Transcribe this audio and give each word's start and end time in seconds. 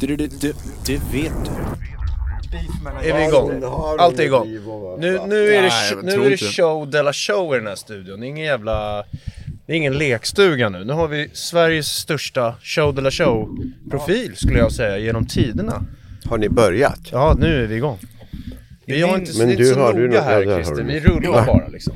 Du, 0.00 0.06
du, 0.16 0.26
du, 0.26 0.52
det 0.86 0.96
vet 1.12 1.32
du. 1.44 1.50
Är 3.08 3.16
vi 3.18 3.24
igång? 3.28 3.62
Allt 3.98 4.18
är 4.18 4.22
igång. 4.24 4.48
Nu, 4.98 5.20
nu 5.28 5.48
är 5.48 5.62
det, 5.62 5.68
Nej, 5.68 5.70
sh- 5.70 5.94
jag 5.94 6.04
nu 6.04 6.12
tror 6.12 6.24
är 6.24 6.28
det 6.28 6.32
inte. 6.32 6.44
show 6.44 6.90
de 6.90 7.02
la 7.02 7.12
show 7.12 7.54
i 7.54 7.58
den 7.58 7.66
här 7.66 7.74
studion. 7.74 8.20
Det 8.20 8.26
är 8.26 8.28
ingen 8.28 8.44
jävla... 8.46 9.04
Det 9.66 9.72
är 9.72 9.76
ingen 9.76 9.98
lekstuga 9.98 10.68
nu. 10.68 10.84
Nu 10.84 10.92
har 10.92 11.08
vi 11.08 11.30
Sveriges 11.32 11.86
största 11.86 12.54
show 12.62 12.94
de 12.94 13.00
la 13.00 13.10
show-profil 13.10 14.36
skulle 14.36 14.58
jag 14.58 14.72
säga 14.72 14.98
genom 14.98 15.26
tiderna. 15.26 15.84
Har 16.24 16.38
ni 16.38 16.48
börjat? 16.48 17.00
Ja, 17.12 17.36
nu 17.38 17.62
är 17.64 17.66
vi 17.66 17.74
igång. 17.76 17.98
Vi 18.86 19.02
har 19.02 19.18
inte, 19.18 19.38
Men 19.38 19.46
det 19.46 19.52
är 19.52 19.56
inte 19.56 19.62
du 19.62 19.74
så 19.74 19.80
har- 19.80 19.92
du 19.92 19.98
noga 20.08 20.08
något- 20.08 20.14
ja, 20.14 20.22
här 20.22 20.46
har 20.46 20.54
Christer. 20.62 20.82
du. 20.82 20.82
Vi 20.82 21.00
rullar 21.00 21.46
bara 21.46 21.68
liksom. 21.68 21.94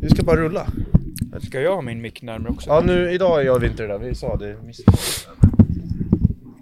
Vi 0.00 0.10
ska 0.10 0.22
bara 0.22 0.36
rulla. 0.36 0.66
Ska 1.48 1.60
jag 1.60 1.74
ha 1.74 1.82
min 1.82 2.00
mick 2.00 2.22
närmare 2.22 2.52
också? 2.52 2.70
Ja, 2.70 2.80
nu 2.86 3.12
idag 3.12 3.44
gör 3.44 3.58
vi 3.58 3.66
inte 3.66 3.82
det 3.82 3.88
där. 3.88 3.98
Vi 3.98 4.14
sa 4.14 4.36
det. 4.36 4.56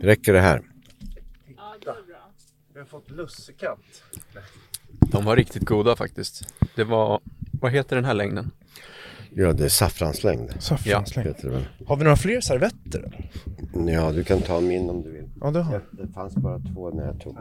Räcker 0.04 0.32
det 0.32 0.40
här? 0.40 0.62
Vi 2.74 2.78
har 2.80 2.86
fått 2.86 3.10
lussekatt. 3.10 3.78
De 5.12 5.24
var 5.24 5.36
riktigt 5.36 5.62
goda 5.64 5.96
faktiskt. 5.96 6.54
Det 6.76 6.84
var, 6.84 7.20
vad 7.60 7.72
heter 7.72 7.96
den 7.96 8.04
här 8.04 8.14
längden? 8.14 8.50
Ja, 9.30 9.52
det 9.52 9.64
är 9.64 9.68
saffranslängd. 9.68 10.52
Saffranslängd. 10.62 11.28
Heter 11.28 11.48
det 11.48 11.54
väl. 11.54 11.66
Har 11.86 11.96
vi 11.96 12.04
några 12.04 12.16
fler 12.16 12.40
servetter? 12.40 13.30
Ja, 13.88 14.12
du 14.12 14.24
kan 14.24 14.40
ta 14.40 14.60
min 14.60 14.90
om 14.90 15.02
du 15.02 15.10
vill. 15.12 15.28
Ja, 15.40 15.50
det 15.50 15.62
har 15.62 15.80
Det 15.90 16.12
fanns 16.12 16.34
bara 16.34 16.58
två 16.58 16.90
när 16.90 17.04
jag 17.06 17.20
tog. 17.20 17.38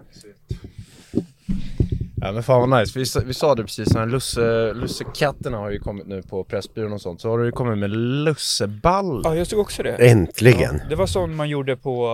Ja 2.16 2.32
men 2.32 2.44
fan 2.44 2.70
vad 2.70 2.80
nice, 2.80 3.00
vi, 3.00 3.06
sa- 3.06 3.22
vi 3.26 3.34
sa 3.34 3.56
det 3.56 3.64
precis, 3.64 3.96
här 3.96 4.06
lusse, 4.06 4.74
lussekatterna 4.74 5.58
har 5.58 5.72
ju 5.72 5.80
kommit 5.80 6.08
nu 6.08 6.22
på 6.22 6.44
Pressbyrån 6.44 6.94
och 6.94 7.02
sånt, 7.02 7.22
så 7.22 7.30
har 7.30 7.40
du 7.40 7.46
ju 7.46 7.52
kommit 7.52 7.78
med 7.78 7.90
lusseball. 7.90 9.22
Ja, 9.24 9.36
jag 9.36 9.48
såg 9.48 9.60
också 9.60 9.84
det. 9.84 9.96
Äntligen! 10.10 10.82
Det 10.90 10.96
var 10.96 11.06
sån 11.08 11.36
man 11.36 11.50
gjorde 11.50 11.76
på, 11.78 12.10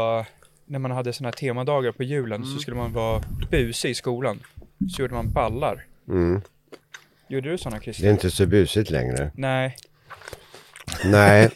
när 0.69 0.79
man 0.79 0.91
hade 0.91 1.13
såna 1.13 1.27
här 1.27 1.31
temadagar 1.33 1.91
på 1.91 2.03
julen, 2.03 2.45
så 2.45 2.59
skulle 2.59 2.77
man 2.77 2.93
vara 2.93 3.23
busig 3.51 3.89
i 3.89 3.95
skolan. 3.95 4.39
Så 4.95 5.01
gjorde 5.01 5.13
man 5.13 5.31
ballar. 5.31 5.85
Mm. 6.07 6.41
Gjorde 7.27 7.51
du 7.51 7.57
såna 7.57 7.75
Det 7.75 7.79
är 7.79 7.83
Christer? 7.83 8.11
inte 8.11 8.31
så 8.31 8.45
busigt 8.45 8.89
längre. 8.89 9.31
Nej. 9.35 9.75
Nej. 11.05 11.49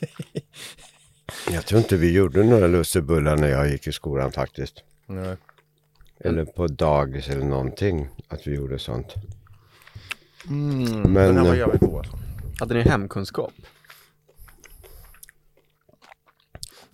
Jag 1.51 1.65
tror 1.65 1.79
inte 1.81 1.97
vi 1.97 2.11
gjorde 2.11 2.43
några 2.43 2.67
lussebullar 2.67 3.37
när 3.37 3.47
jag 3.47 3.69
gick 3.69 3.87
i 3.87 3.91
skolan 3.91 4.31
faktiskt. 4.31 4.83
Nej. 5.05 5.35
Eller 6.19 6.45
på 6.45 6.67
dagis 6.67 7.29
eller 7.29 7.45
någonting. 7.45 8.07
Att 8.27 8.47
vi 8.47 8.55
gjorde 8.55 8.79
sånt. 8.79 9.13
Mm, 10.49 11.01
Men, 11.01 11.13
den 11.13 11.37
här 11.37 11.43
var 11.43 11.53
eh, 11.53 11.57
jävligt 11.59 11.81
god 11.81 11.97
alltså. 11.97 12.17
Hade 12.59 12.73
ni 12.73 12.81
hemkunskap? 12.81 13.53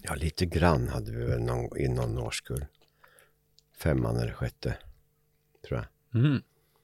Ja, 0.03 0.16
lite 0.16 0.45
grann 0.45 0.88
hade 0.88 1.11
vi 1.11 1.25
väl 1.25 1.39
någon, 1.42 1.78
i 1.78 1.88
någon 1.88 2.17
årskull. 2.17 2.66
Femman 3.78 4.17
eller 4.17 4.31
sjätte. 4.34 4.78
Tror 5.68 5.85
jag. 6.12 6.22
Mm. 6.22 6.41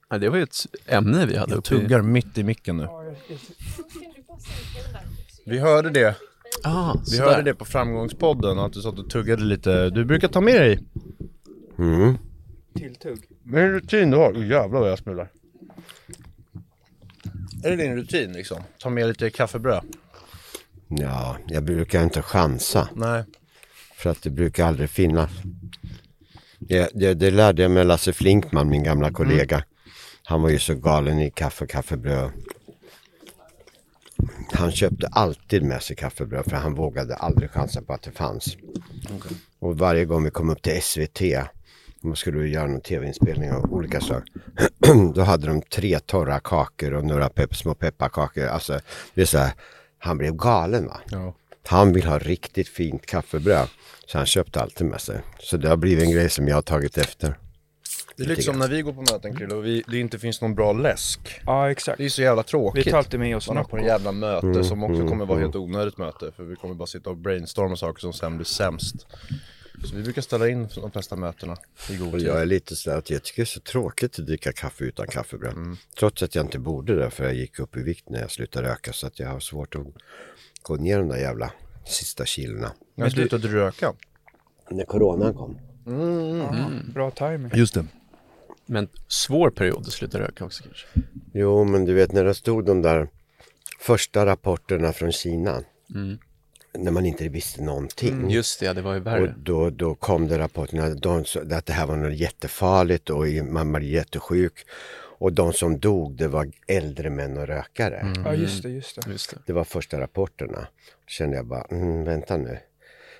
Ja, 0.08 0.18
det 0.18 0.28
var 0.28 0.36
ju 0.36 0.42
ett 0.42 0.56
ämne 0.86 1.26
vi 1.26 1.36
hade 1.36 1.52
Jag 1.52 1.58
uppe 1.58 1.74
i... 1.74 1.78
tuggar 1.80 2.02
mitt 2.02 2.38
i 2.38 2.42
micken 2.44 2.76
nu. 2.76 2.88
Vi 5.46 5.58
hörde 5.58 5.90
det, 5.90 6.16
Ah, 6.64 6.96
vi 7.10 7.18
hörde 7.18 7.42
det 7.42 7.54
på 7.54 7.64
framgångspodden 7.64 8.58
att 8.58 8.72
du 8.72 8.80
satt 8.80 8.98
och 8.98 9.10
tuggade 9.10 9.44
lite. 9.44 9.90
Du 9.90 10.04
brukar 10.04 10.28
ta 10.28 10.40
med 10.40 10.60
dig, 10.60 10.78
Mm. 11.78 12.18
Tilltugg. 12.74 13.18
är 13.46 13.50
det 13.60 13.68
rutin 13.68 14.10
du 14.10 14.16
har? 14.16 14.32
Oh, 14.32 14.46
jävlar 14.46 14.80
vad 14.80 14.90
jag 14.90 14.98
smular. 14.98 15.30
Är 17.64 17.70
det 17.70 17.76
din 17.76 17.96
rutin 17.96 18.32
liksom? 18.32 18.62
Ta 18.78 18.90
med 18.90 19.08
lite 19.08 19.30
kaffebröd? 19.30 19.84
Ja, 20.88 21.36
jag 21.46 21.64
brukar 21.64 22.02
inte 22.02 22.22
chansa. 22.22 22.88
Nej. 22.94 23.24
För 23.94 24.10
att 24.10 24.22
det 24.22 24.30
brukar 24.30 24.66
aldrig 24.66 24.90
finnas. 24.90 25.30
Det, 26.58 26.90
det, 26.94 27.14
det 27.14 27.30
lärde 27.30 27.62
jag 27.62 27.70
med 27.70 27.86
Lasse 27.86 28.12
Flinkman, 28.12 28.68
min 28.68 28.82
gamla 28.82 29.12
kollega. 29.12 29.64
Han 30.24 30.42
var 30.42 30.50
ju 30.50 30.58
så 30.58 30.74
galen 30.74 31.18
i 31.18 31.30
kaffe 31.30 31.64
och 31.64 31.70
kaffebröd. 31.70 32.30
Han 34.52 34.72
köpte 34.72 35.06
alltid 35.06 35.62
med 35.62 35.82
sig 35.82 35.96
kaffebröd 35.96 36.44
för 36.44 36.56
han 36.56 36.74
vågade 36.74 37.16
aldrig 37.16 37.50
chansa 37.50 37.82
på 37.82 37.92
att 37.92 38.02
det 38.02 38.10
fanns. 38.10 38.56
Och 39.58 39.78
varje 39.78 40.04
gång 40.04 40.24
vi 40.24 40.30
kom 40.30 40.50
upp 40.50 40.62
till 40.62 40.82
SVT, 40.82 41.20
man 42.00 42.16
skulle 42.16 42.48
göra 42.48 42.66
någon 42.66 42.80
tv-inspelning 42.80 43.52
av 43.52 43.72
olika 43.72 44.00
slag. 44.00 44.22
Då 45.14 45.22
hade 45.22 45.46
de 45.46 45.62
tre 45.62 45.98
torra 45.98 46.40
kakor 46.40 46.94
och 46.94 47.04
några 47.04 47.28
pepp, 47.28 47.56
små 47.56 47.74
pepparkakor. 47.74 48.46
Alltså, 48.46 48.80
det 49.14 49.22
är 49.22 49.26
så 49.26 49.38
här, 49.38 49.52
han 49.98 50.18
blev 50.18 50.36
galen 50.36 50.86
va. 50.86 51.00
Ja. 51.10 51.34
Han 51.66 51.92
vill 51.92 52.06
ha 52.06 52.18
riktigt 52.18 52.68
fint 52.68 53.06
kaffebröd. 53.06 53.68
Så 54.06 54.18
han 54.18 54.26
köpte 54.26 54.60
alltid 54.60 54.86
med 54.86 55.00
sig. 55.00 55.20
Så 55.40 55.56
det 55.56 55.68
har 55.68 55.76
blivit 55.76 56.04
en 56.04 56.10
grej 56.10 56.30
som 56.30 56.48
jag 56.48 56.54
har 56.54 56.62
tagit 56.62 56.98
efter. 56.98 57.38
Det 58.16 58.22
är 58.22 58.28
lite 58.28 58.42
som 58.42 58.58
när 58.58 58.68
vi 58.68 58.82
går 58.82 58.92
på 58.92 59.00
möten 59.00 59.36
Krille 59.36 59.54
och 59.54 59.64
vi, 59.64 59.82
det 59.88 59.98
inte 59.98 60.18
finns 60.18 60.40
någon 60.40 60.54
bra 60.54 60.72
läsk. 60.72 61.40
Ja, 61.46 61.70
exakt. 61.70 61.98
Det 61.98 62.04
är 62.04 62.08
så 62.08 62.22
jävla 62.22 62.42
tråkigt. 62.42 62.86
Vi 62.86 62.90
tar 62.90 62.98
alltid 62.98 63.20
med 63.20 63.36
oss 63.36 63.48
Man 63.48 63.56
är 63.56 63.62
på 63.62 63.76
en 63.76 63.82
Nocco. 63.82 63.92
jävla 63.92 64.12
möte 64.12 64.46
Mm, 64.46 64.64
som 64.64 64.84
också 64.84 65.06
kommer 65.08 65.26
vara 65.26 65.38
helt 65.40 65.56
onödigt 65.56 65.98
möte 65.98 66.32
för 66.36 66.44
vi 66.44 66.56
kommer 66.56 66.74
bara 66.74 66.86
sitta 66.86 67.10
och 67.10 67.16
brainstorma 67.16 67.76
saker 67.76 68.00
som 68.00 68.12
sen 68.12 68.36
blir 68.36 68.44
sämst. 68.44 69.06
Så 69.84 69.96
vi 69.96 70.02
brukar 70.02 70.22
ställa 70.22 70.48
in 70.48 70.68
de 70.74 70.90
flesta 70.90 71.16
mötena 71.16 71.56
i 71.90 71.96
god 71.96 72.12
tid. 72.12 72.22
jag 72.22 72.42
är 72.42 72.46
lite 72.46 72.76
så 72.76 72.90
att 72.90 73.10
jag 73.10 73.22
tycker 73.22 73.42
det 73.42 73.44
är 73.44 73.46
så 73.46 73.60
tråkigt 73.60 74.18
att 74.18 74.26
dricka 74.26 74.52
kaffe 74.52 74.84
utan 74.84 75.06
kaffebröd. 75.06 75.76
Trots 75.98 76.22
att 76.22 76.34
jag 76.34 76.44
inte 76.44 76.58
borde 76.58 76.94
det 76.94 77.10
för 77.10 77.24
jag 77.24 77.34
gick 77.34 77.58
upp 77.58 77.76
i 77.76 77.82
vikt 77.82 78.08
när 78.08 78.20
jag 78.20 78.30
slutade 78.30 78.68
röka. 78.68 78.92
Så 78.92 79.06
att 79.06 79.18
jag 79.18 79.28
har 79.28 79.40
svårt 79.40 79.74
att 79.74 79.86
gå 80.62 80.76
ner 80.76 80.98
de 80.98 81.08
där 81.08 81.18
jävla 81.18 81.52
sista 81.86 82.24
kilorna. 82.24 82.72
Jag 82.94 83.12
slutade 83.12 83.48
röka. 83.48 83.92
När 84.70 84.84
coronan 84.84 85.34
kom. 85.34 85.58
Bra 86.94 87.10
timing. 87.10 87.50
Just 87.54 87.74
det. 87.74 87.86
Men 88.66 88.88
svår 89.08 89.50
period 89.50 89.80
att 89.80 89.92
sluta 89.92 90.18
röka 90.18 90.44
också 90.44 90.64
kanske. 90.64 90.86
Jo 91.34 91.64
men 91.64 91.84
du 91.84 91.94
vet 91.94 92.12
när 92.12 92.24
det 92.24 92.34
stod 92.34 92.64
de 92.64 92.82
där 92.82 93.08
första 93.80 94.26
rapporterna 94.26 94.92
från 94.92 95.12
Kina. 95.12 95.62
När 96.78 96.90
man 96.90 97.06
inte 97.06 97.28
visste 97.28 97.62
någonting. 97.62 98.30
Just 98.30 98.60
det, 98.60 98.72
det 98.72 98.82
var 98.82 98.92
ju 98.94 99.00
Och 99.00 99.06
värre. 99.06 99.34
då, 99.38 99.70
då 99.70 99.94
kom 99.94 100.28
det 100.28 100.38
rapporterna 100.38 100.88
de, 100.88 101.24
att 101.52 101.66
det 101.66 101.72
här 101.72 101.86
var 101.86 101.96
något 101.96 102.16
jättefarligt 102.16 103.10
och 103.10 103.26
man 103.44 103.72
var 103.72 103.80
jättesjuk. 103.80 104.66
Och 105.18 105.32
de 105.32 105.52
som 105.52 105.78
dog 105.78 106.16
det 106.16 106.28
var 106.28 106.50
äldre 106.66 107.10
män 107.10 107.36
och 107.36 107.46
rökare. 107.46 108.12
Ja, 108.24 108.34
just 108.34 108.62
det, 108.62 108.68
just 108.68 109.02
det. 109.02 109.10
Just 109.10 109.30
det. 109.30 109.38
Det 109.46 109.52
var 109.52 109.64
första 109.64 110.00
rapporterna. 110.00 110.60
Då 110.60 111.08
kände 111.08 111.36
jag 111.36 111.46
bara, 111.46 111.66
mm, 111.70 112.04
vänta 112.04 112.36
nu. 112.36 112.58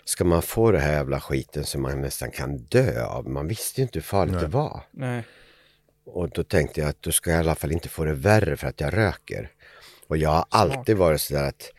Ska 0.04 0.24
man 0.24 0.42
få 0.42 0.70
det 0.70 0.78
här 0.78 0.92
jävla 0.92 1.20
skiten 1.20 1.64
som 1.64 1.82
man 1.82 2.00
nästan 2.00 2.30
kan 2.30 2.58
dö 2.58 3.04
av? 3.04 3.28
Man 3.28 3.48
visste 3.48 3.80
ju 3.80 3.82
inte 3.82 3.98
hur 3.98 4.02
farligt 4.02 4.40
det 4.40 4.46
var. 4.46 4.80
Nej. 4.90 5.22
Och 6.06 6.30
då 6.30 6.44
tänkte 6.44 6.80
jag 6.80 6.90
att 6.90 7.02
då 7.02 7.12
ska 7.12 7.30
jag 7.30 7.36
i 7.36 7.40
alla 7.40 7.54
fall 7.54 7.72
inte 7.72 7.88
få 7.88 8.04
det 8.04 8.12
värre 8.12 8.56
för 8.56 8.66
att 8.66 8.80
jag 8.80 8.96
röker. 8.96 9.50
Och 10.06 10.16
jag 10.16 10.30
har 10.30 10.44
alltid 10.48 10.96
varit 10.96 11.20
sådär 11.20 11.48
att 11.48 11.72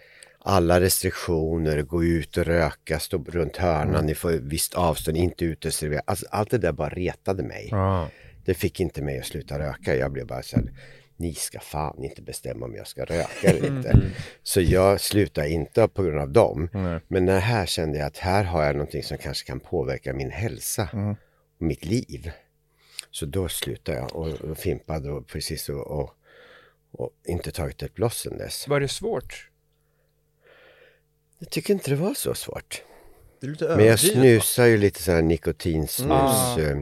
alla 0.48 0.82
restriktioner, 0.82 1.82
gå 1.82 2.04
ut 2.04 2.38
och 2.38 2.46
röka, 2.46 3.00
stå 3.00 3.18
runt 3.18 3.58
hörnan, 3.58 4.06
ni 4.06 4.16
får 4.16 4.32
visst 4.32 4.74
avstånd, 4.74 5.18
inte 5.18 5.46
uteservera. 5.46 6.02
Alltså, 6.06 6.26
allt 6.32 6.52
det 6.52 6.58
där 6.58 6.72
bara 6.72 6.90
retade 6.90 7.44
mig. 7.44 7.68
Ja. 7.72 8.10
Det 8.46 8.54
fick 8.54 8.80
inte 8.80 9.02
mig 9.02 9.20
att 9.20 9.26
sluta 9.26 9.60
röka. 9.60 9.96
Jag 9.96 10.12
blev 10.12 10.28
bara 10.28 10.42
så 10.42 10.56
här, 10.56 10.72
ni 11.18 11.34
ska 11.34 11.60
fan 11.60 12.04
inte 12.04 12.22
bestämma 12.22 12.66
om 12.66 12.76
jag 12.76 12.88
ska 12.88 13.06
röka 13.06 13.50
eller 13.50 13.68
inte. 13.68 14.02
Så 14.44 14.62
jag 14.62 15.02
slutar 15.02 15.46
inte 15.46 15.88
på 15.88 16.04
grund 16.04 16.20
av 16.20 16.30
dem. 16.30 16.70
Nej. 16.74 17.00
Men 17.08 17.28
här 17.28 17.66
kände 17.66 17.98
jag 17.98 18.08
att 18.08 18.18
här 18.18 18.44
har 18.44 18.64
jag 18.64 18.76
någonting 18.76 19.04
som 19.04 19.18
kanske 19.18 19.48
kan 19.48 19.60
påverka 19.60 20.14
min 20.14 20.32
hälsa 20.32 20.90
och 21.58 21.66
mitt 21.66 21.86
liv. 21.86 22.32
Så 23.12 23.26
då 23.26 23.48
slutade 23.48 23.98
jag 23.98 24.16
och, 24.16 24.28
och 24.28 24.58
fimpade 24.58 25.12
och 25.12 25.28
precis 25.28 25.70
och, 25.70 25.88
och, 25.88 26.14
och 26.92 27.12
inte 27.28 27.52
tagit 27.52 27.84
ett 27.84 27.94
bloss 27.94 28.18
sen 28.18 28.38
dess. 28.38 28.68
Var 28.68 28.80
det 28.80 28.88
svårt? 28.88 29.47
Jag 31.40 31.50
tycker 31.50 31.74
inte 31.74 31.90
det 31.90 31.96
var 31.96 32.14
så 32.14 32.34
svårt. 32.34 32.82
Det 33.42 33.48
är 33.48 33.52
lite 33.52 33.76
Men 33.76 33.86
jag 33.86 34.00
snusar 34.00 34.66
ju 34.66 34.78
lite 34.78 35.04
så 35.04 35.12
här 35.12 35.22
nikotinsnus. 35.22 36.10
Ah. 36.12 36.60
eh, 36.60 36.78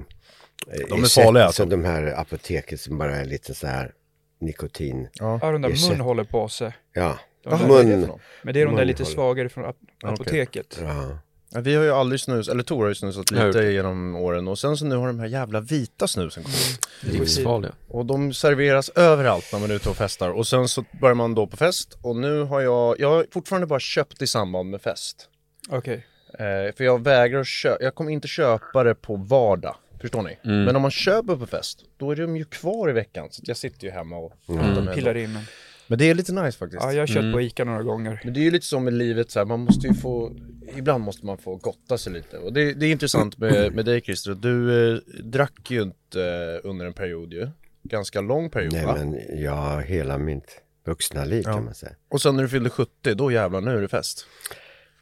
De 0.90 1.04
är 1.04 1.08
farliga, 1.24 1.44
alltså. 1.46 1.64
Så 1.64 1.70
de 1.70 1.86
här 1.86 2.20
apoteket 2.20 2.82
som 2.82 2.98
bara 2.98 3.16
är 3.16 3.26
lite 3.26 3.54
så 3.54 3.68
här 3.68 3.92
nikotin. 4.40 5.08
Ja, 5.14 5.40
de 5.52 5.62
där 5.62 5.70
munhållepåse. 5.90 6.74
Ja, 6.94 7.20
De 7.44 7.50
mun-? 7.68 8.20
Men 8.44 8.54
det 8.54 8.62
är 8.62 8.66
de 8.66 8.76
där 8.76 8.86
lite 8.86 9.06
svagare 9.06 9.50
från 9.50 9.66
ap- 9.66 9.76
apoteket. 10.04 10.78
Ja. 10.82 10.88
Ja, 10.88 11.20
Vi 11.62 11.76
har 11.76 11.84
ju 11.84 11.92
aldrig 11.92 12.20
snus, 12.20 12.48
eller 12.48 12.64
Tor 12.64 12.82
har 12.82 12.88
ju 12.88 12.96
snusat 12.96 13.32
lite 13.32 13.64
genom 13.64 14.16
åren 14.16 14.48
och 14.48 14.60
sen 14.60 14.78
så 14.78 14.86
nu 14.86 14.96
har 14.96 15.08
de 15.08 15.20
här 15.20 15.28
jävla 15.28 15.60
vita 15.60 16.08
snusen 16.08 16.44
kommit. 16.44 16.80
Livsfarliga. 17.02 17.72
Och 17.88 18.06
de 18.06 18.34
serveras 18.34 18.90
överallt 18.90 19.50
när 19.54 19.60
man 19.60 19.72
är 19.72 19.76
ute 19.76 19.90
och 19.90 19.96
festar 19.96 20.30
och 20.30 20.48
sen 20.48 20.68
så 20.68 20.86
börjar 21.02 21.16
man 21.16 21.36
då 21.36 21.48
på 21.48 21.58
fest 21.58 21.98
och 22.02 22.16
nu 22.16 22.42
har 22.42 22.62
jag, 22.62 23.00
jag 23.00 23.10
har 23.10 23.26
fortfarande 23.32 23.68
bara 23.68 23.80
köpt 23.80 24.22
i 24.22 24.28
samband 24.28 24.70
med 24.70 24.82
fest. 24.82 25.30
Okej. 25.70 26.08
Eh, 26.40 26.76
för 26.76 26.84
jag 26.84 27.04
vägrar 27.04 27.40
att 27.40 27.48
köpa, 27.48 27.84
jag 27.84 27.96
kommer 27.96 28.12
inte 28.12 28.28
köpa 28.28 28.84
det 28.84 28.96
på 28.96 29.16
vardag. 29.16 29.76
Förstår 30.02 30.22
ni? 30.22 30.38
Men 30.44 30.76
om 30.76 30.82
man 30.82 30.92
köper 30.92 31.36
på 31.36 31.46
fest, 31.46 31.80
då 31.98 32.12
är 32.12 32.16
de 32.16 32.38
ju 32.38 32.46
kvar 32.46 32.90
i 32.90 32.94
veckan. 32.94 33.28
Så 33.32 33.42
att 33.42 33.48
jag 33.48 33.58
sitter 33.58 33.88
ju 33.88 33.92
hemma 33.92 34.18
och 34.18 34.34
mm. 34.50 34.94
Pillar 34.96 35.14
dem. 35.14 35.24
in. 35.24 35.40
En. 35.88 35.92
Men 35.92 36.00
det 36.00 36.10
är 36.10 36.14
lite 36.16 36.34
nice 36.34 36.58
faktiskt. 36.58 36.84
Ja, 36.84 36.94
jag 36.94 37.02
har 37.02 37.08
kört 37.08 37.34
på 37.34 37.42
Ica 37.42 37.64
några 37.64 37.84
gånger. 37.84 38.22
Men 38.24 38.34
det 38.34 38.40
är 38.40 38.44
ju 38.44 38.52
lite 38.52 38.66
så 38.66 38.80
med 38.80 38.94
livet 38.94 39.32
så 39.32 39.40
här, 39.40 39.46
man 39.46 39.60
måste 39.60 39.88
ju 39.88 39.94
få, 39.94 40.36
ibland 40.78 41.04
måste 41.04 41.26
man 41.26 41.38
få 41.38 41.56
gotta 41.56 41.98
sig 41.98 42.14
lite. 42.14 42.38
Och 42.38 42.54
det, 42.54 42.74
det 42.74 42.86
är 42.86 42.92
intressant 42.92 43.38
med, 43.38 43.76
med 43.76 43.86
dig 43.86 44.02
Christer, 44.02 44.34
du 44.34 44.92
eh, 44.94 45.00
drack 45.24 45.72
ju 45.72 45.82
inte 45.82 46.24
eh, 46.24 46.70
under 46.70 46.86
en 46.86 46.94
period 46.94 47.34
ju. 47.34 47.48
Ganska 47.84 48.22
lång 48.22 48.50
period 48.50 48.74
Nej 48.74 48.86
va? 48.86 48.96
men 48.96 49.20
jag 49.42 49.82
hela 49.82 50.18
mitt 50.18 50.62
vuxna 50.86 51.26
liv 51.26 51.44
Ja. 51.46 51.54
kan 51.54 51.66
man 51.66 51.76
säga. 51.76 51.92
Och 52.10 52.22
sen 52.22 52.36
när 52.36 52.44
du 52.44 52.50
fyllde 52.50 52.70
70, 52.70 53.14
då 53.16 53.32
jävlar 53.32 53.62
nu 53.62 53.78
är 53.78 53.82
det 53.82 53.88
fest. 53.88 54.26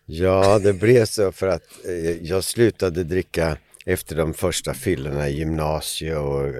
Ja, 0.06 0.60
det 0.60 0.74
blev 0.74 1.06
så 1.06 1.32
för 1.32 1.48
att 1.48 1.64
eh, 1.88 2.24
jag 2.28 2.44
slutade 2.44 3.04
dricka 3.04 3.58
efter 3.86 4.16
de 4.16 4.34
första 4.34 4.74
fyllorna 4.74 5.30
i 5.30 5.38
gymnasiet 5.38 6.18
och 6.18 6.54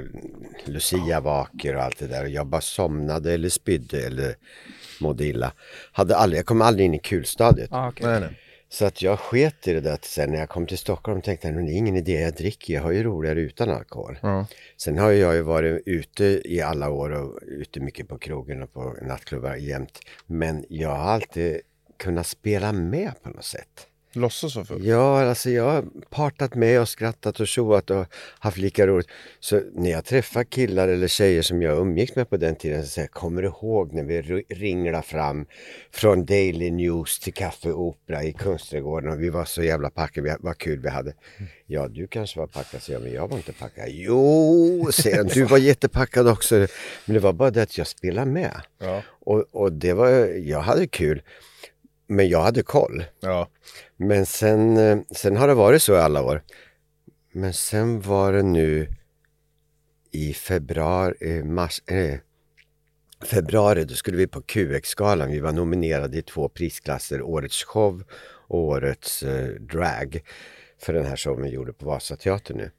luciavaker 0.66 1.76
och 1.76 1.82
allt 1.84 2.00
det 2.00 2.08
där. 2.08 2.24
Och 2.24 2.30
jag 2.30 2.48
bara 2.48 2.62
somnade 2.62 3.34
eller 3.34 3.50
spydde 3.50 4.06
eller 4.08 4.36
mådde 5.02 5.26
illa. 5.26 5.54
Hade 5.92 6.16
aldrig, 6.16 6.40
jag 6.40 6.46
kom 6.46 6.62
aldrig 6.62 6.86
in 6.86 6.94
i 6.94 7.00
kulstadiet. 7.00 7.70
Ah, 7.72 7.88
okej. 7.90 8.06
Nej 8.08 8.20
nej. 8.20 8.40
Så 8.70 8.86
att 8.86 9.02
jag 9.02 9.20
sket 9.20 9.68
i 9.68 9.74
det 9.74 9.82
där 9.82 9.98
sen 10.02 10.32
när 10.32 10.40
jag 10.40 10.50
kom 10.50 10.68
till 10.68 10.78
Stockholm 10.78 11.22
tänkte 11.22 11.48
jag, 11.48 11.56
"Men 11.56 11.66
det 11.66 11.72
är 11.72 11.78
ingen 11.78 11.96
idé, 11.96 12.22
jag 12.22 12.34
dricker, 12.34 12.74
jag 12.74 12.82
har 12.82 12.92
ju 12.92 13.04
roligare 13.04 13.42
utan 13.42 13.70
alkohol. 13.70 14.20
Ja. 14.22 14.48
Sen 14.78 14.98
har 14.98 15.12
jag 15.12 15.36
ju 15.36 15.42
varit 15.42 15.84
ute 15.86 16.42
i 16.46 16.62
alla 16.62 16.90
år 16.90 17.10
och 17.10 17.40
ute 17.42 17.80
mycket 17.80 18.08
på 18.08 18.18
krogen 18.18 18.64
och 18.64 18.74
på 18.74 18.96
nattklubbar 19.02 19.56
jämt. 19.56 20.00
Men 20.28 20.66
jag 20.70 20.90
har 20.90 21.12
alltid 21.14 21.62
kunnat 21.98 22.28
spela 22.28 22.72
med 22.72 23.12
på 23.24 23.30
något 23.30 23.46
sätt. 23.46 23.88
Låtsas 24.16 24.54
så 24.54 24.66
full. 24.66 24.86
Ja, 24.86 25.24
alltså 25.30 25.50
jag 25.50 25.64
har 25.64 25.86
partat 26.10 26.56
med 26.56 26.82
och 26.82 26.90
skrattat 26.90 27.40
och 27.40 27.48
tjoat 27.48 27.90
och 27.90 28.06
haft 28.40 28.58
lika 28.58 28.88
roligt. 28.88 29.08
Så 29.40 29.62
när 29.76 29.92
jag 29.92 30.06
träffar 30.06 30.44
killar 30.44 30.88
eller 30.88 31.08
tjejer 31.08 31.42
som 31.42 31.62
jag 31.62 31.78
umgicks 31.80 32.16
med 32.16 32.30
på 32.30 32.38
den 32.38 32.56
tiden 32.56 32.84
så 32.84 32.88
säger 32.90 33.08
jag, 33.08 33.12
kommer 33.22 33.42
du 33.42 33.48
ihåg 33.48 33.94
när 33.94 34.04
vi 34.04 34.22
ri- 34.22 34.44
ringlade 34.50 35.04
fram 35.04 35.46
från 35.92 36.26
Daily 36.26 36.72
News 36.72 37.20
till 37.20 37.34
Café 37.34 37.72
Opera 37.72 38.24
i 38.24 38.34
Kungsträdgården 38.34 39.10
och 39.14 39.22
vi 39.22 39.30
var 39.30 39.46
så 39.46 39.64
jävla 39.64 39.90
packade, 39.90 40.38
vad 40.40 40.58
kul 40.58 40.80
vi 40.80 40.90
hade. 40.90 41.14
Ja, 41.66 41.88
du 41.88 42.08
kanske 42.08 42.40
var 42.40 42.48
packad, 42.48 42.82
så 42.82 42.92
jag, 42.92 43.02
men 43.02 43.14
jag 43.14 43.28
var 43.28 43.38
inte 43.38 43.54
packad. 43.54 43.86
Jo, 43.90 44.90
säger 44.94 45.18
han, 45.18 45.28
du 45.28 45.44
var 45.44 45.58
jättepackad 45.58 46.28
också. 46.28 46.56
Men 47.06 47.14
det 47.14 47.20
var 47.20 47.34
bara 47.34 47.52
det 47.52 47.62
att 47.64 47.78
jag 47.78 47.88
spelade 47.88 48.32
med. 48.32 48.62
Ja. 48.80 49.02
Och, 49.08 49.46
och 49.52 49.72
det 49.74 49.94
var, 49.94 50.10
jag 50.38 50.60
hade 50.60 50.88
kul. 50.88 51.22
Men 52.08 52.30
jag 52.30 52.42
hade 52.42 52.64
koll. 52.64 53.04
Ja. 53.20 53.48
Men 53.98 54.26
sen, 54.26 54.78
eh, 54.78 54.98
sen 55.12 55.38
har 55.38 55.48
det 55.48 55.54
varit 55.54 55.82
så 55.82 55.94
i 55.94 56.00
alla 56.00 56.24
år. 56.24 56.44
Men 57.32 57.54
sen 57.54 58.02
var 58.02 58.34
det 58.34 58.44
nu 58.44 58.88
i 60.12 60.34
februari, 60.34 61.38
eh, 61.38 61.44
mars, 61.44 61.82
eh, 61.88 62.20
februari, 63.26 63.84
då 63.84 63.94
skulle 63.94 64.18
vi 64.18 64.28
på 64.28 64.42
QX-galan. 64.42 65.32
Vi 65.32 65.40
var 65.40 65.52
nominerade 65.52 66.18
i 66.18 66.22
två 66.22 66.50
prisklasser, 66.50 67.22
Årets 67.22 67.64
show 67.64 68.04
och 68.48 68.60
Årets 68.60 69.24
eh, 69.24 69.50
drag. 69.50 70.22
För 70.80 70.94
den 70.94 71.06
här 71.06 71.16
showen 71.16 71.44
vi 71.44 71.50
gjorde 71.50 71.74
på 71.74 71.86
Vasateatern 71.86 72.58
nu. 72.58 72.72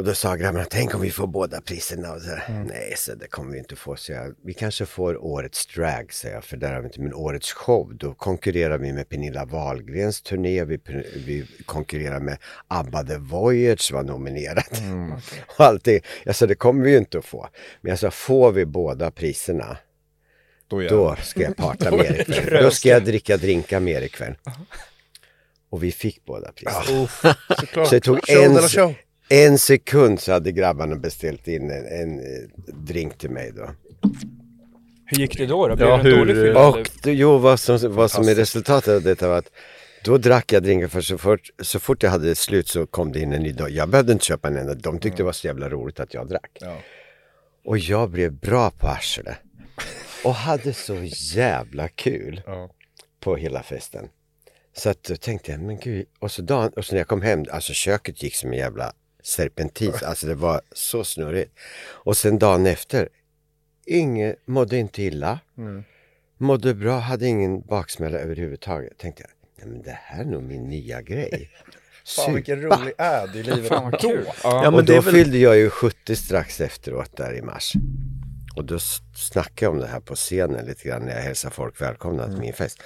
Och 0.00 0.06
då 0.06 0.14
sa 0.14 0.36
grabbarna, 0.36 0.64
tänk 0.70 0.94
om 0.94 1.00
vi 1.00 1.10
får 1.10 1.26
båda 1.26 1.60
priserna. 1.60 2.12
Och 2.12 2.22
så, 2.22 2.30
här, 2.30 2.64
Nej, 2.68 2.94
så 2.96 3.14
det 3.14 3.26
kommer 3.26 3.52
vi 3.52 3.58
inte 3.58 3.76
få. 3.76 3.96
Så 3.96 4.12
jag, 4.12 4.34
vi 4.44 4.54
kanske 4.54 4.86
får 4.86 5.24
årets 5.24 5.66
drag, 5.66 6.12
säger 6.12 6.34
jag, 6.34 6.44
för 6.44 6.56
där 6.56 6.72
har 6.72 6.80
vi 6.80 6.86
inte. 6.86 7.00
Men 7.00 7.14
årets 7.14 7.52
show, 7.52 7.94
då 7.94 8.14
konkurrerar 8.14 8.78
vi 8.78 8.92
med 8.92 9.08
Pernilla 9.08 9.44
Wahlgrens 9.44 10.22
turné. 10.22 10.64
Vi, 10.64 10.80
vi 11.26 11.46
konkurrerar 11.66 12.20
med 12.20 12.38
ABBA 12.68 13.04
The 13.04 13.16
Voyage 13.16 13.92
var 13.92 14.02
nominerat. 14.02 14.82
Och 15.46 15.64
allting. 15.64 16.00
Jag 16.24 16.36
sa, 16.36 16.46
det 16.46 16.54
kommer 16.54 16.84
vi 16.84 16.90
ju 16.90 16.98
inte 16.98 17.18
att 17.18 17.24
få. 17.24 17.48
Men 17.80 17.90
jag 17.90 17.98
sa, 17.98 18.10
får 18.10 18.52
vi 18.52 18.66
båda 18.66 19.10
priserna, 19.10 19.76
Då, 20.68 20.80
då 20.88 21.16
ska 21.16 21.42
jag 21.42 21.56
parta 21.56 21.90
med 21.90 22.06
er 22.06 22.20
ikväll. 22.20 22.62
Då 22.62 22.70
ska 22.70 22.88
jag 22.88 23.04
dricka 23.04 23.36
drinkar 23.36 23.80
med 23.80 23.94
er 23.94 24.02
ikväll. 24.02 24.34
Och 25.70 25.84
vi 25.84 25.92
fick 25.92 26.24
båda 26.24 26.52
priserna. 26.52 27.08
Såklart. 27.60 27.88
Så 27.88 27.94
det 27.94 28.00
tog 28.00 28.30
en. 28.30 28.58
En 29.30 29.58
sekund 29.58 30.20
så 30.20 30.32
hade 30.32 30.52
grabbarna 30.52 30.96
beställt 30.96 31.48
in 31.48 31.70
en, 31.70 31.86
en 31.86 32.18
eh, 32.20 32.48
drink 32.74 33.18
till 33.18 33.30
mig 33.30 33.52
då. 33.56 33.70
Hur 35.04 35.18
gick 35.18 35.38
det 35.38 35.46
då? 35.46 35.68
då? 35.68 35.76
Blev 35.76 35.88
Ja, 35.88 35.96
det 35.96 36.02
hur- 36.02 36.16
dålig 36.18 36.36
fylla? 36.36 36.68
Och 36.68 36.90
då, 37.02 37.10
jo, 37.10 37.38
vad 37.38 37.60
som, 37.60 37.78
vad 37.94 38.10
som 38.10 38.28
är 38.28 38.34
resultatet 38.34 38.88
av 38.94 39.02
detta 39.02 39.28
var 39.28 39.38
att 39.38 39.50
då 40.04 40.18
drack 40.18 40.52
jag 40.52 40.62
drinkar 40.62 40.88
för 40.88 41.00
så 41.00 41.18
fort, 41.18 41.40
så 41.62 41.80
fort 41.80 42.02
jag 42.02 42.10
hade 42.10 42.34
slut 42.34 42.68
så 42.68 42.86
kom 42.86 43.12
det 43.12 43.20
in 43.20 43.32
en 43.32 43.42
ny 43.42 43.52
dag. 43.52 43.70
Jag 43.70 43.88
behövde 43.88 44.12
inte 44.12 44.24
köpa 44.24 44.48
en 44.48 44.56
enda, 44.56 44.74
de 44.74 44.98
tyckte 44.98 45.16
det 45.16 45.22
var 45.24 45.32
så 45.32 45.46
jävla 45.46 45.68
roligt 45.68 46.00
att 46.00 46.14
jag 46.14 46.28
drack. 46.28 46.58
Ja. 46.60 46.76
Och 47.64 47.78
jag 47.78 48.10
blev 48.10 48.32
bra 48.32 48.70
på 48.70 48.86
arslet. 48.86 49.36
Och 50.24 50.34
hade 50.34 50.72
så 50.72 50.96
jävla 51.34 51.88
kul 51.88 52.42
Ja. 52.46 52.70
på 53.20 53.36
hela 53.36 53.62
festen. 53.62 54.08
Så 54.76 54.90
att 54.90 55.02
då 55.02 55.16
tänkte 55.16 55.52
jag, 55.52 55.60
men 55.60 55.78
gud, 55.78 56.06
och 56.18 56.30
så, 56.32 56.42
dagen, 56.42 56.72
och 56.76 56.84
så 56.84 56.94
när 56.94 57.00
jag 57.00 57.08
kom 57.08 57.22
hem, 57.22 57.44
alltså 57.50 57.72
köket 57.72 58.22
gick 58.22 58.34
som 58.34 58.52
en 58.52 58.58
jävla 58.58 58.92
serpentin, 59.22 59.92
alltså 60.04 60.26
det 60.26 60.34
var 60.34 60.60
så 60.72 61.04
snurrigt. 61.04 61.58
Och 61.88 62.16
sen 62.16 62.38
dagen 62.38 62.66
efter, 62.66 63.08
inget, 63.86 64.46
mådde 64.46 64.76
inte 64.76 65.02
illa, 65.02 65.38
mådde 66.38 66.74
bra, 66.74 66.98
hade 66.98 67.26
ingen 67.26 67.60
baksmälla 67.60 68.18
överhuvudtaget. 68.18 68.98
Tänkte 68.98 69.22
jag, 69.22 69.30
nej 69.58 69.74
men 69.74 69.82
det 69.82 69.98
här 70.02 70.20
är 70.20 70.24
nog 70.28 70.42
min 70.42 70.62
nya 70.68 71.02
grej. 71.02 71.50
Fan 72.16 72.34
vilken 72.34 72.62
Supa. 72.62 72.76
rolig 72.76 72.92
ad 72.98 73.36
i 73.36 73.42
livet. 73.42 73.68
Fan 73.68 73.90
vad 73.90 74.00
kul. 74.00 74.24
Då. 74.24 74.32
Ja. 74.42 74.64
Ja, 74.64 74.70
men 74.70 74.74
och 74.74 74.84
det 74.84 74.94
då 74.96 75.00
väl- 75.00 75.14
fyllde 75.14 75.38
jag 75.38 75.56
ju 75.56 75.70
70 75.70 76.16
strax 76.16 76.60
efteråt 76.60 77.16
där 77.16 77.34
i 77.34 77.42
mars. 77.42 77.72
Och 78.56 78.64
då 78.64 78.78
snackade 79.16 79.64
jag 79.66 79.72
om 79.72 79.78
det 79.78 79.86
här 79.86 80.00
på 80.00 80.14
scenen 80.14 80.66
lite 80.66 80.88
grann 80.88 81.02
när 81.02 81.14
jag 81.14 81.22
hälsade 81.22 81.54
folk 81.54 81.80
välkomna 81.80 82.26
till 82.28 82.38
min 82.38 82.52
fest. 82.52 82.82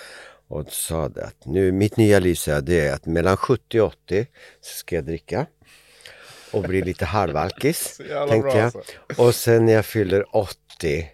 Och 0.49 0.67
sa 0.73 1.09
det 1.09 1.25
att 1.25 1.47
nu, 1.47 1.73
mitt 1.73 1.97
nya 1.97 2.19
liv 2.19 2.35
så 2.35 2.61
det 2.61 2.81
är 2.81 2.93
att 2.95 3.07
mellan 3.07 3.37
70 3.37 3.81
och 3.81 3.87
80 3.87 4.27
så 4.61 4.79
ska 4.79 4.95
jag 4.97 5.05
dricka. 5.05 5.47
Och 6.55 6.63
bli 6.63 6.83
lite 6.83 7.05
halvalkis, 7.05 7.97
tänkte 8.29 8.39
bra 8.39 8.57
jag. 8.57 8.65
alltså. 8.65 8.81
Och 9.19 9.35
sen 9.35 9.67
när 9.67 9.73
jag 9.73 9.85
fyller 9.87 10.37
80, 10.37 11.07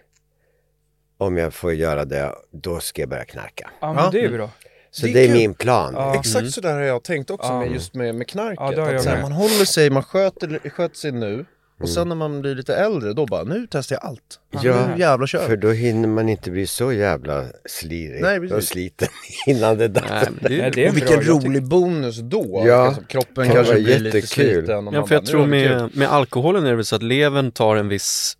om 1.17 1.37
jag 1.37 1.53
får 1.53 1.73
göra 1.73 2.05
det, 2.05 2.35
då 2.51 2.79
ska 2.79 3.01
jag 3.01 3.09
börja 3.09 3.25
knarka. 3.25 3.69
ja, 3.81 3.93
men 3.93 4.11
det 4.11 4.21
är 4.25 4.29
bra. 4.29 4.49
Så 4.91 5.05
Det 5.05 5.13
det 5.13 5.19
är 5.19 5.27
kul. 5.27 5.35
min 5.37 5.53
plan. 5.53 5.93
Ja. 5.95 6.15
Exakt 6.19 6.51
så 6.51 6.61
där 6.61 6.73
har 6.73 6.81
jag 6.81 7.03
tänkt 7.03 7.29
också 7.29 7.53
med 7.53 7.71
just 7.71 7.93
med, 7.93 8.15
med 8.15 8.27
knarket. 8.27 8.77
Ja, 8.77 8.95
att 8.95 9.03
så 9.03 9.09
här, 9.09 9.21
man 9.21 9.31
håller 9.31 9.65
sig, 9.65 9.89
man 9.89 10.03
sköter, 10.03 10.69
sköter 10.69 10.95
sig 10.95 11.11
nu. 11.11 11.45
Och 11.81 11.89
sen 11.89 12.09
när 12.09 12.15
man 12.15 12.41
blir 12.41 12.55
lite 12.55 12.75
äldre, 12.75 13.13
då 13.13 13.25
bara, 13.25 13.43
nu 13.43 13.67
testar 13.71 13.95
jag 13.95 14.05
allt. 14.05 14.39
Ja, 14.63 14.87
nu 14.95 14.99
jävlar 15.01 15.27
kör 15.27 15.47
För 15.47 15.57
då 15.57 15.71
hinner 15.71 16.07
man 16.07 16.29
inte 16.29 16.51
bli 16.51 16.67
så 16.67 16.93
jävla 16.93 17.45
slirig 17.65 18.21
Nej, 18.21 18.39
precis. 18.39 18.57
och 18.57 18.63
sliten 18.63 19.07
innan 19.47 19.77
det 19.77 19.83
är 19.83 19.89
dags. 19.89 20.07
Nej, 20.09 20.29
det 20.41 20.61
är, 20.61 20.67
Och 20.67 20.73
bra. 20.73 20.91
vilken 20.91 21.11
Jag 21.11 21.21
tycker- 21.23 21.47
rolig 21.49 21.63
bonus 21.63 22.17
då. 22.17 22.63
Ja. 22.67 22.75
Alltså, 22.75 23.01
kroppen 23.01 23.47
Det 23.47 23.53
kanske 23.53 23.73
blir 23.73 23.99
lite 23.99 24.21
sliten. 24.27 24.85
Ja, 24.85 24.91
för 24.91 25.15
jag 25.15 25.23
bara, 25.23 25.27
tror 25.27 25.47
det 25.47 25.63
kul. 25.67 25.77
med, 25.79 25.97
med 25.97 26.11
alkoholen 26.11 26.65
är 26.65 26.69
det 26.69 26.75
väl 26.75 26.85
så 26.85 26.95
att 26.95 27.03
levern 27.03 27.51
tar 27.51 27.75
en 27.75 27.87
viss, 27.87 28.37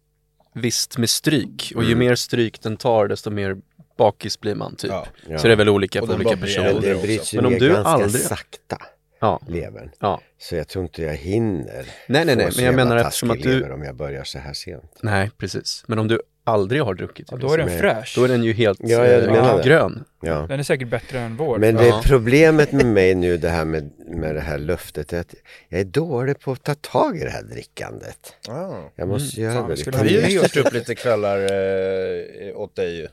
visst 0.54 0.98
med 0.98 1.10
stryk. 1.10 1.74
Och 1.76 1.84
ju 1.84 1.96
mer 1.96 2.16
stryk 2.16 2.62
den 2.62 2.78
tar 2.78 3.08
desto 3.08 3.30
mer 3.30 3.56
bakis 3.98 4.40
blir 4.40 4.56
man 4.56 4.76
typ. 4.76 4.92
Ja. 4.92 5.06
Ja. 5.30 5.38
Så 5.38 5.48
det 5.48 5.54
är 5.54 5.58
väl 5.58 5.70
olika 5.70 6.06
för 6.06 6.16
olika 6.16 6.38
personer. 6.38 7.36
Men 7.36 7.46
om 7.46 7.54
du 7.60 7.76
aldrig- 7.78 8.22
sakta, 8.24 8.78
Ja, 9.22 9.40
levern. 9.48 9.90
ja. 10.00 10.22
Så 10.38 10.56
jag 10.56 10.68
tror 10.68 10.84
inte 10.86 11.02
jag 11.04 11.14
hinner 11.16 11.86
Nej, 12.08 12.26
nej, 12.26 12.36
nej, 12.36 12.50
men 12.56 12.66
jag 12.66 12.76
menar 12.76 12.98
eftersom 12.98 13.32
att 13.32 13.42
du- 13.42 13.72
om 13.72 13.84
jag 13.84 13.96
börjar 13.96 14.24
så 14.24 14.40
här 14.40 14.54
sent. 14.54 15.00
Nej, 15.02 15.32
precis. 15.38 15.84
Men 15.88 16.00
om 16.00 16.08
du 16.08 16.22
aldrig 16.44 16.82
har 16.82 16.94
druckit, 16.94 17.28
Ja, 17.32 17.38
då 17.38 17.54
är 17.54 17.58
den 17.58 17.68
Nej. 17.68 17.80
fräsch. 17.80 18.14
då 18.18 18.24
är 18.24 18.28
den 18.28 18.44
ju 18.44 18.54
helt 18.54 18.80
Ja, 18.84 19.00
det. 19.00 19.62
grön. 19.66 20.04
Ja. 20.22 20.46
Den 20.50 20.60
är 20.60 20.64
säkert 20.64 20.88
bättre 20.88 21.20
än 21.20 21.38
vår. 21.38 21.58
Men 21.58 21.76
det 21.76 21.88
Ja. 21.88 22.02
problemet 22.06 22.72
med 22.72 22.86
mig 22.86 23.16
nu 23.16 23.38
det 23.38 23.50
här 23.50 23.66
med, 23.66 23.92
med 24.08 24.36
det 24.36 24.42
här 24.42 24.58
löftet 24.58 25.14
är 25.14 25.20
att 25.20 25.36
jag 25.70 25.80
är 25.80 25.86
dålig 25.86 26.40
på 26.40 26.52
att 26.52 26.64
ta 26.64 26.76
tag 26.76 27.18
i 27.18 27.24
det 27.24 27.30
här 27.30 27.44
drickandet. 27.44 28.34
Ah. 28.48 28.74
Jag 28.96 29.08
måste 29.08 29.42
göra 29.42 29.54
Fan, 29.54 29.70
det 29.70 29.78
skulle 29.78 29.98
Vi 30.04 30.38
har 30.38 30.48
styrt 30.48 30.66
upp 30.66 30.74
lite 30.74 30.96
kvällar 30.96 31.38
eh, 31.40 32.56
åt 32.58 32.76
dig 32.76 32.96
ju. 32.98 33.08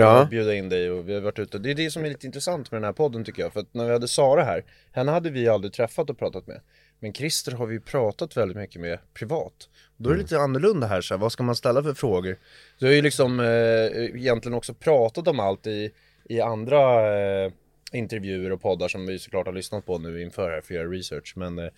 Ja. 0.00 0.26
Bjuda 0.30 0.54
in 0.54 0.68
dig 0.68 0.90
och 0.90 1.08
vi 1.08 1.14
har 1.14 1.20
varit 1.20 1.38
ute. 1.38 1.58
Det 1.58 1.70
är 1.70 1.74
det 1.74 1.90
som 1.90 2.04
är 2.04 2.08
lite 2.08 2.26
intressant 2.26 2.70
med 2.70 2.80
den 2.80 2.84
här 2.84 2.92
podden 2.92 3.24
tycker 3.24 3.42
jag. 3.42 3.52
För 3.52 3.60
att 3.60 3.74
när 3.74 3.84
vi 3.86 3.92
hade 3.92 4.08
Sara 4.08 4.44
här, 4.44 4.64
henne 4.92 5.12
hade 5.12 5.30
vi 5.30 5.48
aldrig 5.48 5.72
träffat 5.72 6.10
och 6.10 6.18
pratat 6.18 6.46
med. 6.46 6.60
Men 7.00 7.12
Christer 7.12 7.52
har 7.52 7.66
vi 7.66 7.74
ju 7.74 7.80
pratat 7.80 8.36
väldigt 8.36 8.56
mycket 8.56 8.80
med 8.80 8.98
privat. 9.14 9.68
Då 9.96 10.10
är 10.10 10.14
det 10.14 10.20
lite 10.20 10.38
annorlunda 10.38 10.86
här, 10.86 11.00
så 11.00 11.14
här, 11.14 11.18
vad 11.18 11.32
ska 11.32 11.42
man 11.42 11.56
ställa 11.56 11.82
för 11.82 11.94
frågor? 11.94 12.36
Du 12.78 12.86
har 12.86 12.92
ju 12.92 13.02
liksom 13.02 13.40
eh, 13.40 13.46
egentligen 13.46 14.54
också 14.54 14.74
pratat 14.74 15.28
om 15.28 15.40
allt 15.40 15.66
i, 15.66 15.90
i 16.24 16.40
andra 16.40 17.12
eh, 17.18 17.52
intervjuer 17.92 18.52
och 18.52 18.62
poddar 18.62 18.88
som 18.88 19.06
vi 19.06 19.18
såklart 19.18 19.46
har 19.46 19.52
lyssnat 19.52 19.86
på 19.86 19.98
nu 19.98 20.22
inför 20.22 20.50
här 20.50 20.60
för 20.60 20.74
att 20.74 20.80
göra 20.80 20.88
research. 20.88 21.32
Men 21.36 21.58
eh, 21.58 21.68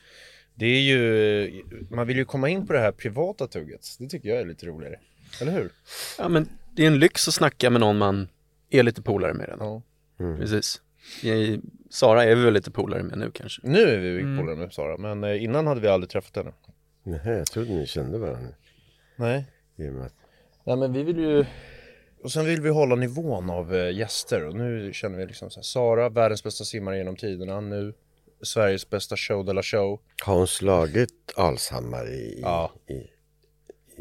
det 0.55 0.67
är 0.67 0.81
ju, 0.81 1.65
man 1.91 2.07
vill 2.07 2.17
ju 2.17 2.25
komma 2.25 2.49
in 2.49 2.67
på 2.67 2.73
det 2.73 2.79
här 2.79 2.93
privata 2.93 3.47
tugget. 3.47 3.97
Det 3.99 4.09
tycker 4.09 4.29
jag 4.29 4.39
är 4.39 4.45
lite 4.45 4.67
roligare. 4.67 4.99
Eller 5.41 5.53
hur? 5.53 5.71
Ja 6.19 6.29
men 6.29 6.49
det 6.77 6.83
är 6.83 6.87
en 6.87 6.99
lyx 6.99 7.29
att 7.29 7.35
snacka 7.35 7.71
med 7.71 7.81
någon 7.81 7.99
man 7.99 8.29
är 8.71 8.83
lite 8.83 9.03
polare 9.03 9.35
med 9.35 9.49
redan. 9.49 9.83
Ja. 10.19 10.37
Precis. 10.37 10.83
I, 11.23 11.61
Sara 11.91 12.25
är 12.25 12.37
vi 12.37 12.45
väl 12.45 12.55
lite 12.55 12.71
polare 12.71 13.03
med 13.03 13.19
nu 13.19 13.31
kanske. 13.31 13.61
Nu 13.65 13.79
är 13.83 13.99
vi 13.99 14.39
polare 14.39 14.57
med 14.57 14.73
Sara, 14.73 14.97
men 14.97 15.25
eh, 15.25 15.45
innan 15.45 15.67
hade 15.67 15.81
vi 15.81 15.89
aldrig 15.89 16.11
träffat 16.11 16.37
henne. 16.37 16.53
Nej, 17.03 17.21
jag 17.39 17.47
trodde 17.47 17.71
ni 17.71 17.87
kände 17.87 18.19
varandra. 18.19 18.53
Nej. 19.17 19.47
I 19.77 19.89
och 19.89 19.93
med 19.93 20.07
att, 20.07 20.15
Nej 20.65 20.77
men 20.77 20.93
vi 20.93 21.03
vill 21.03 21.19
ju 21.19 21.45
Och 22.23 22.33
sen 22.33 22.45
vill 22.45 22.61
vi 22.61 22.69
hålla 22.71 22.95
nivån 22.95 23.51
av 23.51 23.75
eh, 23.75 23.91
gäster 23.97 24.45
och 24.47 24.55
nu 24.55 24.93
känner 24.93 25.19
vi 25.19 25.27
liksom 25.27 25.51
så 25.51 25.59
här, 25.61 25.63
Sara, 25.63 26.09
världens 26.09 26.45
bästa 26.45 26.65
simmare 26.65 26.99
genom 26.99 27.17
tiderna 27.17 27.61
nu 27.61 27.95
Sveriges 28.43 28.91
bästa 28.91 29.17
show 29.17 29.45
de 29.45 29.53
la 29.53 29.63
show 29.63 30.01
har 30.25 30.35
hon 30.35 30.47
slagit 30.47 31.33
Alshammar 31.37 32.09
i, 32.13 32.41
Ja. 32.43 32.73
i 32.89 33.03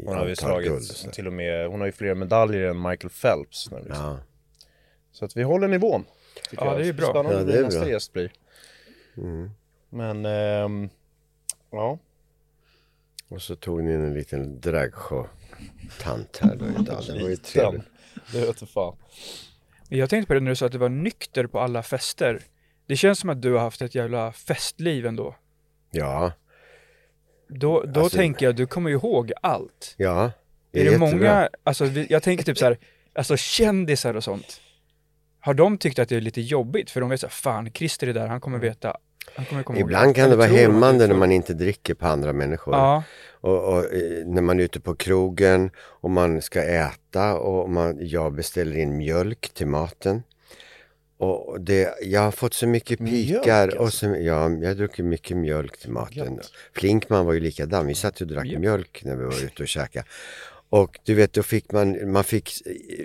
Hon 0.04 0.14
har 0.16 0.22
ju 0.22 0.26
guld? 0.26 0.38
slagit 0.38 0.82
så. 0.84 1.10
till 1.10 1.26
och 1.26 1.32
med, 1.32 1.68
hon 1.68 1.80
har 1.80 1.86
ju 1.86 1.92
fler 1.92 2.14
medaljer 2.14 2.70
än 2.70 2.82
Michael 2.82 3.10
Phelps 3.22 3.70
nu 3.70 3.76
liksom. 3.78 4.04
Ja. 4.04 4.18
Så 5.12 5.24
att 5.24 5.36
vi 5.36 5.42
håller 5.42 5.68
nivån 5.68 6.04
Ja, 6.50 6.64
jag. 6.66 6.76
det 6.78 6.82
är 6.82 6.86
ju 6.86 6.92
bra. 6.92 7.06
Spännande 7.10 7.38
Ja, 7.38 7.44
det 7.44 7.58
är 7.58 7.62
nästa 7.64 7.80
bra. 7.80 7.88
gäst 7.88 8.12
blir 8.12 8.32
Men, 9.90 10.26
ehm, 10.26 10.88
ja 11.70 11.98
Och 13.28 13.42
så 13.42 13.56
tog 13.56 13.82
ni 13.84 13.94
in 13.94 14.00
en 14.04 14.14
liten 14.14 14.60
dragshow-tant 14.60 16.38
här 16.40 16.56
då 16.56 16.66
idag. 16.82 17.02
Det 17.06 17.22
var 17.22 17.28
ju 17.28 17.36
trevligt. 17.36 17.82
det 18.32 18.40
vet 18.40 18.70
fan 18.70 18.96
Jag 19.88 20.10
tänkte 20.10 20.26
på 20.28 20.34
det 20.34 20.40
när 20.40 20.50
du 20.50 20.56
sa 20.56 20.66
att 20.66 20.72
du 20.72 20.78
var 20.78 20.88
nykter 20.88 21.46
på 21.46 21.60
alla 21.60 21.82
fester. 21.82 22.42
Det 22.86 22.96
känns 22.96 23.18
som 23.18 23.30
att 23.30 23.42
du 23.42 23.52
har 23.52 23.60
haft 23.60 23.82
ett 23.82 23.94
jävla 23.94 24.32
festliv 24.32 25.06
ändå. 25.06 25.34
Ja, 25.90 26.32
Då, 27.48 27.82
då 27.82 28.00
Alltså- 28.00 28.16
tänker 28.16 28.46
jag, 28.46 28.56
du 28.56 28.66
kommer 28.66 28.90
ju 28.90 28.96
ihåg 28.96 29.32
allt. 29.42 29.94
ja. 29.96 30.24
Är 30.72 30.84
det 30.84 30.90
jättebra. 30.90 31.10
många, 31.10 31.48
alltså 31.64 31.86
jag 31.86 32.22
tänker 32.22 32.44
typ 32.44 32.58
så 32.58 32.64
här, 32.64 32.78
alltså 33.14 33.36
kändisar 33.36 34.14
och 34.14 34.24
sånt. 34.24 34.60
Har 35.40 35.54
de 35.54 35.78
tyckt 35.78 35.98
att 35.98 36.08
det 36.08 36.16
är 36.16 36.20
lite 36.20 36.40
jobbigt? 36.40 36.90
För 36.90 37.00
de 37.00 37.10
vet 37.10 37.20
såhär, 37.20 37.30
fan 37.30 37.70
Christer 37.72 38.06
är 38.06 38.14
där, 38.14 38.26
han 38.26 38.40
kommer 38.40 38.58
veta, 38.58 38.96
han 39.36 39.44
kommer 39.44 39.62
ihåg 39.62 39.78
Ibland 39.80 40.06
allt." 40.06 40.16
kan 40.16 40.30
det 40.30 40.36
vara 40.36 40.48
hämmande 40.48 41.06
när 41.06 41.14
man 41.14 41.32
inte 41.32 41.54
dricker 41.54 41.94
på 41.94 42.06
andra 42.06 42.32
människor. 42.32 42.74
Ja, 42.74 43.02
Och, 43.40 43.64
och 43.74 43.78
eh, 43.84 44.26
när 44.26 44.42
man 44.42 44.60
är 44.60 44.64
ute 44.64 44.80
på 44.80 44.94
krogen 44.94 45.70
och 45.78 46.10
man 46.10 46.42
ska 46.42 46.62
äta 46.62 47.34
och 47.38 47.70
man, 47.70 47.98
jag 48.00 48.32
beställer 48.34 48.76
in 48.78 48.96
mjölk 48.96 49.50
till 49.54 49.66
maten. 49.66 50.22
Och 51.18 51.60
det, 51.60 51.94
jag 52.02 52.20
har 52.20 52.30
fått 52.30 52.54
så 52.54 52.66
mycket 52.66 53.00
Mjölk, 53.00 53.42
pikar 53.42 53.76
och 53.76 53.84
alltså? 53.84 53.98
så, 53.98 54.16
ja, 54.20 54.50
jag 54.50 54.76
druckit 54.76 55.04
mycket 55.04 55.36
mjölk 55.36 55.78
till 55.78 55.90
maten. 55.90 56.34
Gött. 56.36 56.52
Flinkman 56.72 57.26
var 57.26 57.32
ju 57.32 57.40
likadan, 57.40 57.86
vi 57.86 57.94
satt 57.94 58.20
och 58.20 58.26
drack 58.26 58.44
Mjölk. 58.44 58.60
mjölk 58.60 59.02
när 59.04 59.16
vi 59.16 59.24
var 59.24 59.44
ute 59.44 59.62
och 59.62 59.68
käkade. 59.68 60.06
Och 60.68 60.98
du 61.04 61.14
vet, 61.14 61.32
då 61.32 61.42
fick 61.42 61.72
man, 61.72 62.12
man 62.12 62.24
fick 62.24 62.50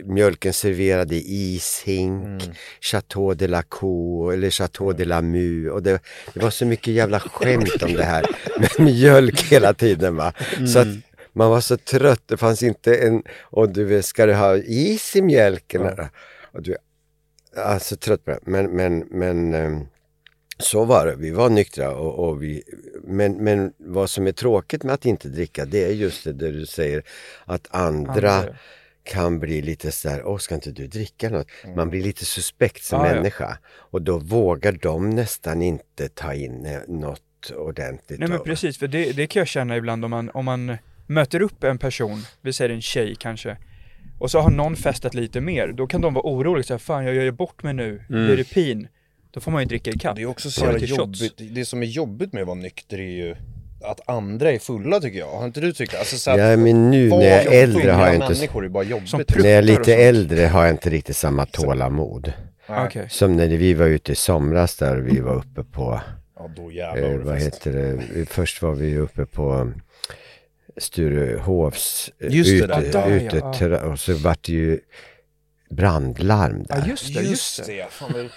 mjölken 0.04 0.54
serverad 0.54 1.12
i 1.12 1.24
ishink, 1.56 2.44
Chateau 2.82 3.34
de 3.34 3.48
la 3.48 3.64
Co 3.64 4.30
eller 4.32 4.50
Chateau 4.50 4.94
de 4.94 5.06
la 5.06 5.22
Mu. 5.22 5.70
Och 5.70 5.84
det, 5.84 6.00
det 6.34 6.40
var 6.40 6.50
så 6.50 6.66
mycket 6.66 6.94
jävla 6.94 7.20
skämt 7.20 7.84
om 7.84 7.94
det 7.94 8.04
här 8.04 8.26
med 8.60 8.80
mjölk 8.80 9.42
hela 9.42 9.74
tiden 9.74 10.16
va. 10.16 10.34
Så 10.74 10.80
att 10.80 10.88
man 11.34 11.50
var 11.50 11.62
så 11.62 11.78
trött, 11.78 12.24
det 12.26 12.38
fanns 12.38 12.64
inte 12.64 12.96
en, 12.96 13.24
och 13.40 13.70
du 13.70 13.84
vet, 13.84 14.06
ska 14.06 14.26
du 14.26 14.34
ha 14.34 14.58
is 14.58 15.16
i 15.16 15.22
mjölken? 15.22 15.82
Och 16.54 16.62
du, 16.62 16.78
alltså 17.56 17.96
trött 17.96 18.26
på 18.26 18.32
det. 18.32 18.40
Men, 18.44 18.66
men, 18.72 19.00
men 19.00 19.54
ehm, 19.54 19.86
så 20.58 20.86
var 20.86 21.06
det, 21.06 21.16
vi 21.16 21.32
var 21.32 21.50
nyktra 21.50 21.96
och, 21.96 22.28
och 22.30 22.44
vi, 22.44 22.64
men, 23.04 23.34
men 23.34 23.74
vad 23.78 24.10
som 24.10 24.28
är 24.28 24.32
tråkigt 24.32 24.84
med 24.84 24.94
att 24.94 25.06
inte 25.06 25.30
dricka 25.30 25.66
det 25.66 25.84
är 25.84 25.92
just 25.92 26.24
det 26.24 26.34
där 26.34 26.52
du 26.52 26.66
säger 26.66 27.04
att 27.46 27.68
andra 27.72 28.32
Andra. 28.32 28.56
kan 29.04 29.40
bli 29.40 29.62
lite 29.62 29.92
sådär, 29.92 30.24
åh 30.26 30.38
ska 30.38 30.56
inte 30.56 30.72
du 30.72 30.88
dricka 30.88 31.30
något? 31.30 31.48
Man 31.76 31.90
blir 31.90 32.04
lite 32.04 32.26
suspekt 32.26 32.84
som 32.84 33.00
Ja, 33.00 33.08
ja. 33.08 33.14
människa 33.16 33.58
och 33.74 34.02
då 34.02 34.18
vågar 34.18 34.72
de 34.72 35.10
nästan 35.10 35.62
inte 35.62 36.10
ta 36.10 36.34
in 36.34 36.66
eh, 36.66 36.80
något 36.88 37.52
ordentligt. 37.56 38.20
nej 38.20 38.30
men 38.30 38.40
precis, 38.40 38.78
för 38.78 38.88
det, 38.88 39.12
det 39.12 39.28
kan 39.28 39.40
jag 39.40 39.48
känna 39.48 39.78
ibland 39.78 40.06
om 40.06 40.12
man, 40.12 40.30
om 40.30 40.46
man 40.46 40.78
möter 41.08 41.42
upp 41.42 41.64
en 41.64 41.78
person, 41.78 42.22
vi 42.42 42.54
säger 42.54 42.70
en 42.70 42.82
tjej 42.82 43.16
kanske, 43.20 43.58
och 44.22 44.32
så 44.32 44.40
har 44.40 44.52
någon 44.52 44.76
festat 44.76 45.14
lite 45.14 45.42
mer, 45.42 45.68
då 45.68 45.88
kan 45.88 46.02
de 46.02 46.14
vara 46.14 46.26
oroliga 46.26 46.64
så 46.64 46.74
här, 46.74 46.80
fan 46.80 47.06
jag 47.06 47.16
gör 47.16 47.24
ju 47.24 47.32
bort 47.32 47.64
mig 47.64 47.74
nu, 47.74 48.02
blir 48.08 48.38
det 48.38 48.54
pin? 48.54 48.88
Då 49.32 49.40
får 49.40 49.52
man 49.52 49.62
ju 49.62 49.68
dricka 49.68 49.92
ikapp. 49.92 50.16
Det 50.16 50.22
är 50.22 50.26
också 50.26 50.52
så 50.52 50.66
jävla 50.66 50.80
jobbigt, 50.80 51.34
det 51.38 51.66
som 51.66 51.84
är 51.84 51.88
jobbigt 51.88 52.34
med 52.34 52.42
att 52.42 52.48
vara 52.48 52.58
nykter 52.58 52.98
är 52.98 53.12
ju 53.12 53.36
att 53.84 54.10
andra 54.10 54.52
är 54.52 54.60
fulla 54.60 55.00
tycker 55.00 55.20
jag, 55.20 55.32
har 55.32 55.46
inte 55.46 55.62
du 55.62 55.74
tyckt 55.74 55.92
det? 55.92 56.00
Alltså, 56.00 56.18
så 56.18 56.32
att 56.32 56.38
Ja 56.40 56.58
men 56.58 56.92
nu 56.92 57.10
när 57.10 57.22
jag 57.22 57.46
är 57.46 57.64
äldre 57.64 57.92
har 57.92 58.06
jag 58.06 58.16
inte, 58.16 58.28
människor 58.28 58.66
är 58.66 58.70
bara 58.70 58.84
jobbigt. 58.84 59.14
När 59.14 59.50
jag 59.50 59.58
är 59.58 59.62
lite 59.62 59.96
äldre 59.96 60.46
har 60.46 60.64
jag 60.64 60.74
inte 60.74 60.90
riktigt 60.90 61.18
samma 61.18 61.46
tålamod. 61.46 62.34
Okej. 62.68 63.06
Som 63.10 63.36
när 63.36 63.48
vi 63.48 63.74
var 63.74 63.86
ute 63.86 64.12
i 64.12 64.16
somras 64.16 64.76
där 64.76 64.98
vi 64.98 65.20
var 65.20 65.36
uppe 65.36 65.64
på 65.64 66.02
Ja 66.36 66.50
då 66.56 66.72
jävlar 66.72 67.12
eh, 67.12 67.18
vad 67.18 67.40
heter 67.40 67.72
det, 67.72 68.26
först 68.26 68.62
var 68.62 68.76
vi 68.76 68.98
uppe 68.98 69.26
på 69.26 69.72
Sturehovs 70.78 72.12
eh, 72.20 72.28
ute, 72.56 72.90
ja, 72.94 73.06
ute 73.08 73.66
ja. 73.66 73.80
och 73.92 74.00
så 74.00 74.14
vart 74.14 74.44
det 74.44 74.52
ju 74.54 74.80
brandlarm 75.70 76.64
där. 76.64 76.78
Ja 76.78 76.88
just 76.88 77.14
det, 77.16 77.22
just 77.22 77.66
det. 77.66 77.86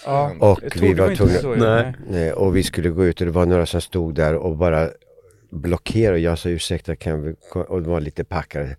Ja. 0.06 0.32
Och 0.40 0.60
vi 0.76 0.94
var 0.94 1.14
tvungna- 1.14 1.94
Nej. 2.10 2.32
Och 2.32 2.56
vi 2.56 2.62
skulle 2.62 2.88
gå 2.88 3.04
ut 3.06 3.20
och 3.20 3.26
det 3.26 3.32
var 3.32 3.46
några 3.46 3.66
som 3.66 3.80
stod 3.80 4.14
där 4.14 4.34
och 4.34 4.56
bara 4.56 4.88
blockerade 5.50 6.12
och 6.14 6.18
jag 6.20 6.38
sa 6.38 6.48
ursäkta 6.48 6.96
kan 6.96 7.22
vi 7.22 7.34
ko-" 7.50 7.60
och 7.60 7.82
de 7.82 7.90
var 7.90 8.00
lite 8.00 8.24
packade. 8.24 8.76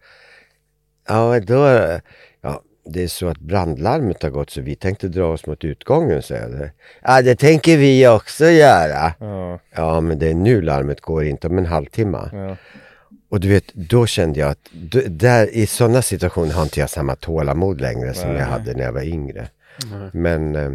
Ja 1.08 1.40
då, 1.40 1.56
ja 2.42 2.62
det 2.86 3.04
är 3.04 3.08
så 3.08 3.28
att 3.28 3.40
brandlarmet 3.40 4.24
har 4.24 4.30
gått 4.30 4.50
så 4.50 4.62
vi 4.62 4.76
tänkte 4.76 5.08
dra 5.08 5.26
oss 5.26 5.46
mot 5.48 5.64
utgången 5.64 6.22
säger 6.22 6.50
jag. 6.60 6.70
Ja 7.04 7.22
det 7.22 7.36
tänker 7.36 7.78
vi 7.78 8.08
också 8.08 8.46
göra. 8.46 9.14
Ja, 9.20 9.60
Ja 9.76 10.02
men 10.02 10.20
det 10.20 10.30
är 10.30 10.34
nu 10.34 10.62
larmet 10.62 11.02
går 11.02 11.24
inte 11.26 11.48
om 11.48 11.58
en 11.58 11.66
halvtimme. 11.66 12.30
ja. 12.34 12.58
Och 13.30 13.40
du 13.40 13.48
vet, 13.50 13.74
då 13.74 14.06
kände 14.06 14.40
jag 14.40 14.50
att 14.50 14.70
där, 15.08 15.48
i 15.56 15.68
sådana 15.68 16.02
situationer 16.02 16.54
har 16.54 16.64
inte 16.64 16.80
jag 16.80 16.90
samma 16.90 17.16
tålamod 17.16 17.82
längre 17.82 18.14
som 18.14 18.30
Nej. 18.30 18.40
jag 18.40 18.46
hade 18.46 18.74
när 18.74 18.84
jag 18.84 18.94
var 18.94 19.02
yngre. 19.04 19.48
Men, 20.14 20.56
eh, 20.56 20.72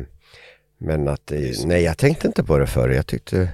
men 0.78 1.09
att, 1.09 1.33
eh, 1.33 1.38
nej 1.64 1.83
jag 1.83 1.99
tänkte 1.99 2.26
inte 2.26 2.45
på 2.45 2.59
det 2.59 2.66
förr. 2.66 2.88
Jag 2.88 3.07
tyckte, 3.07 3.49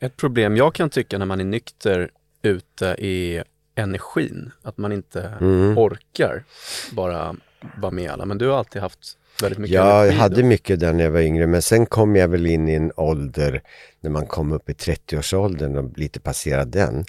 Ett 0.00 0.16
problem 0.16 0.56
jag 0.56 0.74
kan 0.74 0.90
tycka 0.90 1.18
när 1.18 1.26
man 1.26 1.40
är 1.40 1.44
nykter 1.44 2.10
ute 2.42 2.86
är 2.98 3.44
energin. 3.74 4.50
Att 4.62 4.78
man 4.78 4.92
inte 4.92 5.32
Mm. 5.40 5.78
orkar 5.78 6.44
bara 6.92 7.36
vara 7.76 7.90
med 7.92 8.10
alla. 8.10 8.24
Men 8.24 8.38
du 8.38 8.46
har 8.48 8.58
alltid 8.58 8.82
haft 8.82 8.98
väldigt 9.42 9.58
mycket 9.58 9.74
jag 9.74 10.02
energi. 10.02 10.16
hade 10.18 10.40
då. 10.42 10.46
mycket 10.48 10.80
där 10.80 10.92
när 10.92 11.04
jag 11.04 11.10
var 11.10 11.20
yngre. 11.20 11.46
Men 11.46 11.62
sen 11.62 11.86
kom 11.86 12.16
jag 12.16 12.28
väl 12.28 12.46
in 12.46 12.68
i 12.68 12.74
en 12.74 12.92
ålder, 12.96 13.62
när 14.00 14.10
man 14.10 14.26
kom 14.26 14.52
upp 14.52 14.70
i 14.70 14.72
30-årsåldern 14.72 15.76
och 15.76 15.98
lite 15.98 16.20
passerade 16.20 16.78
den. 16.78 17.04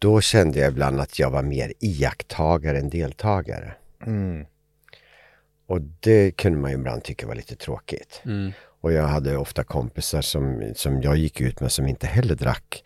Då 0.00 0.20
kände 0.20 0.58
jag 0.58 0.68
ibland 0.68 1.00
att 1.00 1.18
jag 1.18 1.30
var 1.30 1.42
mer 1.42 1.72
iakttagare 1.80 2.78
än 2.78 2.90
deltagare. 2.90 3.72
Mm. 4.06 4.46
Och 5.66 5.80
det 6.00 6.30
kunde 6.30 6.58
man 6.58 6.70
ju 6.70 6.76
ibland 6.76 7.02
tycka 7.02 7.26
var 7.26 7.34
lite 7.34 7.56
tråkigt. 7.56 8.22
Mm. 8.24 8.52
Och 8.80 8.92
jag 8.92 9.06
hade 9.06 9.36
ofta 9.36 9.64
kompisar 9.64 10.20
som, 10.20 10.72
som 10.76 11.02
jag 11.02 11.16
gick 11.16 11.40
ut 11.40 11.60
med 11.60 11.72
som 11.72 11.86
inte 11.86 12.06
heller 12.06 12.34
drack. 12.34 12.84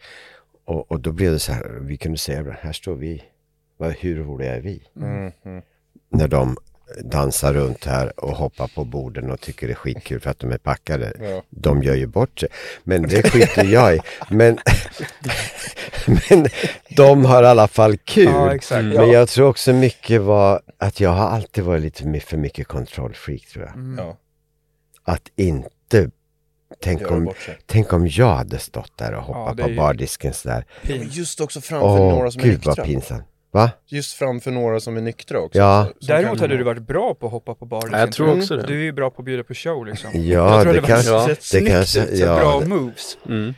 Och, 0.65 0.91
och 0.91 1.01
då 1.01 1.13
blev 1.13 1.33
det 1.33 1.39
så 1.39 1.53
här, 1.53 1.79
vi 1.81 1.97
kunde 1.97 2.19
säga, 2.19 2.57
här 2.61 2.73
står 2.73 2.95
vi. 2.95 3.25
Hur 4.01 4.25
roliga 4.25 4.57
är 4.57 4.61
vi? 4.61 4.83
Mm. 4.97 5.33
Mm. 5.45 5.63
När 6.09 6.29
de 6.29 6.57
dansar 7.05 7.55
runt 7.55 7.85
här 7.85 8.21
och 8.21 8.37
hoppar 8.37 8.69
på 8.75 8.85
borden 8.85 9.31
och 9.31 9.41
tycker 9.41 9.67
det 9.67 9.73
är 9.73 9.75
skitkul 9.75 10.21
för 10.21 10.31
att 10.31 10.39
de 10.39 10.53
är 10.53 10.59
packade. 10.59 11.13
Ja. 11.21 11.43
De 11.51 11.83
gör 11.83 11.95
ju 11.95 12.07
bort 12.07 12.41
sig. 12.41 12.49
Men 12.85 13.03
det 13.03 13.31
skiter 13.31 13.65
jag 13.65 13.97
i. 13.97 14.01
Men, 14.31 14.59
men 16.07 16.47
de 16.97 17.25
har 17.25 17.43
i 17.43 17.47
alla 17.47 17.69
fall 17.69 17.97
kul. 17.97 18.25
Ja, 18.25 18.55
exakt. 18.55 18.85
Men 18.85 19.11
jag 19.11 19.29
tror 19.29 19.49
också 19.49 19.73
mycket 19.73 20.23
var 20.23 20.63
att 20.79 21.01
jag 21.01 21.11
har 21.11 21.29
alltid 21.29 21.65
varit 21.65 21.83
lite 21.83 22.21
för 22.21 22.37
mycket 22.37 22.67
kontrollfreak 22.69 23.47
tror 23.47 23.65
jag. 23.65 23.75
Mm. 23.75 23.99
Ja, 24.05 24.17
Att 25.05 25.31
inte 25.37 26.11
Tänk 26.83 27.11
om, 27.11 27.33
tänk 27.67 27.93
om 27.93 28.07
jag 28.09 28.35
hade 28.35 28.59
stått 28.59 28.99
där 28.99 29.15
och 29.15 29.23
hoppat 29.23 29.57
på 29.57 29.69
bardisken 29.69 30.35
sådär. 30.35 30.67
Just 31.11 31.41
också 31.41 31.61
framför 31.61 31.87
Åh, 31.87 32.15
några 32.15 32.31
som 32.31 32.43
är 32.43 32.45
gud 32.45 32.65
vad 32.65 32.79
nyktra. 32.79 32.85
pinsamt. 32.85 33.25
Va? 33.55 33.71
Just 33.87 34.13
framför 34.13 34.51
några 34.51 34.81
som 34.81 34.97
är 34.97 35.01
nyktra 35.01 35.39
också. 35.41 35.59
Ja. 35.59 35.87
Så- 35.87 36.07
som 36.07 36.15
Däremot 36.15 36.31
kan- 36.31 36.39
hade 36.41 36.57
du 36.57 36.65
varit 36.65 36.87
bra 36.87 37.15
på 37.15 37.27
att 37.27 37.33
hoppa 37.33 37.55
på 37.55 37.65
bar. 37.67 37.89
Ja, 37.93 37.99
jag 37.99 38.13
tror 38.13 38.39
också 38.39 38.57
det. 38.57 38.63
Du 38.67 38.75
är 38.81 38.83
ju 38.85 38.93
bra 38.93 39.11
på 39.11 39.23
att 39.23 39.27
bjuda 39.27 39.43
på 39.45 39.55
show 39.55 39.87
liksom. 39.87 40.11
Ja, 40.15 40.21
jag 40.23 40.63
tror 40.63 40.73
det 40.75 40.81
det 40.81 40.87
kanske- 40.87 41.37
snyggt 41.41 41.69
kanske- 41.69 42.01
ut, 42.05 42.19
så 42.19 42.25
ja, 42.25 42.37
bra 42.39 42.61
det- 42.61 42.67
moves. 42.67 43.19
Mm. 43.29 43.55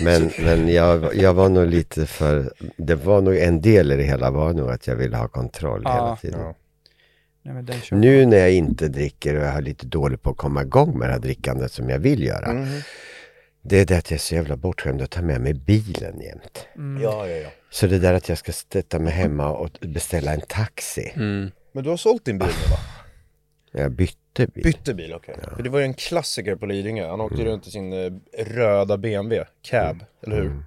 Men, 0.00 0.30
men 0.38 0.68
jag, 0.68 1.14
jag 1.16 1.34
var 1.34 1.48
nog 1.48 1.66
lite 1.66 2.06
för, 2.06 2.52
det 2.76 2.94
var 2.94 3.20
nog 3.20 3.36
en 3.36 3.60
del 3.60 3.92
i 3.92 3.96
det 3.96 4.02
hela 4.02 4.30
var 4.30 4.52
nog 4.52 4.70
att 4.70 4.86
jag 4.86 4.96
ville 4.96 5.16
ha 5.16 5.28
kontroll 5.28 5.80
Ja. 5.84 5.94
hela 5.94 6.16
tiden. 6.16 6.40
Ja. 6.40 6.54
Nej, 7.42 7.54
men 7.54 7.64
den 7.64 7.80
kör 7.80 7.96
Nu 7.96 8.26
när 8.26 8.36
jag 8.36 8.52
inte 8.52 8.88
dricker 8.88 9.34
och 9.36 9.42
jag 9.44 9.54
är 9.54 9.62
lite 9.62 9.86
dålig 9.86 10.22
på 10.22 10.30
att 10.30 10.36
komma 10.36 10.62
igång 10.62 10.98
med 10.98 11.08
det 11.08 11.12
här 11.12 11.20
drickandet 11.20 11.72
som 11.72 11.88
jag 11.90 11.98
vill 11.98 12.22
göra. 12.24 12.52
Mhm. 12.52 12.80
Det 13.62 13.80
är 13.80 13.86
det 13.86 13.96
att 13.98 14.10
jag 14.10 14.16
är 14.16 14.20
så 14.20 14.34
jävla 14.34 14.56
bortskämd 14.56 15.02
att 15.02 15.10
ta 15.10 15.22
med 15.22 15.40
mig 15.40 15.54
bilen 15.54 16.20
jämt. 16.20 16.66
ja, 17.02 17.28
ja, 17.28 17.36
ja. 17.36 17.48
Så 17.74 17.86
det 17.86 17.98
där 17.98 18.14
att 18.14 18.28
jag 18.28 18.38
ska 18.38 18.52
sätta 18.52 18.98
mig 18.98 19.12
hemma 19.12 19.50
och 19.50 19.70
beställa 19.80 20.34
en 20.34 20.40
taxi. 20.40 21.12
Mm. 21.16 21.50
Men 21.72 21.84
du 21.84 21.90
har 21.90 21.96
sålt 21.96 22.24
din 22.24 22.38
bil 22.38 22.48
nu 22.48 22.70
va? 22.70 22.78
Jag 23.82 23.92
bytte 23.92 24.46
bil. 24.46 24.64
Bytte 24.64 24.94
bil, 24.94 25.12
okej. 25.14 25.34
För 25.56 25.62
det 25.62 25.70
var 25.70 25.78
ju 25.78 25.84
en 25.84 25.94
klassiker 25.94 26.56
på 26.56 26.66
Lidingö. 26.66 27.08
Han 27.08 27.20
åkte 27.20 27.44
runt 27.44 27.66
i 27.66 27.70
sin 27.70 27.92
eh, 27.92 28.12
röda 28.44 28.96
BMW, 28.96 29.44
cab, 29.62 30.04
eller 30.26 30.36
hur? 30.36 30.62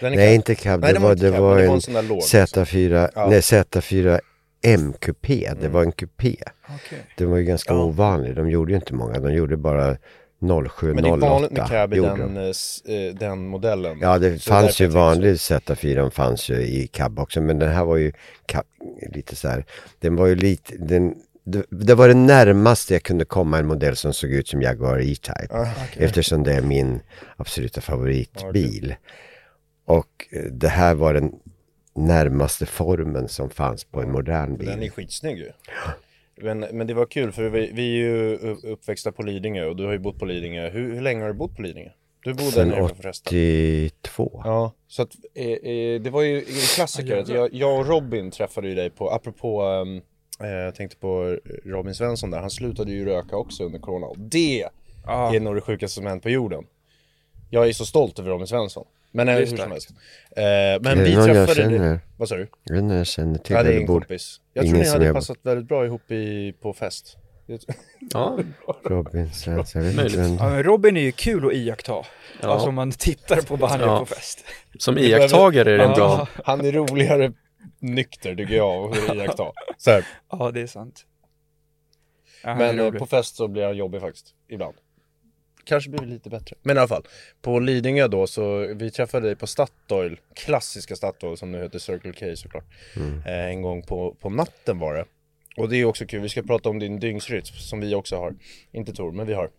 Den 0.00 0.12
är 0.12 0.16
Nej 0.16 0.26
cab. 0.28 0.34
inte 0.34 0.54
cab, 0.54 0.80
Nej, 0.80 0.92
det, 0.92 0.98
var, 1.00 1.12
inte 1.12 1.24
det 1.26 1.32
cab, 1.32 1.40
var 1.42 1.58
en 1.58 1.70
en 1.70 1.80
sån 1.80 1.94
där 1.94 2.02
låg. 2.02 2.16
liksom. 2.16 2.40
Z4, 2.64 3.10
Ja. 3.14 3.26
nej 3.28 3.40
Z4 3.40 4.20
M-kupé. 4.62 5.52
Det 5.60 5.68
var 5.68 5.82
en 5.82 5.92
kupé. 5.92 6.36
Okej. 6.64 6.98
Det 7.16 7.24
var 7.26 7.36
ju 7.36 7.44
ganska 7.44 7.72
Ja. 7.72 7.78
ovanlig. 7.84 8.34
De 8.36 8.50
gjorde 8.50 8.72
ju 8.72 8.76
inte 8.76 8.94
många. 8.94 9.20
De 9.20 9.32
gjorde 9.32 9.56
bara 9.56 9.96
07, 10.40 10.94
Men 10.94 11.04
det 11.04 11.08
är 11.08 11.12
08. 11.12 11.28
vanligt 11.28 11.50
med 11.50 11.68
cab 11.68 11.94
i 11.94 12.00
den, 12.00 12.34
de. 12.34 12.36
eh, 12.36 12.96
eh, 12.96 13.14
den 13.14 13.48
modellen. 13.48 13.98
Ja, 14.00 14.18
det 14.18 14.38
Så 14.38 14.50
fanns 14.50 14.80
ju 14.80 14.86
vanlig 14.86 15.34
Z4 15.34 16.10
fanns 16.10 16.48
ju 16.48 16.54
i 16.56 16.86
cab 16.86 17.18
också. 17.18 17.40
Men 17.40 17.58
den 17.58 17.72
här 17.72 17.84
var 17.84 17.96
ju 17.96 18.12
cab, 18.46 18.64
lite 19.14 19.36
så 19.36 19.48
här. 19.48 19.64
Den 19.98 20.16
var 20.16 20.26
ju 20.26 20.34
lite, 20.34 20.76
den, 20.76 21.14
det, 21.44 21.64
det 21.70 21.94
var 21.94 22.08
det 22.08 22.14
närmaste 22.14 22.92
jag 22.92 23.02
kunde 23.02 23.24
komma 23.24 23.58
en 23.58 23.66
modell 23.66 23.96
som 23.96 24.12
såg 24.12 24.30
ut 24.30 24.48
som 24.48 24.62
Jaguar 24.62 24.98
E-Type. 25.00 25.48
Ah, 25.50 25.66
Eftersom 25.96 26.42
det 26.42 26.52
är 26.52 26.62
min 26.62 27.00
absoluta 27.36 27.80
favoritbil. 27.80 28.94
Och 29.84 30.26
eh, 30.30 30.42
det 30.42 30.68
här 30.68 30.94
var 30.94 31.14
den 31.14 31.32
närmaste 31.94 32.66
formen 32.66 33.28
som 33.28 33.50
fanns 33.50 33.84
på 33.84 34.02
en 34.02 34.12
modern 34.12 34.56
så. 34.56 34.62
Den 34.62 34.74
är 34.74 34.80
bil. 34.80 34.90
skitsnygg 34.90 35.38
ju. 35.38 35.50
Men, 36.40 36.60
men 36.60 36.86
det 36.86 36.94
var 36.94 37.06
kul 37.06 37.32
för 37.32 37.48
vi, 37.48 37.70
vi 37.72 37.82
är 37.82 37.96
ju 37.96 38.36
uppväxta 38.62 39.12
på 39.12 39.22
Lidingö 39.22 39.64
och 39.66 39.76
du 39.76 39.84
har 39.84 39.92
ju 39.92 39.98
bott 39.98 40.18
på 40.18 40.24
Lidingö. 40.24 40.70
Hur, 40.70 40.94
hur 40.94 41.00
länge 41.00 41.20
har 41.22 41.28
du 41.28 41.34
bott 41.34 41.56
på 41.56 41.62
Lidingö? 41.62 41.90
Du 42.24 42.34
bodde 42.34 42.44
där 42.44 42.50
Sen 42.50 42.68
nere 42.68 42.94
förresten. 42.94 43.30
82. 43.30 44.42
Ja, 44.44 44.72
så 44.88 45.02
att 45.02 45.16
eh, 45.34 45.46
eh, 45.46 46.00
det 46.00 46.10
var 46.10 46.22
ju 46.22 46.38
en 46.38 46.44
klassiker. 46.74 47.16
att 47.16 47.28
jag, 47.28 47.54
jag 47.54 47.80
och 47.80 47.86
Robin 47.86 48.30
träffade 48.30 48.68
ju 48.68 48.74
dig 48.74 48.90
på, 48.90 49.10
apropå, 49.10 49.62
eh, 50.40 50.46
jag 50.48 50.74
tänkte 50.74 50.96
på 50.96 51.38
Robin 51.64 51.94
Svensson 51.94 52.30
där, 52.30 52.40
han 52.40 52.50
slutade 52.50 52.92
ju 52.92 53.04
röka 53.04 53.36
också 53.36 53.64
under 53.64 53.78
corona. 53.78 54.06
Och 54.06 54.18
det 54.18 54.64
Ja. 55.06 55.34
är 55.34 55.40
nog 55.40 55.54
det 55.54 55.60
sjukaste 55.60 55.94
som 55.94 56.06
hänt 56.06 56.22
på 56.22 56.30
jorden. 56.30 56.64
Jag 57.50 57.68
är 57.68 57.72
så 57.72 57.86
stolt 57.86 58.18
över 58.18 58.30
Robin 58.30 58.46
Svensson. 58.46 58.84
Men 59.10 59.28
eh, 59.28 59.34
Det 59.34 59.42
är 59.42 59.46
hur 59.46 59.56
som 59.56 59.70
helst. 59.70 59.90
Eh, 59.90 60.42
men 60.80 60.82
det 60.98 61.04
vi 61.04 61.14
träffade 61.14 61.54
känner? 61.54 62.00
Vad 62.16 62.28
sa 62.28 62.36
du? 62.36 62.48
Jag 62.64 62.74
vet 62.74 62.82
inte, 62.82 62.94
jag 62.94 63.06
känner 63.06 63.38
till 63.38 63.56
Ja, 63.56 63.62
det 63.62 63.74
är 63.74 63.80
en 63.80 63.86
kompis. 63.86 64.40
Jag 64.52 64.62
tror 64.62 64.66
Ingen 64.68 64.78
ni 64.80 64.84
som 64.84 64.92
hade 64.92 65.06
jag- 65.06 65.14
passat 65.14 65.38
väldigt 65.42 65.68
bra 65.68 65.84
ihop 65.86 66.10
i, 66.10 66.52
på 66.62 66.72
fest. 66.72 67.16
Ja, 68.12 68.38
Robin 68.84 69.32
Svensson, 69.32 69.84
jag 69.84 69.92
vet 69.92 70.12
inte 70.12 70.20
Ja, 70.20 70.50
men 70.50 70.62
Robin 70.62 70.96
är 70.96 71.00
ju 71.00 71.12
kul 71.12 71.46
att 71.46 71.52
iaktta. 71.52 71.92
Ja. 71.92 72.04
Alltså 72.48 72.68
om 72.68 72.74
man 72.74 72.90
tittar 72.92 73.36
på 73.42 73.56
vad 73.56 73.70
han 73.70 73.80
Ja. 73.80 73.86
gör 73.86 73.98
på 73.98 74.06
fest. 74.06 74.44
som 74.78 74.98
iakttagare 74.98 75.72
är 75.72 75.78
det 75.78 75.84
en 75.84 75.92
bra. 75.94 76.28
Han 76.44 76.60
är 76.66 76.72
roligare 76.72 77.32
nykter 77.78 78.34
tycker 78.34 78.54
jag 78.54 78.92
att 79.08 79.14
iaktta. 79.16 79.44
Så 79.76 79.90
här. 79.90 80.04
Ja, 80.30 80.50
det 80.50 80.60
är 80.60 80.66
sant. 80.66 81.04
Ja, 82.42 82.54
Men 82.54 82.78
är 82.80 82.84
eh, 82.84 82.90
på 82.92 83.06
fest 83.06 83.36
så 83.36 83.48
blir 83.48 83.64
han 83.64 83.76
jobbig 83.76 84.00
faktiskt, 84.00 84.26
ibland. 84.48 84.74
Kanske 85.68 85.90
blir 85.90 86.00
det 86.00 86.06
lite 86.06 86.30
bättre. 86.30 86.56
Men 86.62 86.76
i 86.76 86.80
alla 86.80 86.88
fall, 86.88 87.06
på 87.42 87.58
Lidingö 87.58 88.08
då 88.08 88.26
så, 88.26 88.74
vi 88.74 88.90
träffade 88.90 89.26
dig 89.26 89.36
på 89.36 89.46
Statoil, 89.46 90.20
klassiska 90.34 90.96
Statoil 90.96 91.36
som 91.36 91.52
nu 91.52 91.62
heter 91.62 91.78
Circle 91.78 92.12
K 92.12 92.36
såklart. 92.36 92.64
Eh, 93.26 93.46
en 93.46 93.62
gång 93.62 93.82
på, 93.82 94.16
på 94.20 94.30
natten 94.30 94.78
var 94.78 94.94
det. 94.94 95.04
Och 95.56 95.68
det 95.68 95.76
är 95.76 95.84
också 95.84 96.06
kul, 96.06 96.20
vi 96.20 96.28
ska 96.28 96.42
prata 96.42 96.68
om 96.68 96.78
din 96.78 97.00
dygnsrytm 97.00 97.44
som 97.44 97.80
vi 97.80 97.94
också 97.94 98.16
har. 98.16 98.34
Inte 98.72 98.92
Tor, 98.92 99.12
men 99.12 99.26
vi 99.26 99.34
har. 99.34 99.50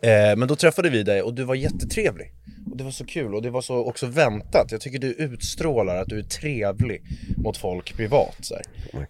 Eh, 0.00 0.36
men 0.36 0.48
då 0.48 0.56
träffade 0.56 0.90
vi 0.90 1.02
dig 1.02 1.22
och 1.22 1.34
du 1.34 1.44
var 1.44 1.54
jättetrevlig. 1.54 2.32
Och 2.70 2.76
det 2.76 2.84
var 2.84 2.90
så 2.90 3.04
kul 3.04 3.34
och 3.34 3.42
det 3.42 3.50
var 3.50 3.60
så 3.60 3.76
också 3.84 4.06
väntat. 4.06 4.72
Jag 4.72 4.80
tycker 4.80 4.98
du 4.98 5.12
utstrålar 5.12 5.96
att 5.96 6.08
du 6.08 6.18
är 6.18 6.22
trevlig 6.22 7.02
mot 7.36 7.56
folk 7.56 7.96
privat. 7.96 8.36
Så 8.40 8.54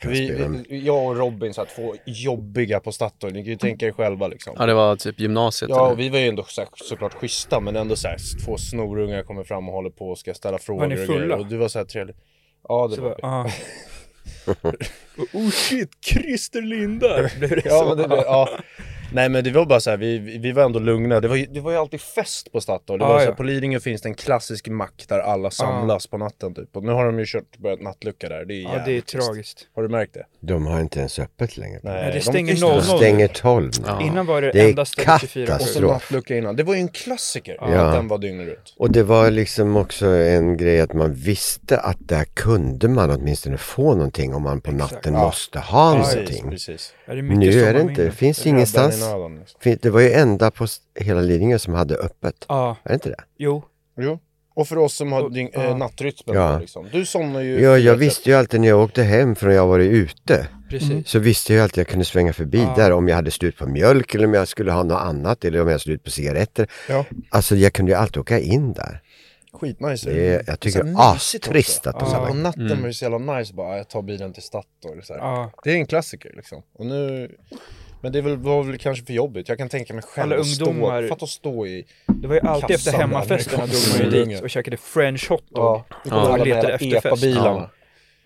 Vi, 0.02 0.30
vi, 0.68 0.78
jag 0.86 1.06
och 1.06 1.16
Robin, 1.16 1.54
så 1.54 1.60
här, 1.60 1.68
två 1.76 1.94
jobbiga 2.06 2.80
på 2.80 2.92
Statoil, 2.92 3.32
ni 3.32 3.42
kan 3.42 3.50
ju 3.50 3.56
tänka 3.56 3.86
er 3.86 3.92
själva 3.92 4.28
liksom. 4.28 4.54
Ja, 4.58 4.66
det 4.66 4.74
var 4.74 4.96
typ 4.96 5.20
gymnasiet. 5.20 5.68
Ja, 5.68 5.90
och 5.90 5.98
vi 5.98 6.08
var 6.08 6.18
ju 6.18 6.28
ändå 6.28 6.42
så 6.48 6.60
här, 6.60 6.68
såklart 6.74 7.14
schyssta 7.14 7.60
men 7.60 7.76
ändå 7.76 7.96
så 7.96 8.08
här, 8.08 8.16
två 8.44 8.56
snorungar 8.56 9.22
kommer 9.22 9.44
fram 9.44 9.68
och 9.68 9.74
håller 9.74 9.90
på 9.90 10.08
och 10.10 10.18
ska 10.18 10.34
ställa 10.34 10.58
frågor 10.58 10.86
ni 10.86 10.94
och 10.94 11.06
fulla? 11.06 11.18
grejer. 11.20 11.38
Och 11.38 11.46
du 11.46 11.56
var 11.56 11.68
så 11.68 11.78
här 11.78 11.86
trevlig. 11.86 12.16
Ja, 12.68 12.88
det 12.90 12.96
Så 12.96 13.02
var 13.02 13.10
vi. 13.10 13.16
ja. 13.22 13.50
oh 15.32 15.50
shit, 15.50 15.90
Christer 16.06 16.62
Lindar! 16.62 17.32
Blev 17.38 17.50
det 17.50 17.62
Ja, 17.64 17.78
så? 17.78 17.88
men 17.88 17.96
det, 17.98 18.08
blev- 18.08 18.20
ja. 18.26 18.48
Nej 19.12 19.28
men 19.28 19.44
det 19.44 19.50
var 19.50 19.66
bara 19.66 19.80
så 19.80 19.90
här, 19.90 19.96
vi, 19.96 20.18
vi 20.18 20.52
var 20.52 20.64
ändå 20.64 20.78
lugna. 20.78 21.20
Det 21.20 21.28
var, 21.28 21.36
ju, 21.36 21.46
det 21.46 21.60
var 21.60 21.70
ju 21.72 21.76
alltid 21.78 22.00
fest 22.00 22.52
på 22.52 22.60
Statoil. 22.60 22.98
Det 22.98 23.04
Ja, 23.04 23.08
var 23.08 23.18
så 23.18 23.20
här, 23.24 23.30
ja. 23.30 23.34
På 23.34 23.42
Lidingö 23.42 23.80
finns 23.80 24.02
det 24.02 24.08
en 24.08 24.14
klassisk 24.14 24.68
mack 24.68 25.04
där 25.08 25.18
alla 25.18 25.50
samlas 25.50 26.06
på 26.06 26.18
natten 26.18 26.54
typ. 26.54 26.76
Och 26.76 26.84
nu 26.84 26.92
har 26.92 27.04
de 27.06 27.18
ju 27.18 27.24
kört, 27.26 27.58
börjat 27.58 27.80
nattlucka 27.82 28.28
där. 28.28 28.44
Det 28.44 28.54
är 28.54 28.62
Ja, 28.62 28.82
det 28.86 28.96
är 28.96 29.00
tragiskt. 29.00 29.66
Har 29.74 29.82
du 29.82 29.88
märkt 29.88 30.14
det? 30.14 30.24
De 30.40 30.66
har 30.66 30.80
inte 30.80 30.98
ens 30.98 31.18
öppet 31.18 31.56
längre. 31.56 31.80
Nej, 31.82 32.04
det 32.06 32.12
de- 32.12 32.20
stänger 32.20 32.50
just 32.50 32.62
det. 32.62 32.68
De 32.68 32.74
00. 32.74 32.82
stänger 32.82 33.28
12 33.28 33.70
nu. 33.78 33.84
Ja. 33.86 34.02
Innan 34.02 34.26
var 34.26 34.42
det, 34.42 34.50
Det 34.52 34.60
enda 34.68 34.84
stället 34.84 35.20
24 35.20 35.54
Och 35.54 35.60
så 35.60 35.80
nattlucka 35.80 36.36
innan. 36.36 36.56
Det 36.56 36.62
var 36.62 36.74
ju 36.74 36.80
en 36.80 36.88
klassiker. 36.88 37.56
Ja. 37.60 37.66
Att 37.66 37.94
den 37.94 38.08
var 38.08 38.18
dygnet 38.18 38.46
runt. 38.48 38.74
Och 38.76 38.92
det 38.92 39.02
var 39.02 39.30
liksom 39.30 39.76
också 39.76 40.06
en 40.06 40.56
grej 40.56 40.80
att 40.80 40.92
man 40.92 41.14
visste 41.14 41.78
att 41.78 41.96
där 42.00 42.24
kunde 42.24 42.88
man 42.88 43.10
åtminstone 43.10 43.58
få 43.58 43.94
någonting 43.94 44.34
om 44.34 44.42
man 44.42 44.60
på 44.60 44.72
natten 44.72 45.14
Ja. 45.14 45.20
måste 45.24 45.58
ha 45.58 45.96
Precis, 45.96 46.14
någonting. 46.14 46.50
precis. 46.50 46.94
Det 47.08 47.18
är 47.18 47.22
mycket 47.22 47.38
Nu 47.38 47.60
är 47.64 47.74
det 47.74 47.80
inte, 47.80 48.04
det 48.04 48.10
finns 48.10 48.46
ingenstans. 48.46 48.94
liksom. 48.94 49.78
Det 49.82 49.90
var 49.90 50.00
ju 50.00 50.12
enda 50.12 50.50
på 50.50 50.66
hela 50.94 51.20
Lidingö 51.20 51.58
som 51.58 51.74
hade 51.74 51.94
öppet. 51.96 52.44
Ja, 52.48 52.76
Är 52.84 52.88
det 52.88 52.94
inte 52.94 53.08
det? 53.08 53.24
jo. 53.38 53.62
Jo. 54.00 54.18
Och 54.54 54.68
för 54.68 54.78
oss 54.78 54.94
som 54.94 55.12
har 55.12 55.30
dygn, 55.30 55.50
ja. 55.52 55.64
äh, 55.64 55.76
nattrytmen 55.76 56.36
Ja. 56.36 56.58
liksom. 56.58 56.86
Du 56.92 57.06
somnar 57.06 57.40
ju 57.40 57.60
Ja, 57.60 57.78
jag 57.78 57.96
visste 57.96 58.30
ju 58.30 58.36
alltid 58.36 58.60
när 58.60 58.68
jag 58.68 58.80
åkte 58.80 59.02
hem 59.02 59.34
från 59.36 59.54
jag 59.54 59.66
varit 59.66 59.90
ute. 59.90 60.46
Precis. 60.70 61.08
Så 61.08 61.18
visste 61.18 61.54
jag 61.54 61.62
alltid 61.62 61.72
att 61.72 61.76
jag 61.76 61.86
kunde 61.86 62.04
svänga 62.04 62.32
förbi 62.32 62.58
Ja. 62.58 62.74
där 62.76 62.92
om 62.92 63.08
jag 63.08 63.16
hade 63.16 63.30
slut 63.30 63.56
på 63.58 63.66
mjölk 63.66 64.14
eller 64.14 64.24
om 64.26 64.34
jag 64.34 64.48
skulle 64.48 64.72
ha 64.72 64.82
något 64.82 65.00
annat 65.02 65.44
eller 65.44 65.60
om 65.60 65.66
jag 65.66 65.72
hade 65.72 65.78
slut 65.82 66.04
på 66.04 66.10
cigaretter. 66.10 66.66
Ja. 66.88 67.04
Alltså 67.30 67.56
jag 67.56 67.72
kunde 67.72 67.92
ju 67.92 67.98
alltid 67.98 68.16
åka 68.20 68.38
in 68.38 68.72
där. 68.72 69.00
Skitnice. 69.60 70.10
Det 70.10 70.34
är, 70.34 70.42
jag 70.46 70.60
tycker 70.60 70.94
astrist 70.96 71.86
att 71.86 72.00
de 72.00 72.04
har 72.12 72.26
på 72.26 72.34
natten 72.34 72.80
var 72.80 72.86
det 72.88 72.94
så 72.94 73.04
jävla 73.04 73.18
nice 73.38 73.54
bara, 73.54 73.76
jag 73.76 73.88
tar 73.88 74.02
bilen 74.02 74.32
till 74.32 74.42
Statoil. 74.42 75.02
Ja. 75.08 75.50
Det 75.64 75.70
är 75.70 75.74
en 75.74 75.86
klassiker 75.86 76.32
liksom. 76.36 76.62
Och 76.78 76.86
nu... 76.86 77.30
Men 78.00 78.12
det 78.12 78.20
var 78.20 78.62
väl 78.62 78.78
kanske 78.78 79.04
för 79.06 79.12
jobbigt. 79.12 79.48
Jag 79.48 79.58
kan 79.58 79.68
tänka 79.68 79.94
mig 79.94 80.02
själv 80.02 80.32
Alla 80.32 80.40
att 80.40 80.46
stå, 80.46 80.64
ungdomar- 80.70 81.08
fatta 81.08 81.24
att 81.24 81.28
stå 81.30 81.66
i... 81.66 81.84
Det 82.06 82.28
var 82.28 82.34
ju 82.34 82.40
alltid 82.40 82.76
efter 82.76 82.92
hemmafesterna 82.92 83.66
drog 83.66 83.80
man 84.02 84.12
ju 84.14 84.24
dit 84.24 84.42
och 84.42 84.50
käkade 84.50 84.76
french 84.76 85.28
hotdog. 85.30 85.48
Ja, 85.64 85.84
Ja. 85.88 85.96
ja. 86.04 86.30
Och 86.32 86.38
de 86.38 86.44
letade 86.48 86.72
efterfest. 86.74 87.06
epa-bilarna. 87.06 87.70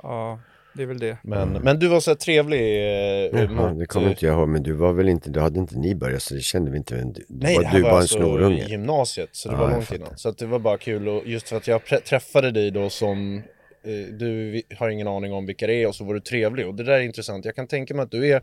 Ja, 0.02 0.38
det 0.74 0.82
är 0.82 0.86
väl 0.86 0.98
det. 0.98 1.16
Men, 1.22 1.52
men 1.52 1.78
du 1.78 1.88
var 1.88 2.00
så 2.00 2.10
här 2.10 2.16
trevlig 2.16 2.60
eh, 2.60 3.40
Jaha, 3.40 3.46
mot... 3.70 3.78
det 3.78 3.86
kommer 3.86 4.10
inte 4.10 4.26
jag 4.26 4.34
ihåg, 4.38 4.48
men 4.48 4.62
du 4.62 4.72
var 4.72 4.92
väl 4.92 5.08
inte, 5.08 5.30
då 5.30 5.40
hade 5.40 5.58
inte 5.58 5.78
ni 5.78 5.94
börjat 5.94 6.22
så 6.22 6.34
det 6.34 6.40
kände 6.40 6.70
vi 6.70 6.76
inte. 6.78 6.94
Du, 6.94 7.24
Nej, 7.28 7.54
var, 7.56 7.62
det 7.62 7.68
här 7.68 7.76
du 7.76 7.82
var, 7.82 7.90
var 7.90 7.96
en 7.96 8.00
alltså 8.02 8.16
snorunge. 8.16 8.64
i 8.66 8.70
gymnasiet, 8.70 9.28
så 9.32 9.48
det 9.48 9.54
Ja, 9.54 9.58
var 9.60 9.68
jag 9.70 9.74
långt 9.76 9.92
innan. 9.92 10.16
Så 10.18 10.28
att 10.28 10.38
det 10.38 10.46
var 10.46 10.58
bara 10.58 10.78
kul 10.78 11.08
och 11.08 11.26
just 11.26 11.48
för 11.48 11.56
att 11.56 11.66
jag 11.68 11.80
träffade 12.04 12.50
dig 12.50 12.70
då 12.70 12.90
som 12.90 13.36
eh, 13.84 13.92
du 14.12 14.62
har 14.78 14.88
ingen 14.88 15.08
aning 15.08 15.32
om 15.32 15.46
vilka 15.46 15.66
det 15.66 15.82
är 15.82 15.88
och 15.88 15.94
så 15.94 16.04
var 16.04 16.14
du 16.14 16.20
trevlig 16.20 16.66
och 16.66 16.74
det 16.74 16.84
där 16.84 16.92
är 16.92 17.00
intressant. 17.00 17.44
Jag 17.44 17.54
kan 17.54 17.66
tänka 17.66 17.94
mig 17.94 18.02
att 18.02 18.10
du 18.10 18.26
är 18.32 18.42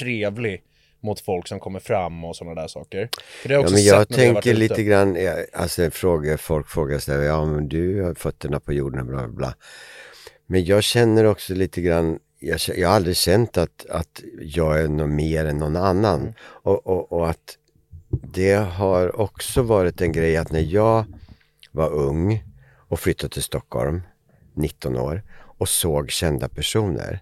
trevlig 0.00 0.62
mot 1.02 1.20
folk 1.20 1.48
som 1.48 1.60
kommer 1.60 1.80
fram 1.80 2.24
och 2.24 2.36
sådana 2.36 2.60
där 2.60 2.68
saker. 2.68 3.08
För 3.42 3.48
det 3.48 3.54
har 3.54 3.62
jag 3.62 3.62
Ja, 3.62 3.64
också 3.64 3.74
men 3.74 3.84
jag 3.84 4.06
sett 4.08 4.16
tänker 4.16 4.50
ute. 4.50 4.58
lite 4.60 4.82
grann, 4.82 5.14
ja, 5.16 5.34
alltså 5.52 5.90
fråga, 5.90 6.38
folk 6.38 6.68
frågar 6.68 7.12
här, 7.12 7.22
ja 7.22 7.44
men 7.44 7.68
du 7.68 8.02
har 8.02 8.14
fötterna 8.14 8.60
på 8.60 8.72
jorden 8.72 9.00
och 9.00 9.06
bla 9.06 9.18
bla 9.18 9.28
bla. 9.28 9.54
Men 10.46 10.64
jag 10.64 10.82
känner 10.84 11.24
också 11.24 11.54
lite 11.54 11.80
grann, 11.80 12.18
jag, 12.38 12.60
jag 12.76 12.88
har 12.88 12.96
aldrig 12.96 13.16
känt 13.16 13.56
att, 13.56 13.86
att 13.86 14.22
jag 14.40 14.80
är 14.80 14.88
något 14.88 15.10
mer 15.10 15.44
än 15.44 15.58
någon 15.58 15.76
annan. 15.76 16.20
Mm. 16.20 16.34
Och, 16.40 16.86
och, 16.86 17.12
och 17.12 17.30
att 17.30 17.58
det 18.10 18.54
har 18.54 19.20
också 19.20 19.62
varit 19.62 20.00
en 20.00 20.12
grej 20.12 20.36
att 20.36 20.52
när 20.52 20.60
jag 20.60 21.04
var 21.72 21.92
ung 21.92 22.44
och 22.88 23.00
flyttade 23.00 23.34
till 23.34 23.42
Stockholm, 23.42 24.02
19 24.54 24.96
år, 24.96 25.22
och 25.58 25.68
såg 25.68 26.10
kända 26.10 26.48
personer 26.48 27.20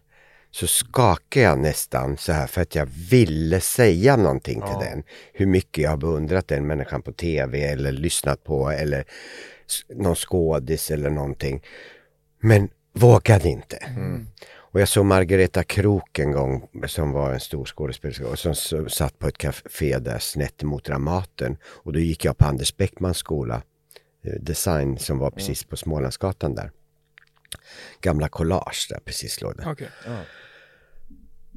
så 0.50 0.66
skakade 0.66 1.46
jag 1.46 1.58
nästan 1.58 2.16
så 2.16 2.32
här 2.32 2.46
för 2.46 2.60
att 2.60 2.74
jag 2.74 2.86
ville 3.10 3.60
säga 3.60 4.16
någonting 4.16 4.60
till 4.60 4.88
den. 4.88 5.02
Hur 5.32 5.46
mycket 5.46 5.84
jag 5.84 5.90
har 5.90 5.96
beundrat 5.96 6.48
den 6.48 6.66
människan 6.66 7.02
på 7.02 7.12
tv 7.12 7.62
eller 7.62 7.92
lyssnat 7.92 8.44
på 8.44 8.70
eller 8.70 9.04
någon 9.94 10.14
skådis 10.14 10.90
eller 10.90 11.10
någonting. 11.10 11.62
Men 12.40 12.68
vågade 12.92 13.48
inte. 13.48 13.78
Och 14.54 14.80
jag 14.80 14.88
såg 14.88 15.04
Margareta 15.06 15.64
Krook 15.64 16.18
en 16.18 16.32
gång 16.32 16.68
som 16.86 17.12
var 17.12 17.32
en 17.32 17.40
stor 17.40 17.64
skådespelerska 17.64 18.26
och 18.28 18.38
som 18.38 18.88
satt 18.88 19.18
på 19.18 19.28
ett 19.28 19.38
café 19.38 19.98
där 19.98 20.18
snett 20.18 20.62
emot 20.62 20.84
Dramaten. 20.84 21.56
Och 21.64 21.92
då 21.92 21.98
gick 21.98 22.24
jag 22.24 22.38
på 22.38 22.44
Anders 22.46 22.76
Bäckmans 22.76 23.16
skola 23.18 23.62
eh, 24.24 24.32
design 24.40 24.98
som 24.98 25.18
var 25.18 25.30
precis 25.30 25.64
på 25.64 25.76
Smålandsgatan 25.76 26.54
där. 26.54 26.70
Gamla 28.00 28.28
collage 28.28 28.86
där 28.90 28.98
precis 29.04 29.40
låg 29.40 29.56
det. 29.56 29.62
Okej. 29.70 29.88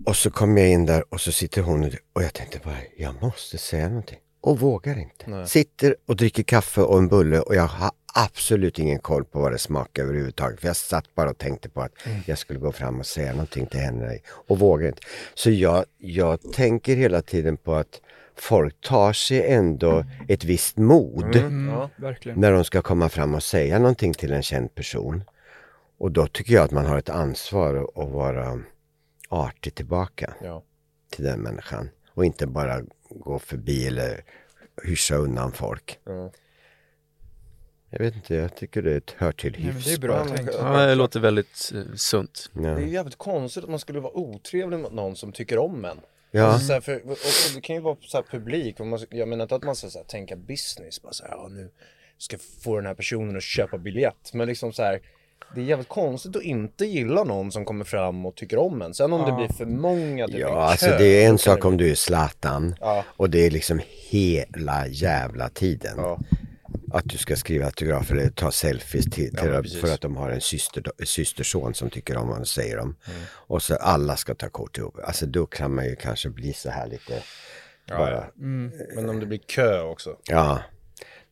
Och 0.06 0.16
så 0.16 0.32
kom 0.32 0.58
jag 0.58 0.70
in 0.70 0.86
där 0.86 1.14
och 1.14 1.22
så 1.22 1.32
sitter 1.32 1.62
hon 1.62 1.84
och- 1.84 1.94
och 2.14 2.24
jag 2.24 2.34
tänkte 2.34 2.60
bara, 2.64 2.78
jag 2.98 3.22
måste 3.22 3.58
säga 3.58 3.88
någonting. 3.90 4.20
Och 4.42 4.60
vågar 4.60 5.00
inte. 5.00 5.30
Sitter 5.48 5.96
och 6.08 6.16
dricker 6.16 6.44
kaffe 6.44 6.82
och 6.82 6.98
en 6.98 7.08
bulle 7.08 7.40
och 7.40 7.56
jag 7.56 7.68
har 7.68 7.92
absolut 8.16 8.80
ingen 8.80 9.00
koll 9.00 9.26
på 9.26 9.40
vad 9.40 9.52
det 9.52 9.58
smakar 9.58 10.04
överhuvudtaget. 10.04 10.60
För 10.60 10.68
jag 10.68 10.76
satt 10.76 11.16
bara 11.16 11.30
och 11.30 11.38
tänkte 11.38 11.70
på 11.70 11.82
att 11.82 11.92
jag 12.26 12.38
skulle 12.38 12.60
gå 12.60 12.72
fram 12.72 13.00
och 13.00 13.06
säga 13.06 13.32
någonting 13.32 13.66
till 13.66 13.80
henne 13.80 14.20
och 14.28 14.60
vågar 14.60 14.88
inte. 14.88 15.02
Så 15.34 15.52
jag, 15.52 15.86
jag 15.98 16.54
tänker 16.54 16.96
hela 16.96 17.22
tiden 17.22 17.58
på 17.58 17.76
att 17.76 18.02
folk 18.36 18.82
tar 18.82 19.14
sig 19.14 19.48
ändå 19.52 20.06
ett 20.28 20.44
visst 20.44 20.78
mod 20.78 21.36
Mm, 21.36 21.88
verkligen. 21.96 22.40
när 22.40 22.52
de 22.52 22.64
ska 22.64 22.82
komma 22.82 23.10
fram 23.10 23.34
och 23.36 23.44
säga 23.44 23.80
någonting 23.80 24.14
till 24.14 24.34
en 24.34 24.44
känd 24.44 24.76
person. 24.76 25.24
Och 25.98 26.12
då 26.12 26.28
tycker 26.28 26.54
jag 26.54 26.64
att 26.64 26.72
man 26.72 26.86
har 26.86 26.98
ett 26.98 27.10
ansvar 27.10 27.76
att- 27.76 27.98
att 27.98 28.12
vara 28.12 28.60
artig 29.30 29.76
tillbaka 29.76 30.34
Ja. 30.44 30.64
till 31.12 31.24
den 31.26 31.40
människan. 31.40 31.90
Och 32.14 32.26
inte 32.26 32.48
bara 32.48 32.82
gå 33.10 33.40
förbi 33.40 33.88
eller 33.88 34.24
hyscha 34.84 35.16
undan 35.16 35.52
folk. 35.52 36.00
Ja. 36.06 36.32
Jag 37.98 38.06
vet 38.06 38.16
inte, 38.16 38.36
jag 38.36 38.56
tycker 38.56 38.82
det 38.82 39.14
hör 39.18 39.32
till 39.32 39.56
hyfs. 39.56 39.86
det 39.86 39.94
är 39.94 39.98
bra 39.98 40.26
tänkt. 40.26 40.54
Ja, 40.60 40.86
det 40.86 40.96
låter 40.96 41.20
väldigt 41.20 41.72
eh, 41.76 41.82
sunt. 41.96 42.50
Ja. 42.54 42.62
Det 42.62 42.68
är 42.70 42.80
ju 42.80 42.90
jävligt 42.94 43.18
konstigt 43.18 43.64
att 43.64 43.70
man 43.70 43.80
skulle 43.80 44.00
vara 44.00 44.18
otrevlig 44.18 44.80
mot 44.80 44.94
någon 44.94 45.16
som 45.16 45.32
tycker 45.32 45.58
om 45.58 45.86
en. 45.86 46.00
Ja. 46.32 46.44
Alltså, 46.44 46.68
så 46.68 46.74
här, 46.74 46.82
för, 46.82 47.02
och, 47.06 47.12
och 47.12 47.18
det 47.56 47.62
kan 47.62 47.76
ju 47.76 47.82
vara 47.82 47.98
så 48.02 48.18
här 48.18 48.26
publik, 48.32 48.80
och 48.80 48.88
man, 48.88 49.00
jag 49.10 49.28
menar 49.28 49.44
inte 49.44 49.56
att 49.56 49.64
man 49.64 49.76
ska 49.76 49.88
så 49.90 50.00
här, 50.00 50.06
tänka 50.06 50.36
business, 50.36 51.02
bara 51.02 51.14
så 51.14 51.24
här, 51.24 51.32
ja, 51.32 51.48
nu 51.52 51.70
ska 52.18 52.38
få 52.64 52.76
den 52.76 52.86
här 52.86 52.94
personen 52.94 53.38
att 53.38 53.44
köpa 53.44 53.78
biljett. 53.78 54.34
Men 54.34 54.48
liksom 54.48 54.74
så 54.74 54.84
här, 54.84 55.00
det 55.56 55.62
är 55.62 55.66
jävligt 55.66 55.90
konstigt 55.90 56.36
att 56.36 56.44
inte 56.44 56.86
gilla 56.86 57.24
någon 57.24 57.52
som 57.52 57.66
kommer 57.66 57.86
fram 57.86 58.26
och 58.26 58.36
tycker 58.36 58.58
om 58.58 58.82
en. 58.82 58.94
Sen 58.94 59.14
om 59.14 59.26
det 59.26 59.32
blir 59.32 59.58
för 59.58 59.66
många, 59.66 60.28
typ 60.28 60.38
Ja, 60.40 60.62
alltså 60.62 60.86
kö, 60.86 60.98
det 60.98 61.24
är 61.24 61.30
en 61.30 61.38
sak 61.38 61.66
om 61.66 61.78
du 61.78 61.92
är 61.92 61.96
Zlatan 61.96 62.76
Ja. 62.80 63.04
och 63.08 63.30
det 63.30 63.46
är 63.46 63.52
liksom 63.52 63.82
hela 64.10 64.88
jävla 64.88 65.50
tiden. 65.50 65.94
Ja. 65.98 66.20
Att 66.92 67.04
du 67.06 67.18
ska 67.18 67.36
skriva 67.36 67.66
autografer 67.66 68.16
eller 68.16 68.30
ta 68.30 68.52
selfies 68.52 69.06
till, 69.06 69.12
till 69.12 69.38
precis. 69.38 69.82
för 69.82 69.94
att 69.94 70.02
de 70.02 70.16
har 70.18 70.30
en 70.32 70.42
syster, 70.42 70.84
systerson 71.06 71.74
som 71.74 71.90
tycker 71.90 72.18
om 72.18 72.28
honom, 72.28 72.46
säger 72.46 72.78
de. 72.78 72.84
Mm. 73.08 73.22
Och 73.32 73.64
så 73.64 73.76
alla 73.76 74.16
ska 74.18 74.36
ta 74.36 74.50
kort 74.50 74.78
ihop. 74.78 75.00
Alltså 75.04 75.26
då 75.26 75.46
kan 75.46 75.76
man 75.76 75.86
ju 75.86 75.96
kanske 75.96 76.30
bli 76.30 76.54
så 76.54 76.70
här 76.70 76.88
lite 76.88 77.24
bara, 77.90 78.26
Men 78.36 79.10
om 79.10 79.20
det 79.20 79.26
blir 79.26 79.38
kö 79.48 79.82
också. 79.82 80.18
ja. 80.28 80.60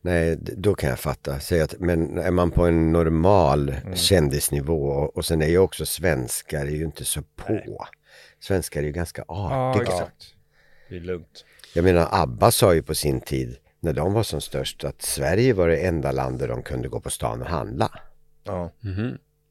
Nej, 0.06 0.36
då 0.40 0.74
kan 0.74 0.90
jag 0.90 0.98
fatta. 0.98 1.40
Säg 1.40 1.60
att, 1.60 1.74
men 1.78 2.18
är 2.18 2.30
man 2.30 2.50
på 2.50 2.66
en 2.66 2.92
normal 2.92 3.68
Mm. 3.68 3.96
kändisnivå 3.96 4.86
och, 4.86 5.16
och 5.16 5.24
sen 5.24 5.42
är 5.42 5.46
ju 5.46 5.58
också 5.58 5.86
svenskar 5.86 6.66
är 6.66 6.70
ju 6.70 6.84
inte 6.84 7.04
så 7.04 7.22
på. 7.36 7.86
Svenskar 8.40 8.80
är 8.80 8.84
ju 8.86 8.92
ganska 8.92 9.24
Ja, 9.28 9.70
artiga. 9.70 9.82
exakt. 9.82 10.24
Det 10.88 10.96
är 10.96 11.00
lugnt. 11.00 11.44
Jag 11.74 11.84
menar, 11.84 12.08
ABBA 12.10 12.50
sa 12.50 12.74
ju 12.74 12.82
på 12.82 12.94
sin 12.94 13.20
tid, 13.20 13.56
när 13.84 13.92
de 13.92 14.12
var 14.12 14.22
som 14.22 14.40
störst, 14.40 14.84
att 14.84 15.02
Sverige 15.02 15.52
var 15.52 15.68
det 15.68 15.76
enda 15.76 16.12
land 16.12 16.38
där 16.38 16.48
de 16.48 16.62
kunde 16.62 16.88
gå 16.88 17.00
på 17.00 17.10
stan 17.10 17.42
och 17.42 17.48
handla. 17.48 17.90
Ja. 18.44 18.70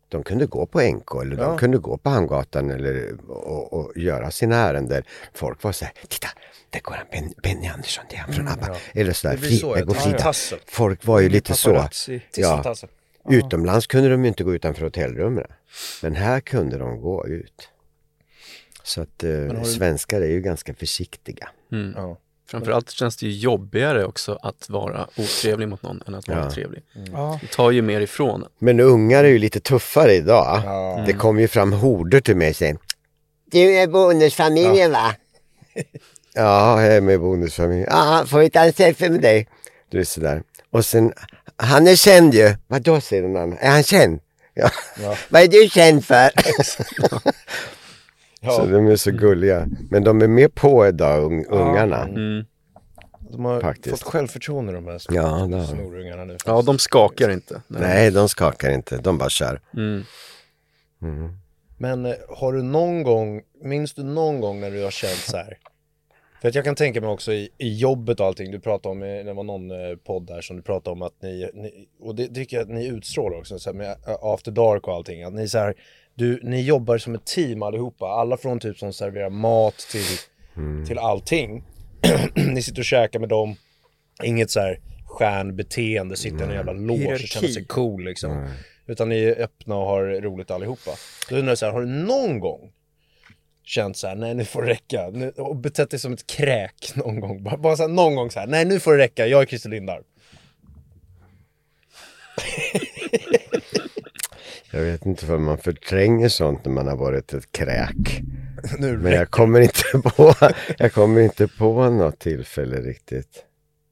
De 0.09 0.23
kunde 0.23 0.45
gå 0.45 0.65
på 0.65 0.81
NK 0.81 1.11
eller 1.21 1.35
de 1.35 1.41
Ja. 1.51 1.57
kunde 1.57 1.77
gå 1.77 1.97
på 1.97 2.09
Hamngatan 2.09 2.69
eller, 2.71 3.15
och, 3.29 3.73
och 3.73 3.97
göra 3.97 4.31
sina 4.31 4.55
ärenden. 4.55 5.03
Folk 5.33 5.63
var 5.63 5.71
så 5.71 5.85
här, 5.85 5.93
titta, 6.07 6.27
där 6.69 6.79
går 6.79 6.93
han, 6.95 7.05
ben, 7.11 7.33
Benny 7.43 7.67
Andersson, 7.67 8.03
det 8.09 8.15
är 8.15 8.19
han 8.19 8.33
från 8.33 8.47
ABBA. 8.47 8.75
Eller 8.93 9.13
så 9.13 9.27
där, 9.27 9.33
Mm, 9.35 9.41
Det 9.43 9.47
blir 9.47 9.57
så, 9.59 9.73
Frida, 9.73 9.79
ja. 9.79 9.85
går 9.85 9.93
Frida. 9.93 10.33
Folk 10.67 11.05
var 11.05 11.19
ju 11.19 11.29
lite 11.29 11.53
så. 11.53 11.87
Ja. 12.35 12.73
Utomlands 13.29 13.87
kunde 13.87 14.09
de 14.09 14.21
ju 14.23 14.27
inte 14.27 14.43
gå 14.43 14.53
utanför 14.55 14.83
hotellrummen. 14.83 15.47
Men 16.01 16.15
här 16.15 16.39
kunde 16.39 16.77
de 16.77 17.01
gå 17.01 17.27
ut. 17.27 17.69
Så 18.83 19.01
att 19.01 19.23
eh, 19.23 19.63
svenskar 19.63 20.21
är 20.21 20.27
ju 20.27 20.41
ganska 20.41 20.73
försiktiga. 20.73 21.49
Ja. 21.95 22.17
Framförallt 22.53 22.89
känns 22.91 23.17
det 23.17 23.25
ju 23.25 23.31
jobbigare 23.31 24.05
också 24.05 24.39
att 24.41 24.69
vara 24.69 25.07
otrevlig 25.17 25.67
mot 25.67 25.83
någon 25.83 26.01
än 26.07 26.15
att 26.15 26.27
vara 26.27 26.39
Ja. 26.39 26.51
trevlig. 26.51 26.83
Ja. 27.13 27.39
Det 27.41 27.47
tar 27.47 27.71
ju 27.71 27.81
mer 27.81 28.01
ifrån 28.01 28.43
en. 28.43 28.49
Men 28.59 28.79
ungar 28.79 29.23
är 29.23 29.27
ju 29.27 29.37
lite 29.37 29.59
tuffare 29.59 30.13
idag. 30.13 30.61
Ja. 30.65 31.03
Det 31.07 31.13
kom 31.13 31.39
ju 31.39 31.47
fram 31.47 31.73
horder 31.73 32.21
till 32.21 32.35
mig 32.35 32.53
sen. 32.53 32.77
Du 33.51 33.59
är 33.77 33.87
bonusfamiljen 33.87 34.91
va? 34.91 35.15
ja, 36.33 36.81
jag 36.83 36.95
är 36.95 37.01
med 37.01 37.15
i 37.15 37.17
bonusfamiljen. 37.17 37.87
Ja, 37.91 38.25
får 38.27 38.39
vi 38.39 38.49
ta 38.49 38.59
en 38.59 38.73
selfie 38.73 39.09
med 39.09 39.21
dig? 39.21 39.47
Du 39.89 39.99
är 39.99 40.03
sådär. 40.03 40.43
Och 40.71 40.85
sen, 40.85 41.13
han 41.57 41.87
är 41.87 41.95
känd 41.95 42.33
ju. 42.33 42.55
Vadå 42.67 43.01
säger 43.01 43.23
den 43.23 43.35
andra? 43.37 43.57
Är 43.57 43.71
han 43.71 43.83
känd? 43.83 44.19
Ja. 44.53 44.69
Vad 45.29 45.41
är 45.41 45.47
du 45.47 45.69
känd 45.69 46.05
för? 46.05 46.29
Så 48.51 48.65
de 48.65 48.87
är 48.87 48.95
så 48.95 49.11
gulliga. 49.11 49.67
Men 49.91 50.03
de 50.03 50.21
är 50.21 50.27
mer 50.27 50.47
på 50.47 50.87
idag, 50.87 51.31
un- 51.31 51.45
ungarna. 51.49 52.03
Mm. 52.03 52.45
De 53.31 53.45
har 53.45 53.61
Faktiskt. 53.61 53.89
fått 53.99 54.11
självförtroende 54.13 54.73
de 54.73 54.87
här 54.87 54.97
små 54.97 55.15
Ja, 55.15 55.47
de. 55.51 55.67
snorungarna 55.67 56.25
nu. 56.25 56.37
Ja, 56.45 56.61
de 56.61 56.77
skakar 56.79 57.29
inte. 57.29 57.61
Nej, 57.67 58.11
de 58.11 58.29
skakar 58.29 58.71
inte. 58.71 58.97
De 58.97 59.17
bara 59.17 59.29
kör. 59.29 59.61
Mm. 59.73 60.03
Men 61.77 62.05
eh, 62.05 62.13
har 62.29 62.53
du 62.53 62.61
någon 62.63 63.03
gång, 63.03 63.41
minns 63.63 63.93
du 63.93 64.03
någon 64.03 64.41
gång 64.41 64.59
när 64.61 64.71
du 64.71 64.83
har 64.83 64.91
känt 64.91 65.11
så 65.17 65.37
här? 65.37 65.57
För 66.41 66.47
att 66.49 66.55
jag 66.55 66.63
kan 66.65 66.75
tänka 66.75 67.01
mig 67.01 67.09
också 67.09 67.33
i, 67.33 67.49
i 67.57 67.77
jobbet 67.77 68.19
och 68.19 68.25
allting, 68.25 68.51
du 68.51 68.59
pratade 68.59 68.91
om, 68.91 68.99
det 68.99 69.33
var 69.33 69.43
någon 69.43 69.71
eh, 69.71 69.95
podd 70.03 70.25
där 70.27 70.41
som 70.41 70.55
du 70.55 70.61
pratade 70.61 70.91
om 70.93 71.01
att 71.01 71.21
ni, 71.21 71.49
ni 71.53 71.87
och 71.99 72.15
det 72.15 72.27
tycker 72.27 72.57
jag 72.57 72.63
att 72.63 72.69
ni 72.73 72.87
utstrålar 72.87 73.37
också, 73.37 73.59
så 73.59 73.69
här 73.69 73.77
med 73.77 73.87
eh, 73.91 74.15
After 74.21 74.51
Dark 74.51 74.87
och 74.87 74.93
allting, 74.93 75.23
att 75.23 75.33
ni 75.33 75.47
så 75.47 75.57
här, 75.57 75.73
du, 76.15 76.39
ni 76.43 76.61
jobbar 76.61 76.97
som 76.97 77.15
ett 77.15 77.25
team 77.25 77.63
allihopa, 77.63 78.05
alla 78.05 78.37
från 78.37 78.59
typ 78.59 78.77
som 78.77 78.93
serverar 78.93 79.29
mat 79.29 79.77
till, 79.77 80.17
till 80.87 80.97
allting. 80.97 81.63
ni 82.35 82.61
sitter 82.61 82.81
och 82.81 82.85
käkar 82.85 83.19
med 83.19 83.29
dem, 83.29 83.55
inget 84.23 84.51
så 84.51 84.59
här 84.59 84.79
stjärnbeteende, 85.05 86.15
sitta 86.15 86.43
i 86.43 86.47
en 86.47 86.51
jävla 86.53 86.73
loge 86.73 87.13
och 87.13 87.19
känna 87.19 87.47
sig 87.47 87.65
cool 87.65 88.05
liksom. 88.05 88.49
Utan 88.87 89.09
ni 89.09 89.23
är 89.23 89.41
öppna 89.41 89.75
och 89.75 89.85
har 89.85 90.21
roligt 90.21 90.51
allihopa. 90.51 90.91
Då 91.29 91.35
undrar 91.35 91.51
jag 91.51 91.57
så 91.57 91.65
här, 91.65 91.73
har 91.73 91.81
du 91.81 91.87
någon 91.87 92.39
gång 92.39 92.71
känt 93.63 93.97
så 93.97 94.07
här, 94.07 94.15
nej 94.15 94.33
nu 94.33 94.45
får 94.45 94.61
det 94.61 94.69
räcka, 94.69 95.09
nu, 95.09 95.29
och 95.29 95.55
betett 95.55 95.89
dig 95.89 95.99
som 95.99 96.13
ett 96.13 96.27
kräk 96.27 96.91
någon 96.95 97.19
gång? 97.19 97.43
Bara, 97.43 97.57
bara 97.57 97.75
så 97.75 97.83
här, 97.83 97.89
någon 97.89 98.15
gång 98.15 98.31
så 98.31 98.39
här, 98.39 98.47
nej 98.47 98.65
nu 98.65 98.79
får 98.79 98.91
det 98.91 99.03
räcka, 99.03 99.27
jag 99.27 99.41
är 99.41 99.45
Christer 99.45 99.69
Lindarw. 99.69 100.03
Jag 104.73 104.81
vet 104.81 105.05
inte 105.05 105.25
för 105.25 105.37
man 105.37 105.57
förtränger 105.57 106.29
sånt 106.29 106.65
när 106.65 106.71
man 106.73 106.87
har 106.87 106.97
varit 106.97 107.33
ett 107.33 107.51
kräk. 107.51 108.21
Men 108.79 109.11
jag 109.11 109.29
kommer 109.31 109.59
inte 109.59 109.83
på, 110.09 110.33
jag 110.77 110.93
kommer 110.93 111.21
inte 111.21 111.47
på 111.47 111.89
något 111.89 112.19
tillfälle 112.19 112.81
riktigt. 112.81 113.43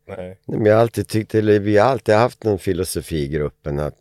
Nej. 0.08 0.38
Men 0.46 0.66
jag 0.66 0.74
har 0.74 0.82
alltid 0.82 1.08
tyckt, 1.08 1.36
eller 1.36 1.60
vi 1.60 1.78
har 1.78 1.88
alltid 1.88 2.16
haft 2.16 2.44
någon 2.44 2.60
filosofi 2.60 3.24
i 3.24 3.28
gruppen 3.28 3.80
att, 3.80 3.96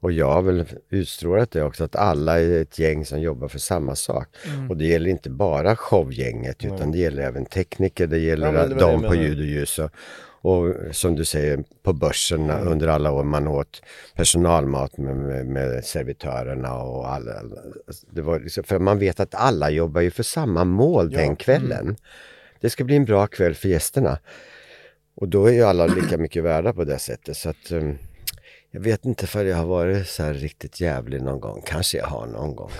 och 0.00 0.12
jag 0.12 0.32
har 0.32 0.42
väl 0.42 0.64
utstrålat 0.90 1.50
det 1.50 1.62
också, 1.62 1.84
att 1.84 1.96
alla 1.96 2.40
är 2.40 2.62
ett 2.62 2.78
gäng 2.78 3.04
som 3.04 3.20
jobbar 3.20 3.48
för 3.48 3.58
samma 3.58 3.96
sak. 3.96 4.28
Och 4.68 4.76
det 4.76 4.86
gäller 4.86 5.10
inte 5.10 5.30
bara 5.30 5.76
showgänget 5.76 6.64
utan 6.64 6.92
det 6.92 6.98
gäller 6.98 7.22
även 7.22 7.44
tekniker, 7.44 8.06
det 8.06 8.18
gäller 8.18 8.54
Ja, 8.54 8.66
det 8.66 8.74
de 8.74 9.02
på 9.02 9.14
ljud 9.14 9.38
och 9.38 9.44
ljus 9.44 9.78
och, 9.78 9.90
och 10.42 10.74
som 10.92 11.14
du 11.14 11.24
säger 11.24 11.64
på 11.82 11.92
börsen 11.92 12.50
under 12.50 12.88
alla 12.88 13.12
år 13.12 13.24
man 13.24 13.48
åt 13.48 13.82
personalmat 14.14 14.98
med, 14.98 15.16
med, 15.16 15.46
med 15.46 15.84
servitörerna 15.84 16.74
och 16.74 17.12
alla. 17.12 17.42
Det 18.10 18.22
var 18.22 18.40
liksom, 18.40 18.64
för 18.64 18.78
man 18.78 18.98
vet 18.98 19.20
att 19.20 19.34
alla 19.34 19.70
jobbar 19.70 20.00
ju 20.00 20.10
för 20.10 20.22
samma 20.22 20.64
mål 20.64 21.10
den 21.10 21.36
kvällen. 21.36 21.96
Det 22.60 22.70
ska 22.70 22.84
bli 22.84 22.96
en 22.96 23.04
bra 23.04 23.26
kväll 23.26 23.54
för 23.54 23.68
gästerna. 23.68 24.18
Och 25.14 25.28
då 25.28 25.46
är 25.46 25.52
ju 25.52 25.62
alla 25.62 25.86
lika 25.86 26.18
mycket 26.18 26.44
värda 26.44 26.72
på 26.72 26.84
det 26.84 26.98
sättet. 26.98 27.36
Så 27.36 27.50
att, 27.50 27.72
um, 27.72 27.98
jag 28.70 28.80
vet 28.80 29.04
inte 29.04 29.26
för 29.26 29.44
jag 29.44 29.56
har 29.56 29.66
varit 29.66 30.08
så 30.08 30.22
här 30.22 30.34
riktigt 30.34 30.80
jävlig 30.80 31.22
någon 31.22 31.40
gång. 31.40 31.62
Kanske 31.66 31.98
jag 31.98 32.06
har 32.06 32.26
någon 32.26 32.56
gång. 32.56 32.70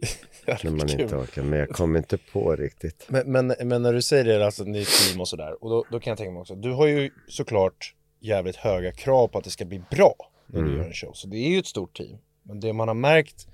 när 0.46 0.70
man 0.70 0.88
Kul. 0.88 1.00
inte 1.00 1.16
orkar. 1.16 1.42
Men 1.42 1.58
jag 1.58 1.68
kommer 1.68 1.98
inte 1.98 2.18
på 2.18 2.56
riktigt. 2.56 3.06
Men, 3.08 3.32
men, 3.32 3.54
men 3.64 3.82
när 3.82 3.92
du 3.92 4.02
säger 4.02 4.24
det, 4.24 4.46
alltså 4.46 4.62
ett 4.62 4.88
team 4.88 5.20
och 5.20 5.28
sådär, 5.28 5.64
och 5.64 5.70
då, 5.70 5.84
då 5.90 6.00
kan 6.00 6.10
jag 6.10 6.18
tänka 6.18 6.32
mig 6.32 6.40
också, 6.40 6.54
du 6.54 6.70
har 6.70 6.86
ju 6.86 7.10
såklart 7.28 7.94
jävligt 8.20 8.56
höga 8.56 8.92
krav 8.92 9.28
på 9.28 9.38
att 9.38 9.44
det 9.44 9.50
ska 9.50 9.64
bli 9.64 9.82
bra 9.90 10.14
när 10.46 10.62
du 10.62 10.76
gör 10.76 10.84
en 10.84 10.92
show, 10.92 11.12
så 11.12 11.26
det 11.26 11.36
är 11.36 11.48
ju 11.48 11.58
ett 11.58 11.66
stort 11.66 11.96
team. 11.96 12.18
Men 12.42 12.60
det 12.60 12.72
man 12.72 12.88
har 12.88 12.94
märkt, 12.94 13.48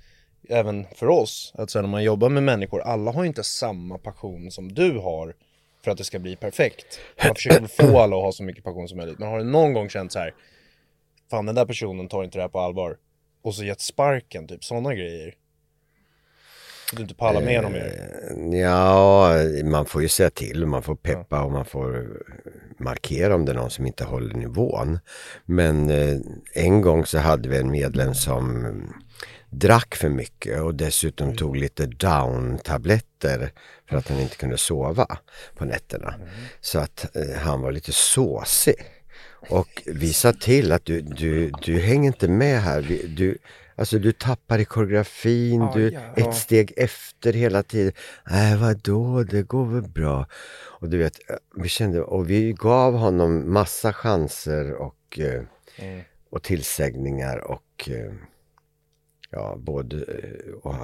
även 0.49 0.85
för 0.95 1.07
oss, 1.07 1.53
att 1.55 1.69
sen 1.69 1.81
när 1.83 1.89
man 1.89 2.03
jobbar 2.03 2.29
med 2.29 2.43
människor, 2.43 2.81
alla 2.81 3.11
har 3.11 3.23
ju 3.23 3.27
inte 3.27 3.43
samma 3.43 3.97
passion 3.97 4.51
som 4.51 4.73
du 4.73 4.97
har 4.97 5.35
för 5.83 5.91
att 5.91 5.97
det 5.97 6.03
ska 6.03 6.19
bli 6.19 6.35
perfekt. 6.35 6.99
Man 7.25 7.35
försöker 7.35 7.67
få 7.67 7.99
alla 7.99 8.15
att 8.15 8.23
ha 8.23 8.31
så 8.31 8.43
mycket 8.43 8.63
passion 8.63 8.87
som 8.87 8.97
möjligt, 8.97 9.19
men 9.19 9.29
har 9.29 9.37
du 9.37 9.43
någon 9.43 9.73
gång 9.73 9.89
känt 9.89 10.11
så 10.11 10.19
här, 10.19 10.33
fan 11.29 11.45
den 11.45 11.55
där 11.55 11.65
personen 11.65 12.07
tar 12.07 12.23
inte 12.23 12.37
det 12.37 12.41
här 12.41 12.49
på 12.49 12.59
allvar, 12.59 12.97
och 13.41 13.55
så 13.55 13.63
gett 13.63 13.81
sparken, 13.81 14.47
typ 14.47 14.63
sådana 14.63 14.95
grejer? 14.95 15.35
Att 16.91 16.97
du 16.97 17.01
inte 17.01 17.15
pallar 17.15 17.41
med 17.41 17.63
dem 17.63 17.71
mer? 17.71 18.59
Ja, 18.61 19.33
man 19.63 19.85
får 19.85 20.01
ju 20.01 20.07
säga 20.07 20.29
till. 20.29 20.65
Man 20.65 20.83
får 20.83 20.95
peppa 20.95 21.41
och 21.41 21.51
man 21.51 21.65
får, 21.65 22.07
markera 22.79 23.35
om 23.35 23.45
det 23.45 23.51
är 23.51 23.55
någon 23.55 23.69
som 23.69 23.85
inte 23.85 24.03
håller 24.03 24.35
nivån. 24.35 24.99
Men 25.45 25.89
eh, 25.89 26.17
en 26.53 26.81
gång 26.81 27.05
så 27.05 27.17
hade 27.17 27.49
vi 27.49 27.57
en 27.57 27.71
medlem 27.71 28.13
som 28.13 28.65
mm, 28.65 28.93
drack 29.49 29.95
för 29.95 30.09
mycket 30.09 30.61
och 30.61 30.75
dessutom 30.75 31.35
tog 31.35 31.57
lite 31.57 31.85
down-tabletter 31.85 33.51
för 33.89 33.97
att 33.97 34.07
han 34.07 34.19
inte 34.19 34.35
kunde 34.35 34.57
sova 34.57 35.17
på 35.55 35.65
nätterna. 35.65 36.13
Så 36.61 36.79
att 36.79 37.15
eh, 37.15 37.37
han 37.37 37.61
var 37.61 37.71
lite 37.71 37.91
såsig. 37.91 38.75
Och 39.49 39.83
vi 39.85 40.13
sa 40.13 40.33
till 40.33 40.71
att 40.71 40.85
du, 40.85 41.01
du, 41.01 41.51
du 41.65 41.79
hänger 41.79 42.07
inte 42.07 42.27
med 42.27 42.61
här. 42.61 42.81
Du, 43.17 43.37
alltså 43.79 43.99
du 43.99 44.11
tappar 44.11 44.59
i 44.59 44.65
koreografin, 44.65 45.61
Ja, 45.61 45.71
du 45.75 45.91
ja. 45.91 46.01
ett 46.15 46.35
steg 46.35 46.73
efter 46.77 47.33
hela 47.33 47.63
tiden. 47.63 47.93
Nej, 48.29 48.57
vadå, 48.57 49.23
det 49.23 49.43
går 49.43 49.65
väl 49.65 49.89
bra. 49.89 50.25
Och 50.79 50.89
du 50.89 50.97
vet, 50.97 51.19
vi 51.55 51.69
kände, 51.69 52.01
och 52.01 52.29
vi 52.29 52.53
gav 52.53 52.93
honom 52.93 53.53
massa 53.53 53.93
chanser 53.93 54.73
och, 54.73 55.19
eh, 55.19 55.43
och 56.29 56.43
tillsägningar 56.43 57.37
och 57.37 57.89
eh, 57.89 58.13
ja, 59.29 59.55
både 59.57 59.95
eh, 59.95 60.53
och 60.53 60.75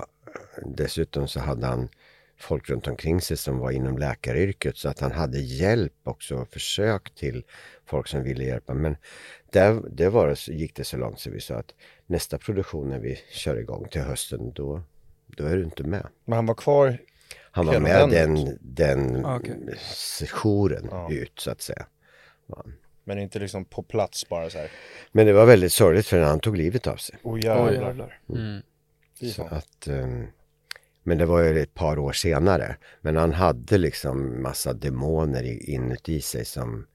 dessutom 0.65 1.27
så 1.27 1.39
hade 1.39 1.67
han 1.67 1.89
folk 2.37 2.69
runt 2.69 2.87
omkring 2.87 3.21
sig 3.21 3.37
som 3.37 3.57
var 3.57 3.71
inom 3.71 3.97
läkaryrket 3.97 4.77
så 4.77 4.89
att 4.89 4.99
han 4.99 5.11
hade 5.11 5.39
hjälp 5.39 5.93
också 6.03 6.35
och 6.35 6.47
försök 6.47 7.15
till 7.15 7.43
folk 7.85 8.07
som 8.07 8.23
ville 8.23 8.43
hjälpa. 8.43 8.73
Men 8.73 8.97
där, 9.51 9.81
det 9.91 10.09
var, 10.09 10.27
det 10.27 10.47
gick 10.47 10.75
det 10.75 10.83
så 10.83 10.97
långt 10.97 11.19
så 11.19 11.29
vi 11.29 11.41
sa 11.41 11.55
att 11.55 11.73
nästa 12.07 12.37
produktion 12.37 12.89
när 12.89 12.99
vi 12.99 13.19
kör 13.31 13.57
igång 13.57 13.87
till 13.91 14.01
hösten 14.01 14.51
då, 14.53 14.81
då 15.27 15.43
är 15.45 15.55
du 15.57 15.63
inte 15.63 15.83
med. 15.83 16.07
Men 16.25 16.35
han 16.35 16.45
var 16.45 16.55
kvar, 16.55 16.97
Han 17.51 17.65
var 17.65 17.79
med 17.79 18.09
den 18.09 18.35
den, 18.35 18.57
den 18.61 19.25
Ah, 19.25 19.35
okej. 19.37 19.55
sessionen 19.93 20.87
Ja. 20.91 21.11
ut 21.11 21.39
så 21.39 21.51
att 21.51 21.61
säga. 21.61 21.85
men 23.03 23.19
inte 23.19 23.39
liksom 23.39 23.65
på 23.65 23.83
plats 23.83 24.29
bara 24.29 24.49
så 24.49 24.57
här. 24.57 24.71
Men 25.11 25.25
det 25.25 25.33
var 25.33 25.45
väldigt 25.45 25.73
sorgligt 25.73 26.07
för 26.07 26.19
han 26.21 26.39
tog 26.39 26.57
livet 26.57 26.87
av 26.87 26.95
sig. 26.95 27.15
Oh 27.23 27.43
jävlar. 27.43 27.71
jävlar. 27.87 28.19
Mm. 28.29 28.61
Fy 29.19 29.29
Så 29.31 29.43
att, 29.43 29.87
ehm, 29.87 30.27
men 31.03 31.17
det 31.17 31.25
var 31.25 31.41
ju 31.41 31.59
ett 31.59 31.73
par 31.73 31.99
år 31.99 32.11
senare. 32.11 32.75
Men 33.01 33.15
han 33.15 33.33
hade 33.33 33.77
liksom 33.77 34.41
massa 34.41 34.73
demoner 34.73 35.43
i- 35.43 35.73
inuti 35.73 36.21
sig 36.21 36.45
som, 36.45 36.87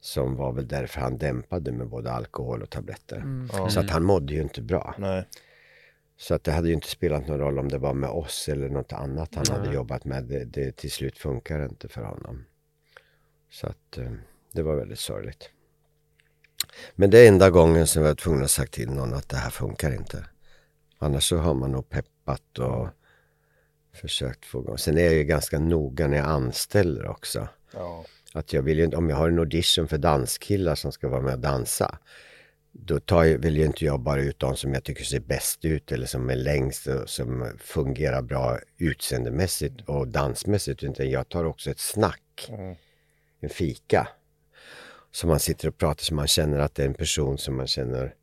som 0.00 0.36
var 0.36 0.52
väl 0.52 0.68
därför 0.68 1.00
han 1.00 1.18
dämpade 1.18 1.72
med 1.72 1.88
både 1.88 2.12
alkohol 2.12 2.62
och 2.62 2.70
tabletter. 2.70 3.16
Mm. 3.16 3.70
Så 3.70 3.80
att 3.80 3.90
han 3.90 4.04
mådde 4.04 4.34
ju 4.34 4.42
inte 4.42 4.62
bra. 4.62 4.94
Nej. 4.98 5.28
Så 6.16 6.34
att 6.34 6.44
det 6.44 6.52
hade 6.52 6.68
ju 6.68 6.74
inte 6.74 6.88
spelat 6.88 7.28
någon 7.28 7.38
roll 7.38 7.58
om 7.58 7.68
det 7.68 7.78
var 7.78 7.94
med 7.94 8.10
oss 8.10 8.48
eller 8.48 8.68
något 8.68 8.92
annat 8.92 9.34
han 9.34 9.46
hade 9.50 9.74
jobbat 9.74 10.04
med. 10.04 10.24
Det, 10.24 10.44
det 10.44 10.76
till 10.76 10.90
slut 10.90 11.18
funkar 11.18 11.64
inte 11.64 11.88
för 11.88 12.02
honom. 12.02 12.44
Så 13.50 13.66
att 13.66 13.98
eh, 13.98 14.12
det 14.52 14.62
var 14.62 14.76
väldigt 14.76 14.98
sorgligt. 14.98 15.50
Men 16.94 17.10
det 17.10 17.18
är 17.18 17.28
enda 17.28 17.50
gången 17.50 17.86
som 17.86 18.02
jag 18.02 18.08
var 18.08 18.14
tvungen 18.14 18.44
att 18.44 18.50
sagt 18.50 18.72
till 18.72 18.90
någon 18.90 19.14
att 19.14 19.28
det 19.28 19.36
här 19.36 19.50
funkar 19.50 19.94
inte. 19.94 20.24
Annars 20.98 21.28
så 21.28 21.36
har 21.36 21.54
man 21.54 21.72
nog 21.72 21.88
peppat 21.88 22.58
och 22.58 22.88
försökt 23.92 24.44
få 24.44 24.60
igång. 24.60 24.78
Sen 24.78 24.98
är 24.98 25.02
jag 25.02 25.14
ju 25.14 25.24
ganska 25.24 25.58
noga 25.58 26.06
när 26.06 26.16
jag 26.16 26.26
anställer 26.26 27.06
också. 27.06 27.48
Ja. 27.72 28.04
Att 28.36 28.52
jag 28.52 28.62
vill 28.62 28.78
ju 28.78 28.84
inte, 28.84 28.96
om 28.96 29.08
jag 29.10 29.16
har 29.16 29.28
en 29.28 29.38
audition 29.38 29.88
för 29.88 29.98
danskillar 29.98 30.74
som 30.74 30.92
ska 30.92 31.08
vara 31.08 31.20
med 31.20 31.34
och 31.34 31.40
dansa. 31.40 31.98
Då 32.72 33.00
tar 33.00 33.24
jag, 33.24 33.38
vill 33.38 33.56
ju 33.56 33.64
inte 33.64 33.84
jag 33.84 34.00
bara 34.00 34.20
ut 34.22 34.38
de 34.38 34.56
som 34.56 34.74
jag 34.74 34.84
tycker 34.84 35.04
ser 35.04 35.20
bäst 35.20 35.64
ut 35.64 35.92
eller 35.92 36.06
som 36.06 36.30
är 36.30 36.36
längst 36.36 36.86
och 36.86 37.08
som 37.10 37.52
fungerar 37.58 38.22
bra 38.22 38.58
utseendemässigt 38.78 39.80
och 39.88 40.08
dansmässigt. 40.08 40.82
Utan 40.82 41.10
jag 41.10 41.28
tar 41.28 41.44
också 41.44 41.70
ett 41.70 41.78
snack. 41.78 42.46
Mm. 42.48 42.74
En 43.40 43.48
fika. 43.48 44.08
Så 45.10 45.26
man 45.26 45.40
sitter 45.40 45.68
och 45.68 45.78
pratar 45.78 46.02
så 46.02 46.14
man 46.14 46.26
känner 46.26 46.58
att 46.58 46.74
det 46.74 46.82
är 46.82 46.86
en 46.86 46.94
person 46.94 47.38
som 47.38 47.56
man 47.56 47.66
känner 47.66 48.14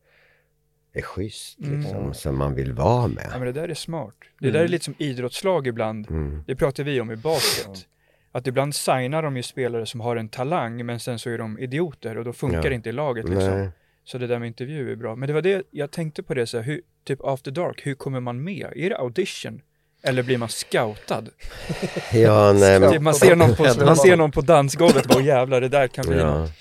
är 0.93 1.01
schysst. 1.01 1.59
Liksom, 1.59 2.13
Som 2.13 2.37
man 2.37 2.55
vill 2.55 2.73
vara 2.73 3.03
Mm. 3.05 3.17
Ja, 3.23 3.29
med. 3.29 3.39
men 3.39 3.53
det 3.53 3.61
där 3.61 3.69
är 3.69 3.73
smart. 3.73 4.15
Det 4.39 4.51
där 4.51 4.59
är 4.63 4.67
lite 4.67 4.85
som 4.85 4.95
idrottslag 4.97 5.67
ibland. 5.67 6.09
Mm. 6.09 6.43
Det 6.47 6.55
pratar 6.55 6.83
vi 6.83 7.01
om 7.01 7.11
i 7.11 7.15
basket. 7.15 7.87
Att 8.35 8.47
ibland 8.47 8.75
signar 8.75 9.23
de 9.23 9.37
ju 9.37 9.43
spelare 9.43 9.85
som 9.85 9.99
har 10.01 10.15
en 10.15 10.29
talang 10.29 10.85
men 10.85 10.99
sen 10.99 11.19
så 11.19 11.29
är 11.29 11.37
de 11.37 11.59
idioter 11.59 12.17
och 12.17 12.25
då 12.25 12.33
funkar 12.33 12.57
Ja. 12.63 12.69
det 12.69 12.75
inte 12.75 12.89
i 12.89 12.91
laget 12.91 13.29
liksom. 13.29 13.59
Nej. 13.59 13.69
Så 14.05 14.17
det 14.17 14.27
där 14.27 14.39
med 14.39 14.47
intervju 14.47 14.91
är 14.91 14.95
bra. 14.95 15.15
Men 15.15 15.27
det 15.27 15.33
var 15.33 15.41
det 15.41 15.63
jag 15.71 15.91
tänkte 15.91 16.23
på 16.23 16.33
det 16.33 16.47
så 16.47 16.57
här, 16.57 16.63
hur, 16.63 16.81
typ 17.07 17.19
after 17.23 17.51
dark, 17.51 17.81
hur 17.85 17.95
kommer 17.95 18.19
man 18.19 18.43
med? 18.43 18.67
Är 18.75 18.89
det 18.89 18.97
audition? 18.97 19.61
Eller 20.03 20.23
blir 20.23 20.37
man 20.37 20.49
scoutad? 20.49 21.23
Ja, 22.13 22.53
nej, 22.53 22.79
men, 22.79 23.03
man, 23.03 23.13
ser 23.13 23.35
någon 23.35 23.55
på, 23.55 23.63
man 23.85 23.95
ser 23.97 24.15
någon 24.17 24.31
på 24.31 24.41
dansgolvet 24.41 25.03
och 25.05 25.09
bara 25.09 25.17
"Åh, 25.19 25.25
jävlar 25.25 25.61
det 25.61 25.69
där 25.69 25.87
kan 25.87 26.05
bli 26.07 26.17
Ja. 26.17 26.37
något. 26.39 26.51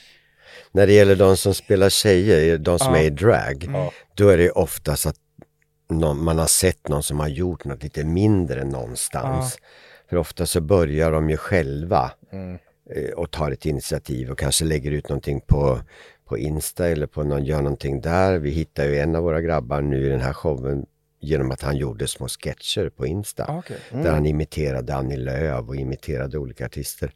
När 0.73 0.87
det 0.87 0.93
gäller 0.93 1.17
de 1.17 1.37
som 1.37 1.55
spelar 1.55 1.89
tjejer, 1.91 2.59
de 2.59 2.79
som 2.79 2.95
Ja. 2.95 3.01
är 3.01 3.05
i 3.05 3.11
drag, 3.11 3.69
Ja. 3.73 3.93
då 4.15 4.29
är 4.29 4.39
det 4.39 4.51
oftast 4.51 5.07
att 5.07 5.17
någon, 5.91 6.25
man 6.25 6.39
har 6.39 6.47
sett 6.47 6.89
någon 6.89 7.03
som 7.03 7.21
har 7.21 7.29
gjort 7.29 7.65
något 7.65 7.83
lite 7.83 8.05
mindre 8.05 8.65
någonstans. 8.65 9.59
För 10.13 10.17
ofta 10.17 10.47
så 10.47 10.61
börjar 10.61 11.13
de 11.13 11.31
ju 11.31 11.37
själva 11.37 12.11
Mm. 12.33 12.59
eh, 12.91 13.11
och 13.11 13.31
tar 13.31 13.51
ett 13.51 13.67
initiativ 13.67 14.31
och 14.31 14.39
kanske 14.39 14.65
lägger 14.65 14.91
ut 14.91 15.09
någonting 15.09 15.41
på, 15.41 15.81
på 16.25 16.39
Insta 16.39 16.89
eller 16.89 17.07
på 17.07 17.23
någon, 17.23 17.45
gör 17.45 17.63
någonting 17.63 18.01
där. 18.01 18.39
Vi 18.39 18.51
hittar 18.51 18.85
ju 18.85 18.99
en 18.99 19.17
av 19.17 19.23
våra 19.23 19.41
grabbar 19.41 19.81
nu 19.83 20.07
i 20.07 20.09
den 20.09 20.21
här 20.21 20.33
showen 20.33 20.87
genom 21.21 21.51
att 21.51 21.63
han 21.63 21.77
gjorde 21.77 22.07
små 22.07 22.29
sketcher 22.29 22.89
på 22.89 23.07
Insta. 23.07 23.45
Ah, 23.49 23.59
okej. 23.59 23.77
Där 23.91 24.13
han 24.13 24.27
imiterade 24.27 24.95
Annie 24.95 25.17
Lööf 25.17 25.69
och 25.69 25.77
imiterade 25.77 26.39
olika 26.39 26.67
artister. 26.67 27.13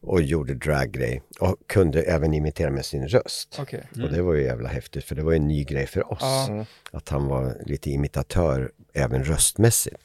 Och 0.00 0.22
gjorde 0.22 0.54
draggrej. 0.54 1.22
Och 1.40 1.56
kunde 1.66 2.02
även 2.02 2.34
imitera 2.34 2.70
med 2.70 2.84
sin 2.84 3.08
röst. 3.08 3.56
Okej. 3.60 3.88
Och 4.02 4.12
det 4.12 4.22
var 4.22 4.34
ju 4.34 4.42
jävla 4.44 4.68
häftigt 4.68 5.04
för 5.04 5.14
det 5.14 5.22
var 5.22 5.32
ju 5.32 5.36
en 5.36 5.48
ny 5.48 5.64
grej 5.64 5.86
för 5.86 6.12
oss. 6.12 6.18
Ja. 6.20 6.64
Att 6.90 7.08
han 7.08 7.26
var 7.28 7.56
lite 7.66 7.90
imitatör 7.90 8.72
även 8.94 9.24
röstmässigt. 9.24 9.96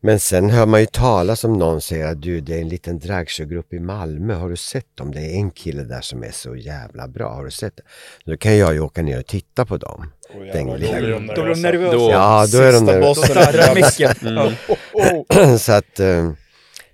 Men 0.00 0.20
sen 0.20 0.50
hör 0.50 0.66
man 0.66 0.80
ju 0.80 0.86
talas 0.86 1.44
om 1.44 1.52
någon 1.58 1.80
säger 1.80 2.06
att 2.06 2.22
du 2.22 2.40
det 2.40 2.54
är 2.54 2.60
en 2.60 2.68
liten 2.68 2.98
dragshowgrupp 2.98 3.72
i 3.72 3.80
Malmö. 3.80 4.34
Har 4.34 4.50
du 4.50 4.56
sett 4.56 4.96
dem? 4.96 5.10
Det 5.12 5.20
är 5.20 5.34
en 5.34 5.50
kille 5.50 5.82
där 5.84 6.00
som 6.00 6.22
är 6.24 6.30
så 6.30 6.56
jävla 6.56 7.08
bra. 7.08 7.34
Har 7.34 7.44
du 7.44 7.50
sett 7.50 7.76
det? 7.76 7.82
Då 8.24 8.36
kan 8.36 8.56
jag 8.58 8.74
ju 8.74 8.80
åka 8.80 9.02
ner 9.02 9.18
och 9.18 9.26
titta 9.26 9.66
på 9.66 9.76
dem. 9.76 10.12
Oh, 10.34 10.46
jävlar, 10.46 10.52
Den 10.54 10.66
då 10.66 10.76
blir 10.76 11.10
de 11.10 11.26
Då 11.26 11.42
blir 11.42 11.54
de 11.54 11.62
nervösa. 11.62 11.92
Då- 11.96 12.10
Ja, 12.10 12.46
då 12.52 12.58
är 12.58 12.72
de. 12.72 12.86
Då 12.86 13.14
darrar 13.34 13.74
micken. 13.74 14.36
Ja. 14.94 15.24
Oh, 15.28 15.56
så 15.56 15.72
att, 15.72 16.00
eh, 16.00 16.30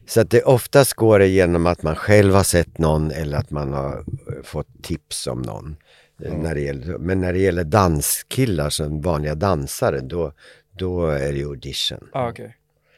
så 0.07 0.21
att 0.21 0.31
det 0.31 0.43
oftast 0.43 0.95
går 0.95 1.19
det 1.19 1.27
genom 1.29 1.67
att 1.67 1.83
man 1.83 1.97
själv 1.97 2.35
har 2.35 2.43
sett 2.45 2.79
någon 2.79 3.11
eller 3.11 3.39
att 3.39 3.51
man 3.51 3.73
har 3.73 3.97
eh, 3.97 4.43
fått 4.45 4.83
tips 4.83 5.27
om 5.27 5.43
någon. 5.43 5.77
Eh, 6.25 6.33
När 6.33 6.55
det 6.55 6.61
gäller, 6.61 6.99
men 6.99 7.21
när 7.21 7.33
det 7.33 7.39
gäller 7.39 7.65
danskillar 7.65 8.71
som 8.71 9.01
vanliga 9.01 9.35
dansare 9.35 10.01
då, 10.01 10.33
då 10.79 11.07
är 11.07 11.33
det 11.33 11.43
audition. 11.45 12.09
Ah, 12.13 12.29
okej. 12.29 12.57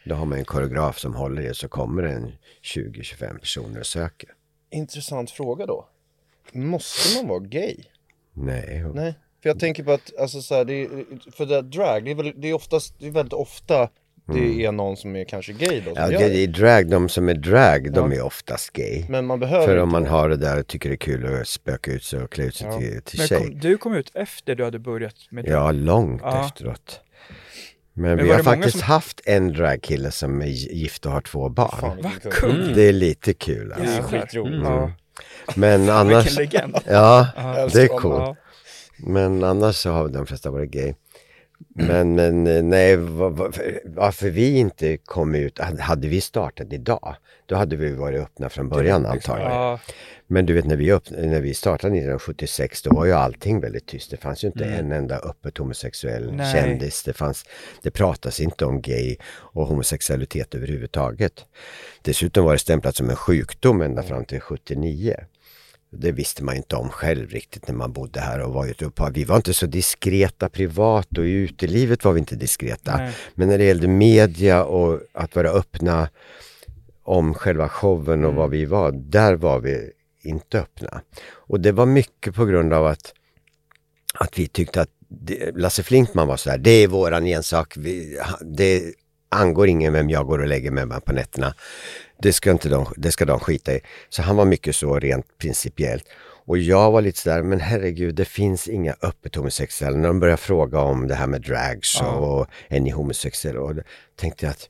Då 0.08 0.14
har 0.14 0.26
man 0.26 0.38
en 0.38 0.44
koreograf 0.44 0.98
som 0.98 1.14
håller 1.14 1.42
det 1.42 1.54
så 1.54 1.68
kommer 1.68 2.02
det 2.02 2.10
en 2.12 2.32
20-25 2.62 3.38
personer 3.38 3.80
och 3.80 3.86
söker. 3.86 4.28
Intressant 4.70 5.30
fråga 5.30 5.66
då. 5.66 5.88
Måste 6.52 7.16
man 7.18 7.28
vara 7.28 7.38
gay? 7.40 7.76
Nej, 8.32 8.84
Nej. 8.94 9.14
För 9.42 9.48
jag 9.48 9.58
tänker 9.58 9.84
på 9.84 9.92
att, 9.92 10.16
alltså 10.18 10.42
så 10.42 10.54
här, 10.54 10.64
det 10.64 10.74
är, 10.82 10.88
för 11.36 11.46
det 11.46 11.62
drag, 11.62 12.04
det 12.04 12.10
är, 12.10 12.14
väl, 12.14 12.32
det 12.36 12.48
är 12.48 12.54
oftast, 12.54 12.94
det 12.98 13.06
är 13.06 13.10
väldigt 13.10 13.32
ofta 13.32 13.88
det 14.32 14.64
är 14.64 14.72
någon 14.72 14.96
som 14.96 15.16
är 15.16 15.24
kanske 15.24 15.52
gay 15.52 15.80
då 15.80 15.92
ja, 15.96 16.08
det 16.08 16.18
det. 16.18 16.42
är 16.44 16.46
drag, 16.46 16.90
de 16.90 17.08
som 17.08 17.28
är 17.28 17.34
drag, 17.34 17.92
de 17.92 18.12
är 18.12 18.22
oftast 18.22 18.72
gay. 18.72 19.04
Men 19.08 19.26
man 19.26 19.40
behöver 19.40 19.66
För 19.66 19.76
om 19.76 19.92
man 19.92 20.06
har 20.06 20.28
det 20.28 20.36
där 20.36 20.58
och 20.60 20.66
tycker 20.66 20.88
det 20.88 20.94
är 20.94 20.96
kul 20.96 21.40
att 21.40 21.48
spöka 21.48 21.92
ut 21.92 22.04
sig 22.04 22.22
och 22.22 22.30
klä 22.32 22.44
ut 22.44 22.54
sig 22.54 22.66
Ja. 22.66 22.78
till, 22.78 23.02
till 23.02 23.18
Men 23.18 23.28
tjej. 23.28 23.38
kom, 23.38 23.58
du 23.58 23.78
kom 23.78 23.94
ut 23.94 24.10
efter 24.14 24.54
du 24.54 24.64
hade 24.64 24.78
börjat 24.78 25.14
med 25.30 25.44
det? 25.44 25.50
Ja, 25.50 25.72
långt 25.72 26.20
Ja. 26.24 26.46
efteråt. 26.46 27.00
Men, 27.98 28.16
Men 28.16 28.24
vi 28.24 28.30
har 28.30 28.38
det 28.38 28.44
faktiskt 28.44 28.78
som- 28.78 28.87
haft 28.87 29.20
en 29.24 29.52
dragkille 29.52 30.11
som 30.11 30.42
är 30.42 30.46
gift 30.46 31.06
och 31.06 31.12
har 31.12 31.20
två 31.20 31.48
barn. 31.48 31.78
Fan, 31.80 32.02
Va, 32.02 32.11
vilken 32.12 32.30
kung? 32.32 32.50
kung. 32.64 32.72
Det 32.74 32.82
är 32.82 32.92
lite 32.92 33.35
kul 33.35 33.68
Det 33.68 33.74
alltså. 33.74 33.90
är 33.90 34.02
Jävlar. 34.02 34.20
skitroligt. 34.20 34.64
Ja. 34.64 34.90
Men 35.54 35.90
annars, 35.90 36.38
Vilken 36.38 36.61
legend. 36.70 36.76
ja, 36.87 37.26
det 37.72 37.82
är 37.82 37.88
coolt. 37.88 38.38
Men 38.98 39.44
annars 39.44 39.76
så 39.76 39.90
har 39.90 40.09
de 40.09 40.26
flesta 40.26 40.50
varit 40.50 40.70
gay. 40.70 40.94
Men, 41.74 42.14
men 42.14 42.46
eh, 42.46 42.62
nej, 42.62 42.96
va- 42.96 43.28
va- 43.28 43.52
varför 43.84 44.30
vi 44.30 44.56
inte 44.58 44.96
kom 44.96 45.34
ut, 45.34 45.58
hade 45.58 46.08
vi 46.08 46.20
startat 46.20 46.72
idag, 46.72 47.16
då 47.46 47.56
hade 47.56 47.76
vi 47.76 47.92
varit 47.92 48.20
öppna 48.22 48.48
från 48.48 48.68
början 48.68 49.06
antagligen. 49.06 49.52
Ja, 49.52 49.80
Men 50.26 50.46
du 50.46 50.52
vet 50.52 50.64
när 50.66 50.76
vi, 50.76 50.92
upp, 50.92 51.10
när 51.10 51.40
vi 51.40 51.54
startade 51.54 51.92
1976 51.94 52.82
då 52.82 52.90
var 52.94 53.04
ju 53.04 53.12
allting 53.12 53.60
väldigt 53.60 53.86
tyst. 53.86 54.10
Det 54.10 54.16
fanns 54.16 54.44
ju 54.44 54.46
inte 54.48 54.64
en 54.64 54.92
enda 54.92 55.18
öppet 55.18 55.58
homosexuell 55.58 56.32
Nej. 56.32 56.52
kändis. 56.52 57.02
Det, 57.02 57.12
fanns, 57.12 57.44
det 57.82 57.90
pratas 57.90 58.40
inte 58.40 58.64
om 58.64 58.80
gay 58.82 59.16
och 59.34 59.66
homosexualitet 59.66 60.54
överhuvudtaget. 60.54 61.44
Dessutom 62.02 62.44
var 62.44 62.52
det 62.52 62.58
stämplat 62.58 62.96
som 62.96 63.10
en 63.10 63.16
sjukdom 63.16 63.80
ända 63.82 64.02
fram 64.02 64.24
till 64.24 64.40
79. 64.40 65.16
Det 65.98 66.12
visste 66.12 66.44
man 66.44 66.56
inte 66.56 66.76
om 66.76 66.88
själv 66.88 67.30
riktigt 67.30 67.68
när 67.68 67.74
man 67.74 67.92
bodde 67.92 68.20
här 68.20 68.40
och 68.40 68.52
var 68.52 68.66
i 68.66 68.70
ett 68.70 68.82
upphav. 68.82 69.12
Vi 69.12 69.24
var 69.24 69.37
inte 69.37 69.54
så 69.54 69.66
diskreta 69.66 70.48
privat 70.48 71.18
och 71.18 71.26
i 71.26 71.30
utelivet 71.30 72.04
var 72.04 72.12
vi 72.12 72.18
inte 72.18 72.37
diskreta. 72.37 72.96
Nej. 72.96 73.12
Men 73.35 73.48
när 73.48 73.59
det 73.59 73.64
gällde 73.64 73.88
media 73.88 74.64
och 74.64 75.00
att 75.12 75.37
vara 75.37 75.50
öppna 75.50 76.09
om 77.02 77.35
själva 77.35 77.68
showen 77.68 78.24
och 78.24 78.35
vad 78.35 78.50
vi 78.50 78.64
var, 78.64 78.92
där 78.92 79.35
var 79.35 79.61
vi 79.61 79.90
inte 80.22 80.61
öppna. 80.61 81.00
Och 81.28 81.61
det 81.61 81.72
var 81.72 81.87
mycket 81.87 82.35
på 82.35 82.44
grund 82.44 82.72
av 82.72 82.87
att, 82.87 83.14
att 84.14 84.38
vi 84.38 84.48
tyckte 84.48 84.80
att 84.80 84.90
det, 85.09 85.56
Lasse 85.56 85.82
Flinkman 85.82 86.28
var 86.28 86.37
så 86.37 86.50
här, 86.50 86.59
det 86.59 86.70
är 86.70 86.88
våran 86.88 87.26
ensak, 87.26 87.76
vi, 87.76 88.18
det 88.40 88.82
angår 89.28 89.68
ingen 89.68 89.92
vem 89.92 90.11
jag 90.11 90.26
går 90.26 90.38
och 90.38 90.46
lägger 90.46 90.70
mig 90.70 90.87
med 90.87 91.04
på 91.04 91.12
nätterna. 91.12 91.54
Det 92.22 92.33
ska, 92.33 92.50
inte 92.50 92.68
de, 92.68 92.87
det 92.96 93.12
ska 93.12 93.24
de 93.24 93.40
skita 93.40 93.74
i. 93.74 93.81
Så 94.09 94.22
han 94.22 94.37
var 94.37 94.44
mycket 94.44 94.76
så 94.76 94.98
rent 94.98 95.38
principiellt. 95.38 96.05
Och 96.46 96.59
jag 96.59 96.90
var 96.90 97.02
lite 97.02 97.20
sådär, 97.20 97.42
men 97.42 97.61
herregud, 97.61 98.14
det 98.14 98.24
finns 98.24 98.68
inga 98.68 98.94
öppet 99.02 99.35
homosexuella. 99.35 99.96
När 99.96 100.09
de 100.09 100.20
började 100.20 100.42
fråga 100.42 100.81
om 100.81 101.09
det 101.09 101.14
här 101.14 101.26
med 101.26 101.42
drags 101.42 102.00
och, 102.00 102.40
och 102.40 102.46
är 102.68 102.81
ni 102.81 102.90
homosexuella? 102.90 103.61
Och 103.61 103.74
tänkte 104.16 104.46
jag 104.46 104.50
att 104.50 104.68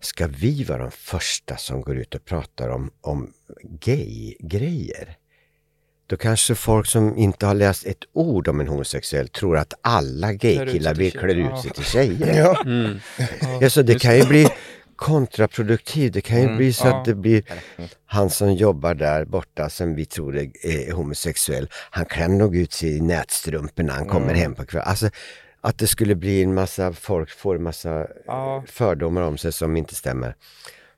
ska 0.00 0.26
vi 0.26 0.64
vara 0.64 0.78
de 0.78 0.90
första 0.90 1.56
som 1.56 1.82
går 1.82 1.96
ut 1.96 2.14
och 2.14 2.24
pratar 2.24 2.68
om, 2.68 2.90
om 3.00 3.32
gay-grejer? 3.62 5.16
Då 6.06 6.16
kanske 6.16 6.54
folk 6.54 6.86
som 6.86 7.16
inte 7.18 7.46
har 7.46 7.54
läst 7.54 7.86
ett 7.86 8.04
ord 8.12 8.48
om 8.48 8.60
en 8.60 8.68
homosexuell 8.68 9.28
tror 9.28 9.56
att 9.56 9.74
alla 9.80 10.32
gaykillar 10.32 10.94
vill 10.94 11.12
klä 11.12 11.32
ut 11.32 11.58
sig 11.58 11.70
till 11.70 11.84
tjejer. 11.84 12.34
Ja. 12.38 12.62
Mm. 12.64 12.98
Alltså 13.62 13.82
det 13.82 13.98
kan 13.98 14.16
ju 14.16 14.26
bli 14.26 14.48
kontraproduktivt. 15.04 16.12
Det 16.12 16.20
kan 16.20 16.40
ju 16.42 16.56
bli 16.56 16.72
så 16.72 16.86
ja. 16.86 16.98
att 16.98 17.04
det 17.04 17.14
blir 17.14 17.44
han 18.06 18.30
som 18.30 18.54
jobbar 18.54 18.94
där 18.94 19.24
borta 19.24 19.68
som 19.70 19.94
vi 19.94 20.04
tror 20.04 20.36
är, 20.36 20.66
är 20.66 20.92
homosexuell. 20.92 21.68
Han 21.90 22.04
klär 22.04 22.28
nog 22.28 22.56
ut 22.56 22.72
sig 22.72 22.96
i 22.96 23.00
nätstrumporna 23.00 23.92
när 23.92 23.98
han 23.98 24.08
kommer 24.08 24.34
hem 24.34 24.54
på 24.54 24.66
kvällen. 24.66 24.88
Alltså 24.88 25.10
att 25.60 25.78
det 25.78 25.86
skulle 25.86 26.14
bli 26.14 26.42
en 26.42 26.54
massa, 26.54 26.92
folk 26.92 27.30
får 27.30 27.54
en 27.54 27.62
massa 27.62 28.06
Ja. 28.26 28.64
fördomar 28.66 29.22
om 29.22 29.38
sig 29.38 29.52
som 29.52 29.76
inte 29.76 29.94
stämmer. 29.94 30.36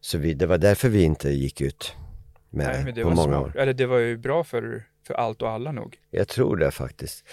Så 0.00 0.18
vi, 0.18 0.34
det 0.34 0.46
var 0.46 0.58
därför 0.58 0.88
vi 0.88 1.02
inte 1.02 1.30
gick 1.30 1.60
ut 1.60 1.94
med 2.50 2.66
Nej, 2.66 2.78
det 2.78 2.84
men 2.84 2.94
det 2.94 3.02
på 3.02 3.08
var 3.08 3.16
många 3.16 3.38
smart. 3.40 3.54
år. 3.54 3.60
Eller 3.60 3.72
det 3.72 3.86
var 3.86 3.98
ju 3.98 4.16
bra 4.16 4.44
för, 4.44 4.84
för 5.06 5.14
allt 5.14 5.42
och 5.42 5.50
alla 5.50 5.72
nog. 5.72 5.96
Jag 6.10 6.28
tror 6.28 6.56
det 6.56 6.70
faktiskt. 6.70 7.24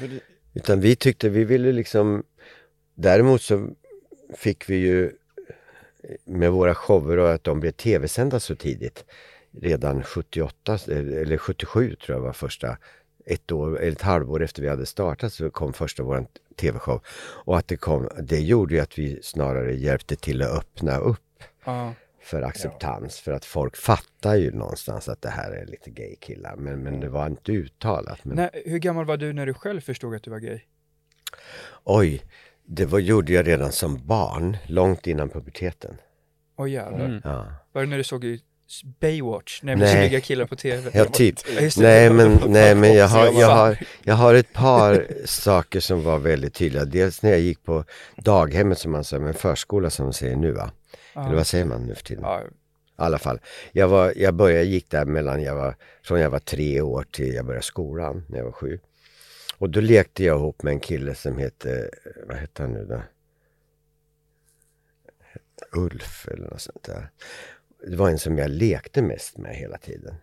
Utan 0.53 0.81
vi 0.81 0.95
tyckte 0.95 1.29
vi 1.29 1.43
ville 1.43 1.71
liksom 1.71 2.23
Däremot 2.95 3.41
så 3.41 3.69
fick 4.35 4.69
vi 4.69 4.75
ju 4.75 5.11
med 6.25 6.51
våra 6.51 6.75
shower 6.75 7.17
och 7.19 7.31
att 7.33 7.43
de 7.43 7.59
blev 7.59 7.71
tv-sända 7.71 8.39
så 8.39 8.55
tidigt. 8.55 9.05
Redan 9.61 10.03
78 10.03 10.77
eller 10.87 11.37
77 11.37 11.95
tror 11.95 12.17
jag 12.17 12.21
var 12.23 12.33
första 12.33 12.77
ett 13.25 13.51
år, 13.51 13.79
eller 13.79 13.91
ett 13.91 14.01
halvår 14.01 14.43
efter 14.43 14.61
vi 14.61 14.69
hade 14.69 14.85
startat 14.85 15.33
så 15.33 15.49
kom 15.49 15.73
första 15.73 16.03
vår 16.03 16.25
tv-show. 16.55 17.01
Och 17.45 17.57
att 17.57 17.67
det 17.67 17.77
kom, 17.77 18.09
det 18.23 18.39
gjorde 18.39 18.75
ju 18.75 18.81
att 18.81 18.99
vi 18.99 19.19
snarare 19.23 19.75
hjälpte 19.75 20.15
till 20.15 20.41
att 20.41 20.57
öppna 20.57 20.97
upp 20.97 21.43
Ja. 21.65 21.93
för 22.21 22.41
acceptans. 22.41 23.19
För 23.19 23.31
att 23.31 23.45
folk 23.45 23.75
fattar 23.77 24.35
ju 24.35 24.51
någonstans 24.51 25.09
att 25.09 25.21
det 25.21 25.29
här 25.29 25.51
är 25.51 25.65
lite 25.65 25.89
gay-killar. 25.89 26.55
Men, 26.55 26.83
men 26.83 26.99
det 26.99 27.09
var 27.09 27.27
inte 27.27 27.51
uttalat. 27.51 28.25
Men... 28.25 28.35
Nej, 28.35 28.63
hur 28.65 28.77
gammal 28.79 29.05
var 29.05 29.17
du 29.17 29.33
när 29.33 29.45
du 29.45 29.53
själv 29.53 29.81
förstod 29.81 30.15
att 30.15 30.23
du 30.23 30.31
var 30.31 30.39
gay? 30.39 30.59
Oj, 31.83 32.23
det 32.65 32.85
var, 32.85 32.99
gjorde 32.99 33.33
jag 33.33 33.47
redan 33.47 33.71
som 33.71 34.07
barn, 34.07 34.57
långt 34.67 35.07
innan 35.07 35.29
puberteten. 35.29 35.97
Åh 36.57 36.69
jävlar. 36.69 37.05
Mm. 37.05 37.21
Ja, 37.23 37.45
Var 37.71 37.81
det 37.81 37.87
när 37.87 37.97
du 37.97 38.03
såg 38.03 38.39
Baywatch? 38.99 39.63
När 39.63 39.75
Nej. 39.75 39.91
snygga 39.95 40.21
killar 40.21 40.45
på 40.45 40.55
tv? 40.55 40.91
ja 40.93 41.05
typ. 41.05 41.35
Nej 41.77 42.09
men, 42.09 42.39
nej, 42.47 42.75
men 42.75 42.93
jag, 42.93 43.07
har, 43.07 43.25
jag, 43.25 43.49
har, 43.49 43.77
jag 44.03 44.15
har 44.15 44.33
ett 44.33 44.53
par 44.53 45.07
saker 45.25 45.79
som 45.79 46.03
var 46.03 46.17
väldigt 46.19 46.53
tydliga. 46.53 46.85
Dels 46.85 47.21
när 47.21 47.29
jag 47.29 47.39
gick 47.39 47.63
på 47.63 47.85
daghemmet 48.15 48.79
som 48.79 48.91
man 48.91 49.03
säger, 49.03 49.23
men 49.23 49.33
förskola 49.33 49.89
som 49.89 50.05
man 50.05 50.13
säger 50.13 50.35
nu 50.35 50.51
va? 50.51 50.71
Eller 51.15 51.35
vad 51.35 51.47
säger 51.47 51.65
man 51.65 51.83
nu 51.85 51.95
för 51.95 52.03
tiden? 52.03 52.23
Ja, 52.23 52.41
I 52.41 52.45
alla 52.95 53.17
fall. 53.17 53.39
Jag, 53.71 53.87
var, 53.87 54.13
jag 54.15 54.33
började, 54.33 54.63
gick 54.63 54.89
där 54.89 55.05
mellan, 55.05 55.43
jag 55.43 55.55
var, 55.55 55.75
från 56.03 56.19
jag 56.19 56.29
var 56.29 56.39
tre 56.39 56.81
år 56.81 57.05
till 57.11 57.33
jag 57.33 57.45
började 57.45 57.65
skolan 57.65 58.25
när 58.29 58.37
jag 58.37 58.45
var 58.45 58.51
sju. 58.51 58.79
Och 59.63 59.69
då 59.69 59.81
lekte 59.81 60.23
jag 60.23 60.37
ihop 60.37 60.63
med 60.63 60.71
en 60.73 60.79
kille 60.79 61.15
som 61.15 61.37
hette, 61.37 61.89
vad 62.27 62.37
hette 62.37 62.61
han 62.61 62.73
nu 62.73 62.85
då? 62.85 63.01
Ulf 65.71 66.27
eller 66.27 66.49
något 66.49 66.61
sånt 66.61 66.83
där. 66.83 67.09
Det 67.87 67.95
var 67.95 68.09
en 68.09 68.19
som 68.19 68.37
jag 68.37 68.49
lekte 68.49 69.01
mest 69.01 69.37
med 69.37 69.55
hela 69.55 69.77
tiden. 69.77 70.15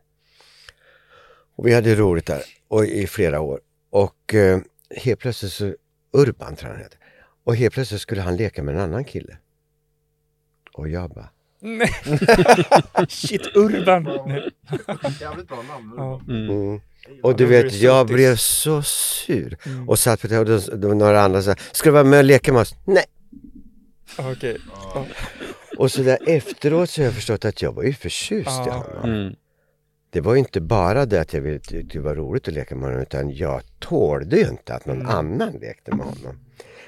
Och 1.54 1.66
vi 1.66 1.74
hade 1.74 1.94
roligt 1.94 2.26
där 2.26 2.42
och 2.68 2.84
i 2.84 3.06
flera 3.06 3.40
år. 3.40 3.60
Och 3.90 4.34
eh, 4.34 4.60
helt 4.90 5.20
plötsligt 5.20 5.52
så, 5.52 5.74
Urban 6.12 6.56
tror 6.56 6.68
jag 6.70 6.76
han 6.76 6.84
heter. 6.84 6.98
Och 7.44 7.56
helt 7.56 7.74
plötsligt 7.74 8.00
skulle 8.00 8.20
han 8.20 8.36
leka 8.36 8.62
med 8.62 8.74
en 8.74 8.80
annan 8.80 9.04
kille. 9.04 9.38
Och 10.72 10.88
jag 10.88 11.10
bara, 11.10 11.30
Nej. 11.60 11.94
Shit, 13.08 13.56
Urban. 13.56 14.04
Jävligt 15.20 15.48
bra 15.48 15.62
namn. 15.62 15.94
Ja. 15.96 16.20
Mm. 16.28 16.80
Och 17.22 17.36
du 17.36 17.46
vet, 17.46 17.74
jag 17.74 18.06
blev 18.06 18.36
så 18.36 18.82
sur. 18.82 19.58
Mm. 19.66 19.88
Och 19.88 19.98
satt 19.98 20.20
på 20.20 20.26
det 20.26 20.38
och 20.38 20.46
då, 20.46 20.58
då 20.76 20.88
var 20.88 20.94
några 20.94 21.22
andra 21.22 21.42
sa, 21.42 21.54
ska 21.72 21.88
du 21.88 21.92
vara 21.92 22.04
med 22.04 22.18
och 22.18 22.24
leka 22.24 22.52
med 22.52 22.62
oss? 22.62 22.74
Nej. 22.84 23.04
Okej. 24.18 24.58
Ja. 24.94 25.06
Och 25.78 25.92
så 25.92 26.02
där 26.02 26.18
efteråt 26.26 26.90
så 26.90 27.00
har 27.00 27.04
jag 27.04 27.14
förstått 27.14 27.44
att 27.44 27.62
jag 27.62 27.72
var 27.72 27.82
ju 27.82 27.92
förtjust 27.92 28.66
i 28.66 28.70
honom. 28.70 29.04
Mm. 29.04 29.34
Det 30.10 30.20
var 30.20 30.32
ju 30.32 30.38
inte 30.38 30.60
bara 30.60 31.06
det 31.06 31.20
att 31.20 31.32
jag 31.32 31.40
ville, 31.40 31.60
det 31.82 31.98
var 31.98 32.14
roligt 32.14 32.48
att 32.48 32.54
leka 32.54 32.74
med 32.74 32.84
honom 32.84 33.02
utan 33.02 33.30
jag 33.30 33.62
tålde 33.78 34.36
ju 34.36 34.48
inte 34.48 34.74
att 34.74 34.86
någon 34.86 35.06
annan 35.06 35.52
lekte 35.52 35.94
med 35.96 36.06
honom. 36.06 36.38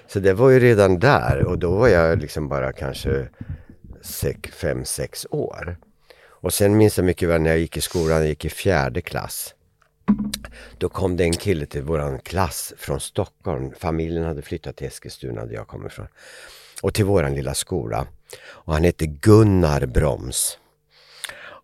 Så 0.06 0.20
det 0.20 0.32
var 0.32 0.50
ju 0.50 0.61
redan 0.61 0.98
där 0.98 1.44
och 1.44 1.58
då 1.58 1.70
var 1.70 1.88
jag 1.88 2.18
liksom 2.18 2.48
bara 2.48 2.72
kanske 2.72 3.28
sex, 4.03 4.51
fem, 4.51 4.85
sex 4.85 5.27
år. 5.31 5.77
Och 6.43 6.53
sen 6.53 6.77
minns 6.77 6.97
jag 6.97 7.05
mycket 7.05 7.29
väl 7.29 7.43
när 7.43 7.51
jag 7.51 7.59
gick 7.59 7.77
i 7.77 7.81
skolan, 7.81 8.19
jag 8.19 8.29
gick 8.29 8.45
i 8.45 8.51
fjärde 8.51 9.01
klass. 9.01 9.55
Då 10.79 10.88
kom 10.88 11.17
det 11.17 11.25
en 11.25 11.33
kille 11.33 11.67
till 11.67 11.83
våran 11.83 12.19
klass 12.19 12.75
från 12.77 13.01
Stockholm. 13.01 13.73
Familjen 13.79 14.25
hade 14.25 14.43
flyttat 14.43 14.77
till 14.77 14.87
Eskilstuna 14.87 15.47
där 15.47 15.55
jag 15.55 15.69
kommer 15.69 15.87
ifrån. 15.87 16.07
Och 16.83 16.95
till 16.95 17.05
våran 17.05 17.35
lilla 17.35 17.55
skola. 17.55 18.07
Och 18.45 18.73
han 18.73 18.85
hette 18.85 19.07
Gunnar 19.07 19.87
Broms. 19.87 20.59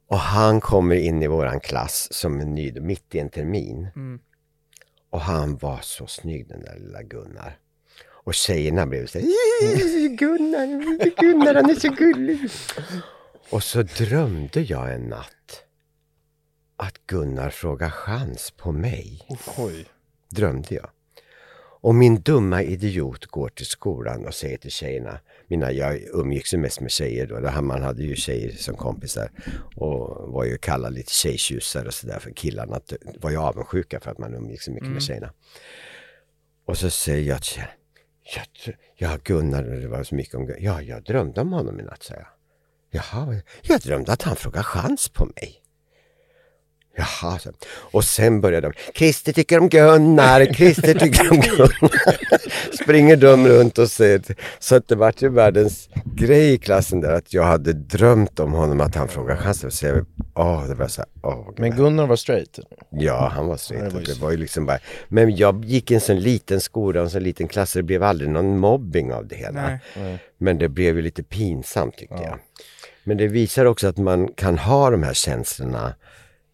Och 0.09 0.19
han 0.19 0.61
kommer 0.61 0.97
in 0.97 1.23
i 1.23 1.27
våran 1.27 1.61
klass 1.61 2.09
som 2.11 2.41
en 2.41 2.55
ny, 2.55 2.73
mitt 2.81 3.15
i 3.15 3.19
en 3.19 3.31
termin. 3.31 3.89
Mm. 3.97 4.21
Och 5.11 5.21
han 5.21 5.57
var 5.57 5.79
så 5.83 6.07
snygg 6.07 6.49
den 6.49 6.61
där 6.61 6.79
lilla 6.79 7.03
Gunnar. 7.03 7.59
Och 8.29 8.35
tjejerna 8.35 8.87
blev 8.87 9.07
så 9.07 9.19
här, 9.19 9.29
Gunnar, 10.17 10.67
Gunnar 11.21 11.55
han 11.55 11.71
är 11.71 11.75
så 11.75 11.89
gullig. 11.89 12.39
Och 13.51 13.63
så 13.63 13.83
drömde 13.83 14.61
jag 14.61 14.95
en 14.95 15.03
natt 15.03 15.63
att 16.77 17.07
Gunnar 17.07 17.51
frågade 17.51 17.91
chans 17.91 18.51
på 18.51 18.73
mig. 18.73 19.27
Oj. 19.59 19.87
Drömde 20.31 20.75
jag. 20.75 20.91
Och 21.81 21.95
min 21.95 22.21
dumma 22.21 22.63
idiot 22.63 23.27
går 23.27 23.49
till 23.49 23.67
skolan 23.67 24.27
och 24.27 24.35
säger 24.35 24.59
till 24.59 24.71
tjejerna, 24.71 25.21
mina, 25.47 25.73
jag 25.73 26.03
umgicks 26.03 26.55
ju 26.55 26.59
mest 26.59 26.81
med 26.81 26.91
tjejer 26.91 27.27
då, 27.27 27.63
man 27.63 27.83
hade 27.83 28.03
ju 28.03 28.17
tjejer 28.17 28.53
som 28.53 28.77
kompisar 28.77 29.31
och 29.77 30.33
var 30.33 30.45
ju 30.45 30.59
kallad 30.59 30.95
lite 30.95 31.13
tjejtjusare 31.13 31.87
och 31.87 31.95
sådär 31.95 32.19
för 32.19 32.31
killarna 32.31 32.81
var 33.21 33.31
ju 33.31 33.37
avundsjuka 33.37 34.01
för 34.01 34.11
att 34.11 34.19
man 34.19 34.35
umgicks 34.35 34.65
så 34.65 34.71
mycket 34.71 34.89
med 34.89 35.03
tjejerna. 35.03 35.33
Och 36.65 36.79
så 36.79 36.91
säger 36.91 37.29
jag 37.29 37.43
till 37.43 37.53
tjejerna, 37.53 37.73
jag, 38.35 38.75
ja 38.95 39.19
Gunnar, 39.25 39.63
det 39.63 39.89
var 39.89 40.03
så 40.03 40.15
mycket 40.15 40.35
om 40.35 40.47
Gunnar, 40.47 40.61
ja 40.61 40.83
jag 40.83 41.03
drömde 41.03 41.41
om 41.41 41.53
honom 41.53 41.81
i 41.81 41.83
natt, 41.83 42.03
sa 42.03 42.15
jag. 42.15 42.27
Jaha, 42.91 43.41
jag 43.63 43.81
drömde 43.81 44.13
att 44.13 44.23
han 44.23 44.37
frågade 44.37 44.65
chans 44.65 45.09
på 45.09 45.25
mig. 45.25 45.63
Jaha, 46.99 47.39
så. 47.39 47.51
och 47.71 48.05
sen 48.05 48.41
börjar 48.41 48.61
de, 48.61 48.73
Christer 48.95 49.33
tycker 49.33 49.59
om 49.59 49.69
Gunnar, 49.69 50.45
Christer 50.55 50.95
tycker 50.95 51.31
om 51.31 51.41
Gunnar. 51.41 52.17
Springer 52.83 53.17
de 53.17 53.49
runt 53.49 53.79
och 53.79 53.91
säger, 53.91 54.23
så 54.59 54.77
att 54.77 54.89
det 54.89 54.95
vart 54.95 55.23
ju 55.23 55.29
världens 55.29 55.89
grej 56.05 56.53
i 56.53 56.59
klassen 56.59 57.01
där 57.01 57.13
att 57.13 57.33
jag 57.35 57.43
hade 57.43 57.73
drömt 57.73 58.41
om 58.41 58.53
honom 58.53 58.81
att 58.81 58.95
han 58.95 59.09
frågade 59.09 59.41
chansen. 59.41 59.71
Så 59.71 59.87
jag, 59.87 60.07
åh, 60.35 60.69
det 60.69 60.75
var 60.75 60.89
så 60.89 61.01
här, 61.01 61.09
åh, 61.23 61.49
Men 61.57 61.77
Gunnar 61.77 62.07
var 62.07 62.17
straight? 62.17 62.59
Ja, 62.91 63.33
han 63.35 63.47
var 63.47 63.57
straight. 63.57 63.85
Ja, 63.85 63.89
det 63.89 63.95
var 63.95 64.01
Det 64.01 64.09
ju 64.13 64.15
var, 64.21 64.29
så. 64.29 64.33
ju 64.33 64.37
liksom 64.37 64.67
bara... 64.67 64.79
Men 65.09 65.37
jag 65.37 65.65
gick 65.65 65.91
i 65.91 65.95
en 65.95 66.01
sån 66.01 66.21
liten 66.21 66.61
skola 66.61 67.01
och 67.01 67.05
en 67.07 67.11
sån 67.11 67.23
liten 67.23 67.49
klass 67.49 67.71
så 67.71 67.79
det 67.79 67.83
blev 67.83 68.03
aldrig 68.03 68.31
någon 68.31 68.59
mobbing 68.59 69.13
av 69.13 69.27
det 69.27 69.37
hela. 69.37 69.79
Nej. 69.97 70.19
Men 70.39 70.59
det 70.59 70.69
blev 70.69 70.97
ju 70.97 71.03
lite 71.03 71.23
pinsamt 71.23 71.97
tyckte 71.97 72.23
jag. 72.23 72.39
Men 73.05 73.17
det 73.17 73.27
visar 73.29 73.65
också 73.65 73.89
att 73.89 73.97
man 73.97 74.29
kan 74.29 74.59
ha 74.59 74.91
de 74.91 75.03
här 75.03 75.15
känslorna 75.15 75.95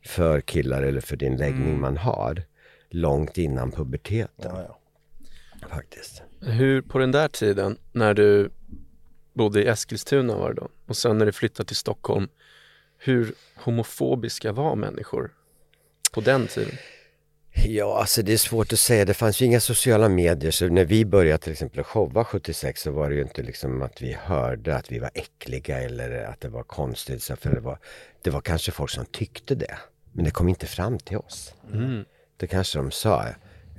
för 0.07 0.41
killar 0.41 0.83
eller 0.83 1.01
för 1.01 1.17
din 1.17 1.37
läggning 1.37 1.81
man 1.81 1.97
har 1.97 2.43
långt 2.91 3.39
innan 3.39 3.73
puberteten 3.73 4.51
Ja, 4.55 4.79
ja. 5.61 5.69
faktiskt. 5.69 6.23
Hur, 6.41 6.83
på 6.83 6.99
den 6.99 7.13
där 7.13 7.29
tiden, 7.29 7.79
när 7.93 8.15
du 8.15 8.51
bodde 9.33 9.63
i 9.63 9.67
Eskilstuna 9.67 10.37
var 10.37 10.49
det 10.49 10.61
då, 10.61 10.69
och 10.87 10.97
sen 10.97 11.19
när 11.19 11.27
du 11.27 11.33
flyttade 11.33 11.67
till 11.67 11.77
Stockholm, 11.77 12.29
hur 12.99 13.35
homofobiska 13.57 14.53
var 14.53 14.77
människor 14.77 15.31
på 16.13 16.21
den 16.21 16.47
tiden? 16.47 16.75
Ja, 17.67 17.99
alltså 17.99 18.23
det 18.23 18.33
är 18.33 18.37
svårt 18.37 18.73
att 18.73 18.79
säga. 18.79 19.05
Det 19.05 19.15
fanns 19.15 19.43
ju 19.43 19.47
inga 19.47 19.61
sociala 19.61 20.09
medier 20.09 20.51
så 20.51 20.69
när 20.69 20.85
vi 20.85 21.05
började 21.05 21.39
till 21.39 21.53
exempel 21.53 21.85
showa 21.85 22.25
76 22.25 22.83
så 22.83 22.91
var 22.91 23.09
det 23.09 23.15
ju 23.17 23.23
inte 23.23 23.43
liksom 23.43 23.83
att 23.83 24.03
vi 24.03 24.13
hörde 24.13 24.77
att 24.77 24.93
vi 24.93 24.99
var 24.99 25.11
äckliga 25.15 25.81
eller 25.81 26.25
att 26.25 26.41
det 26.41 26.49
var 26.49 26.63
konstigt. 26.63 27.23
Så 27.23 27.37
för 27.37 27.51
det, 27.51 27.61
var, 27.61 27.79
det 28.23 28.31
var 28.31 28.41
kanske 28.41 28.73
folk 28.73 28.91
som 28.91 29.07
tyckte 29.07 29.55
det. 29.55 29.79
Men 30.15 30.25
det 30.25 30.31
kom 30.31 30.49
inte 30.49 30.67
fram 30.67 30.99
till 30.99 31.17
oss. 31.17 31.55
Mm. 31.73 32.05
Det 32.37 32.47
kanske 32.47 32.79
de 32.79 32.91
sa. 32.91 33.25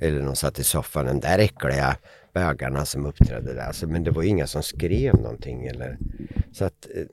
Eller 0.00 0.22
de 0.22 0.36
satt 0.36 0.58
i 0.58 0.64
soffan, 0.64 1.06
den 1.06 1.20
där 1.20 1.38
äckliga 1.38 1.96
bögarna 2.34 2.84
som 2.84 3.06
uppträdde 3.06 3.54
där. 3.54 3.66
Alltså, 3.66 3.86
men 3.86 4.04
det 4.04 4.10
var 4.10 4.22
inga 4.22 4.46
som 4.46 4.62
skrev 4.62 5.14
någonting. 5.14 5.66
Eller, 5.66 5.98
så 6.52 6.64
att 6.64 6.86
eh, 6.94 7.04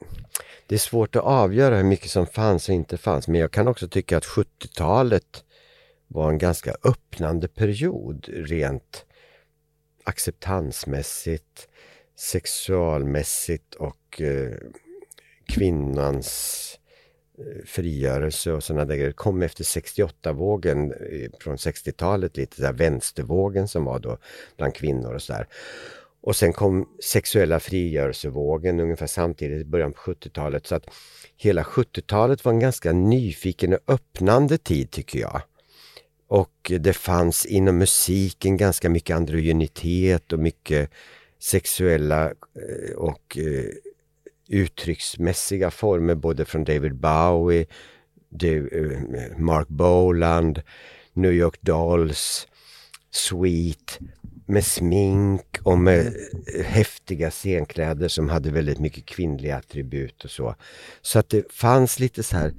det 0.68 0.76
är 0.76 0.80
svårt 0.80 1.16
att 1.16 1.24
avgöra 1.24 1.76
hur 1.76 1.84
mycket 1.84 2.12
som 2.12 2.28
fanns 2.28 2.70
och 2.70 2.76
inte 2.76 2.98
fanns. 2.98 3.28
Men 3.28 3.42
jag 3.42 3.52
kan 3.52 3.68
också 3.68 3.88
tycka 3.88 4.18
att 4.18 4.26
70-talet 4.26 5.44
var 6.08 6.30
en 6.30 6.38
ganska 6.38 6.76
öppnande 6.84 7.48
period 7.48 8.26
rent 8.30 9.06
acceptansmässigt, 10.04 11.68
sexualmässigt 12.16 13.76
och 13.76 14.22
eh, 14.22 14.58
kvinnans 15.48 16.80
Eh, 17.40 17.66
frigörelse 17.66 18.52
och 18.52 18.64
sådana 18.64 18.86
där 18.86 18.96
grejer. 18.96 19.12
Kom 19.12 19.42
efter 19.42 19.64
68-vågen 19.64 20.92
eh, 20.92 21.30
från 21.40 21.56
60-talet, 21.56 22.38
lite 22.38 22.62
där 22.62 22.74
vänstervågen 22.74 23.68
som 23.68 23.86
var 23.86 24.00
då 24.00 24.18
bland 24.58 24.76
kvinnor 24.76 25.14
och 25.14 25.22
sådär. 25.22 25.48
Och 26.22 26.36
sen 26.36 26.54
kom 26.54 26.90
sexuella 27.04 27.60
frigörelsevågen 27.60 28.80
ungefär 28.80 29.08
samtidigt 29.08 29.62
i 29.62 29.66
början 29.66 29.94
på 29.94 30.00
70-talet. 30.00 30.68
Så 30.68 30.76
att 30.76 30.86
hela 31.38 31.64
70-talet 31.64 32.46
var 32.46 32.52
en 32.52 32.60
ganska 32.60 32.92
nyfiken 32.92 33.74
och 33.74 33.80
öppnande 33.88 34.58
tid 34.58 34.92
tycker 34.92 35.20
jag. 35.20 35.42
Och 36.28 36.72
det 36.80 36.94
fanns 36.94 37.46
inom 37.46 37.78
musiken 37.78 38.58
ganska 38.58 38.90
mycket 38.90 39.16
androgynitet 39.16 40.34
och 40.34 40.40
mycket 40.40 40.90
sexuella 41.40 42.26
eh, 42.26 42.96
och 42.96 43.38
uttrycksmässiga 44.48 45.72
former 45.72 46.16
både 46.16 46.46
från 46.46 46.64
David 46.64 46.96
Bowie, 46.96 47.66
eh, 48.44 49.38
Mark 49.38 49.68
Boland, 49.68 50.62
New 51.14 51.34
York 51.34 51.62
Dolls, 51.62 52.48
Sweet 53.12 54.00
med 54.46 54.66
smink 54.66 55.58
och 55.64 55.78
med 55.78 56.06
eh, 56.56 56.66
häftiga 56.66 57.32
scenkläder 57.32 58.08
som 58.08 58.30
hade 58.30 58.52
väldigt 58.52 58.80
mycket 58.80 59.06
kvinnliga 59.06 59.58
attribut 59.58 60.24
och 60.24 60.32
så. 60.32 60.56
Så 61.02 61.20
att 61.20 61.30
det 61.30 61.52
fanns 61.52 62.00
lite 62.00 62.24
så 62.24 62.38
här 62.38 62.54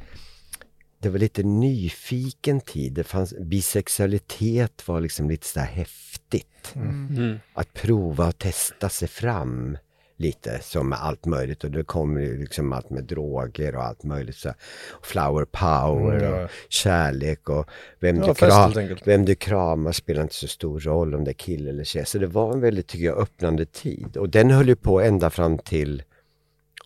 det 1.05 1.11
var 1.11 1.19
lite 1.19 1.43
nyfiken 1.43 2.61
tid. 2.61 2.93
Det 2.93 3.05
fanns, 3.05 3.35
bisexualitet 3.41 4.89
var 4.89 5.01
liksom 5.01 5.31
lite 5.31 5.47
så 5.47 5.61
här 5.61 5.67
häftigt. 5.67 6.73
Mm. 6.75 7.39
Att 7.55 7.73
prova 7.73 8.29
och 8.29 8.39
testa 8.39 8.89
sig 8.89 9.09
fram 9.09 9.79
lite 10.17 10.59
som 10.63 10.89
med 10.89 10.99
allt 11.03 11.27
möjligt 11.27 11.65
och 11.65 11.71
det 11.71 11.85
kommer 11.85 12.21
ju 12.21 12.39
liksom 12.39 12.73
allt 12.73 12.91
med 12.91 13.05
droger 13.05 13.77
och 13.77 13.83
allt 13.85 14.03
möjligt. 14.05 14.37
Så, 14.37 14.55
flower 15.03 15.45
power 15.45 16.15
Mm, 16.19 16.33
ja. 16.33 16.45
och 16.45 16.51
kärlek 16.69 17.49
och 17.49 17.69
vem, 18.01 18.17
Ja, 18.17 18.27
du 18.27 18.35
kram, 18.35 18.73
vem 19.05 19.25
du 19.25 19.35
kramar 19.35 19.93
spelar 19.93 20.23
inte 20.23 20.35
så 20.35 20.49
stor 20.49 20.81
roll 20.81 21.15
om 21.15 21.25
det 21.25 21.31
är 21.31 21.33
kille 21.33 21.71
eller 21.71 21.85
tjej. 21.85 22.07
Så 22.07 22.19
det 22.19 22.27
var 22.27 22.53
en 22.53 22.61
väldigt, 22.61 22.87
tycker 22.87 23.05
jag, 23.05 23.19
öppnande 23.19 23.67
tid. 23.67 24.17
Och 24.17 24.29
den 24.29 24.51
höll 24.51 24.69
ju 24.69 24.77
på 24.77 25.01
ända 25.01 25.31
fram 25.31 25.59
till 25.59 26.03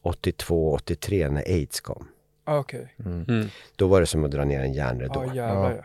82-83 0.02 1.30
när 1.30 1.42
aids 1.42 1.80
kom. 1.80 2.08
Ah, 2.44 2.58
Okej. 2.58 2.94
Mm. 3.04 3.48
Då 3.76 3.86
var 3.86 4.00
det 4.00 4.06
som 4.06 4.24
att 4.24 4.30
dra 4.30 4.44
ner 4.44 4.60
en 4.60 4.72
järnridå. 4.72 5.24
Ja, 5.26 5.34
jävlar 5.34 5.72
ja. 5.76 5.84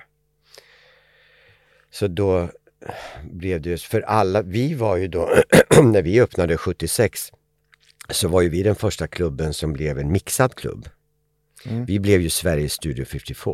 Så 1.91 2.07
då 2.07 2.49
blev 3.31 3.61
det 3.61 3.69
just, 3.69 3.85
för 3.85 4.01
alla, 4.01 4.41
vi 4.41 4.73
var 4.73 4.97
ju 4.97 5.07
då, 5.07 5.29
när 5.83 6.01
vi 6.01 6.21
öppnade 6.21 6.57
76, 6.57 7.31
så 8.09 8.27
var 8.27 8.41
ju 8.41 8.49
vi 8.49 8.63
den 8.63 8.75
första 8.75 9.07
klubben 9.07 9.53
som 9.53 9.73
blev 9.73 9.99
en 9.99 10.11
mixad 10.11 10.55
klubb. 10.55 10.89
Mm. 11.65 11.85
Vi 11.85 11.99
blev 11.99 12.21
ju 12.21 12.29
Sveriges 12.29 12.73
Studio 12.73 13.05
54. 13.05 13.53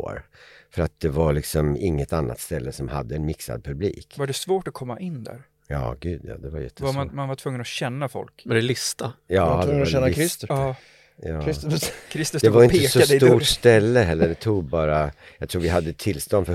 För 0.74 0.82
att 0.82 1.00
det 1.00 1.08
var 1.08 1.32
liksom 1.32 1.76
inget 1.76 2.12
annat 2.12 2.40
ställe 2.40 2.72
som 2.72 2.88
hade 2.88 3.16
en 3.16 3.26
mixad 3.26 3.64
publik. 3.64 4.14
Var 4.18 4.26
det 4.26 4.32
svårt 4.32 4.68
att 4.68 4.74
komma 4.74 5.00
in 5.00 5.24
där? 5.24 5.42
Ja, 5.68 5.96
gud 6.00 6.20
ja, 6.24 6.34
det 6.34 6.42
var 6.42 6.50
Var 6.50 6.60
jättesvårt. 6.60 6.94
man, 6.94 7.10
man 7.14 7.28
var 7.28 7.34
tvungen 7.34 7.60
att 7.60 7.66
känna 7.66 8.08
folk? 8.08 8.42
Var 8.44 8.54
det 8.54 8.60
lista? 8.60 9.12
Ja, 9.26 9.34
Jag 9.34 9.46
var 9.46 9.62
tvungen 9.62 9.78
var 9.78 9.86
att 9.86 9.92
känna 9.92 10.06
list- 10.06 10.16
Christer. 10.16 10.46
Ja, 10.50 10.76
Ja. 11.22 11.42
Christer. 11.42 11.70
Christer 12.10 12.40
Det 12.40 12.48
var 12.48 12.62
inte 12.64 12.88
så 12.88 13.00
stort 13.00 13.42
ställe 13.44 14.00
heller. 14.00 14.28
Det 14.28 14.34
tog 14.34 14.64
bara, 14.64 15.12
jag 15.38 15.48
tror 15.48 15.62
vi 15.62 15.68
hade 15.68 15.92
tillstånd 15.92 16.46
för 16.46 16.52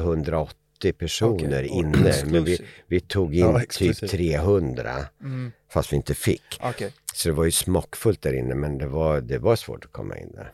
180 0.84 0.93
personer 0.93 1.65
Okej. 1.65 1.67
inne. 1.67 2.13
Men 2.26 2.43
vi, 2.43 2.59
vi 2.88 2.99
tog 2.99 3.36
in 3.36 3.39
Ja, 3.39 3.53
typ 3.59 3.63
exklusivt. 3.63 4.11
300. 4.11 4.95
Mm. 5.21 5.51
Fast 5.69 5.91
vi 5.91 5.95
inte 5.95 6.13
fick. 6.15 6.59
Okej. 6.61 6.91
Så 7.13 7.30
det 7.30 7.36
var 7.36 7.45
ju 7.45 7.51
smockfullt 7.51 8.21
där 8.21 8.34
inne 8.34 8.55
men 8.55 8.78
det 8.78 8.88
var, 8.88 9.21
det 9.21 9.38
var 9.38 9.55
svårt 9.55 9.86
att 9.86 9.91
komma 9.91 10.17
in 10.17 10.32
där. 10.32 10.51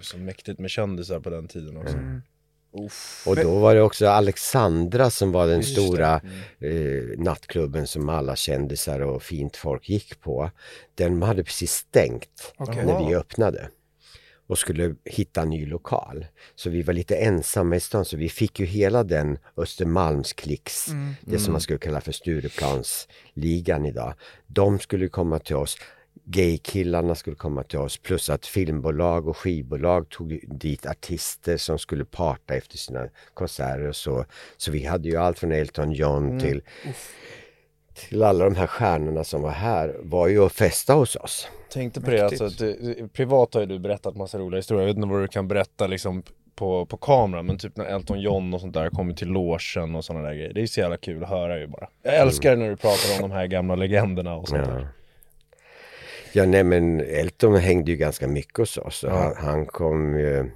Så 0.00 0.18
mäktigt 0.18 0.58
med 0.58 0.70
kändisar 0.70 1.20
på 1.20 1.30
den 1.30 1.48
tiden 1.48 1.76
också. 1.76 1.96
Mm. 1.96 2.22
Uff. 2.72 3.24
Och 3.26 3.36
då 3.36 3.58
var 3.58 3.74
det 3.74 3.82
också 3.82 4.06
Alexandra 4.06 5.10
som 5.10 5.32
var 5.32 5.46
den 5.46 5.60
det. 5.60 5.66
stora 5.66 6.20
Mm. 6.60 7.08
eh, 7.12 7.18
nattklubben 7.18 7.86
som 7.86 8.08
alla 8.08 8.36
kändisar 8.36 9.00
och 9.00 9.22
fint 9.22 9.56
folk 9.56 9.88
gick 9.88 10.20
på. 10.20 10.50
Den 10.94 11.22
hade 11.22 11.44
precis 11.44 11.72
stängt 11.72 12.52
Okej. 12.56 12.86
när 12.86 13.06
vi 13.08 13.14
öppnade 13.14 13.68
och 14.50 14.58
skulle 14.58 14.94
hitta 15.04 15.42
en 15.42 15.50
ny 15.50 15.66
lokal. 15.66 16.26
Så 16.54 16.70
vi 16.70 16.82
var 16.82 16.94
lite 16.94 17.16
ensamma 17.16 17.76
i 17.76 17.80
stan 17.80 18.04
så 18.04 18.16
vi 18.16 18.28
fick 18.28 18.60
ju 18.60 18.66
hela 18.66 19.04
den 19.04 19.38
Östermalmsklicks, 19.56 20.88
Mm. 20.88 21.14
det 21.20 21.38
som 21.38 21.52
man 21.52 21.60
skulle 21.60 21.78
kalla 21.78 22.00
för 22.00 22.12
Stureplansligan 22.12 23.86
idag. 23.86 24.14
De 24.46 24.78
skulle 24.78 25.08
komma 25.08 25.38
till 25.38 25.56
oss, 25.56 25.76
gaykillarna 26.24 27.14
skulle 27.14 27.36
komma 27.36 27.62
till 27.62 27.78
oss 27.78 27.98
plus 27.98 28.30
att 28.30 28.46
filmbolag 28.46 29.28
och 29.28 29.36
skivbolag 29.36 30.08
tog 30.08 30.40
dit 30.60 30.86
artister 30.86 31.56
som 31.56 31.78
skulle 31.78 32.04
parta 32.04 32.54
efter 32.54 32.78
sina 32.78 33.08
konserter 33.34 33.88
och 33.88 33.96
så. 33.96 34.24
Så 34.56 34.70
vi 34.72 34.84
hade 34.84 35.08
ju 35.08 35.16
allt 35.16 35.38
från 35.38 35.52
Elton 35.52 35.92
John 35.92 36.40
till, 36.40 36.62
till 38.08 38.22
alla 38.22 38.44
de 38.44 38.56
här 38.56 38.66
stjärnorna 38.66 39.24
som 39.24 39.42
var 39.42 39.50
här 39.50 39.96
var 40.00 40.28
ju 40.28 40.44
att 40.46 40.52
festa 40.52 40.94
hos 40.94 41.16
oss. 41.16 41.48
Tänkte 41.72 42.00
på 42.00 42.10
det, 42.10 42.22
Mäktigt. 42.22 42.42
alltså, 42.42 42.64
att 42.70 42.78
det, 42.80 43.08
privat 43.12 43.54
har 43.54 43.60
ju 43.60 43.66
du 43.66 43.78
berättat 43.78 44.16
massa 44.16 44.38
roliga 44.38 44.58
historier, 44.58 44.82
jag 44.82 44.86
vet 44.94 44.96
inte 44.96 45.08
vad 45.08 45.22
du 45.22 45.28
kan 45.28 45.48
berätta 45.48 45.86
liksom 45.86 46.22
på, 46.54 46.86
på 46.86 46.96
kamera, 46.96 47.42
men 47.42 47.58
typ 47.58 47.76
när 47.76 47.84
Elton 47.84 48.20
John 48.20 48.54
och 48.54 48.60
sånt 48.60 48.74
där 48.74 48.90
kommer 48.90 49.14
till 49.14 49.28
logen 49.28 49.94
och 49.94 50.04
sådana 50.04 50.28
där 50.28 50.34
grejer. 50.34 50.52
Det 50.52 50.62
är 50.62 50.66
så 50.66 50.80
jävla 50.80 50.96
kul 50.96 51.22
att 51.22 51.28
höra 51.30 51.58
ju 51.58 51.66
bara. 51.66 51.88
Jag 52.02 52.16
älskar 52.16 52.56
när 52.56 52.68
du 52.70 52.76
pratar 52.76 53.14
om 53.16 53.30
de 53.30 53.34
här 53.34 53.46
gamla 53.46 53.74
legenderna 53.74 54.34
och 54.36 54.48
sånt 54.48 54.66
Ja. 54.66 54.72
där. 54.72 54.88
Ja, 56.32 56.46
nej 56.46 56.64
men 56.64 57.00
Elton 57.00 57.56
hängde 57.56 57.90
ju 57.90 57.96
ganska 57.96 58.28
mycket 58.28 58.56
hos 58.58 58.78
oss. 58.78 59.04
Ja. 59.06 59.10
Han, 59.10 59.36
han 59.36 59.66
kom 59.66 60.18
ju 60.18 60.50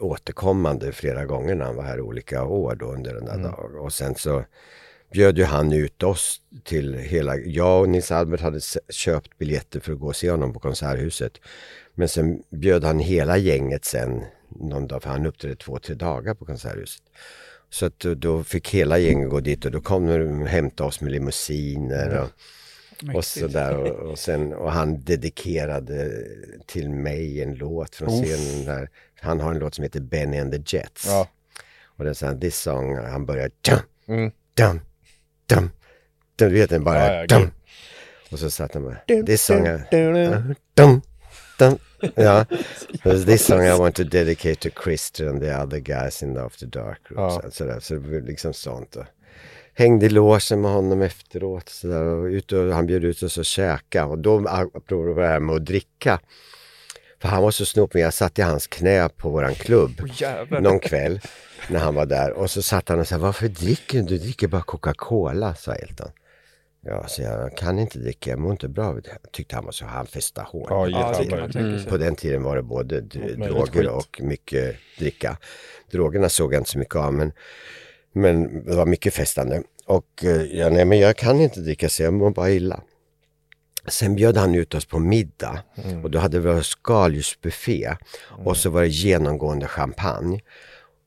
återkommande 0.00 0.92
flera 0.92 1.24
gånger 1.24 1.54
när 1.54 1.64
han 1.64 1.76
var 1.76 1.84
här 1.84 2.00
olika 2.00 2.44
år 2.44 2.74
då 2.74 2.86
under 2.86 3.14
den 3.14 3.24
där 3.24 3.34
Mm. 3.34 3.50
dagen. 3.50 3.78
Och 3.78 3.92
sen 3.92 4.14
så 4.14 4.44
bjöd 5.14 5.38
ju 5.38 5.44
han 5.44 5.72
ut 5.72 6.02
oss 6.02 6.40
till 6.64 6.94
hela, 6.94 7.36
jag 7.36 7.80
och 7.80 7.88
Nils 7.88 8.10
Albert 8.10 8.40
hade 8.40 8.60
köpt 8.88 9.38
biljetter 9.38 9.80
för 9.80 9.92
att 9.92 9.98
gå 9.98 10.06
och 10.06 10.16
se 10.16 10.30
honom 10.30 10.52
på 10.52 10.60
Konserthuset. 10.60 11.32
Men 11.94 12.08
sen 12.08 12.42
bjöd 12.50 12.84
han 12.84 12.98
hela 12.98 13.36
gänget 13.36 13.84
sen 13.84 14.22
någon 14.48 14.86
dag, 14.86 15.02
för 15.02 15.10
han 15.10 15.26
uppträdde 15.26 15.56
två, 15.56 15.78
tre 15.78 15.94
dagar 15.94 16.34
på 16.34 16.44
Konserthuset. 16.44 17.02
Så 17.70 17.86
att 17.86 17.98
då- 17.98 18.44
fick 18.44 18.70
hela 18.74 18.98
gänget 18.98 19.30
gå 19.30 19.40
dit 19.40 19.64
och 19.64 19.70
då 19.70 19.80
kom 19.80 20.06
de 20.06 20.42
och 20.42 20.48
hämtade 20.48 20.88
oss 20.88 21.00
med 21.00 21.12
limousiner. 21.12 22.18
Och, 22.18 22.24
och 22.24 23.06
Mäktigt. 23.06 23.26
sådär 23.26 23.76
och, 23.76 24.10
och, 24.10 24.18
sen, 24.18 24.52
och 24.52 24.72
han 24.72 25.00
dedikerade 25.04 26.12
till 26.66 26.90
mig 26.90 27.42
en 27.42 27.54
låt 27.54 27.94
från 27.94 28.08
Uff. 28.08 28.24
scenen 28.24 28.64
där. 28.66 28.90
Han 29.20 29.40
har 29.40 29.50
en 29.50 29.58
låt 29.58 29.74
som 29.74 29.82
heter 29.82 30.00
Benny 30.00 30.38
and 30.38 30.52
the 30.66 30.76
Jets. 30.76 31.06
Ja. 31.06 31.28
Och 31.96 32.04
den 32.04 32.14
sån 32.14 32.40
this 32.40 32.60
song, 32.60 32.96
han 32.96 33.26
börjar 33.26 33.50
dum, 33.60 33.78
Mm. 34.08 34.30
dum, 34.54 34.80
dum, 35.46 35.70
dum. 36.36 36.48
Du 36.48 36.54
vet 36.54 36.70
den 36.70 36.84
bara 36.84 36.98
Ja, 36.98 37.14
ja, 37.14 37.26
dum. 37.26 37.50
Och 38.30 38.38
så 38.38 38.50
satt 38.50 38.74
han 38.74 38.84
bara, 38.84 39.24
this 39.26 39.44
song, 39.44 39.66
I, 39.66 39.78
dum, 40.74 41.02
dum. 41.58 41.78
Ja, 42.14 42.44
this 43.26 43.46
song 43.46 43.62
I 43.62 43.78
want 43.78 43.96
to 43.96 44.04
dedicate 44.04 44.70
to 44.70 44.82
Christer 44.84 45.28
and 45.28 45.40
the 45.40 45.54
other 45.54 45.78
guys 45.78 46.22
in 46.22 46.34
the 46.34 46.40
After 46.40 46.66
Dark 46.66 47.08
group. 47.08 47.18
Ja. 47.18 47.40
Så, 47.42 47.50
sådär, 47.50 47.80
så 47.80 47.94
det 47.94 48.00
var 48.00 48.20
liksom 48.20 48.54
sånt. 48.54 48.96
Och 48.96 49.04
hängde 49.74 50.06
i 50.06 50.08
logen 50.08 50.60
med 50.60 50.70
honom 50.70 51.02
efteråt. 51.02 51.68
Så 51.68 51.86
där, 51.86 52.04
och 52.04 52.24
ut 52.24 52.52
och, 52.52 52.74
han 52.74 52.86
bjöd 52.86 53.04
ut 53.04 53.22
oss 53.22 53.38
att 53.38 53.46
käka. 53.46 54.06
Och 54.06 54.18
då, 54.18 54.48
apropå 54.48 55.20
det 55.20 55.26
här 55.26 55.40
med 55.40 55.56
att 55.56 55.64
dricka. 55.64 56.20
För 57.24 57.28
han 57.28 57.42
var 57.42 57.50
så 57.50 57.66
snopig, 57.66 58.00
jag 58.00 58.14
satt 58.14 58.38
i 58.38 58.42
hans 58.42 58.66
knä 58.66 59.08
på 59.08 59.28
våran 59.30 59.54
klubb 59.54 60.08
jävlar. 60.14 60.60
någon 60.60 60.80
kväll 60.80 61.20
när 61.68 61.80
han 61.80 61.94
var 61.94 62.06
där. 62.06 62.32
Och 62.32 62.50
så 62.50 62.62
satt 62.62 62.88
han 62.88 63.00
och 63.00 63.08
sa, 63.08 63.18
varför 63.18 63.48
dricker 63.48 63.98
du? 63.98 64.04
Du 64.04 64.18
dricker 64.18 64.48
bara 64.48 64.62
Coca-Cola, 64.62 65.54
sa 65.54 65.74
Elton. 65.74 66.10
Ja, 66.86 67.06
så 67.08 67.22
jag 67.22 67.56
kan 67.56 67.78
inte 67.78 67.98
dricka, 67.98 68.30
jag 68.30 68.38
mår 68.38 68.52
inte 68.52 68.68
bra 68.68 68.84
av 68.84 69.02
det. 69.02 69.08
Jag 69.22 69.32
tyckte 69.32 69.54
han 69.54 69.64
var 69.64 69.72
så, 69.72 69.84
han 69.84 70.06
festade 70.06 70.46
hårt. 70.48 70.66
Ja, 70.70 70.88
Ja, 70.88 71.14
sig. 71.52 71.84
På 71.86 71.96
den 71.96 72.16
tiden 72.16 72.42
var 72.42 72.56
det 72.56 72.62
både 72.62 73.00
droger 73.00 73.88
och 73.88 74.20
mycket 74.22 74.76
dricka. 74.98 75.36
Drogerna 75.90 76.28
såg 76.28 76.54
jag 76.54 76.60
inte 76.60 76.70
så 76.70 76.78
mycket 76.78 76.96
av 76.96 77.14
men, 77.14 77.32
men 78.12 78.64
det 78.64 78.76
var 78.76 78.86
mycket 78.86 79.14
festande. 79.14 79.62
Och 79.86 80.24
eh, 80.24 80.42
ja, 80.42 80.68
nej 80.68 80.84
men 80.84 80.98
jag 80.98 81.16
kan 81.16 81.40
inte 81.40 81.60
dricka 81.60 81.88
så 81.88 82.02
jag 82.02 82.12
mår 82.12 82.30
bara 82.30 82.50
illa. 82.50 82.82
Sen 83.86 84.14
bjöd 84.14 84.36
han 84.36 84.54
ut 84.54 84.74
oss 84.74 84.86
på 84.86 84.98
middag 84.98 85.62
och 86.02 86.10
då 86.10 86.18
hade 86.18 86.40
vi 86.40 86.62
skaldjursbuffé 86.62 87.96
och 88.44 88.56
så 88.56 88.70
var 88.70 88.80
det 88.80 88.88
genomgående 88.88 89.68
champagne. 89.68 90.40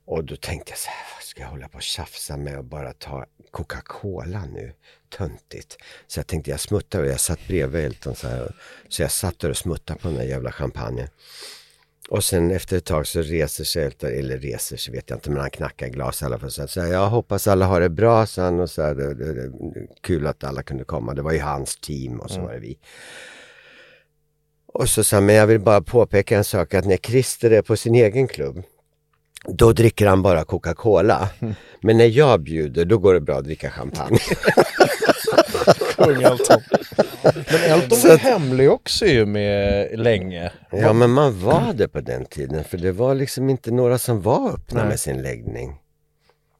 Och 0.05 0.23
då 0.23 0.35
tänkte 0.35 0.71
jag 0.71 0.79
så 0.79 0.89
här, 0.89 1.15
vad 1.15 1.23
ska 1.23 1.41
jag 1.41 1.49
hålla 1.49 1.69
på 1.69 1.75
och 1.75 1.81
tjafsa 1.81 2.37
med 2.37 2.57
och 2.57 2.65
bara 2.65 2.93
ta 2.93 3.25
Coca-Cola 3.51 4.45
nu? 4.45 4.73
Töntigt. 5.17 5.77
Så 6.07 6.19
jag 6.19 6.27
tänkte 6.27 6.51
jag 6.51 6.59
smuttar 6.59 6.99
och 6.99 7.07
jag 7.07 7.19
satt 7.19 7.47
bredvid 7.47 7.85
Elton 7.85 8.15
så 8.15 8.27
här. 8.27 8.55
Så 8.89 9.01
jag 9.01 9.11
satt 9.11 9.39
där 9.39 9.49
och 9.49 9.57
smuttade 9.57 9.99
på 9.99 10.07
den 10.07 10.17
där 10.17 10.23
jävla 10.23 10.51
champagnen. 10.51 11.07
Och 12.09 12.23
sen 12.23 12.51
efter 12.51 12.77
ett 12.77 12.85
tag 12.85 13.07
så 13.07 13.21
reser 13.21 13.63
sig 13.63 13.83
Elton, 13.83 14.09
eller 14.09 14.37
reser 14.37 14.77
sig 14.77 14.93
vet 14.93 15.09
jag 15.09 15.17
inte, 15.17 15.29
men 15.29 15.39
han 15.39 15.49
knackar 15.49 15.87
glas 15.87 16.21
i 16.21 16.25
alla 16.25 16.39
fall. 16.39 16.51
Så 16.51 16.67
så 16.67 16.81
här, 16.81 16.87
jag 16.87 17.09
hoppas 17.09 17.47
alla 17.47 17.65
har 17.65 17.81
det 17.81 17.89
bra, 17.89 18.25
sa 18.25 18.41
han. 18.41 18.59
Och 18.59 18.69
så 18.69 18.81
här, 18.81 18.95
det, 18.95 19.13
det, 19.13 19.33
det, 19.33 19.51
kul 20.01 20.27
att 20.27 20.43
alla 20.43 20.63
kunde 20.63 20.83
komma. 20.83 21.13
Det 21.13 21.21
var 21.21 21.31
ju 21.31 21.39
hans 21.39 21.75
team 21.75 22.19
och 22.19 22.31
så 22.31 22.41
var 22.41 22.53
det 22.53 22.59
vi. 22.59 22.77
Och 24.73 24.89
så 24.89 25.03
sa 25.03 25.15
han, 25.17 25.25
men 25.25 25.35
jag 25.35 25.47
vill 25.47 25.59
bara 25.59 25.81
påpeka 25.81 26.37
en 26.37 26.43
sak 26.43 26.73
att 26.73 26.85
när 26.85 26.97
Christer 26.97 27.51
är 27.51 27.61
på 27.61 27.77
sin 27.77 27.95
egen 27.95 28.27
klubb 28.27 28.63
då 29.47 29.73
dricker 29.73 30.07
han 30.07 30.21
bara 30.21 30.43
Coca-Cola. 30.43 31.29
Men 31.81 31.97
när 31.97 32.05
jag 32.05 32.41
bjuder 32.41 32.85
då 32.85 32.97
går 32.97 33.13
det 33.13 33.21
bra 33.21 33.37
att 33.37 33.43
dricka 33.43 33.69
champagne. 33.69 34.19
Kung 35.95 36.23
Elton. 36.23 36.61
Men 37.23 37.61
Elton 37.61 37.99
var 38.03 38.17
hemlig 38.17 38.71
också 38.71 39.05
ju 39.05 39.25
med 39.25 39.89
länge. 39.99 40.51
Ja 40.71 40.93
men 40.93 41.09
man 41.09 41.39
var 41.39 41.73
det 41.73 41.87
på 41.87 42.01
den 42.01 42.25
tiden 42.25 42.63
för 42.63 42.77
det 42.77 42.91
var 42.91 43.15
liksom 43.15 43.49
inte 43.49 43.71
några 43.71 43.97
som 43.97 44.21
var 44.21 44.49
öppna 44.53 44.79
Nej. 44.79 44.89
med 44.89 44.99
sin 44.99 45.21
läggning. 45.21 45.75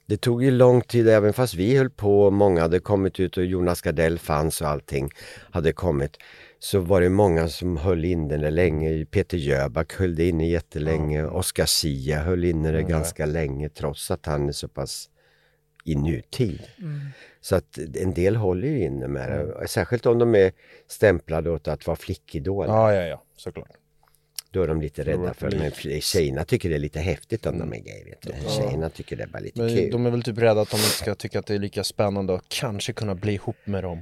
Det 0.05 0.17
tog 0.17 0.43
ju 0.43 0.51
lång 0.51 0.81
tid 0.81 1.07
även 1.09 1.33
fast 1.33 1.53
vi 1.53 1.77
höll 1.77 1.89
på, 1.89 2.31
många 2.31 2.61
hade 2.61 2.79
kommit 2.79 3.19
ut 3.19 3.37
och 3.37 3.45
Jonas 3.45 3.81
Gardell 3.81 4.19
fanns 4.19 4.61
och 4.61 4.67
allting 4.67 5.09
hade 5.51 5.73
kommit. 5.73 6.17
Så 6.59 6.79
var 6.79 7.01
det 7.01 7.09
många 7.09 7.47
som 7.47 7.77
höll 7.77 8.05
in 8.05 8.27
den 8.27 8.55
länge. 8.55 9.05
Peter 9.05 9.37
Jöback 9.37 9.93
höll 9.93 10.15
det 10.15 10.27
inne 10.27 10.49
jättelänge. 10.49 11.25
Oscar 11.25 11.65
Sia 11.65 12.19
höll 12.19 12.43
inne 12.43 12.71
det 12.71 12.83
ganska 12.83 13.25
länge 13.25 13.69
trots 13.69 14.11
att 14.11 14.25
han 14.25 14.49
är 14.49 14.53
så 14.53 14.67
pass 14.67 15.09
i 15.85 15.95
nutid. 15.95 16.61
Så 17.49 17.55
att 17.55 17.77
en 17.95 18.13
del 18.13 18.35
håller 18.35 18.67
ju 18.67 18.83
inne 18.83 19.07
med 19.07 19.29
det. 19.31 19.67
Särskilt 19.67 20.05
om 20.05 20.19
de 20.19 20.35
är 20.35 20.51
stämplade 20.87 21.49
åt 21.49 21.67
att 21.67 21.87
vara 21.87 21.97
flickidoler. 21.97 22.69
Ja, 22.73 22.93
ja, 22.93 23.03
ja, 23.05 23.23
såklart. 23.37 23.69
Då 24.51 24.63
är 24.63 24.67
de 24.67 24.81
lite 24.81 25.03
rädda 25.03 25.33
för 25.33 25.49
det. 25.51 25.57
Men 25.57 26.01
tjejerna 26.01 26.43
tycker 26.45 26.69
det 26.69 26.75
är 26.75 26.79
lite 26.79 26.99
häftigt 26.99 27.45
om 27.45 27.59
de 27.59 27.73
är 27.73 27.77
gay. 27.79 28.03
Vet 28.03 28.21
du. 28.21 28.49
Tjejerna 28.49 28.89
tycker 28.89 29.15
det 29.15 29.23
är 29.23 29.27
bara 29.27 29.39
lite 29.39 29.61
Men 29.61 29.75
kul. 29.75 29.91
de 29.91 30.05
är 30.05 30.09
väl 30.09 30.23
typ 30.23 30.37
rädda 30.37 30.61
att 30.61 30.69
de 30.69 30.77
inte 30.77 30.89
ska 30.89 31.15
tycka 31.15 31.39
att 31.39 31.45
det 31.45 31.55
är 31.55 31.59
lika 31.59 31.83
spännande 31.83 32.33
och 32.33 32.41
kanske 32.47 32.93
kunna 32.93 33.15
bli 33.15 33.33
ihop 33.33 33.55
med 33.65 33.83
dem. 33.83 34.01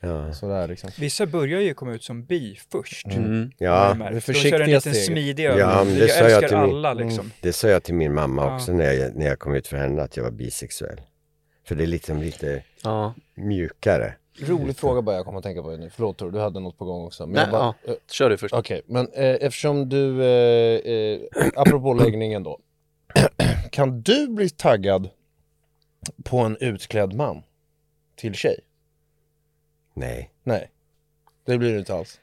Ja. 0.00 0.32
Sådär 0.32 0.68
liksom. 0.68 0.90
Vissa 0.98 1.26
börjar 1.26 1.60
ju 1.60 1.74
komma 1.74 1.92
ut 1.94 2.02
som 2.02 2.24
bi 2.24 2.58
först. 2.72 3.06
Mm. 3.06 3.50
jag 3.58 3.72
Ja, 4.00 4.10
det 4.10 4.26
De 4.26 4.32
kör 4.34 4.60
en 4.60 4.70
liten 4.70 4.94
smidig 4.94 5.44
Ja, 5.44 5.50
övergång. 5.50 5.94
det 5.94 5.98
jag 6.00 6.10
sa 6.10 6.16
jag 6.18 6.30
älskar 6.32 6.48
till 6.48 6.56
min- 6.58 6.66
alla 6.76 6.94
liksom. 6.94 7.30
det 7.40 7.52
sa 7.52 7.68
jag 7.68 7.82
till 7.82 7.94
min 7.94 8.14
mamma 8.14 8.42
Ja. 8.42 8.56
också 8.56 8.72
när 8.72 8.92
jag, 8.92 9.16
när 9.16 9.26
jag 9.26 9.38
kom 9.38 9.54
ut 9.54 9.66
för 9.68 9.76
henne 9.76 10.02
att 10.02 10.16
jag 10.16 10.24
var 10.24 10.30
bisexuell. 10.30 11.00
För 11.66 11.74
det 11.74 11.82
är 11.84 11.86
liksom 11.86 12.20
lite 12.22 12.62
Ja. 12.82 13.14
mjukare. 13.34 14.14
Rolig 14.40 14.76
fråga 14.76 15.02
bara 15.02 15.16
jag 15.16 15.24
kommer 15.24 15.38
att 15.38 15.44
tänka 15.44 15.62
på 15.62 15.76
nu. 15.76 15.90
Förlåt 15.90 16.16
Tor, 16.18 16.30
du 16.30 16.38
hade 16.38 16.60
något 16.60 16.78
på 16.78 16.84
gång 16.84 17.04
också. 17.06 17.26
Men 17.26 17.34
Nej, 17.34 17.46
bara, 17.50 17.74
ja. 17.84 17.92
eh, 17.92 17.96
Kör 18.10 18.30
du 18.30 18.36
först. 18.38 18.54
Okej, 18.54 18.82
men 18.86 19.08
eh, 19.12 19.34
eftersom 19.40 19.88
du, 19.88 20.24
eh, 20.24 20.92
eh, 20.92 21.20
apropå 21.56 21.94
läggningen 22.04 22.42
då. 22.42 22.58
kan 23.70 24.00
du 24.02 24.28
bli 24.28 24.50
taggad 24.50 25.08
på 26.24 26.38
en 26.38 26.56
utklädd 26.60 27.12
man 27.14 27.42
till 28.16 28.34
tjej? 28.34 28.60
Nej. 29.94 30.30
Nej, 30.42 30.70
det 31.46 31.58
blir 31.58 31.72
det 31.72 31.78
inte 31.78 31.94
alls. 31.94 32.20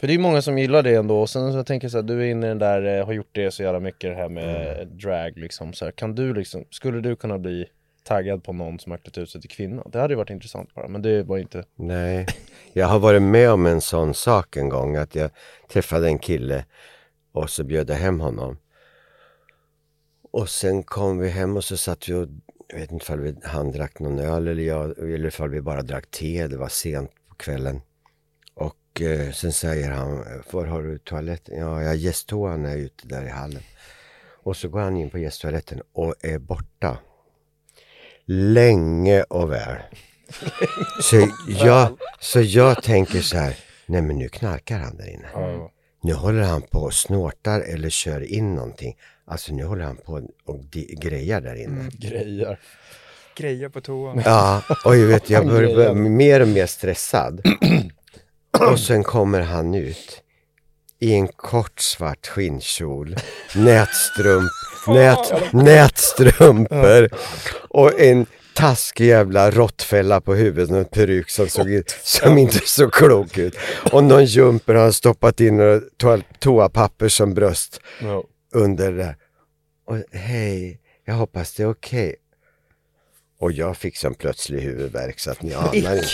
För 0.00 0.06
det 0.06 0.14
är 0.14 0.18
många 0.18 0.42
som 0.42 0.58
gillar 0.58 0.82
det 0.82 0.94
ändå 0.94 1.20
och 1.20 1.30
sen 1.30 1.52
så 1.52 1.58
jag 1.58 1.66
tänker 1.66 1.84
jag 1.84 1.92
så 1.92 1.98
här, 1.98 2.02
du 2.02 2.22
är 2.22 2.26
inne 2.30 2.46
i 2.46 2.48
den 2.48 2.58
där, 2.58 2.98
eh, 2.98 3.06
har 3.06 3.12
gjort 3.12 3.30
det 3.32 3.50
så 3.50 3.62
jävla 3.62 3.80
mycket 3.80 4.10
det 4.10 4.14
här 4.16 4.28
med 4.28 4.86
drag 4.88 5.38
liksom 5.38 5.72
så 5.72 5.84
här, 5.84 5.92
Kan 5.92 6.14
du 6.14 6.34
liksom, 6.34 6.64
skulle 6.70 7.00
du 7.00 7.16
kunna 7.16 7.38
bli 7.38 7.66
taggad 8.06 8.44
på 8.44 8.52
någon 8.52 8.78
som 8.78 8.92
har 8.92 8.98
klätt 8.98 9.18
ut 9.18 9.30
sig 9.30 9.40
till 9.40 9.50
kvinna? 9.50 9.82
Det 9.92 9.98
hade 9.98 10.12
ju 10.12 10.18
varit 10.18 10.30
intressant 10.30 10.74
bara, 10.74 10.88
men 10.88 11.02
det 11.02 11.22
var 11.22 11.38
inte 11.38 11.64
Nej. 11.74 12.26
Jag 12.72 12.86
har 12.86 12.98
varit 12.98 13.22
med 13.22 13.50
om 13.50 13.66
en 13.66 13.80
sån 13.80 14.14
sak 14.14 14.56
en 14.56 14.68
gång. 14.68 14.96
Att 14.96 15.14
jag 15.14 15.30
träffade 15.68 16.06
en 16.06 16.18
kille 16.18 16.64
och 17.32 17.50
så 17.50 17.64
bjöd 17.64 17.90
jag 17.90 17.96
hem 17.96 18.20
honom. 18.20 18.56
Och 20.30 20.48
sen 20.48 20.82
kom 20.82 21.18
vi 21.18 21.28
hem 21.28 21.56
och 21.56 21.64
så 21.64 21.76
satt 21.76 22.08
vi 22.08 22.14
och 22.14 22.28
jag 22.68 22.78
vet 22.78 22.92
inte 22.92 23.12
om 23.12 23.36
han 23.44 23.72
drack 23.72 23.98
någon 23.98 24.18
öl 24.18 24.48
eller 24.48 24.62
jag, 24.62 24.98
eller 24.98 25.28
ifall 25.28 25.50
vi 25.50 25.60
bara 25.60 25.82
drack 25.82 26.10
te. 26.10 26.46
Det 26.46 26.56
var 26.56 26.68
sent 26.68 27.10
på 27.28 27.34
kvällen. 27.34 27.80
Och 28.54 29.02
eh, 29.02 29.32
sen 29.32 29.52
säger 29.52 29.90
han, 29.90 30.24
var 30.50 30.66
har 30.66 30.82
du 30.82 30.98
toaletten? 30.98 31.58
Ja, 31.58 31.82
jag 31.82 31.96
gästtoan 31.96 32.66
är 32.66 32.76
ute 32.76 33.08
där 33.08 33.24
i 33.24 33.28
hallen. 33.28 33.62
Och 34.42 34.56
så 34.56 34.68
går 34.68 34.80
han 34.80 34.96
in 34.96 35.10
på 35.10 35.18
gästtoaletten 35.18 35.82
och 35.92 36.14
är 36.20 36.38
borta. 36.38 36.98
Länge 38.26 39.22
och 39.22 39.52
väl. 39.52 39.76
Så 41.02 41.28
jag, 41.48 41.98
så 42.20 42.40
jag 42.40 42.82
tänker 42.82 43.20
så 43.20 43.36
här, 43.36 43.56
nej 43.86 44.02
men 44.02 44.18
nu 44.18 44.28
knarkar 44.28 44.78
han 44.78 44.96
där 44.96 45.10
inne. 45.10 45.28
Nu 46.02 46.14
håller 46.14 46.42
han 46.42 46.62
på 46.62 46.78
och 46.78 46.94
snortar 46.94 47.60
eller 47.60 47.90
kör 47.90 48.32
in 48.32 48.54
någonting. 48.54 48.96
Alltså 49.26 49.52
nu 49.54 49.64
håller 49.64 49.84
han 49.84 49.96
på 49.96 50.22
och 50.46 50.60
grejar 51.00 51.40
där 51.40 51.54
inne. 51.54 51.90
grejer. 51.92 52.58
Grejer 53.36 53.68
på 53.68 53.80
toan. 53.80 54.22
Ja, 54.24 54.62
och 54.84 54.96
jag 54.96 55.06
vet, 55.06 55.30
jag 55.30 55.46
börjar 55.46 55.74
grejar. 55.74 55.94
bli 55.94 56.10
mer 56.10 56.40
och 56.40 56.48
mer 56.48 56.66
stressad. 56.66 57.40
Och 58.70 58.80
sen 58.80 59.04
kommer 59.04 59.40
han 59.40 59.74
ut 59.74 60.22
i 60.98 61.12
en 61.14 61.28
kort 61.28 61.80
svart 61.80 62.26
skinnkjol, 62.26 63.16
nätstrump, 63.54 64.50
nät, 64.86 65.52
nätstrumpor 65.52 67.08
och 67.68 68.00
en 68.00 68.26
taskig 68.54 69.06
jävla 69.06 69.50
råttfälla 69.50 70.20
på 70.20 70.34
huvudet 70.34 70.70
och 70.70 70.76
en 70.78 70.84
peruk 70.84 71.30
som, 71.30 71.48
såg 71.48 71.82
som 72.02 72.38
inte 72.38 72.58
såg 72.66 72.92
klok 72.92 73.38
ut. 73.38 73.56
Och 73.92 74.04
någon 74.04 74.24
jumper 74.24 74.74
har 74.74 74.90
stoppat 74.90 75.40
in 75.40 75.56
några 75.56 75.80
toa- 76.02 76.22
toapapper 76.38 77.08
som 77.08 77.34
bröst 77.34 77.80
under 78.54 78.92
det 78.92 78.98
där. 78.98 79.16
Och 79.88 80.18
hej, 80.18 80.80
jag 81.04 81.14
hoppas 81.14 81.54
det 81.54 81.62
är 81.62 81.70
okej. 81.70 82.14
Och 83.38 83.52
jag 83.52 83.76
fick 83.76 83.96
som 83.96 84.14
plötslig 84.14 84.60
huvudvärk 84.60 85.20
så 85.20 85.30
att 85.30 85.42
ni 85.42 85.54
anar 85.54 85.74
inte. 85.74 86.06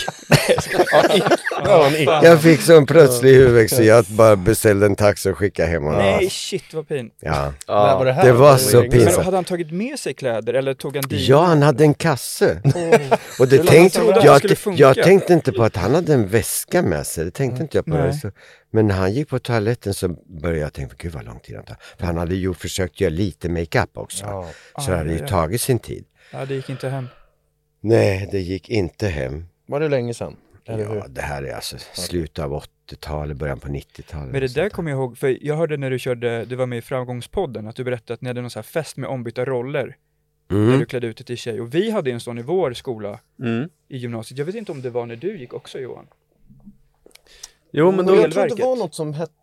Ja. 1.65 1.91
Jag 2.23 2.41
fick 2.41 2.61
som 2.61 2.85
plötslig 2.85 3.33
huvudvärk 3.33 3.69
så 3.69 3.83
jag 3.83 4.05
bara 4.05 4.35
beställde 4.35 4.85
en 4.85 4.95
taxi 4.95 5.29
och 5.29 5.37
skickade 5.37 5.69
hem 5.69 5.83
honom. 5.83 5.99
Nej, 5.99 6.29
shit 6.29 6.73
vad 6.73 6.87
pin. 6.87 7.09
Ja. 7.19 7.53
När 7.67 7.75
var 7.75 8.05
det 8.05 8.13
här? 8.13 8.25
Det 8.25 8.31
var 8.31 8.57
så 8.57 8.81
pinsamt. 8.81 9.15
Men 9.15 9.25
hade 9.25 9.37
han 9.37 9.43
tagit 9.43 9.71
med 9.71 9.99
sig 9.99 10.13
kläder 10.13 10.53
eller 10.53 10.73
tog 10.73 10.95
han 10.95 11.03
dit? 11.07 11.27
ja, 11.27 11.43
han 11.43 11.61
hade 11.61 11.83
en 11.83 11.93
kasse. 11.93 12.61
Och 13.39 13.47
det 13.47 13.63
tänkte, 13.63 13.99
jag, 14.23 14.41
jag 14.75 14.95
tänkte 14.95 15.33
inte 15.33 15.51
på 15.51 15.63
att 15.63 15.75
han 15.75 15.95
hade 15.95 16.13
en 16.13 16.27
väska 16.27 16.81
med 16.81 17.07
sig. 17.07 17.25
Det 17.25 17.31
tänkte 17.31 17.61
inte 17.61 17.77
jag 17.77 17.85
på. 17.85 17.91
Nej. 17.91 18.19
Det. 18.23 18.31
Men 18.71 18.87
när 18.87 18.95
han 18.95 19.13
gick 19.13 19.29
på 19.29 19.39
toaletten 19.39 19.93
så 19.93 20.07
började 20.41 20.59
jag 20.59 20.73
tänka, 20.73 20.95
gud 20.97 21.11
vad 21.11 21.25
lång 21.25 21.39
tid 21.39 21.55
han 21.55 21.65
tar. 21.65 21.77
För 21.97 22.05
han 22.05 22.17
hade 22.17 22.35
ju 22.35 22.53
försökt 22.53 23.01
göra 23.01 23.09
lite 23.09 23.49
makeup 23.49 23.97
också. 23.97 24.25
Ja. 24.25 24.47
Så 24.79 24.91
det 24.91 24.97
hade 24.97 25.13
ju 25.13 25.19
ja. 25.19 25.27
tagit 25.27 25.61
sin 25.61 25.79
tid. 25.79 26.05
Ja, 26.33 26.45
det 26.45 26.55
gick 26.55 26.69
inte 26.69 26.89
hem. 26.89 27.07
Nej, 27.79 28.29
det 28.31 28.39
gick 28.39 28.69
inte 28.69 29.07
hem. 29.07 29.45
Var 29.65 29.79
det 29.79 29.89
länge 29.89 30.13
sedan? 30.13 30.35
Eller 30.65 30.85
hur? 30.89 30.95
Ja, 30.95 31.05
det 31.09 31.21
här 31.21 31.43
är 31.43 31.53
alltså 31.53 31.77
slutet 31.93 32.39
av 32.45 32.63
80-talet, 32.89 33.37
början 33.37 33.59
på 33.59 33.67
90-talet. 33.67 34.31
Men 34.31 34.41
det 34.41 34.53
där 34.55 34.69
kommer 34.69 34.91
jag 34.91 34.97
ihåg, 34.97 35.17
för 35.17 35.37
jag 35.41 35.55
hörde 35.55 35.77
när 35.77 35.89
du 35.89 35.99
körde, 35.99 36.45
du 36.45 36.55
var 36.55 36.65
med 36.65 36.77
i 36.77 36.81
Framgångspodden, 36.81 37.67
att 37.67 37.75
du 37.75 37.83
berättade 37.83 38.13
att 38.13 38.21
ni 38.21 38.29
hade 38.29 38.41
någon 38.41 38.49
sån 38.49 38.59
här 38.59 38.63
fest 38.63 38.97
med 38.97 39.09
ombytta 39.09 39.45
roller, 39.45 39.97
där 40.47 40.55
mm. 40.55 40.79
du 40.79 40.85
klädde 40.85 41.07
ut 41.07 41.17
dig 41.17 41.25
till 41.25 41.37
tjej. 41.37 41.61
Och 41.61 41.75
vi 41.75 41.91
hade 41.91 42.11
en 42.11 42.19
sån 42.19 42.37
i 42.37 42.41
vår 42.41 42.73
skola 42.73 43.19
Mm. 43.39 43.69
i 43.87 43.97
gymnasiet. 43.97 44.37
Jag 44.37 44.45
vet 44.45 44.55
inte 44.55 44.71
om 44.71 44.81
det 44.81 44.89
var 44.89 45.05
när 45.05 45.15
du 45.15 45.37
gick 45.37 45.53
också 45.53 45.79
Johan? 45.79 46.07
Jo 47.71 47.91
men 47.91 48.05
då, 48.05 48.15
jag 48.15 48.31
tror 48.31 48.43
att 48.43 48.57
det 48.57 48.63
var 48.63 48.75
något 48.75 48.95
som 48.95 49.13
hette 49.13 49.33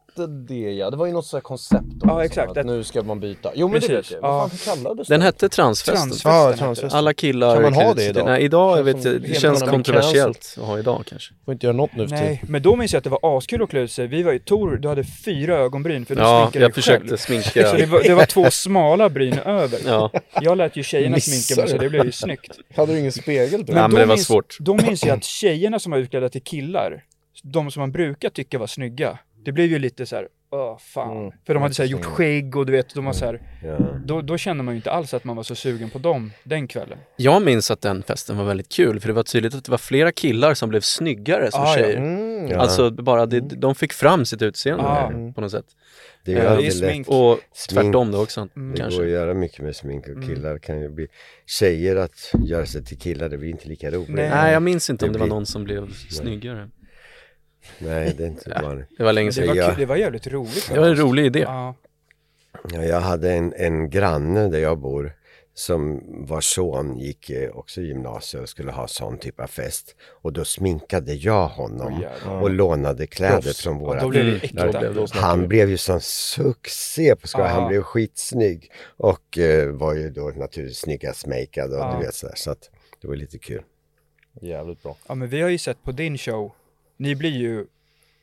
det 0.49 0.55
ja, 0.55 0.91
det 0.91 0.97
var 0.97 1.07
ju 1.07 1.13
något 1.13 1.27
sånt 1.27 1.39
här 1.43 1.45
koncept 1.49 1.85
också, 1.97 2.07
Ja, 2.09 2.25
exakt. 2.25 2.57
Att 2.57 2.67
nu 2.67 2.85
ska 2.85 3.03
man 3.03 3.21
byta. 3.21 3.51
Jo 3.55 3.69
men 3.69 3.81
det 3.81 3.87
Precis, 3.89 4.13
vet 4.13 4.19
jag, 4.23 4.31
ja. 4.31 4.39
vad 4.39 4.53
fan 4.53 4.75
kallades 4.77 5.09
det? 5.09 5.15
den 5.15 5.23
hette 5.23 5.49
Transfesten. 5.49 5.95
Transfesten 5.97 6.33
Ja, 6.33 6.47
hette 6.47 6.59
transfesten. 6.59 6.89
det. 6.91 6.97
Alla 6.99 7.15
killar 7.15 7.55
Kan 7.55 7.63
man 7.63 7.75
ha 7.75 7.95
det 7.95 8.05
idag? 8.07 8.27
Nej 8.27 8.43
idag, 8.43 8.79
jag 8.79 8.87
Känns 8.87 9.07
vet 9.07 9.23
det 9.23 9.41
känns 9.41 9.63
kontroversiellt 9.63 10.55
att 10.61 10.65
ha 10.67 10.79
idag 10.79 11.03
kanske. 11.07 11.35
Får 11.45 11.53
inte 11.55 11.67
göra 11.67 11.77
något 11.77 11.91
nu 11.95 12.09
för 12.09 12.17
tiden. 12.17 12.25
Nej, 12.25 12.43
men 12.49 12.63
då 12.63 12.77
minns 12.77 12.93
jag 12.93 12.99
att 12.99 13.05
det 13.05 13.11
var 13.11 13.37
askul 13.39 13.63
att 13.63 13.71
klä 13.71 13.81
ut 13.81 13.93
sig. 13.93 14.07
Vi 14.07 14.23
var 14.23 14.33
ju, 14.33 14.39
Tor, 14.39 14.77
du 14.77 14.89
hade 14.89 15.05
fyra 15.05 15.57
ögonbryn 15.57 16.07
för 16.07 16.15
du 16.15 16.21
Ja, 16.21 16.43
sminkade 16.43 16.65
jag 16.65 16.71
dig 16.71 16.75
försökte 16.75 17.07
själv. 17.09 17.17
sminka. 17.17 17.71
Så 17.71 17.77
det 17.77 17.87
var, 17.87 18.03
det 18.03 18.15
var 18.15 18.25
två 18.27 18.51
smala 18.51 19.09
bryn 19.09 19.39
över. 19.39 19.79
Ja, 19.87 20.11
Jag 20.41 20.59
lät 20.59 20.77
ju 20.77 20.83
tjejerna 20.83 21.21
sminka 21.21 21.61
mig 21.63 21.71
så 21.71 21.77
det 21.83 21.89
blev 21.89 22.05
ju 22.05 22.13
snyggt. 22.13 22.59
Hade 22.77 22.93
du 22.93 22.99
ingen 22.99 23.13
spegel 23.13 23.65
då? 23.65 23.73
Nej, 23.73 23.83
men 23.83 23.91
då 23.91 23.97
det 23.97 24.05
var 24.07 24.15
minns, 24.15 24.27
svårt. 24.27 24.57
Då 24.61 24.75
minns 24.75 25.05
jag 25.05 25.17
att 25.19 25.25
tjejerna 25.25 25.79
som 25.79 25.93
var 25.93 25.99
utklädda 25.99 26.29
till 26.29 26.43
killar, 26.43 27.05
de 27.43 27.71
som 27.71 27.81
man 27.81 27.93
brukar 27.93 28.31
tycka 28.31 28.59
var 28.59 28.67
snygga, 28.67 29.19
det 29.45 29.53
blev 29.53 29.67
ju 29.67 29.79
lite 29.79 30.07
så 30.07 30.17
här, 30.17 30.29
åh 30.51 30.79
fan. 30.79 31.17
Mm. 31.19 31.33
För 31.47 31.55
de 31.55 31.63
hade 31.63 31.75
så 31.75 31.83
här 31.83 31.89
gjort 31.91 32.05
skägg 32.05 32.57
och 32.57 32.67
du 32.67 32.73
vet, 32.73 32.95
de 32.95 33.05
var 33.05 33.13
så 33.13 33.25
här, 33.25 33.41
Ja. 33.65 33.79
då, 34.05 34.21
då 34.23 34.37
kände 34.39 34.63
man 34.63 34.75
ju 34.75 34.77
inte 34.77 34.91
alls 34.91 35.15
att 35.15 35.25
man 35.25 35.37
var 35.37 35.43
så 35.43 35.55
sugen 35.55 35.91
på 35.91 35.99
dem 35.99 36.33
den 36.45 36.69
kvällen. 36.69 36.99
jag 37.17 37.43
minns 37.43 37.71
att 37.71 37.81
den 37.81 38.03
festen 38.03 38.37
var 38.37 38.45
väldigt 38.45 38.69
kul 38.69 39.01
för 39.01 39.09
det 39.09 39.15
var 39.15 39.23
tydligt 39.23 39.55
att 39.55 39.65
det 39.65 39.71
var 39.71 39.79
flera 39.79 40.13
killar 40.13 40.55
som 40.55 40.69
blev 40.69 40.81
snyggare 40.81 41.51
som 41.51 41.63
Ah, 41.63 41.67
ja. 41.69 41.75
tjejer. 41.77 41.97
Mm, 41.97 42.31
Mm. 42.41 42.61
Alltså 42.61 42.91
bara, 42.91 43.27
det, 43.27 43.41
de 43.41 43.75
fick 43.75 43.93
fram 43.93 44.25
sitt 44.25 44.43
utseende 44.43 44.85
Ah. 44.85 45.13
på 45.35 45.41
något 45.41 45.51
sätt. 45.51 45.65
Det 46.25 46.33
är 46.35 46.45
Ja, 46.45 46.51
ju 46.55 46.61
det 46.61 46.67
är 46.67 46.71
smink. 46.71 47.09
Och 47.09 47.39
Smink. 47.53 47.85
tvärtom 47.85 48.11
då 48.13 48.23
också 48.23 48.49
Det 48.55 48.79
går 48.97 49.03
att 49.05 49.11
göra 49.11 49.35
mycket 49.35 49.65
med 49.65 49.77
smink 49.77 50.07
och 50.09 50.23
killar 50.25 50.59
kan 50.59 50.81
ju 50.81 50.89
bli 50.89 51.07
Tjejer 51.47 51.97
att 51.97 52.33
göra 52.47 52.67
sig 52.67 52.85
till 52.85 52.99
killar, 52.99 53.29
det 53.29 53.39
blir 53.39 53.51
inte 53.51 53.69
lika 53.69 53.91
roligt 53.91 54.09
Nej. 54.11 54.53
Jag 54.53 54.63
minns 54.63 54.91
inte 54.91 55.05
om 55.05 55.13
Det 55.13 55.19
det 55.19 55.21
var 55.21 55.27
blir- 55.27 55.35
någon 55.35 55.47
som 55.47 55.65
blev 55.65 55.93
snyggare. 56.11 56.69
Nej, 57.79 58.15
det 58.19 58.25
är 58.25 58.29
inte 58.29 58.51
Ja. 58.55 58.63
vanligt 58.69 58.89
Det 58.99 59.05
var 59.05 59.13
länge 59.13 59.29
Det 59.29 59.33
sedan. 59.33 59.49
var, 59.49 59.55
jag- 59.55 59.77
det 59.77 59.87
var 59.87 59.97
jävligt 59.97 60.27
roligt. 60.27 60.69
Det 60.73 60.81
var 60.81 60.89
en 60.89 60.97
rolig 60.97 61.27
idé. 61.27 61.39
Ja. 61.41 61.75
ja, 62.73 62.83
Jag 62.85 63.01
hade 63.01 63.33
en, 63.33 63.53
en 63.57 63.91
granne 63.91 64.49
där 64.49 64.59
jag 64.59 64.79
bor 64.79 65.13
som 65.55 66.03
var 66.27 66.41
son 66.41 66.99
gick 66.99 67.31
också 67.53 67.81
i 67.81 67.87
gymnasiet 67.87 68.43
och 68.43 68.49
skulle 68.49 68.73
ha 68.73 68.87
sån 68.89 69.19
typ 69.19 69.41
av 69.41 69.47
fest 69.47 69.95
och 70.23 70.33
då 70.33 70.45
sminkade 70.45 71.15
jag 71.15 71.49
honom 71.49 72.01
jävlar. 72.01 72.41
och 72.43 72.51
lånade 72.51 73.07
kläder 73.07 73.41
Proffs. 73.43 73.61
från 73.63 73.77
Ja, 73.77 73.81
våra 73.87 74.01
då 74.01 74.09
blev 74.09 74.25
det 74.25 74.61
Mm, 74.61 74.95
det- 74.95 75.07
Han 75.15 75.49
blev 75.49 75.71
ju 75.71 75.77
sån 75.77 76.01
succé 76.01 77.17
på 77.17 77.29
skoj, 77.29 77.43
Ja. 77.45 77.49
han 77.49 77.69
blev 77.69 77.83
skitsnygg 77.83 78.71
och 78.97 79.39
eh, 79.39 79.69
var 79.69 79.95
ju 79.95 80.11
då 80.11 80.23
naturligtvis 80.37 80.79
snyggast 80.79 81.27
makead 81.27 81.73
och 81.73 81.79
Ja. 81.79 81.97
du 82.01 82.07
vet 82.07 82.15
sådär 82.15 82.35
så 82.37 82.51
att 82.51 82.71
det 83.01 83.09
var 83.09 83.17
lite 83.17 83.39
kul. 83.39 83.63
Jävligt 84.41 84.83
bra. 84.83 84.97
Ja 85.09 85.15
men 85.15 85.29
vi 85.29 85.41
har 85.41 85.49
ju 85.49 85.59
sett 85.59 85.83
på 85.85 85.93
din 85.93 86.19
show, 86.19 86.53
ni 87.01 87.15
blir 87.17 87.31
ju, 87.31 87.67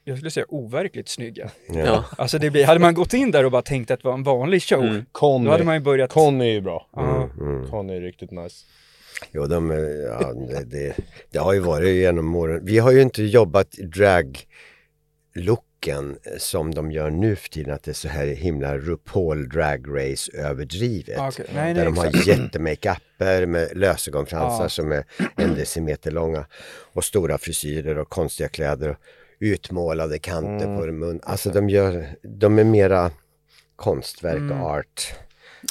jag 0.04 0.18
skulle 0.18 0.32
säga 0.32 0.46
overkligt 0.50 1.10
snygga. 1.10 1.50
Ja. 1.70 2.06
Alltså 2.18 2.40
det 2.40 2.52
blir, 2.52 2.66
hade 2.66 2.80
man 2.80 2.94
gått 2.94 3.14
in 3.14 3.32
där 3.32 3.46
och 3.46 3.52
bara 3.52 3.62
tänkt 3.62 3.92
att 3.92 4.00
det 4.02 4.08
var 4.08 4.14
en 4.14 4.24
vanlig 4.24 4.62
show, 4.64 4.84
Mm. 4.84 5.06
Conny. 5.12 5.46
då 5.46 5.52
hade 5.52 5.64
man 5.64 5.76
ju 5.76 5.82
börjat... 5.82 6.12
Conny 6.12 6.46
är 6.46 6.54
ju 6.54 6.62
bra. 6.62 6.88
Ja. 6.96 7.30
Mm. 7.40 7.70
Conny 7.70 7.96
är 7.96 8.02
riktigt 8.02 8.32
nice. 8.32 8.66
Jo, 9.32 9.46
de, 9.46 9.72
eh, 9.72 9.78
ja, 9.78 10.34
det, 10.34 10.64
det, 10.64 10.96
det 11.32 11.40
har 11.40 11.54
ju 11.54 11.60
varit 11.60 11.96
genom 11.96 12.36
åren. 12.36 12.66
Vi 12.66 12.78
har 12.80 12.92
ju 12.92 13.02
inte 13.02 13.24
jobbat 13.24 13.76
drag-looken 15.82 16.18
som 16.38 16.74
de 16.74 16.92
gör 16.92 17.10
nu 17.10 17.36
för 17.36 17.50
tiden, 17.50 17.74
att 17.74 17.84
det 17.84 17.92
är 17.92 17.94
så 17.94 18.08
här 18.08 18.28
himla 18.28 18.78
RuPaul 18.78 19.50
Drag 19.50 19.86
Race 19.88 20.32
överdrivet. 20.38 21.16
Ja, 21.18 21.28
okej. 21.28 21.46
Nej, 21.56 21.74
där 21.74 21.84
nej, 21.84 21.86
de 21.94 21.98
har 21.98 22.06
exakt. 22.06 22.28
jättemakeuper 22.28 23.46
med 23.46 23.78
lösögonfransar 23.78 24.64
Ja. 24.64 24.70
som 24.70 24.92
är 24.92 25.04
en 25.36 25.56
decimeter 25.56 26.12
långa 26.12 26.46
och 26.94 27.04
stora 27.04 27.38
frisyrer 27.38 27.98
och 27.98 28.10
konstiga 28.10 28.50
kläder 28.50 28.90
och 28.90 28.98
utmålade 29.40 30.20
kanter 30.20 30.66
Mm. 30.66 30.78
på 30.78 30.86
mun. 30.86 31.20
Alltså 31.24 31.50
de 31.50 31.70
gör, 31.70 32.08
de 32.24 32.60
är 32.60 32.64
mera 32.64 33.12
konstverk 33.76 34.38
Mm. 34.38 34.62
och 34.62 34.68
art. 34.70 35.14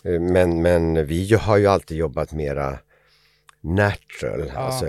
Eh, 0.04 0.20
Men, 0.20 0.62
men 0.62 1.07
vi 1.07 1.34
har 1.34 1.57
ju 1.57 1.66
alltid 1.66 1.96
jobbat 1.96 2.32
mera 2.32 2.78
natural, 3.61 4.50
alltså 4.57 4.86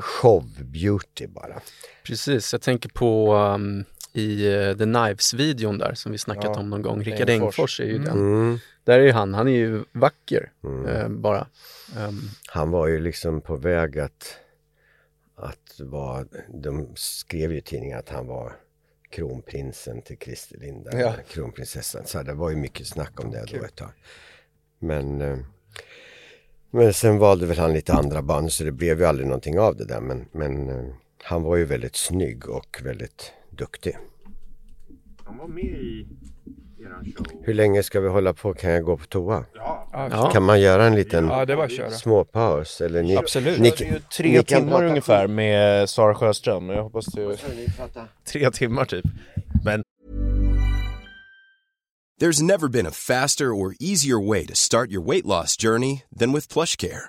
show 0.00 0.44
beauty 0.64 1.26
bara. 1.26 1.60
Precis, 2.06 2.52
jag 2.52 2.62
tänker 2.62 2.88
på 2.88 3.34
um, 3.34 3.84
i 4.12 4.48
uh, 4.48 4.76
The 4.76 4.84
Knives-videon 4.84 5.78
där 5.78 5.94
som 5.94 6.12
vi 6.12 6.18
snackat 6.18 6.44
Ja, 6.44 6.60
om 6.60 6.70
någon 6.70 6.82
gång. 6.82 7.02
Rickard 7.02 7.30
Engfors. 7.30 7.80
Är 7.80 7.84
ju 7.84 7.98
den. 7.98 8.18
Mm. 8.18 8.58
Där 8.84 8.98
är 8.98 9.02
ju 9.04 9.12
han, 9.12 9.34
han 9.34 9.48
är 9.48 9.52
ju 9.52 9.84
vacker 9.92 10.52
eh, 10.88 11.08
bara. 11.08 11.46
Um, 11.98 12.20
Han 12.46 12.70
var 12.70 12.86
ju 12.86 13.00
liksom 13.00 13.40
på 13.40 13.56
väg 13.56 13.98
att, 13.98 14.36
att 15.36 15.80
vara, 15.80 16.24
de 16.48 16.88
skrev 16.94 17.52
ju 17.52 17.58
i 17.58 17.62
tidningen 17.62 17.98
att 17.98 18.08
han 18.08 18.26
var 18.26 18.52
kronprinsen 19.10 20.02
till 20.02 20.16
Christer 20.18 20.58
Linda, 20.58 21.00
Ja. 21.00 21.14
kronprinsessan. 21.28 22.02
Så 22.06 22.22
det 22.22 22.34
var 22.34 22.50
ju 22.50 22.56
mycket 22.56 22.86
snack 22.86 23.20
om 23.24 23.30
det 23.30 23.44
då 23.52 23.64
ett 23.64 23.76
tag. 23.76 23.90
Men, 24.78 25.20
eh, 25.20 25.38
men 26.70 26.92
sen 26.94 27.18
valde 27.18 27.46
väl 27.46 27.58
han 27.58 27.72
lite 27.72 27.92
andra 27.92 28.22
band 28.22 28.52
så 28.52 28.64
det 28.64 28.72
blev 28.72 28.98
ju 28.98 29.04
aldrig 29.04 29.26
någonting 29.26 29.58
av 29.58 29.76
det 29.76 29.84
där. 29.84 30.00
Men, 30.00 30.28
men 30.32 30.68
han 31.22 31.42
var 31.42 31.56
ju 31.56 31.64
väldigt 31.64 31.96
snygg 31.96 32.48
och 32.48 32.80
väldigt 32.84 33.32
duktig. 33.60 33.96
Han 35.24 35.38
var 35.38 35.48
med 35.48 35.64
i 35.64 36.06
eran 36.84 37.04
show. 37.04 37.26
Hur 37.44 37.54
länge 37.54 37.82
ska 37.82 38.00
vi 38.00 38.08
hålla 38.08 38.34
på? 38.34 38.54
Kan 38.54 38.70
jag 38.70 38.84
gå 38.84 38.96
på 38.96 39.04
toa? 39.06 39.44
ja, 39.54 40.30
Kan 40.32 40.42
man 40.42 40.60
göra 40.60 40.84
en 40.86 40.94
liten 40.94 41.26
Ja, 41.28 41.44
det 41.44 41.56
var 41.56 41.68
köra. 41.68 41.90
småpaus? 41.90 42.80
Eller 42.80 43.02
ni, 43.02 43.16
Absolut. 43.16 43.58
Ni, 43.60 43.70
Det 43.78 43.84
är 43.84 43.92
ju 43.92 43.98
tre 44.16 44.32
ni 44.38 44.42
timmar 44.44 44.70
prata- 44.70 44.86
ungefär 44.86 45.26
med 45.28 45.88
Sara 45.90 46.14
Sjöström. 46.14 46.68
Jag 46.68 46.82
hoppas 46.82 47.06
är 47.16 47.36
tre 48.32 48.50
timmar 48.50 48.84
typ. 48.84 49.04
Men 49.64 49.82
There's 52.20 52.42
never 52.42 52.68
been 52.68 52.86
a 52.86 52.90
faster 52.90 53.46
or 53.46 53.74
easier 53.80 54.28
way 54.28 54.46
to 54.46 54.54
start 54.54 54.90
your 54.90 55.06
weight 55.08 55.24
loss 55.26 55.56
journey 55.62 56.02
than 56.18 56.32
with 56.32 56.48
PlushCare. 56.54 57.08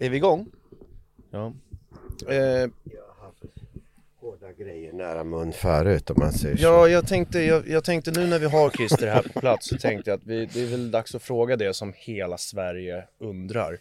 Är 0.00 0.10
vi 0.10 0.16
igång? 0.16 0.46
Ja. 1.30 1.52
Eh, 2.28 2.70
Hårda 4.20 4.52
grejer 4.58 4.92
nära 4.92 5.24
mun 5.24 5.52
förut 5.52 6.10
om 6.10 6.16
man 6.18 6.32
säger 6.32 6.56
så. 6.56 6.62
ja, 6.62 6.88
jag 6.88 7.06
tänkte, 7.08 7.40
jag, 7.40 7.68
jag 7.68 7.84
tänkte 7.84 8.10
nu 8.10 8.26
när 8.26 8.38
vi 8.38 8.46
har 8.46 8.70
Christer 8.70 9.06
här 9.06 9.22
på 9.22 9.40
plats 9.40 9.68
så 9.68 9.78
tänkte 9.78 10.10
jag 10.10 10.16
att 10.18 10.26
vi, 10.26 10.46
det 10.46 10.62
är 10.62 10.66
väl 10.66 10.90
dags 10.90 11.14
att 11.14 11.22
fråga 11.22 11.56
det 11.56 11.74
som 11.74 11.92
hela 11.96 12.38
Sverige 12.38 13.04
undrar. 13.18 13.78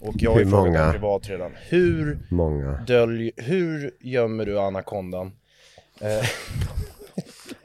Och 0.00 0.14
jag 0.18 0.30
har 0.30 0.38
ju 0.38 0.46
frågat 0.46 0.64
många? 0.66 0.92
privat 0.92 1.28
redan. 1.28 1.52
Hur, 1.68 2.18
Många. 2.30 2.72
dölj, 2.86 3.32
hur 3.36 3.90
gömmer 4.00 4.46
du 4.46 4.58
anakondan? 4.60 5.32
Eh, 6.00 6.28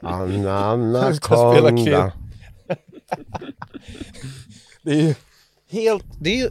Anna, 0.00 0.58
anakonda. 0.58 2.12
Det 4.82 4.90
är 4.90 5.02
ju 5.02 5.14
helt, 5.68 6.04
det 6.20 6.30
är 6.30 6.36
ju 6.36 6.50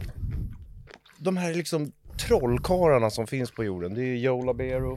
de 1.26 1.36
här 1.36 1.54
liksom 1.54 1.92
trollkarlarna 2.26 3.10
som 3.10 3.26
finns 3.26 3.50
på 3.50 3.64
jorden. 3.64 3.94
Det 3.94 4.00
är 4.00 4.04
ju 4.04 4.18
Joe 4.18 4.42
Labero, 4.44 4.92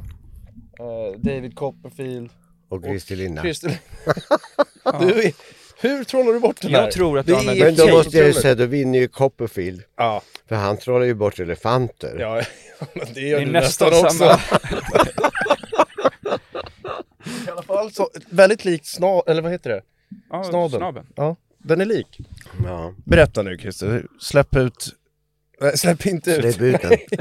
eh, 0.79 1.19
David 1.19 1.55
Copperfield, 1.55 2.29
Och 2.69 2.83
Christer 2.83 3.15
Linda. 3.15 3.41
Christer 3.41 3.69
du, 4.99 5.23
är- 5.23 5.33
Hur 5.81 6.03
trollar 6.03 6.33
du 6.33 6.39
bort 6.39 6.61
den 6.61 6.71
Jag 6.71 6.79
här? 6.81 6.91
tror 6.91 7.19
att 7.19 7.25
Det 7.25 7.31
du 7.31 7.35
är 7.35 7.39
använder- 7.39 7.65
Men 7.65 7.75
då 7.75 7.87
måste 7.97 8.17
jag 8.17 8.23
ju 8.25 8.29
otroligt. 8.29 8.41
säga, 8.41 8.55
då 8.55 8.65
vinner 8.65 8.99
ju 8.99 9.07
Copperfield. 9.07 9.81
Ja, 9.97 10.21
För 10.47 10.55
han 10.55 10.77
trollar 10.77 11.05
ju 11.05 11.13
bort 11.13 11.39
elefanter. 11.39 12.15
ja, 12.19 12.41
men 12.93 13.05
det 13.13 13.21
gör 13.21 13.37
Det 13.37 13.43
är 13.43 13.45
du 13.45 13.51
nästan 13.51 13.89
nästan, 13.89 14.11
samma. 14.11 14.33
också. 14.33 14.59
I 17.47 17.49
alla 17.51 17.61
fall 17.61 17.91
så, 17.91 18.09
väldigt 18.29 18.65
likt 18.65 18.85
sna, 18.85 19.21
eller 19.27 19.41
vad 19.41 19.51
heter 19.51 19.69
det? 19.69 19.81
Ja, 20.29 20.43
Snabeln. 20.43 21.05
Ja, 21.15 21.35
den 21.57 21.81
är 21.81 21.85
lik. 21.85 22.19
Ja. 22.63 22.93
Berätta 23.05 23.41
nu 23.43 23.57
Christer, 23.57 24.05
släpp 24.19 24.55
ut, 24.55 24.95
släpp 25.75 26.05
inte 26.05 26.31
ut. 26.31 26.55
Släpp 26.55 26.61
ut 26.61 26.81
den. 26.81 26.91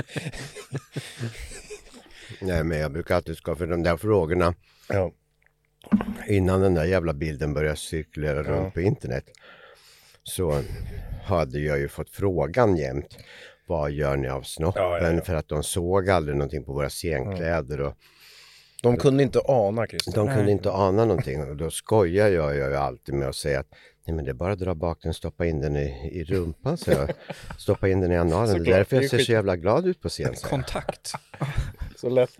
Nej 2.40 2.64
men 2.64 2.78
jag 2.78 2.92
brukar 2.92 3.14
alltid 3.16 3.36
ska 3.36 3.56
för 3.56 3.66
de 3.66 3.82
där 3.82 3.96
frågorna 3.96 4.54
Ja. 4.88 5.12
innan 6.28 6.60
den 6.60 6.74
där 6.74 6.84
jävla 6.84 7.12
bilden 7.12 7.54
började 7.54 7.76
cirkulera 7.76 8.42
runt 8.42 8.74
på 8.74 8.80
internet 8.80 9.24
så 10.22 10.62
hade 11.24 11.58
jag 11.58 11.78
ju 11.78 11.88
fått 11.88 12.10
frågan 12.10 12.76
jämt. 12.76 13.16
Vad 13.66 13.90
gör 13.90 14.16
ni 14.16 14.28
av 14.28 14.42
snoppen? 14.42 14.82
Ja, 14.82 14.98
ja, 15.00 15.12
ja. 15.12 15.20
För 15.20 15.34
att 15.34 15.48
de 15.48 15.62
såg 15.62 16.10
aldrig 16.10 16.36
någonting 16.36 16.64
på 16.64 16.72
våra 16.72 16.88
scenkläder 16.90 17.80
och 17.80 17.94
De 18.82 18.96
kunde 18.96 19.22
inte 19.22 19.40
ana 19.44 19.86
Christer. 19.86 20.12
de 20.12 20.34
kunde 20.34 20.52
inte 20.52 20.70
ana 20.70 21.04
någonting. 21.04 21.42
Och 21.42 21.56
då 21.56 21.70
skojar 21.70 22.28
jag, 22.28 22.56
jag 22.56 22.70
ju 22.70 22.76
alltid 22.76 23.14
med 23.14 23.28
att 23.28 23.36
säga 23.36 23.60
att 23.60 23.68
Nej 24.08 24.14
men 24.14 24.24
det 24.24 24.30
är 24.30 24.34
bara 24.34 24.52
att 24.52 24.58
dra 24.58 24.74
bak 24.74 24.98
den, 25.02 25.14
stoppa 25.14 25.46
in 25.46 25.60
den 25.60 25.76
i, 25.76 26.10
i 26.12 26.24
rumpan 26.24 26.76
så 26.78 26.90
jag. 26.90 27.10
Stoppa 27.58 27.88
in 27.88 28.00
den 28.00 28.12
i 28.12 28.16
analen. 28.16 28.46
Det 28.46 28.52
är 28.52 28.58
Såklart, 28.58 28.76
därför 28.76 28.96
det 28.96 29.00
är 29.00 29.02
jag 29.02 29.10
ser 29.10 29.18
skit- 29.18 29.26
så 29.26 29.32
jävla 29.32 29.56
glad 29.56 29.86
ut 29.86 30.00
på 30.00 30.08
scen. 30.08 30.34
Kontakt. 30.42 31.12
Så 31.96 32.08
lätt. 32.08 32.30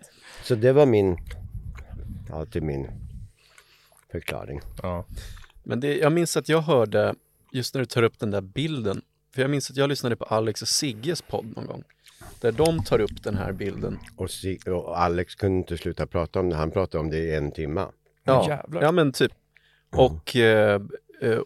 Så 0.43 0.55
det 0.55 0.71
var 0.73 0.85
min, 0.85 1.17
alltid 2.31 2.63
min 2.63 2.87
förklaring. 4.11 4.61
Ja. 4.83 5.05
Men 5.63 5.79
det, 5.79 5.97
jag 5.97 6.11
minns 6.11 6.37
att 6.37 6.49
jag 6.49 6.61
hörde, 6.61 7.15
just 7.51 7.73
när 7.73 7.79
du 7.79 7.85
tar 7.85 8.03
upp 8.03 8.19
den 8.19 8.31
där 8.31 8.41
bilden, 8.41 9.01
för 9.35 9.41
jag 9.41 9.51
minns 9.51 9.69
att 9.71 9.77
jag 9.77 9.89
lyssnade 9.89 10.15
på 10.15 10.25
Alex 10.25 10.61
och 10.61 10.67
Sigges 10.67 11.21
podd 11.21 11.45
någon 11.55 11.65
gång. 11.65 11.83
Där 12.41 12.51
de 12.51 12.83
tar 12.83 12.99
upp 13.01 13.23
den 13.23 13.37
här 13.37 13.51
bilden. 13.51 13.99
Och, 14.15 14.31
si, 14.31 14.59
och 14.65 14.99
Alex 15.01 15.35
kunde 15.35 15.57
inte 15.57 15.77
sluta 15.77 16.07
prata 16.07 16.39
om 16.39 16.49
det. 16.49 16.55
Han 16.55 16.71
pratade 16.71 17.01
om 17.01 17.09
det 17.09 17.17
i 17.17 17.35
en 17.35 17.51
timme. 17.51 17.85
Ja, 18.23 18.45
jävlar. 18.47 18.81
ja 18.81 18.91
men 18.91 19.11
typ. 19.11 19.31
Och, 19.89 20.35
eh, 20.35 20.81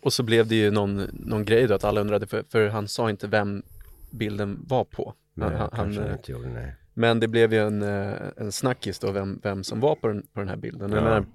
och 0.01 0.13
så 0.13 0.23
blev 0.23 0.47
det 0.47 0.55
ju 0.55 0.71
någon, 0.71 0.95
någon 1.13 1.45
grej 1.45 1.67
då 1.67 1.73
att 1.73 1.83
alla 1.83 2.01
undrade, 2.01 2.27
för, 2.27 2.43
för 2.49 2.67
han 2.67 2.87
sa 2.87 3.09
inte 3.09 3.27
vem 3.27 3.63
bilden 4.11 4.65
var 4.67 4.83
på. 4.83 5.13
Nej, 5.33 5.49
Han, 5.49 5.59
han, 5.59 5.69
kanske 5.69 6.01
han, 6.01 6.09
eh, 6.09 6.15
inte 6.15 6.31
gjorde, 6.31 6.47
nej. 6.47 6.75
men 6.93 7.19
det 7.19 7.27
blev 7.27 7.53
ju 7.53 7.59
en, 7.59 7.81
eh, 7.81 8.13
en 8.37 8.51
snackis 8.51 8.99
då, 8.99 9.11
vem, 9.11 9.39
vem 9.43 9.63
som 9.63 9.79
var 9.79 9.95
på 9.95 10.07
den, 10.07 10.27
på 10.33 10.39
den 10.39 10.49
här 10.49 10.55
bilden. 10.55 10.91
Ja. 10.91 10.95
menar, 10.95 11.25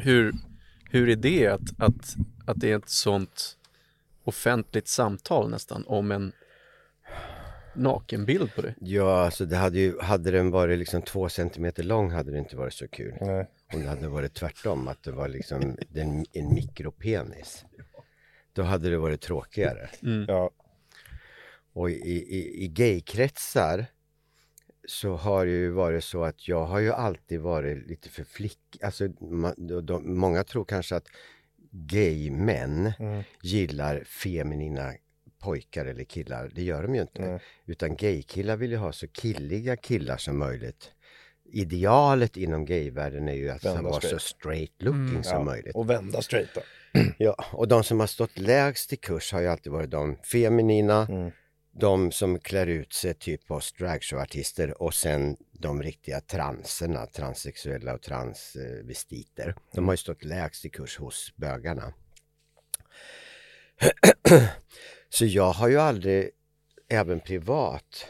hur, 0.00 0.32
hur 0.90 1.08
är 1.08 1.16
det 1.16 1.46
att, 1.46 1.80
att, 1.80 2.16
att 2.46 2.60
det 2.60 2.72
är 2.72 2.76
ett 2.76 2.88
sånt 2.88 3.56
offentligt 4.24 4.88
samtal 4.88 5.50
nästan 5.50 5.84
om 5.86 6.10
en 6.12 6.32
nakenbild 7.74 8.54
på 8.54 8.62
dig? 8.62 8.74
Ja, 8.80 9.24
alltså 9.24 9.44
det 9.44 9.56
hade 9.56 9.78
ju, 9.78 10.00
hade 10.00 10.30
den 10.30 10.50
varit 10.50 10.78
liksom 10.78 11.02
två 11.02 11.28
centimeter 11.28 11.82
lång 11.82 12.10
hade 12.10 12.30
det 12.30 12.38
inte 12.38 12.56
varit 12.56 12.74
så 12.74 12.88
kul. 12.88 13.14
Nej. 13.20 13.50
Om 13.72 13.80
det 13.82 13.88
hade 13.88 14.08
varit 14.08 14.34
tvärtom, 14.34 14.88
att 14.88 15.02
det 15.02 15.12
var 15.12 15.28
liksom 15.28 15.76
en, 15.94 16.24
en 16.32 16.54
mikropenis. 16.54 17.64
Då 18.52 18.62
hade 18.62 18.90
det 18.90 18.98
varit 18.98 19.20
tråkigare. 19.20 19.90
Ja. 20.28 20.50
Och 21.72 21.90
i, 21.90 21.94
i, 21.94 22.64
i 22.64 22.68
gaykretsar 22.68 23.86
så 24.88 25.14
har 25.16 25.46
det 25.46 25.52
ju 25.52 25.70
varit 25.70 26.04
så 26.04 26.24
att 26.24 26.48
jag 26.48 26.66
har 26.66 26.78
ju 26.78 26.92
alltid 26.92 27.40
varit 27.40 27.86
lite 27.88 28.08
för 28.08 28.24
flick... 28.24 28.58
Alltså, 28.82 29.04
ma- 29.06 29.54
de, 29.56 29.86
de, 29.86 30.18
många 30.18 30.44
tror 30.44 30.64
kanske 30.64 30.96
att 30.96 31.08
gay-män 31.70 32.92
gillar 33.42 34.04
feminina 34.04 34.92
pojkar 35.38 35.86
eller 35.86 36.04
killar. 36.04 36.50
Det 36.54 36.62
gör 36.62 36.82
de 36.82 36.94
ju 36.94 37.00
inte. 37.00 37.40
Utan 37.66 37.96
gaykillar 37.96 38.56
vill 38.56 38.70
ju 38.70 38.76
ha 38.76 38.92
så 38.92 39.08
killiga 39.08 39.76
killar 39.76 40.16
som 40.16 40.38
möjligt. 40.38 40.92
Idealet 41.52 42.36
inom 42.36 42.64
gayvärlden 42.64 43.28
är 43.28 43.32
ju 43.34 43.50
att 43.50 43.64
Vända 43.64 43.82
vara 43.82 44.00
så 44.00 44.18
straight. 44.18 44.22
straight 44.22 44.82
looking 44.82 45.24
som 45.24 45.44
möjligt. 45.44 45.74
Och 45.74 45.90
vända 45.90 46.22
straight 46.22 46.54
då. 46.54 46.60
Ja, 47.18 47.34
och 47.52 47.68
de 47.68 47.84
som 47.84 48.00
har 48.00 48.06
stått 48.06 48.38
lägst 48.38 48.92
i 48.92 48.96
kurs 48.96 49.32
har 49.32 49.40
ju 49.40 49.46
alltid 49.48 49.72
varit 49.72 49.90
de 49.90 50.16
feminina, 50.16 51.06
Mm. 51.10 51.30
de 51.72 52.12
som 52.12 52.38
klär 52.38 52.66
ut 52.66 52.92
sig 52.92 53.14
typ 53.14 53.46
på 53.46 53.60
dragshowartister 53.78 54.82
och 54.82 54.94
sen 54.94 55.36
de 55.52 55.82
riktiga 55.82 56.20
transerna, 56.20 57.06
transsexuella 57.06 57.94
och 57.94 58.02
transvestiter. 58.02 59.54
De 59.74 59.84
har 59.84 59.92
ju 59.92 59.96
stått 59.96 60.24
lägst 60.24 60.64
i 60.64 60.70
kurs 60.70 60.98
hos 60.98 61.32
bögarna. 61.36 61.92
Så 65.08 65.24
jag 65.24 65.52
har 65.52 65.68
ju 65.68 65.76
aldrig, 65.78 66.30
även 66.88 67.20
privat, 67.20 68.06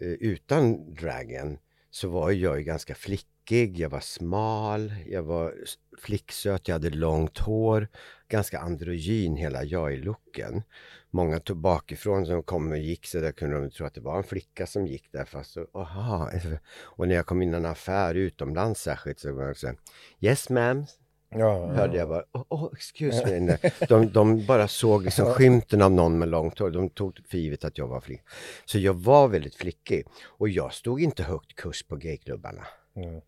eh, 0.00 0.08
utan 0.08 0.94
dragen, 0.94 1.58
så 1.94 2.08
var 2.08 2.30
jag 2.30 2.58
ju 2.58 2.64
ganska 2.64 2.94
flickig, 2.94 3.78
jag 3.78 3.90
var 3.90 4.00
smal, 4.00 4.94
jag 5.06 5.22
var 5.22 5.54
flicksöt, 5.98 6.68
jag 6.68 6.74
hade 6.74 6.90
långt 6.90 7.38
hår, 7.38 7.88
ganska 8.28 8.58
androgyn 8.58 9.36
hela 9.36 9.64
jag 9.64 9.94
i 9.94 9.96
looken. 9.96 10.62
Många 11.10 11.40
tog 11.40 11.56
bakifrån 11.56 12.26
som 12.26 12.42
kom 12.42 12.70
och 12.70 12.78
gick 12.78 13.06
så 13.06 13.20
där 13.20 13.32
kunde 13.32 13.60
de 13.60 13.70
tro 13.70 13.86
att 13.86 13.94
det 13.94 14.00
var 14.00 14.16
en 14.16 14.24
flicka 14.24 14.66
som 14.66 14.86
gick 14.86 15.12
där 15.12 15.24
fast 15.24 15.52
så, 15.52 15.66
aha. 15.74 16.30
Och 16.76 17.08
när 17.08 17.14
jag 17.14 17.26
kom 17.26 17.42
in 17.42 17.54
i 17.54 17.56
en 17.56 17.66
affär 17.66 18.14
utomlands 18.14 18.80
särskilt 18.80 19.18
så 19.18 19.32
var 19.32 19.48
det 19.48 19.54
så 19.54 19.66
här, 19.66 19.76
Yes 20.20 20.50
ma'am, 20.50 20.86
Ja, 21.34 21.66
hörde 21.66 21.96
jag 21.96 22.08
bara, 22.08 22.24
oh, 22.32 22.44
oh 22.48 22.72
excuse 22.72 23.40
me. 23.40 23.58
De, 23.88 24.12
de 24.12 24.46
bara 24.46 24.68
såg 24.68 25.04
liksom 25.04 25.26
skymten 25.26 25.82
av 25.82 25.92
någon 25.92 26.18
med 26.18 26.28
långt 26.28 26.58
hår. 26.58 26.70
De 26.70 26.90
tog 26.90 27.20
för 27.28 27.38
givet 27.38 27.64
att 27.64 27.78
jag 27.78 27.88
var 27.88 28.00
flick. 28.00 28.20
Så 28.64 28.78
jag 28.78 28.94
var 28.94 29.28
väldigt 29.28 29.54
flickig. 29.54 30.06
Och 30.24 30.48
jag 30.48 30.74
stod 30.74 31.00
inte 31.00 31.22
högt 31.22 31.54
kurs 31.54 31.82
på 31.82 31.96
gayklubbarna. 31.96 32.66
Mm. 32.96 33.20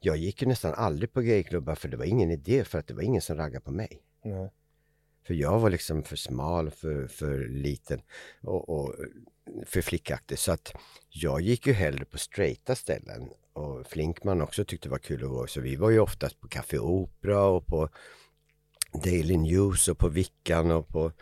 Jag 0.00 0.16
gick 0.16 0.42
ju 0.42 0.48
nästan 0.48 0.74
aldrig 0.74 1.12
på 1.12 1.20
gayklubbar 1.20 1.74
för 1.74 1.88
det 1.88 1.96
var 1.96 2.04
ingen 2.04 2.30
idé 2.30 2.64
för 2.64 2.78
att 2.78 2.86
det 2.86 2.94
var 2.94 3.02
ingen 3.02 3.22
som 3.22 3.36
raggade 3.36 3.64
på 3.64 3.70
mig. 3.70 4.02
Nej. 4.24 4.50
För 5.26 5.34
jag 5.34 5.58
var 5.58 5.70
liksom 5.70 6.02
för 6.02 6.16
smal, 6.16 6.70
för, 6.70 7.06
för 7.06 7.48
liten 7.48 8.00
och, 8.42 8.68
och 8.68 8.94
för 9.66 9.82
flickaktig. 9.82 10.38
Så 10.38 10.52
att 10.52 10.72
jag 11.08 11.40
gick 11.40 11.66
ju 11.66 11.72
hellre 11.72 12.04
på 12.04 12.18
straighta 12.18 12.74
ställen. 12.74 13.28
Och 13.54 13.86
Flinkman 13.86 14.40
också 14.42 14.64
tyckte 14.64 14.88
var 14.88 14.98
kul 14.98 15.24
att 15.24 15.30
gå. 15.30 15.46
Så 15.46 15.60
vi 15.60 15.76
var 15.76 15.90
ju 15.90 15.98
oftast 16.00 16.40
på 16.40 16.48
Café 16.48 16.78
Opera 16.78 17.44
och 17.44 17.66
på 17.66 17.88
Daily 19.04 19.36
News 19.36 19.88
och 19.88 19.98
på 19.98 20.08
Vickan 20.08 20.70
och 20.70 20.88
på 20.88 21.12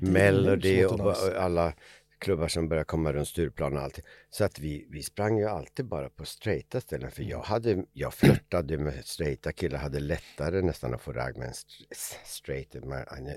Melody 0.00 0.84
och, 0.84 1.00
och 1.06 1.42
alla 1.42 1.74
klubbar 2.18 2.48
som 2.48 2.68
började 2.68 2.84
komma 2.84 3.12
runt 3.12 3.28
Stureplan 3.28 3.76
och 3.76 3.82
allt. 3.82 4.00
Så 4.30 4.44
att 4.44 4.58
vi, 4.58 4.86
vi 4.90 5.02
sprang 5.02 5.38
ju 5.38 5.44
alltid 5.48 5.86
bara 5.86 6.10
på 6.10 6.24
straighta 6.24 6.80
ställen. 6.80 7.10
För 7.10 7.22
jag, 7.22 7.40
hade, 7.42 7.84
jag 7.92 8.14
flörtade 8.14 8.78
med 8.78 9.04
straighta 9.04 9.52
killar, 9.52 9.78
hade 9.78 10.00
lättare 10.00 10.62
nästan 10.62 10.94
att 10.94 11.00
få 11.02 11.12
ragg 11.12 11.36
med 11.36 11.46
en 11.46 11.52
st- 11.52 12.24
straight, 12.24 12.76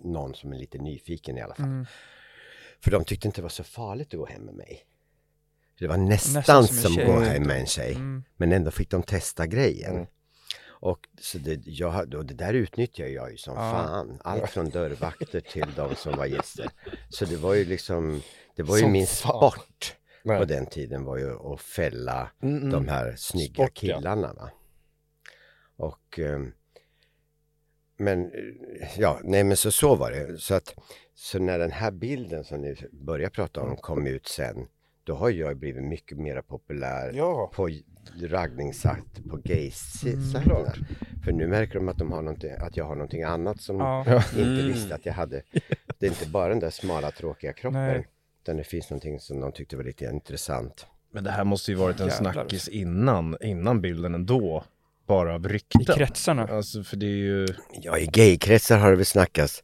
någon 0.04 0.36
som 0.36 0.54
är 0.54 0.58
lite 0.58 0.78
nyfiken 0.78 1.38
i 1.38 1.42
alla 1.42 1.56
fall. 1.56 1.66
För 2.84 2.92
de 2.92 3.06
tyckte 3.06 3.28
inte 3.28 3.38
det 3.42 3.44
var 3.44 3.50
så 3.50 3.64
farligt 3.64 4.14
att 4.14 4.20
gå 4.20 4.26
hem 4.26 4.42
med 4.42 4.56
mig. 4.56 4.84
Det 5.80 5.88
var 5.88 5.98
nästan, 5.98 6.34
Nästan 6.34 6.68
som 6.68 6.78
som 6.94 7.06
gå 7.06 7.20
hem 7.20 7.44
med 7.44 7.60
en 7.60 7.66
tjej. 7.66 7.92
Mm. 7.96 8.24
Men 8.38 8.52
ändå 8.52 8.72
fick 8.72 8.90
de 8.90 9.04
testa 9.04 9.48
grejen. 9.48 9.96
Mm. 9.96 10.06
Och, 10.68 11.00
så 11.22 11.38
det, 11.38 11.60
jag, 11.66 12.14
och 12.14 12.26
det 12.26 12.34
där 12.34 12.54
utnyttjade 12.54 13.10
jag 13.12 13.32
ju 13.32 13.38
som 13.38 13.54
Ja. 13.56 13.72
fan. 13.72 14.20
Allt 14.24 14.50
från 14.50 14.70
dörrvakter 14.70 15.40
till 15.40 15.68
de 15.76 15.96
som 15.96 16.18
var 16.18 16.26
gäster. 16.26 16.70
Så 17.10 17.26
det 17.26 17.36
var 17.38 17.54
ju 17.54 17.66
liksom, 17.66 18.22
det 18.56 18.64
var 18.64 18.76
ju 18.78 18.82
Som 18.82 18.92
min 18.92 19.08
fan. 19.08 19.38
sport 19.52 19.96
Nej. 20.24 20.40
på 20.40 20.46
den 20.46 20.66
tiden 20.66 21.04
var 21.04 21.18
ju 21.18 21.54
att 21.54 21.62
fälla 21.62 22.32
Mm, 22.44 22.58
mm. 22.58 22.70
de 22.70 22.88
här 22.88 23.16
snygga 23.18 23.54
Sport, 23.66 23.74
killarna. 23.74 24.34
Va? 24.34 24.50
Och 25.76 26.20
ehm, 26.20 26.52
men 27.98 28.26
eh, 28.26 29.00
ja, 29.00 29.20
nej 29.24 29.44
men 29.44 29.58
så, 29.58 29.72
så 29.72 29.96
var 29.96 30.12
det. 30.12 30.38
Så, 30.38 30.54
att, 30.54 30.76
så 31.16 31.40
när 31.40 31.60
den 31.60 31.72
här 31.72 31.92
bilden 31.92 32.44
som 32.44 32.62
ni 32.62 32.76
börjar 32.92 33.30
prata 33.30 33.62
om 33.62 33.76
kom 33.78 34.08
ut 34.08 34.28
sen, 34.28 34.68
då 35.04 35.16
har 35.16 35.30
jag 35.30 35.58
blivit 35.58 35.84
mycket 35.84 36.18
mer 36.18 36.42
populär 36.42 37.12
Ja. 37.14 37.52
på 37.56 37.70
raggningssajter, 38.22 39.24
på 39.30 39.38
gaysajterna. 39.38 40.74
För 41.26 41.32
nu 41.32 41.48
märker 41.48 41.74
de 41.74 41.90
att, 41.90 41.98
de 41.98 42.12
har 42.12 42.22
någonting, 42.22 42.52
att 42.52 42.78
jag 42.78 42.86
har 42.86 42.96
någonting 42.96 43.24
annat 43.24 43.62
som 43.62 43.80
Ja. 43.80 44.04
de 44.08 44.40
inte 44.40 44.52
Mm. 44.62 44.68
visste 44.68 44.96
att 44.96 45.06
jag 45.06 45.14
hade. 45.14 45.42
Det 46.00 46.06
är 46.06 46.10
inte 46.10 46.30
bara 46.30 46.50
den 46.50 46.60
där 46.60 46.70
smala 46.70 47.12
tråkiga 47.12 47.54
kroppen. 47.54 47.82
Nej. 47.84 48.08
Utan 48.42 48.58
det 48.58 48.64
finns 48.64 48.90
någonting 48.90 49.20
som 49.20 49.40
de 49.40 49.52
tyckte 49.52 49.78
var 49.78 49.84
lite 49.84 50.06
intressant. 50.06 50.86
Men 51.12 51.24
det 51.24 51.32
här 51.32 51.44
måste 51.44 51.72
ju 51.72 51.78
varit 51.78 52.00
en 52.00 52.08
Jävlar. 52.08 52.34
snackis 52.34 52.68
innan, 52.68 53.38
innan 53.42 53.82
bilden 53.82 54.16
ändå. 54.16 54.64
Bara 55.08 55.36
av 55.36 55.46
I 55.46 55.50
rykten. 55.50 55.86
kretsarna. 55.86 56.48
Alltså 56.48 56.84
för 56.84 56.98
det 56.98 57.06
är 57.06 57.10
ju, 57.18 57.48
Ja, 57.82 57.98
i 57.98 58.06
gaykretsar 58.08 58.78
har 58.78 58.90
det 58.90 58.96
väl 58.96 59.06
snackats 59.06 59.64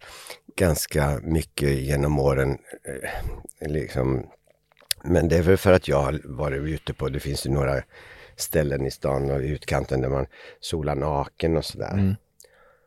ganska 0.58 1.20
mycket 1.24 1.70
genom 1.80 2.20
åren. 2.20 2.58
Eh, 3.62 3.72
liksom. 3.72 4.26
Men 5.04 5.28
det 5.28 5.38
är 5.38 5.42
väl 5.42 5.58
för 5.58 5.74
att 5.74 5.88
jag 5.88 6.02
har 6.02 6.22
varit 6.24 6.62
ute 6.62 6.94
på, 6.94 7.10
det 7.10 7.20
finns 7.20 7.46
ju 7.46 7.50
några 7.50 7.84
ställen 8.36 8.86
i 8.86 8.92
stan 8.92 9.32
och 9.32 9.44
i 9.44 9.48
utkanten 9.50 10.02
där 10.02 10.10
man 10.10 10.26
solar 10.60 10.96
naken 10.96 11.58
och 11.58 11.66
sådär. 11.66 12.16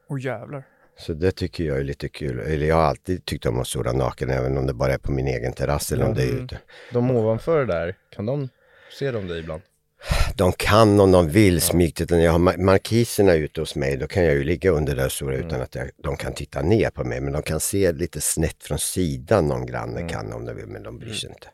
Åh 0.09 0.21
jävlar. 0.21 0.65
Så 0.99 1.13
det 1.13 1.31
tycker 1.33 1.65
jag 1.65 1.79
är 1.79 1.85
lite 1.85 2.09
kul. 2.09 2.39
Eller 2.39 2.67
jag 2.67 2.77
har 2.77 2.83
alltid 2.83 3.25
tyckt 3.25 3.47
om 3.47 3.59
att 3.59 3.67
sola 3.69 3.93
naken 3.93 4.31
även 4.31 4.59
om 4.59 4.67
det 4.67 4.75
bara 4.75 4.95
är 4.95 4.99
på 4.99 5.13
min 5.13 5.27
egen 5.27 5.53
terrass 5.53 5.93
eller 5.93 6.05
om 6.07 6.15
det 6.15 6.23
är 6.23 6.45
ute. 6.45 6.59
de 6.93 7.11
ovanför 7.11 7.65
där, 7.67 7.97
kan 8.15 8.27
de 8.27 8.49
se 8.99 9.11
dem 9.11 9.29
dig 9.29 9.39
ibland? 9.41 9.63
De 10.37 10.53
kan 10.53 11.01
om 11.01 11.13
de 11.13 11.29
vill 11.29 11.61
smygtigt. 11.61 12.11
När 12.11 12.25
jag 12.25 12.33
har 12.33 12.39
ma- 12.39 12.59
markiserna 12.59 13.35
ute 13.35 13.61
hos 13.61 13.77
mig 13.77 13.97
då 13.97 14.07
kan 14.07 14.25
jag 14.25 14.35
ju 14.35 14.45
ligga 14.45 14.71
under 14.71 14.97
där 14.97 15.05
och 15.05 15.13
sola 15.13 15.37
utan 15.37 15.61
att 15.63 15.75
jag, 15.75 15.91
de 15.97 16.17
kan 16.17 16.33
titta 16.33 16.63
ner 16.63 16.91
på 16.91 17.05
mig. 17.05 17.21
Men 17.21 17.33
de 17.33 17.43
kan 17.43 17.61
se 17.61 17.93
lite 17.93 18.21
snett 18.21 18.63
från 18.63 18.79
sidan 18.79 19.49
någon 19.49 19.67
granne 19.67 20.09
kan 20.09 20.33
om 20.33 20.45
de 20.45 20.57
vill 20.57 20.67
men 20.67 20.83
de 20.83 20.99
bryr 20.99 21.13
sig 21.13 21.29
inte. 21.31 21.49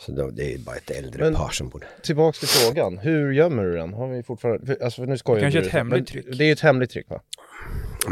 Så 0.00 0.12
då, 0.12 0.30
det 0.30 0.54
är 0.54 0.58
bara 0.58 0.76
ett 0.76 0.90
äldre 0.90 1.24
Men- 1.24 1.34
par 1.34 1.48
som 1.50 1.68
borde... 1.68 1.86
Tillbaks 2.02 2.38
till 2.38 2.48
frågan, 2.48 2.98
hur 2.98 3.32
gömmer 3.32 3.64
du 3.64 3.76
den? 3.76 3.94
Har 3.94 4.08
vi 4.08 4.22
fortfarande, 4.22 4.66
för, 4.66 4.84
alltså 4.84 5.02
för 5.02 5.06
nu 5.06 5.18
skojar 5.18 5.40
Kanske 5.40 5.60
du 5.60 5.66
ett 5.66 5.72
hemligt 5.72 6.14
men 6.14 6.22
trick. 6.22 6.38
Det 6.38 6.44
är 6.44 6.52
ett 6.52 6.60
hemligt 6.60 6.90
trick 6.90 7.10
va? 7.10 7.20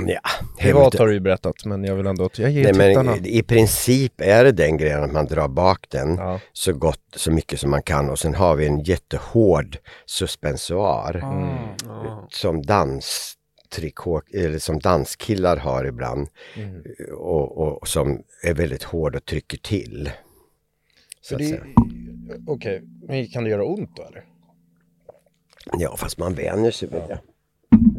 Ja, 0.06 0.20
Privat 0.60 0.98
har 0.98 1.06
du 1.06 1.12
ju 1.14 1.20
berättat, 1.20 1.64
men 1.64 1.84
jag 1.84 1.94
vill 1.94 2.06
ändå 2.06 2.24
att 2.24 2.38
jag 2.38 2.50
ger 2.50 2.72
Nej, 2.72 2.88
tittarna. 2.88 3.10
men 3.10 3.26
i, 3.26 3.38
i 3.38 3.42
princip 3.42 4.20
är 4.20 4.44
det 4.44 4.52
den 4.52 4.76
grejen 4.76 5.02
att 5.02 5.12
man 5.12 5.26
drar 5.26 5.48
bak 5.48 5.86
den 5.88 6.16
Ja. 6.16 6.40
så 6.52 6.72
gott, 6.72 7.00
så 7.16 7.30
mycket 7.30 7.60
som 7.60 7.70
man 7.70 7.82
kan 7.82 8.10
och 8.10 8.18
sen 8.18 8.34
har 8.34 8.56
vi 8.56 8.66
en 8.66 8.80
jättehård 8.82 9.78
suspensoar 10.06 11.20
Ah. 11.24 11.74
Ja. 11.84 12.28
som 12.30 12.62
dans 12.62 13.34
eller 14.34 14.58
som 14.58 14.78
danskillar 14.78 15.56
har 15.56 15.84
ibland 15.84 16.28
och, 17.18 17.58
och 17.80 17.88
som 17.88 18.22
är 18.42 18.54
väldigt 18.54 18.82
hård 18.82 19.16
och 19.16 19.24
trycker 19.24 19.58
till. 19.58 20.10
Det, 21.30 21.60
okej, 22.46 22.82
men 23.08 23.26
kan 23.26 23.44
det 23.44 23.50
göra 23.50 23.64
ont 23.64 23.96
då 23.96 24.02
eller? 24.02 24.24
Ja, 25.78 25.96
fast 25.96 26.18
man 26.18 26.34
vänjer 26.34 26.70
sig 26.70 26.88
vid 26.88 27.00
det. 27.08 27.18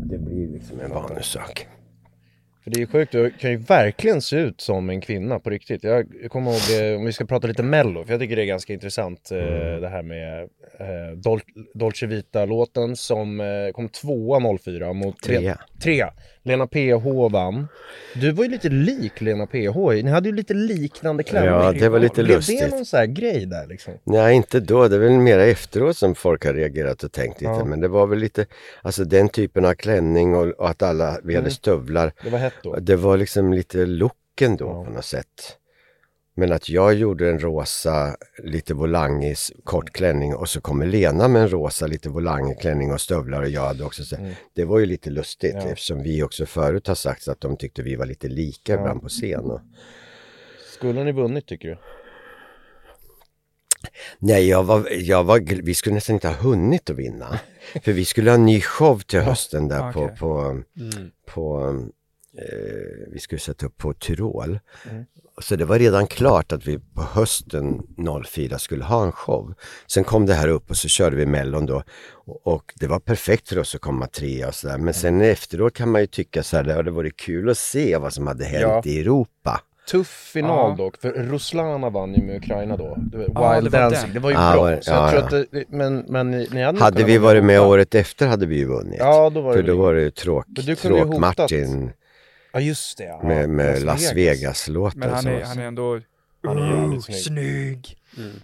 det 0.09 0.17
blir 0.17 0.47
liksom 0.47 0.79
en 0.79 0.89
vanesak. 0.91 1.67
För 2.63 2.71
det 2.71 2.81
är 2.81 2.85
sjukt, 2.85 3.11
du 3.11 3.31
kan 3.31 3.51
ju 3.51 3.57
verkligen 3.57 4.21
se 4.21 4.35
ut 4.35 4.61
som 4.61 4.89
en 4.89 5.01
kvinna 5.01 5.39
på 5.39 5.49
riktigt. 5.49 5.83
Jag 5.83 6.07
kommer 6.29 6.51
ihåg, 6.51 6.91
eh, 6.91 6.97
om 6.99 7.05
vi 7.05 7.13
ska 7.13 7.25
prata 7.25 7.47
lite 7.47 7.63
mello, 7.63 8.03
för 8.03 8.11
jag 8.13 8.19
tycker 8.21 8.35
det 8.35 8.41
är 8.43 8.45
ganska 8.45 8.73
intressant 8.73 9.31
eh, 9.31 9.37
Mm. 9.37 9.81
det 9.81 9.89
här 9.89 10.03
med 10.03 10.41
eh, 10.79 11.17
Dol 11.17 11.41
Dolce 11.73 12.05
Vita-låten 12.05 12.95
som 12.95 13.39
eh, 13.39 13.71
kom 13.73 13.89
tvåa 13.89 14.57
04 14.57 14.93
mot 14.93 15.21
Trea. 15.21 15.59
Trea. 15.83 16.13
Lena 16.45 16.67
PH 16.67 17.29
vann. 17.31 17.67
Du 18.13 18.31
var 18.31 18.43
ju 18.43 18.49
lite 18.49 18.69
lik 18.69 19.21
Lena 19.21 19.45
PH, 19.47 19.77
ni 20.03 20.09
hade 20.09 20.29
ju 20.29 20.35
lite 20.35 20.53
liknande 20.53 21.23
klänning. 21.23 21.49
Ja, 21.51 21.71
det 21.71 21.89
var 21.89 21.99
lite 21.99 22.13
Blev 22.23 22.27
det 22.27 22.35
lustigt. 22.35 22.71
någon 22.71 22.85
sån 22.85 22.97
här 22.99 23.05
grej 23.05 23.45
där 23.45 23.67
liksom? 23.67 23.93
Nej, 24.03 24.35
inte 24.35 24.59
då. 24.59 24.87
Det 24.87 24.95
är 24.95 24.99
väl 24.99 25.11
mera 25.11 25.45
efteråt 25.45 25.97
som 25.97 26.15
folk 26.15 26.45
har 26.45 26.53
reagerat 26.53 27.03
och 27.03 27.11
tänkt 27.11 27.41
lite. 27.41 27.51
Ja. 27.51 27.65
Men 27.65 27.79
det 27.79 27.87
var 27.87 28.07
väl 28.07 28.19
lite, 28.19 28.45
alltså 28.81 29.03
den 29.05 29.29
typen 29.29 29.65
av 29.65 29.73
klänning 29.73 30.35
och, 30.35 30.47
och 30.47 30.69
att 30.69 30.81
alla, 30.81 31.17
vi 31.23 31.33
hade 31.35 31.45
Mm. 31.45 31.51
stövlar. 31.51 32.11
Det 32.23 32.29
var 32.29 32.39
hett 32.39 32.53
då. 32.63 32.75
Det 32.75 32.95
var 32.95 33.17
liksom 33.17 33.53
lite 33.53 33.85
looken 33.85 34.57
då 34.57 34.65
Ja. 34.65 34.83
på 34.85 34.91
något 34.91 35.05
sätt. 35.05 35.57
Men 36.37 36.51
att 36.51 36.69
jag 36.69 36.93
gjorde 36.93 37.29
en 37.29 37.39
rosa, 37.39 38.15
lite 38.43 38.73
volangis, 38.73 39.51
kort 39.63 39.89
klänning 39.93 40.35
och 40.35 40.49
så 40.49 40.61
kommer 40.61 40.85
Lena 40.85 41.27
med 41.27 41.41
en 41.41 41.49
rosa, 41.49 41.87
lite 41.87 42.09
volangig 42.09 42.59
klänning 42.59 42.91
och 42.91 43.01
stövlar 43.01 43.41
och 43.41 43.49
jag 43.49 43.61
hade 43.61 43.83
också 43.83 44.03
så. 44.03 44.15
Det 44.53 44.65
var 44.65 44.79
ju 44.79 44.85
lite 44.85 45.09
lustigt 45.09 45.53
Mm. 45.53 45.65
Ja. 45.65 45.71
eftersom 45.71 46.03
vi 46.03 46.23
också 46.23 46.45
förut 46.45 46.87
har 46.87 46.95
sagt 46.95 47.27
att 47.27 47.41
de 47.41 47.57
tyckte 47.57 47.81
vi 47.83 47.95
var 47.95 48.05
lite 48.05 48.27
lika 48.27 48.73
Ja. 48.73 48.79
ibland 48.79 49.01
på 49.01 49.07
scen. 49.09 49.43
Och... 49.51 49.61
Skulle 50.73 51.03
ni 51.03 51.11
vunnit 51.11 51.45
tycker 51.47 51.67
du? 51.67 51.77
Nej, 54.19 54.47
jag 54.49 54.63
var, 54.63 54.87
jag 54.91 55.23
var, 55.23 55.39
vi 55.63 55.73
skulle 55.73 55.95
nästan 55.95 56.13
inte 56.13 56.27
ha 56.27 56.35
hunnit 56.35 56.89
att 56.89 56.95
vinna. 56.95 57.39
För 57.83 57.91
vi 57.91 58.05
skulle 58.05 58.29
ha 58.31 58.35
en 58.35 58.45
ny 58.45 58.61
show 58.61 58.99
till 58.99 59.19
hösten 59.19 59.67
där 59.67 59.91
på, 59.91 60.01
okej. 60.03 60.17
på, 60.17 60.39
Mm. 60.79 61.11
på 61.25 61.69
eh, 62.37 63.07
vi 63.13 63.19
skulle 63.19 63.39
sätta 63.39 63.65
upp 63.65 63.77
på 63.77 63.93
Tyrol. 63.93 64.59
Mm. 64.91 65.05
Så 65.41 65.55
det 65.55 65.65
var 65.65 65.79
redan 65.79 66.07
klart 66.07 66.51
att 66.51 66.67
vi 66.67 66.79
på 66.79 67.01
hösten 67.01 67.81
04 68.25 68.59
skulle 68.59 68.83
ha 68.83 69.03
en 69.05 69.11
show. 69.11 69.53
Sen 69.87 70.03
kom 70.03 70.25
det 70.25 70.33
här 70.33 70.47
upp 70.47 70.69
och 70.69 70.77
så 70.77 70.87
körde 70.87 71.15
vi 71.15 71.25
Mellon 71.25 71.65
då. 71.65 71.83
Och, 72.43 72.73
det 72.79 72.87
var 72.87 72.99
perfekt 72.99 73.49
för 73.49 73.59
oss 73.59 73.75
att 73.75 73.81
komma 73.81 74.07
trea 74.07 74.47
och 74.47 74.55
sådär. 74.55 74.77
Men 74.77 74.93
sen 74.93 75.21
efteråt 75.21 75.73
kan 75.73 75.89
man 75.91 76.01
ju 76.01 76.07
tycka 76.07 76.43
så 76.43 76.57
här, 76.57 76.63
det 76.63 76.73
hade 76.73 76.91
varit 76.91 77.17
kul 77.17 77.49
att 77.49 77.57
se 77.57 77.97
vad 77.97 78.13
som 78.13 78.27
hade 78.27 78.45
hänt 78.45 78.61
Ja. 78.61 78.81
i 78.85 78.99
Europa. 78.99 79.61
Tuff 79.91 80.07
final 80.33 80.69
Ja. 80.77 80.83
dock, 80.85 80.97
för 81.01 81.09
Ruslana 81.11 81.89
vann 81.89 82.13
ju 82.13 82.23
med 82.23 82.35
Ukraina 82.37 82.77
då. 82.77 82.97
Var 83.13 83.27
Ja, 83.35 83.59
Wild 83.59 83.71
det 83.71 83.77
Dancing, 83.79 84.13
det 84.13 84.19
var 84.19 84.29
ju 84.29 84.35
bra. 84.35 84.55
var 84.55 84.79
så 84.81 84.91
jag 84.91 84.97
ja, 84.97 85.09
tror 85.11 85.21
ja. 85.21 85.25
att 85.41 85.51
det, 85.51 85.63
men, 85.69 85.97
men 86.07 86.31
ni, 86.31 86.47
ni 86.51 86.63
hade 86.63 86.79
Hade 86.79 87.03
vi 87.03 87.17
varit 87.17 87.43
med 87.43 87.61
året 87.61 87.95
efter 87.95 88.27
hade 88.27 88.45
vi 88.45 88.55
ju 88.57 88.65
vunnit. 88.65 88.99
Ja, 88.99 89.29
då 89.29 89.41
var 89.41 89.51
det 89.51 89.61
För 89.61 89.67
då 89.67 89.77
var 89.77 89.93
det 89.93 90.01
ju 90.01 90.11
tråk, 90.11 90.45
Men 90.47 91.91
Ja 92.55 92.61
just 92.61 92.97
det 92.97 93.03
ja. 93.03 93.21
med, 93.23 93.49
med 93.49 93.83
Las 93.83 94.01
Las 94.01 94.13
Vegas-låten. 94.13 94.99
Men 94.99 95.09
han 95.09 95.27
är, 95.27 95.33
var- 95.39 95.41
han 95.45 95.59
är 95.59 95.65
ändå 95.67 95.99
Han 96.43 96.57
är 96.57 96.61
jävligt 96.61 96.77
Mm, 96.85 97.01
snygg. 97.01 97.17
snygg. 97.23 97.97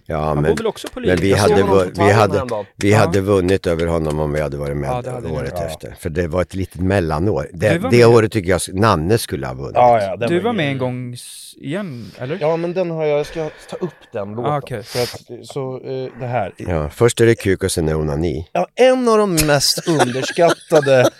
Ja, 0.06 0.18
Han 0.24 0.36
bor 0.36 0.42
men, 0.42 0.54
väl 0.56 0.66
också 0.66 0.88
på 0.88 1.00
men 1.00 1.16
vi 1.16 1.32
hade, 1.32 1.54
vi 1.96 2.10
hade, 2.12 2.64
vi 2.76 2.90
Ja. 2.92 2.98
hade 2.98 3.20
vunnit 3.20 3.66
över 3.66 3.86
honom 3.86 4.20
om 4.20 4.32
vi 4.32 4.40
hade 4.40 4.56
varit 4.56 4.76
med 4.76 4.90
Ja, 4.90 5.02
det 5.02 5.10
hade 5.10 5.28
året 5.28 5.52
ja. 5.56 5.64
efter. 5.64 5.94
För 6.00 6.10
det 6.10 6.26
var 6.28 6.42
ett 6.42 6.54
litet 6.54 6.80
mellanår. 6.80 7.48
Det, 7.52 7.78
var 7.78 7.90
det 7.90 8.04
året 8.04 8.32
tycker 8.32 8.50
jag 8.50 8.60
Nanne 8.72 9.18
skulle 9.18 9.46
ha 9.46 9.54
vunnit. 9.54 9.72
Ja, 9.74 10.02
ja, 10.20 10.26
Du 10.26 10.40
var 10.40 10.50
ju- 10.52 10.56
med 10.56 10.68
en 10.70 10.78
gång 10.78 11.16
igen, 11.56 12.10
eller? 12.18 12.38
Ja 12.40 12.56
men 12.56 12.72
den 12.74 12.90
har 12.90 13.04
jag, 13.04 13.18
jag 13.18 13.26
ska 13.26 13.50
ta 13.70 13.76
upp 13.76 13.92
den 14.12 14.28
låten. 14.34 14.52
Ah, 14.52 14.58
okej. 14.58 14.82
För 14.82 15.02
att, 15.02 15.46
så 15.46 15.76
eh, 15.84 16.20
det 16.20 16.26
här. 16.26 16.54
Ja, 16.56 16.88
först 16.90 17.20
är 17.20 17.26
det 17.26 17.34
kuk 17.34 17.64
och 17.64 17.72
sen 17.72 17.88
är 17.88 17.92
det 17.92 17.98
onani. 17.98 18.48
Ja, 18.52 18.66
en 18.74 19.08
av 19.08 19.18
de 19.18 19.34
mest 19.46 19.88
underskattade, 20.00 21.10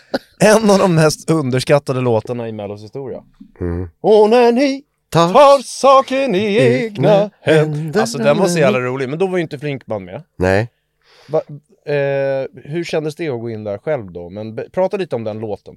en 0.43 0.71
av 0.71 0.79
de 0.79 0.95
mest 0.95 1.31
underskattade 1.31 2.01
låtarna 2.01 2.49
i 2.49 2.53
Mellos 2.53 2.83
historia. 2.83 3.23
Mm. 3.61 3.89
Och 4.01 4.31
när 4.31 4.53
ni 4.53 4.85
Ta. 5.09 5.29
tar 5.33 5.63
saken 5.63 6.35
i 6.35 6.57
egna 6.57 7.31
händer. 7.41 8.01
Alltså 8.01 8.19
den 8.19 8.39
var 8.39 8.47
så 8.47 8.59
jävla 8.59 8.81
rolig, 8.81 9.09
men 9.09 9.19
då 9.19 9.27
var 9.27 9.37
ju 9.39 9.43
inte 9.43 9.59
Flinkman 9.59 10.05
med. 10.05 10.23
Nej. 10.37 10.71
Va, 11.29 11.43
eh, 11.87 12.47
hur 12.65 12.85
kändes 12.85 13.17
det 13.17 13.29
att 13.29 13.41
gå 13.41 13.51
in 13.51 13.65
där 13.65 13.79
själv 13.79 14.13
då? 14.13 14.31
Men 14.31 14.55
be, 14.55 14.71
prata 14.71 14.97
lite 14.97 15.17
om 15.17 15.25
den 15.25 15.39
låten. 15.39 15.77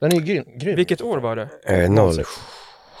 Den 0.00 0.12
är 0.12 0.16
ju 0.16 0.22
grym. 0.22 0.44
grym. 0.58 0.76
Vilket 0.76 1.02
år 1.02 1.18
var 1.18 1.36
det? 1.36 1.48
Eh, 1.66 1.90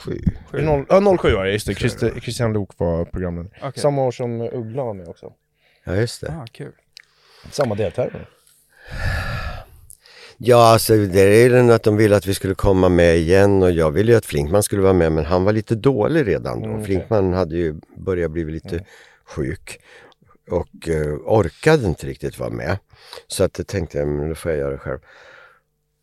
07. 0.04 0.18
Det 0.52 0.58
är 0.58 0.62
Noll, 0.62 0.86
ja, 0.88 1.16
07 1.18 1.34
var 1.34 1.44
det, 1.44 1.52
just 1.52 1.66
det. 1.66 1.74
Christer, 1.74 2.20
Christian 2.20 2.52
Lok 2.52 2.70
var 2.76 3.04
programledare. 3.04 3.58
Okej. 3.62 3.82
Samma 3.82 4.04
år 4.04 4.10
som 4.10 4.40
Uggla 4.40 4.84
var 4.84 4.94
med 4.94 5.08
också. 5.08 5.32
Ja, 5.84 5.94
just 5.94 6.20
det. 6.20 6.28
Ah, 6.28 6.46
kul. 6.52 6.72
Samma 7.50 7.74
deltävling. 7.74 8.22
Ja, 10.38 10.72
alltså 10.72 10.96
det 10.96 11.20
är 11.20 11.50
den 11.50 11.70
att 11.70 11.82
de 11.82 11.96
ville 11.96 12.16
att 12.16 12.26
vi 12.26 12.34
skulle 12.34 12.54
komma 12.54 12.88
med 12.88 13.16
igen 13.16 13.62
och 13.62 13.70
jag 13.70 13.90
ville 13.90 14.12
ju 14.12 14.18
att 14.18 14.26
Flinkman 14.26 14.62
skulle 14.62 14.82
vara 14.82 14.92
med 14.92 15.12
men 15.12 15.24
han 15.24 15.44
var 15.44 15.52
lite 15.52 15.74
dålig 15.74 16.26
redan 16.26 16.60
då. 16.60 16.66
Mm, 16.66 16.80
okej. 16.80 16.86
Flinkman 16.86 17.32
hade 17.32 17.56
ju 17.56 17.74
börjat 17.96 18.30
bli 18.30 18.44
lite 18.44 18.84
sjuk 19.24 19.80
och 20.50 20.88
eh, 20.88 21.14
orkade 21.24 21.86
inte 21.86 22.06
riktigt 22.06 22.38
vara 22.38 22.50
med. 22.50 22.78
Så 23.26 23.44
att 23.44 23.58
jag 23.58 23.66
tänkte, 23.66 24.04
men 24.04 24.28
då 24.28 24.34
får 24.34 24.50
jag 24.50 24.58
göra 24.58 24.70
det 24.70 24.78
själv. 24.78 24.98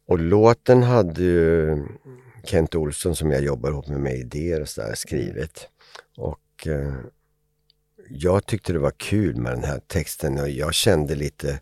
Och 0.07 0.19
låten 0.19 0.83
hade 0.83 1.23
ju 1.23 1.77
Kent 2.43 2.75
Olsson 2.75 3.15
som 3.15 3.31
jag 3.31 3.43
jobbar 3.43 3.69
ihop 3.69 3.87
med 3.87 3.99
med 3.99 4.15
idéer 4.15 4.61
och 4.61 4.69
sådär 4.69 4.93
skrivit. 4.95 5.67
Och 6.17 6.67
eh, 6.67 6.93
jag 8.09 8.45
tyckte 8.45 8.73
det 8.73 8.79
var 8.79 8.93
kul 8.97 9.35
med 9.35 9.51
den 9.51 9.63
här 9.63 9.79
texten 9.87 10.39
och 10.39 10.49
jag 10.49 10.73
kände 10.73 11.15
lite 11.15 11.59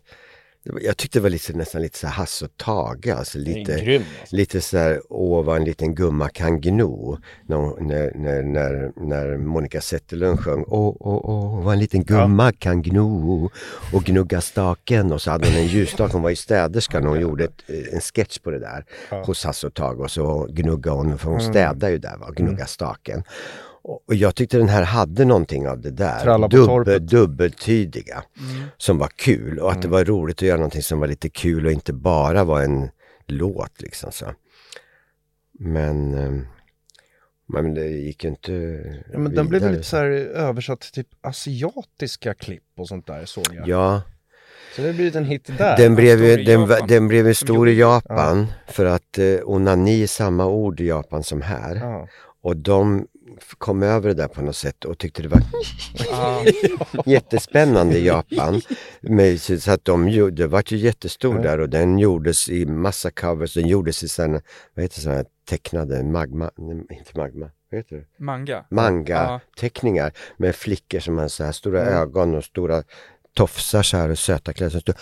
jag 0.64 0.96
tyckte 0.96 1.18
det 1.18 1.22
var 1.22 1.30
lite, 1.30 1.52
nästan 1.52 1.82
lite 1.82 1.98
så 1.98 2.06
här 2.06 2.14
Hasse 2.14 2.44
och 2.44 2.56
Tage, 2.56 3.08
alltså 3.08 3.38
lite, 3.38 3.80
grym 3.80 4.02
alltså. 4.20 4.36
lite 4.36 4.60
så 4.60 4.78
här, 4.78 5.02
åh 5.08 5.44
vad 5.44 5.56
en 5.56 5.64
liten 5.64 5.94
gumma 5.94 6.28
kan 6.28 6.60
gno. 6.60 7.18
När, 7.46 7.80
när, 7.80 8.14
när, 8.14 8.42
när, 8.42 8.92
när 8.96 9.36
Monica 9.36 9.80
Zetterlund 9.80 10.40
sjöng, 10.40 10.64
åh, 10.68 10.96
åh, 11.00 11.20
åh, 11.24 11.64
vad 11.64 11.74
en 11.74 11.80
liten 11.80 12.04
gumma 12.04 12.52
kan 12.52 12.82
gno 12.82 13.50
och 13.92 14.04
gnugga 14.04 14.40
staken. 14.40 15.12
Och 15.12 15.22
så 15.22 15.30
hade 15.30 15.46
hon 15.46 15.56
en 15.56 15.66
ljusstake, 15.66 16.12
hon 16.12 16.22
var 16.22 16.30
ju 16.30 16.36
städerska 16.36 17.00
när 17.00 17.08
hon 17.08 17.20
gjorde 17.20 17.44
ett, 17.44 17.62
en 17.92 18.00
sketch 18.00 18.38
på 18.38 18.50
det 18.50 18.58
där 18.58 18.84
hos 19.24 19.44
Hasse 19.44 19.66
och 19.66 19.74
Tage. 19.74 20.00
Och 20.00 20.10
så 20.10 20.46
gnuggade 20.50 20.96
hon, 20.96 21.18
för 21.18 21.30
hon 21.30 21.40
städar 21.40 21.88
ju 21.88 21.98
där, 21.98 22.16
va, 22.16 22.30
gnugga 22.36 22.66
staken. 22.66 23.22
Och 23.84 24.14
jag 24.14 24.34
tyckte 24.34 24.58
den 24.58 24.68
här 24.68 24.82
hade 24.82 25.24
någonting 25.24 25.68
av 25.68 25.80
det 25.80 25.90
där, 25.90 26.48
Dubbel, 26.48 27.06
dubbeltydiga, 27.06 28.22
som 28.76 28.98
var 28.98 29.08
kul. 29.16 29.58
Och 29.58 29.72
att 29.72 29.82
det 29.82 29.88
var 29.88 30.04
roligt 30.04 30.36
att 30.36 30.42
göra 30.42 30.56
någonting 30.56 30.82
som 30.82 31.00
var 31.00 31.06
lite 31.06 31.28
kul 31.28 31.66
och 31.66 31.72
inte 31.72 31.92
bara 31.92 32.44
var 32.44 32.60
en 32.62 32.90
låt 33.26 33.80
liksom 33.82 34.12
så. 34.12 34.26
Men, 35.58 36.14
ehm, 36.14 36.46
men 37.48 37.74
det 37.74 37.88
gick 37.88 38.24
ju 38.24 38.30
inte 38.30 38.52
Ja, 39.12 39.18
men 39.18 39.34
den 39.34 39.48
blev 39.48 39.70
lite 39.70 39.82
så 39.82 39.96
här 39.96 40.04
översatt 40.34 40.80
till 40.80 40.92
typ 40.92 41.08
asiatiska 41.20 42.34
klipp 42.34 42.62
och 42.78 42.88
sånt 42.88 43.06
där 43.06 43.24
såg 43.24 43.44
jag. 43.52 43.68
Ja, 43.68 44.02
Så 44.76 44.82
det 44.82 44.88
har 44.88 44.94
blivit 44.94 45.14
en 45.14 45.24
hit 45.24 45.50
där. 45.58 45.76
den 45.76 45.94
blev, 45.94 46.24
ju, 46.24 46.44
den, 46.44 46.68
den 46.88 47.08
blev 47.08 47.34
stor 47.34 47.68
i 47.68 47.78
Japan 47.78 48.46
för 48.66 48.84
att 48.84 49.18
eh, 49.18 49.24
onani 49.44 50.02
är 50.02 50.06
samma 50.06 50.46
ord 50.46 50.80
i 50.80 50.86
Japan 50.86 51.22
som 51.22 51.42
här. 51.42 51.76
Ja. 51.76 52.08
Och 52.42 52.56
de 52.56 53.06
kom 53.58 53.82
över 53.82 54.08
det 54.08 54.14
där 54.14 54.28
på 54.28 54.42
något 54.42 54.56
sätt 54.56 54.84
och 54.84 54.98
tyckte 54.98 55.22
det 55.22 55.28
var 55.28 55.42
jättespännande 57.06 57.98
i 57.98 58.06
Japan. 58.06 58.60
Men, 59.00 59.38
så 59.38 59.70
att 59.70 59.84
de 59.84 60.08
gjorde, 60.08 60.34
det 60.36 60.46
var 60.46 60.64
ju 60.66 60.76
jättestor 60.76 61.38
där 61.38 61.60
och 61.60 61.68
den 61.68 61.98
gjordes 61.98 62.48
i 62.48 62.66
massa 62.66 63.10
covers. 63.10 63.54
Den 63.54 63.68
gjordes 63.68 64.02
i 64.02 64.08
sådana, 64.08 64.40
vad 64.74 64.82
heter 64.82 65.00
sådana 65.00 65.24
tecknade 65.48 66.02
magma, 66.02 66.50
nej, 66.56 66.86
inte 66.90 67.18
magma, 67.18 67.50
vad 67.70 67.78
heter 67.78 67.96
det? 67.96 68.24
manga. 68.24 68.52
Ja. 68.52 68.64
Manga-teckningar 68.70 70.12
med 70.36 70.56
flickor 70.56 71.00
som 71.00 71.18
har 71.18 71.28
så 71.28 71.44
här 71.44 71.52
stora 71.52 71.80
ögon 71.80 72.34
och 72.34 72.44
stora 72.44 72.82
tofsar 73.34 73.82
så 73.82 73.96
här 73.96 74.08
och 74.08 74.18
söta 74.18 74.52
kläder 74.52 74.70
som 74.70 74.80
står 74.80 74.94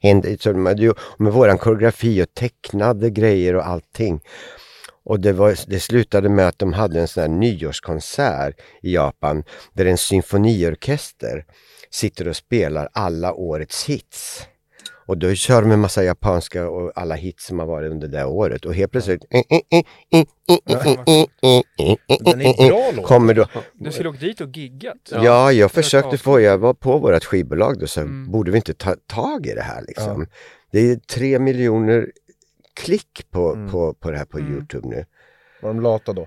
händer. 0.00 1.22
Med 1.22 1.32
våran 1.32 1.58
koreografi 1.58 2.22
och 2.22 2.34
tecknade 2.34 3.10
grejer 3.10 3.56
och 3.56 3.66
allting. 3.66 4.20
Och 5.04 5.20
det, 5.20 5.32
var, 5.32 5.56
det 5.66 5.80
slutade 5.80 6.28
med 6.28 6.48
att 6.48 6.58
de 6.58 6.72
hade 6.72 7.00
en 7.00 7.08
sån 7.08 7.20
här 7.20 7.28
nyårskonsert 7.28 8.54
i 8.82 8.94
Japan 8.94 9.44
där 9.72 9.84
en 9.86 9.98
symfoniorkester 9.98 11.44
sitter 11.90 12.28
och 12.28 12.36
spelar 12.36 12.88
alla 12.92 13.34
årets 13.34 13.84
hits. 13.88 14.46
Och 15.06 15.18
då 15.18 15.34
kör 15.34 15.62
de 15.62 15.70
en 15.70 15.80
massa 15.80 16.04
japanska 16.04 16.68
och 16.68 16.92
alla 16.94 17.14
hits 17.14 17.46
som 17.46 17.58
har 17.58 17.66
varit 17.66 17.90
under 17.90 18.08
det 18.08 18.24
året 18.24 18.64
och 18.64 18.74
helt 18.74 18.92
plötsligt 18.92 19.22
Den 19.30 19.42
är 22.40 22.68
bra 22.68 22.90
låt. 22.96 23.06
kommer 23.06 23.34
då 23.34 23.46
Du 23.74 23.92
skulle 23.92 24.08
åkt 24.08 24.20
dit 24.20 24.40
och 24.40 24.56
giggat. 24.56 24.96
Ja, 25.10 25.52
jag 25.52 25.70
För 25.72 25.80
ett 25.80 25.84
försökte 25.84 26.18
få, 26.18 26.40
jag 26.40 26.58
var 26.58 26.74
på 26.74 26.98
vårt 26.98 27.24
skivbolag 27.24 27.78
då, 27.80 27.86
så 27.86 28.00
Mm. 28.00 28.30
borde 28.30 28.50
vi 28.50 28.56
inte 28.56 28.74
ta 28.74 28.94
tag 29.06 29.46
i 29.46 29.54
det 29.54 29.62
här 29.62 29.84
liksom. 29.88 30.26
Det 30.72 30.90
är 30.90 30.96
tre 30.96 31.38
miljoner 31.38 32.10
klick 32.74 33.26
på, 33.30 33.52
Mm. 33.52 33.70
på, 33.72 33.94
på 33.94 34.10
det 34.10 34.18
här 34.18 34.24
på 34.24 34.38
Mm. 34.38 34.52
Youtube 34.52 34.88
nu. 34.88 35.04
Var 35.62 35.68
de 35.68 35.80
lata 35.80 36.12
då? 36.12 36.26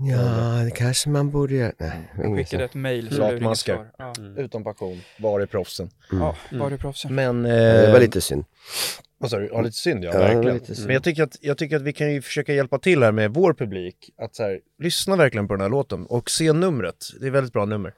Ja, 0.00 0.62
det 0.64 0.70
kanske 0.70 1.08
man 1.08 1.30
borde 1.30 1.54
göra. 1.54 1.72
Nej, 1.78 1.90
ingen 2.24 2.36
Skickade 2.36 2.68
så. 2.68 2.78
ett 2.78 2.86
inget 2.86 3.12
Latmaskar. 3.12 3.90
Ja, 3.98 4.12
Utan 4.36 4.64
passion. 4.64 5.00
Var 5.18 5.40
är 5.40 5.46
proffsen? 5.46 5.90
ja 6.10 6.36
var 6.52 6.70
är 6.70 6.76
proffsen? 6.76 7.14
Men... 7.14 7.44
Ja, 7.44 7.54
Det 7.56 7.86
var 7.88 7.94
eh, 7.94 8.00
lite 8.00 8.20
synd. 8.20 8.44
Vad 9.20 9.30
sa 9.30 9.38
du? 9.38 9.48
Ja, 9.52 9.60
lite 9.60 9.76
synd 9.76 10.04
ja, 10.04 10.10
Ja, 10.12 10.18
verkligen. 10.18 10.54
lite 10.54 10.74
synd. 10.74 10.86
Men 10.86 10.94
jag 10.94 11.02
tycker, 11.04 11.22
att, 11.22 11.36
jag 11.40 11.58
tycker 11.58 11.76
att 11.76 11.82
vi 11.82 11.92
kan 11.92 12.12
ju 12.12 12.22
försöka 12.22 12.54
hjälpa 12.54 12.78
till 12.78 13.02
här 13.02 13.12
med 13.12 13.34
vår 13.34 13.52
publik. 13.52 14.10
Att 14.18 14.34
så 14.34 14.42
här, 14.42 14.60
lyssna 14.78 15.16
verkligen 15.16 15.48
på 15.48 15.54
den 15.54 15.60
här 15.60 15.68
låten 15.68 16.06
och 16.06 16.30
se 16.30 16.52
numret. 16.52 16.96
Det 17.20 17.26
är 17.26 17.28
ett 17.28 17.34
väldigt 17.34 17.52
bra 17.52 17.64
nummer. 17.64 17.94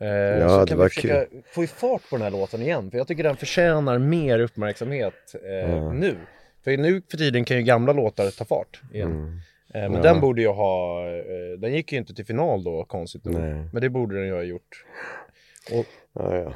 Eh, 0.00 0.06
Ja, 0.08 0.48
så 0.48 0.60
det 0.60 0.66
kan 0.66 0.78
var 0.78 0.84
vi 0.84 0.90
försöka 0.90 1.26
få 1.54 1.64
i 1.64 1.66
fart 1.66 2.02
på 2.10 2.16
den 2.16 2.22
här 2.22 2.30
låten 2.30 2.62
igen. 2.62 2.90
För 2.90 2.98
jag 2.98 3.06
tycker 3.08 3.22
den 3.22 3.36
förtjänar 3.36 3.98
mer 3.98 4.38
uppmärksamhet 4.38 5.34
eh, 5.66 5.92
nu. 5.92 6.16
För 6.64 6.76
nu 6.76 7.02
för 7.10 7.16
tiden 7.18 7.44
kan 7.44 7.56
ju 7.56 7.62
gamla 7.62 7.92
låtar 7.92 8.30
ta 8.30 8.44
fart 8.44 8.80
igen. 8.92 9.10
Mm. 9.12 9.40
Eh, 9.74 9.90
men 9.90 10.02
den 10.02 10.20
borde 10.20 10.42
ju 10.42 10.48
ha, 10.48 11.06
eh, 11.08 11.58
den 11.58 11.72
gick 11.72 11.92
ju 11.92 11.98
inte 11.98 12.14
till 12.14 12.26
final 12.26 12.64
då 12.64 12.84
konstigt 12.84 13.24
nog. 13.24 13.34
Men 13.72 13.80
det 13.80 13.90
borde 13.90 14.16
den 14.16 14.26
ju 14.26 14.32
ha 14.34 14.42
gjort. 14.42 14.84
Och, 15.72 15.86
Ja, 16.12 16.36
ja. 16.36 16.54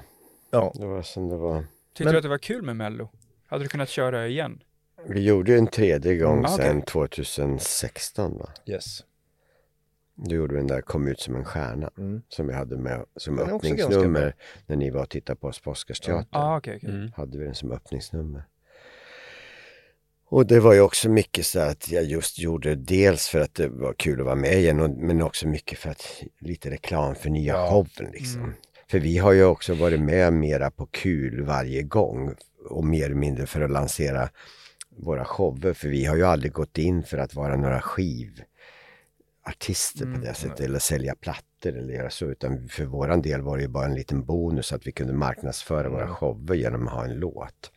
ja, 0.51 0.73
Det 0.75 0.87
var 0.87 1.03
som 1.03 1.29
det 1.29 1.37
var. 1.37 1.61
Tyckte 1.61 2.05
men- 2.05 2.13
du 2.13 2.17
att 2.19 2.23
det 2.23 2.29
var 2.29 2.39
kul 2.39 2.63
med 2.63 2.77
Mello? 2.77 3.09
Hade 3.47 3.65
du 3.65 3.69
kunnat 3.69 3.89
köra 3.89 4.27
igen? 4.27 4.63
Vi 5.07 5.25
gjorde 5.25 5.57
en 5.59 5.67
tredje 5.67 6.17
gång 6.17 6.39
Mm, 6.39 6.51
sen 6.51 6.83
2016 6.83 8.39
va? 8.39 8.49
yes. 8.67 9.05
Då 10.15 10.35
gjorde 10.35 10.55
vi 10.55 10.61
den 10.61 10.67
där 10.67 10.81
Kom 10.81 11.09
ut 11.09 11.21
som 11.21 11.37
en 11.37 11.45
stjärna. 11.45 11.91
Mm. 11.99 12.23
Som 12.29 12.47
vi 12.47 12.53
hade 12.55 12.77
med 12.77 13.05
som 13.17 13.39
öppningsnummer 13.39 14.35
när 14.67 14.77
ni 14.77 14.91
var 14.91 15.03
och 15.03 15.09
tittade 15.11 15.37
på 15.39 15.49
oss 15.49 15.61
på 15.61 15.71
Oscarsteatern. 15.71 16.27
Ja, 16.31 16.39
ah, 16.39 16.57
okej, 16.59 16.77
okej. 16.77 16.91
Mm. 16.91 17.13
Hade 17.17 17.39
vi 17.39 17.45
den 17.45 17.55
som 17.55 17.73
öppningsnummer. 17.73 18.43
Och 20.29 20.47
det 20.47 20.61
var 20.61 20.75
ju 20.75 20.81
också 20.81 21.09
mycket 21.09 21.47
så 21.47 21.61
att 21.61 21.91
jag 21.91 22.05
just 22.05 22.39
gjorde 22.39 22.75
dels 22.75 23.29
för 23.29 23.41
att 23.41 23.55
det 23.55 23.69
var 23.69 23.93
kul 23.93 24.21
att 24.21 24.27
vara 24.27 24.35
med 24.35 24.59
igen 24.59 24.95
men 24.99 25.23
också 25.23 25.49
mycket 25.49 25.79
för 25.79 25.91
att 25.91 26.23
lite 26.41 26.71
reklam 26.71 27.15
för 27.15 27.31
nya 27.31 27.53
Ja. 27.55 27.69
showen 27.71 28.11
liksom. 28.13 28.55
För 28.91 28.99
vi 28.99 29.19
har 29.19 29.33
ju 29.33 29.45
också 29.45 29.75
varit 29.75 30.01
med 30.01 30.33
mera 30.33 30.71
på 30.71 30.87
kul 30.87 31.43
varje 31.43 31.83
gång 31.83 32.35
och 32.69 32.85
mer 32.85 33.05
eller 33.05 33.15
mindre 33.15 33.47
för 33.47 33.61
att 33.61 33.71
lansera 33.71 34.29
våra 34.97 35.25
shower. 35.25 35.73
För 35.73 35.89
vi 35.89 36.05
har 36.05 36.17
ju 36.17 36.23
aldrig 36.25 36.53
gått 36.53 36.79
in 36.79 37.03
för 37.03 37.19
att 37.19 37.35
vara 37.35 37.57
några 37.57 37.81
skivartister 37.81 38.45
på 40.15 40.21
det 40.21 40.35
sättet 40.35 40.61
eller 40.61 40.79
sälja 40.79 41.15
plattor 41.15 41.77
eller 41.79 41.95
göra 41.95 42.11
så. 42.11 42.27
Utan 42.27 42.69
för 42.69 42.85
våran 42.85 43.23
del 43.23 43.41
var 43.41 43.57
det 43.57 43.63
ju 43.63 43.69
bara 43.69 43.87
en 43.87 43.95
liten 43.95 44.25
bonus 44.25 44.73
att 44.73 44.87
vi 44.87 44.93
kunde 44.93 45.13
marknadsföra 45.13 45.89
våra 45.89 46.09
shower 46.09 46.55
genom 46.55 46.89
att 46.89 46.95
ha 46.95 47.05
en 47.05 47.15
låt. 47.15 47.71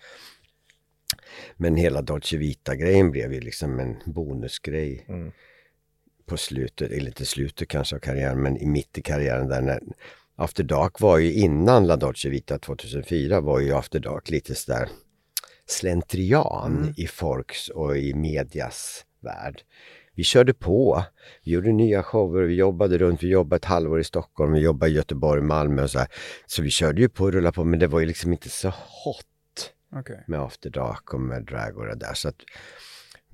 Men 1.58 1.76
hela 1.76 2.02
Dolce 2.02 2.38
Vita-grejen 2.38 3.12
blev 3.12 3.34
ju 3.34 3.40
liksom 3.40 3.80
en 3.80 3.96
bonusgrej 4.06 5.06
Mm. 5.10 5.32
på 6.26 6.38
slutet, 6.38 6.92
eller 6.92 7.08
inte 7.08 7.26
slutet 7.26 7.68
kanske 7.68 7.96
av 7.96 8.00
karriären, 8.00 8.42
men 8.42 8.58
i 8.58 8.66
mitt 8.66 8.98
i 8.98 9.02
karriären 9.02 9.48
där 9.48 9.62
när 9.62 9.80
After 10.36 10.64
Dark 10.64 11.00
var 11.00 11.18
ju 11.18 11.34
innan 11.34 11.88
La 11.88 11.96
Dolce 11.96 12.30
Vita 12.30 12.58
2004 12.60 13.42
var 13.42 13.60
ju 13.60 13.74
After 13.74 14.00
Dark 14.00 14.30
lite 14.30 14.56
sådär 14.56 14.90
slentrian 15.66 16.94
i 16.98 17.08
folks 17.08 17.70
och 17.70 17.98
i 17.98 18.14
medias 18.14 19.06
värld. 19.20 19.62
Vi 20.14 20.24
körde 20.24 20.54
på, 20.54 21.04
vi 21.44 21.52
gjorde 21.52 21.72
nya 21.72 22.04
shower, 22.04 22.44
vi 22.44 22.56
jobbade 22.56 22.98
runt, 22.98 23.24
vi 23.24 23.28
jobbade 23.28 23.56
ett 23.56 23.66
halvår 23.66 24.00
i 24.00 24.04
Stockholm, 24.04 24.54
vi 24.54 24.60
jobbade 24.60 24.92
i 24.92 24.96
Göteborg, 24.96 25.42
Malmö 25.42 25.84
och 25.84 25.90
så 25.92 26.00
här. 26.00 26.08
Så 26.46 26.62
vi 26.62 26.70
körde 26.70 27.02
ju 27.02 27.10
på 27.10 27.24
och 27.24 27.34
rullade 27.34 27.56
på, 27.56 27.64
men 27.64 27.80
det 27.80 27.88
var 27.88 28.00
ju 28.00 28.06
liksom 28.06 28.32
inte 28.32 28.50
så 28.50 28.68
hot 28.70 29.26
Okej. 29.92 30.24
med 30.28 30.40
After 30.40 30.70
Dark 30.70 31.14
och 31.14 31.22
med 31.22 31.44
drag 31.46 31.78
och 31.78 31.86
det 31.86 31.96
där. 31.96 32.14
Så, 32.14 32.30
att, 32.30 32.36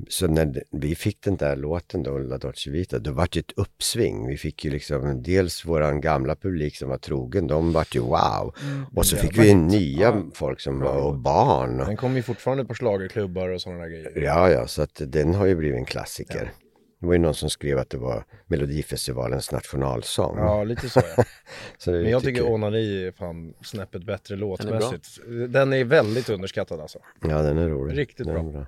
så 0.09 0.27
när 0.27 0.63
vi 0.71 0.95
fick 0.95 1.21
den 1.21 1.35
där 1.35 1.55
låten 1.55 2.03
då, 2.03 2.17
La 2.17 2.37
Dolce 2.37 2.69
Vita, 2.69 2.99
då 2.99 3.11
vart 3.11 3.31
det 3.31 3.39
ett 3.39 3.51
uppsving. 3.55 4.27
Vi 4.27 4.37
fick 4.37 4.65
ju 4.65 4.71
liksom 4.71 5.23
dels 5.23 5.65
våran 5.65 6.01
gamla 6.01 6.35
publik 6.35 6.77
som 6.77 6.89
var 6.89 6.97
trogen, 6.97 7.47
de 7.47 7.73
vart 7.73 7.95
ju 7.95 7.99
wow. 7.99 8.55
och 8.95 9.05
så 9.05 9.17
fick 9.17 9.37
vi 9.37 9.53
nya 9.53 10.23
folk 10.33 10.59
som 10.59 10.79
var, 10.79 10.97
och 10.97 11.17
barn. 11.17 11.77
Den 11.77 11.97
kommer 11.97 12.15
ju 12.15 12.23
fortfarande 12.23 12.65
på 12.65 12.73
schlagerklubbar 12.73 13.49
och 13.49 13.61
sådana 13.61 13.81
där 13.81 13.89
grejer. 13.89 14.21
ja, 14.21 14.49
ja, 14.49 14.67
så 14.67 14.81
att 14.81 15.01
den 15.05 15.35
har 15.35 15.45
ju 15.45 15.55
blivit 15.55 15.77
en 15.77 15.85
klassiker. 15.85 16.51
Det 17.03 17.07
var 17.07 17.13
ju 17.13 17.19
någon 17.19 17.33
som 17.33 17.49
skrev 17.49 17.79
att 17.79 17.89
det 17.89 17.97
var 17.97 18.23
Melodifestivalens 18.47 19.51
nationalsång. 19.51 20.37
Ja, 20.37 20.63
lite 20.63 20.89
så 20.89 21.01
ja. 21.17 21.23
så 21.77 21.91
Men 21.91 22.09
jag 22.09 22.23
tycker 22.23 22.51
Onani 22.51 23.05
är 23.05 23.11
fan 23.11 23.53
snäppet 23.61 24.03
bättre 24.03 24.35
är 24.35 24.37
bra. 24.37 24.47
låtmässigt. 24.47 25.19
Den 25.49 25.73
är 25.73 25.83
väldigt 25.83 26.29
underskattad 26.29 26.79
alltså. 26.79 26.99
Ja, 27.21 27.41
den 27.41 27.57
är 27.57 27.69
rolig. 27.69 27.97
Riktigt 27.97 28.27
är 28.27 28.33
bra. 28.33 28.65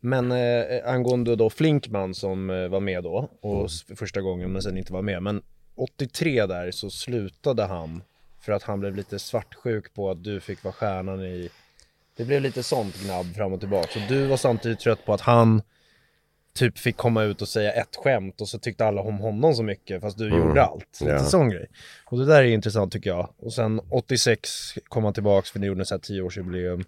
Men 0.00 0.32
eh, 0.32 0.92
angående 0.92 1.36
då 1.36 1.50
Flinkman 1.50 2.14
som 2.14 2.50
eh, 2.50 2.68
var 2.68 2.80
med 2.80 3.02
då, 3.02 3.30
och 3.40 3.70
för 3.70 3.94
första 3.94 4.20
gången 4.20 4.52
men 4.52 4.62
sen 4.62 4.78
inte 4.78 4.92
var 4.92 5.02
med. 5.02 5.22
Men 5.22 5.42
83 5.74 6.46
där 6.46 6.70
så 6.70 6.90
slutade 6.90 7.64
han 7.64 8.02
för 8.40 8.52
att 8.52 8.62
han 8.62 8.80
blev 8.80 8.96
lite 8.96 9.18
svartsjuk 9.18 9.94
på 9.94 10.10
att 10.10 10.24
du 10.24 10.40
fick 10.40 10.64
vara 10.64 10.74
stjärnan 10.74 11.24
i... 11.24 11.50
Det 12.16 12.24
blev 12.24 12.42
lite 12.42 12.62
sånt 12.62 13.04
gnabb 13.04 13.34
fram 13.34 13.52
och 13.52 13.60
tillbaka. 13.60 13.88
Så 13.88 13.98
du 14.08 14.26
var 14.26 14.36
samtidigt 14.36 14.80
trött 14.80 15.04
på 15.06 15.14
att 15.14 15.20
han 15.20 15.62
typ 16.56 16.78
fick 16.78 16.96
komma 16.96 17.22
ut 17.24 17.42
och 17.42 17.48
säga 17.48 17.72
ett 17.72 17.96
skämt 17.96 18.40
och 18.40 18.48
så 18.48 18.58
tyckte 18.58 18.84
alla 18.86 19.00
om 19.00 19.18
honom 19.18 19.54
så 19.54 19.62
mycket 19.62 20.00
fast 20.00 20.18
du 20.18 20.28
gjorde 20.28 20.62
allt. 20.64 21.00
Lite 21.00 21.18
sån 21.18 21.50
grej. 21.50 21.66
Och 22.06 22.18
det 22.18 22.26
där 22.26 22.42
är 22.42 22.44
intressant 22.46 22.92
tycker 22.92 23.10
jag. 23.10 23.28
Och 23.38 23.52
sen 23.52 23.80
86 23.90 24.50
kom 24.88 25.04
han 25.04 25.12
tillbaks 25.14 25.50
för 25.50 25.58
ni 25.58 25.66
gjorde 25.66 25.84
här 25.90 25.98
10-årsjubileum. 25.98 26.84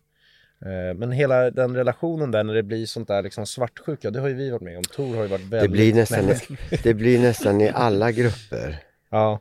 Eh, 0.64 0.94
Men 0.96 1.12
hela 1.12 1.50
den 1.50 1.76
relationen 1.76 2.30
där 2.30 2.44
när 2.44 2.54
det 2.54 2.62
blir 2.62 2.86
sånt 2.86 3.08
där 3.08 3.22
liksom 3.22 3.46
svartsjuka, 3.46 4.10
det 4.10 4.20
har 4.20 4.28
ju 4.28 4.34
vi 4.34 4.50
varit 4.50 4.62
med 4.62 4.76
om. 4.78 4.84
Tor 4.84 5.16
har 5.16 5.22
ju 5.22 5.28
varit 5.28 5.40
väldigt... 5.44 5.62
Det 5.62 5.68
blir, 5.68 5.94
nästan, 5.94 6.26
Nej. 6.26 6.40
det 6.82 6.94
blir 6.94 7.18
nästan 7.20 7.60
i 7.60 7.68
alla 7.74 8.12
grupper. 8.12 8.76
Ja, 9.10 9.40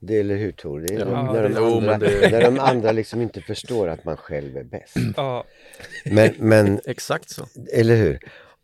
Det 0.00 0.18
eller 0.20 0.36
hur 0.36 0.52
Tor? 0.52 0.80
Det 0.80 0.94
är 0.94 0.98
Ja, 0.98 1.32
när, 1.32 1.42
de 1.42 1.52
det- 1.54 1.60
andra, 1.60 1.98
det- 1.98 2.30
när 2.32 2.40
de 2.42 2.58
andra 2.58 2.92
liksom 2.92 3.22
inte 3.22 3.40
förstår 3.40 3.88
att 3.88 4.04
man 4.04 4.16
själv 4.16 4.56
är 4.56 4.64
bäst. 4.64 4.96
Ja, 5.16 5.44
Men, 6.04 6.32
men 6.38 6.80
Exakt 6.84 7.30
så. 7.30 7.46
eller 7.72 7.96
hur? 7.96 8.18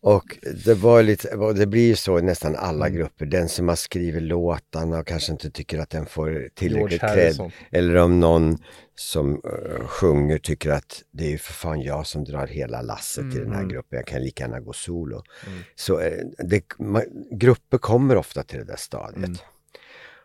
Och 0.05 0.39
det 0.65 0.75
var 0.75 1.03
lite, 1.03 1.37
det 1.55 1.67
blir 1.67 1.87
ju 1.87 1.97
så 1.97 2.19
i 2.19 2.23
nästan 2.23 2.57
alla 2.57 2.87
Mm. 2.87 2.99
grupper. 2.99 3.27
Den 3.27 3.49
som 3.49 3.69
har 3.69 3.77
skrivit 3.77 4.23
låtarna 4.23 4.99
och 4.99 5.07
kanske 5.07 5.33
inte 5.33 5.51
tycker 5.51 5.79
att 5.79 5.91
den 5.91 6.07
får 6.07 6.49
tillräckligt 6.55 7.01
cred. 7.01 7.53
Eller 7.71 7.97
om 7.97 8.21
någon 8.21 8.59
som 8.95 9.33
eh, 9.35 9.87
sjunger 9.87 10.39
tycker 10.39 10.71
att 10.71 11.03
det 11.11 11.25
är 11.27 11.31
ju 11.31 11.39
för 11.39 11.53
fan 11.53 11.81
jag 11.83 12.07
som 12.07 12.25
drar 12.25 12.47
hela 12.47 12.83
lasset 12.83 13.25
i 13.25 13.39
Mm. 13.39 13.45
den 13.45 13.53
här 13.53 13.65
gruppen. 13.65 13.97
Jag 13.97 14.07
kan 14.07 14.23
lika 14.23 14.45
gärna 14.45 14.61
gå 14.61 14.73
solo. 14.73 15.23
Så 15.75 16.01
eh, 16.01 16.13
det, 16.39 16.63
man, 16.79 17.03
grupper 17.31 17.79
kommer 17.79 18.17
ofta 18.17 18.43
till 18.43 18.59
det 18.59 18.65
där 18.65 18.77
stadiet. 18.77 19.17
Mm. 19.27 19.37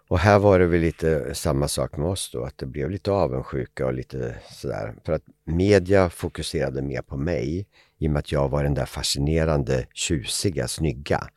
Och 0.07 0.19
här 0.19 0.39
var 0.39 0.59
det 0.59 0.65
väl 0.65 0.81
lite 0.81 1.35
samma 1.35 1.67
sak 1.67 1.97
med 1.97 2.07
oss 2.07 2.31
då, 2.33 2.43
att 2.43 2.57
det 2.57 2.65
blev 2.65 2.91
lite 2.91 3.11
avundsjuka 3.11 3.85
och 3.85 3.93
lite 3.93 4.35
sådär. 4.51 4.93
För 5.05 5.13
att 5.13 5.23
media 5.45 6.09
fokuserade 6.09 6.81
mer 6.81 7.01
på 7.01 7.17
mig 7.17 7.67
i 7.97 8.07
och 8.07 8.11
med 8.11 8.19
att 8.19 8.31
jag 8.31 8.49
var 8.49 8.63
den 8.63 8.73
där 8.73 8.85
fascinerande, 8.85 9.85
tjusiga, 9.93 10.67
snygga. 10.67 11.27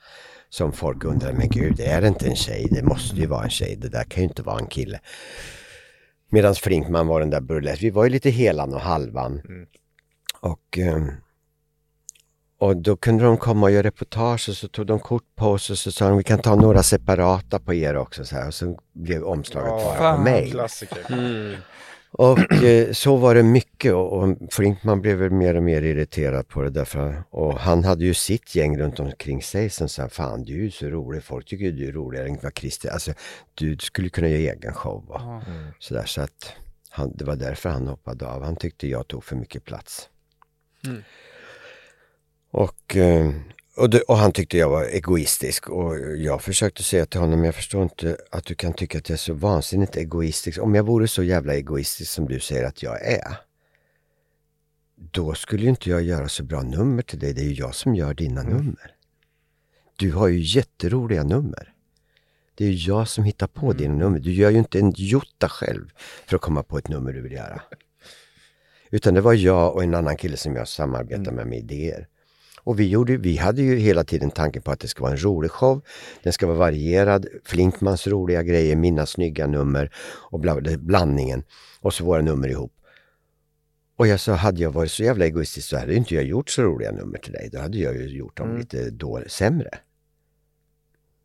Som 0.48 0.72
folk 0.72 1.04
undrade, 1.04 1.38
men 1.38 1.48
gud, 1.48 1.80
är 1.80 2.00
det 2.00 2.08
inte 2.08 2.26
en 2.26 2.36
tjej? 2.36 2.68
Det 2.70 2.82
måste 2.82 3.16
ju 3.16 3.26
vara 3.26 3.44
en 3.44 3.50
tjej, 3.50 3.76
det 3.76 3.88
där 3.88 4.04
kan 4.04 4.22
ju 4.22 4.28
inte 4.28 4.42
vara 4.42 4.58
en 4.58 4.66
kille. 4.66 5.00
Medan 6.30 6.54
Flinkman 6.54 7.06
var 7.06 7.20
den 7.20 7.30
där 7.30 7.40
burlesk. 7.40 7.82
Vi 7.82 7.90
var 7.90 8.04
ju 8.04 8.10
lite 8.10 8.30
helan 8.30 8.74
och 8.74 8.80
halvan. 8.80 9.42
Och, 10.40 10.78
ehm, 10.78 11.10
och 12.60 12.76
då 12.76 12.96
kunde 12.96 13.24
de 13.24 13.36
komma 13.36 13.66
och 13.66 13.72
göra 13.72 13.82
reportage 13.82 14.48
och 14.48 14.54
så 14.56 14.68
tog 14.68 14.86
de 14.86 14.98
kort 15.00 15.24
på 15.36 15.46
oss 15.46 15.70
och 15.70 15.78
så 15.78 15.92
sa 15.92 16.08
de 16.08 16.18
vi 16.18 16.24
kan 16.24 16.38
ta 16.38 16.54
några 16.54 16.82
separata 16.82 17.58
på 17.58 17.74
er 17.74 17.96
också 17.96 18.24
så 18.24 18.36
här. 18.36 18.46
Och 18.46 18.54
så 18.54 18.78
blev 18.92 19.22
omslaget 19.24 19.70
bara 19.70 19.94
fan, 19.96 20.16
på 20.16 20.22
mig. 20.22 20.50
klassiker. 20.50 20.98
Mm. 21.12 21.54
Och 22.12 22.52
eh, 22.52 22.92
så 22.92 23.16
var 23.16 23.34
det 23.34 23.42
mycket 23.42 23.92
och, 23.94 24.12
och 24.12 24.36
Flinkman 24.50 25.00
blev 25.00 25.16
väl 25.18 25.30
mer 25.30 25.54
och 25.56 25.62
mer 25.62 25.82
irriterad 25.82 26.48
på 26.48 26.62
det 26.62 26.70
därför 26.70 27.22
och 27.30 27.58
han 27.58 27.84
hade 27.84 28.04
ju 28.04 28.14
sitt 28.14 28.54
gäng 28.54 28.78
runt 28.78 29.00
omkring 29.00 29.42
sig 29.42 29.70
som 29.70 29.88
sa 29.88 30.08
fan 30.08 30.42
du 30.44 30.52
är 30.54 30.58
ju 30.62 30.70
så 30.70 30.86
rolig, 30.86 31.22
folk 31.22 31.46
tycker 31.46 31.64
ju 31.64 31.72
du 31.72 31.88
är 31.88 31.92
roligare 31.92 32.28
än 32.28 32.38
vad 32.42 32.58
Christer, 32.58 32.90
alltså 32.90 33.12
du 33.54 33.76
skulle 33.76 34.08
kunna 34.08 34.28
göra 34.28 34.52
egen 34.54 34.74
show 34.74 35.04
och 35.10 35.20
Ja. 35.20 35.42
sådär 35.78 36.04
så 36.06 36.20
att 36.20 36.52
han, 36.90 37.12
det 37.16 37.24
var 37.24 37.36
därför 37.36 37.68
han 37.68 37.86
hoppade 37.86 38.26
av, 38.26 38.42
han 38.44 38.56
tyckte 38.56 38.88
jag 38.88 39.08
tog 39.08 39.24
för 39.24 39.36
mycket 39.36 39.64
plats. 39.64 40.08
Mm. 40.86 41.02
Och, 42.50 42.96
eh, 42.96 43.30
och, 43.76 43.90
det, 43.90 44.00
och 44.00 44.16
han 44.16 44.32
tyckte 44.32 44.58
jag 44.58 44.70
var 44.70 44.84
egoistisk 44.84 45.68
och 45.68 45.98
jag 46.16 46.42
försökte 46.42 46.82
säga 46.82 47.06
till 47.06 47.20
honom, 47.20 47.44
jag 47.44 47.54
förstår 47.54 47.82
inte 47.82 48.16
att 48.30 48.44
du 48.44 48.54
kan 48.54 48.72
tycka 48.72 48.98
att 48.98 49.08
jag 49.08 49.14
är 49.14 49.18
så 49.18 49.34
vansinnigt 49.34 49.96
egoistisk. 49.96 50.62
Om 50.62 50.74
jag 50.74 50.86
vore 50.86 51.08
så 51.08 51.22
jävla 51.22 51.54
egoistisk 51.54 52.10
som 52.10 52.28
du 52.28 52.40
säger 52.40 52.64
att 52.64 52.82
jag 52.82 53.06
är, 53.06 53.36
då 54.96 55.34
skulle 55.34 55.62
ju 55.62 55.68
inte 55.68 55.90
jag 55.90 56.02
göra 56.02 56.28
så 56.28 56.44
bra 56.44 56.62
nummer 56.62 57.02
till 57.02 57.18
dig. 57.18 57.32
Det 57.32 57.40
är 57.40 57.44
ju 57.44 57.54
jag 57.54 57.74
som 57.74 57.94
gör 57.94 58.14
dina 58.14 58.42
nummer. 58.42 58.94
Du 59.96 60.12
har 60.12 60.28
ju 60.28 60.38
jätteroliga 60.40 61.24
nummer. 61.24 61.72
Det 62.54 62.64
är 62.64 62.68
ju 62.68 62.92
jag 62.92 63.08
som 63.08 63.24
hittar 63.24 63.46
på 63.46 63.72
dina 63.72 63.94
nummer. 63.94 64.18
Du 64.18 64.32
gör 64.32 64.50
ju 64.50 64.58
inte 64.58 64.78
en 64.78 64.92
jota 64.96 65.48
själv 65.48 65.90
för 66.26 66.36
att 66.36 66.42
komma 66.42 66.62
på 66.62 66.78
ett 66.78 66.88
nummer 66.88 67.12
du 67.12 67.20
vill 67.20 67.32
göra. 67.32 67.62
Utan 68.90 69.14
det 69.14 69.20
var 69.20 69.34
jag 69.34 69.74
och 69.74 69.82
en 69.82 69.94
annan 69.94 70.16
kille 70.16 70.36
som 70.36 70.56
jag 70.56 70.68
samarbetade 70.68 71.32
med 71.32 71.46
med 71.46 71.58
idéer. 71.58 72.08
Och 72.64 72.80
vi, 72.80 72.88
gjorde, 72.88 73.16
vi 73.16 73.36
hade 73.36 73.62
ju 73.62 73.76
hela 73.76 74.04
tiden 74.04 74.30
tanken 74.30 74.62
på 74.62 74.70
att 74.70 74.80
det 74.80 74.88
ska 74.88 75.02
vara 75.02 75.12
en 75.12 75.24
rolig 75.24 75.50
show. 75.50 75.82
Den 76.22 76.32
ska 76.32 76.46
vara 76.46 76.58
varierad. 76.58 77.26
Flinkmans 77.44 78.06
roliga 78.06 78.42
grejer, 78.42 78.76
mina 78.76 79.06
snygga 79.06 79.46
nummer 79.46 79.90
och 80.30 80.40
bla, 80.40 80.60
bla, 80.60 80.76
blandningen. 80.78 81.42
Och 81.80 81.94
så 81.94 82.04
våra 82.04 82.22
nummer 82.22 82.48
ihop. 82.48 82.72
Och 83.96 84.06
jag 84.06 84.20
sa, 84.20 84.32
hade 84.32 84.62
jag 84.62 84.70
varit 84.70 84.90
så 84.90 85.02
jävla 85.02 85.24
egoistisk 85.24 85.68
så 85.68 85.78
hade 85.78 85.94
inte 85.94 86.14
jag 86.14 86.24
gjort 86.24 86.50
så 86.50 86.62
roliga 86.62 86.92
nummer 86.92 87.18
till 87.18 87.32
dig. 87.32 87.48
Då 87.52 87.58
hade 87.58 87.78
jag 87.78 87.96
ju 87.96 88.06
gjort 88.08 88.36
dem 88.36 88.56
lite 88.56 88.90
då, 88.90 89.22
sämre. 89.26 89.70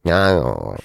Ja, 0.02 0.30
ja. 0.30 0.78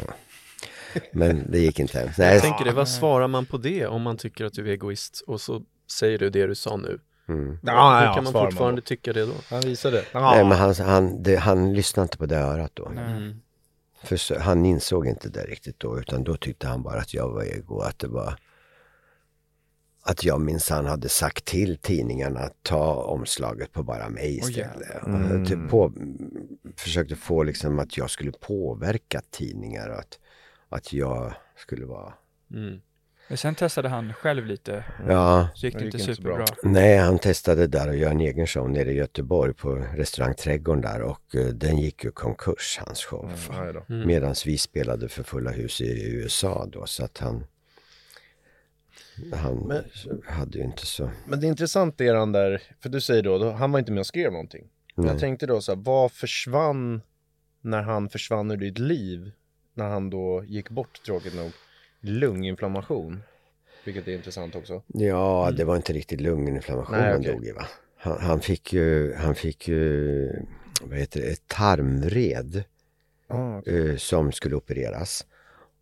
Men 1.12 1.51
det 1.51 1.59
gick 1.59 1.78
inte. 1.78 2.14
Nej, 2.18 2.34
Jag 2.34 2.42
tänker 2.42 2.64
det, 2.64 2.72
vad 2.72 2.88
svarar 2.88 3.28
man 3.28 3.46
på 3.46 3.59
det 3.59 3.86
om 3.86 4.03
man 4.03 4.16
tycker 4.16 4.44
att 4.44 4.53
du 4.53 4.68
är 4.68 4.72
egoist 4.72 5.22
och 5.26 5.40
så 5.40 5.62
säger 5.90 6.18
du 6.18 6.30
det 6.30 6.46
du 6.46 6.55
sa 6.55 6.76
nu? 6.76 7.01
Mm. 7.31 7.59
Ja, 7.62 7.99
Hur 7.99 8.07
ja, 8.07 8.14
kan 8.14 8.24
man 8.24 8.33
fortfarande 8.33 8.83
tycka 8.83 9.12
det 9.12 9.26
då? 9.26 9.35
Han 9.51 9.61
visade. 9.61 10.05
Nej, 10.14 10.45
men 10.45 10.59
han, 10.59 10.74
han, 10.74 11.22
det, 11.22 11.37
han 11.37 11.74
lyssnade 11.74 12.05
inte 12.05 12.18
på 12.18 12.26
det 12.26 12.39
örat 12.39 12.70
då. 12.74 12.87
Mm. 12.87 13.41
För 14.03 14.16
så, 14.16 14.39
han 14.39 14.64
insåg 14.64 15.07
inte 15.07 15.28
det 15.28 15.45
riktigt 15.45 15.81
då 15.81 15.99
utan 15.99 16.24
då 16.24 16.37
tyckte 16.37 16.66
han 16.66 16.83
bara 16.83 16.99
att 17.01 17.14
jag 17.14 17.31
var 17.31 17.43
ego, 17.43 17.81
att 17.81 17.99
det 17.99 18.09
var 18.09 18.39
att 20.03 20.24
jag 20.24 20.41
minsann 20.41 20.87
hade 20.87 21.09
sagt 21.09 21.45
till 21.45 21.76
tidningarna 21.76 22.41
att 22.41 22.62
ta 22.62 22.95
omslaget 22.95 23.72
på 23.72 23.83
bara 23.83 24.09
mig 24.09 24.39
istället. 24.39 25.03
Och 25.03 25.49
typ 25.49 25.70
på, 25.70 25.93
försökte 26.76 27.16
få 27.16 27.43
liksom 27.43 27.78
att 27.78 27.97
jag 27.97 28.11
skulle 28.11 28.33
påverka 28.33 29.22
tidningar 29.31 29.89
och 29.89 29.99
att, 29.99 30.18
att 30.68 30.93
jag 30.93 31.35
skulle 31.57 31.87
vara... 31.87 32.12
Mm. 32.55 32.81
Men 33.31 33.37
sen 33.37 33.55
testade 33.55 33.89
han 33.89 34.12
själv 34.12 34.47
lite, 34.47 34.85
Ja, 35.09 35.49
så 35.55 35.66
gick 35.66 35.74
det 35.74 35.81
Det 35.81 35.85
inte 35.85 35.97
gick 35.99 36.09
inte 36.09 36.16
superbra. 36.22 36.45
nej 36.62 36.97
han 36.99 37.18
testade 37.18 37.66
där 37.66 37.89
att 37.89 37.97
göra 37.97 38.11
en 38.11 38.20
egen 38.20 38.47
show 38.47 38.70
nere 38.70 38.91
i 38.93 38.95
Göteborg 38.95 39.55
på 39.55 39.74
restaurang 39.74 40.35
Trädgården 40.35 40.81
där 40.83 41.03
och 41.03 41.35
eh, 41.35 41.47
den 41.47 41.78
gick 41.78 42.05
ju 42.05 42.11
konkurs, 42.11 42.78
hans 42.87 43.05
show. 43.05 43.33
Då. 43.74 43.95
Mm. 43.95 44.07
Medan 44.09 44.35
vi 44.47 44.59
spelade 44.59 45.09
för 45.09 45.22
fulla 45.22 45.51
hus 45.51 45.81
i 45.81 46.12
USA 46.14 46.66
då 46.72 46.87
så 46.87 47.05
att 47.05 47.18
han 47.18 47.45
han 49.33 49.59
Men- 49.68 49.85
hade 50.26 50.59
ju 50.59 50.64
inte 50.64 50.87
så... 50.87 51.11
Men 51.26 51.41
det 51.41 51.47
är 51.47 51.49
intressant 51.49 52.01
är 52.01 52.14
han 52.14 52.33
där, 52.33 52.62
för 52.83 52.89
du 52.89 53.01
säger 53.01 53.22
då, 53.22 53.39
då, 53.39 53.51
han 53.51 53.72
var 53.72 53.78
inte 53.78 53.93
med 53.93 54.01
och 54.01 54.07
skrev 54.07 54.33
någonting. 54.33 54.68
Men 54.95 55.05
Nej. 55.05 55.14
jag 55.14 55.20
tänkte 55.20 55.47
då 55.47 55.61
så 55.61 55.74
här, 55.74 55.83
vad 55.83 56.12
försvann 56.12 57.03
när 57.61 57.83
han 57.83 58.09
försvann 58.09 58.51
ur 58.51 58.57
ditt 58.57 58.78
liv? 58.78 59.31
När 59.74 59.89
han 59.89 60.11
då 60.11 60.45
gick 60.47 60.70
bort, 60.70 61.01
tråkigt 61.07 61.35
nog, 61.35 61.51
lunginflammation. 62.01 63.22
Vilket 63.84 64.09
är 64.09 64.12
intressant 64.12 64.55
också. 64.55 64.82
Ja, 64.86 65.51
det 65.57 65.64
var 65.64 65.76
inte 65.76 65.92
riktigt 65.92 66.20
lunginflammation 66.20 66.96
Nej, 66.96 67.11
han 67.11 67.20
okej. 67.20 67.32
dog 67.32 67.46
i 67.46 67.53
va? 67.53 67.66
Han, 67.96 68.20
han 68.20 68.40
fick 68.40 68.72
ju, 68.72 69.14
han 69.14 69.34
fick 69.34 69.68
ju, 69.68 70.28
vad 70.82 70.98
heter 70.98 71.20
det, 71.20 71.26
ett 71.26 71.48
tarmvred 71.48 72.64
Ah, 73.30 73.62
eh, 73.66 73.96
som 73.96 74.32
skulle 74.32 74.57
opereras. 74.57 75.26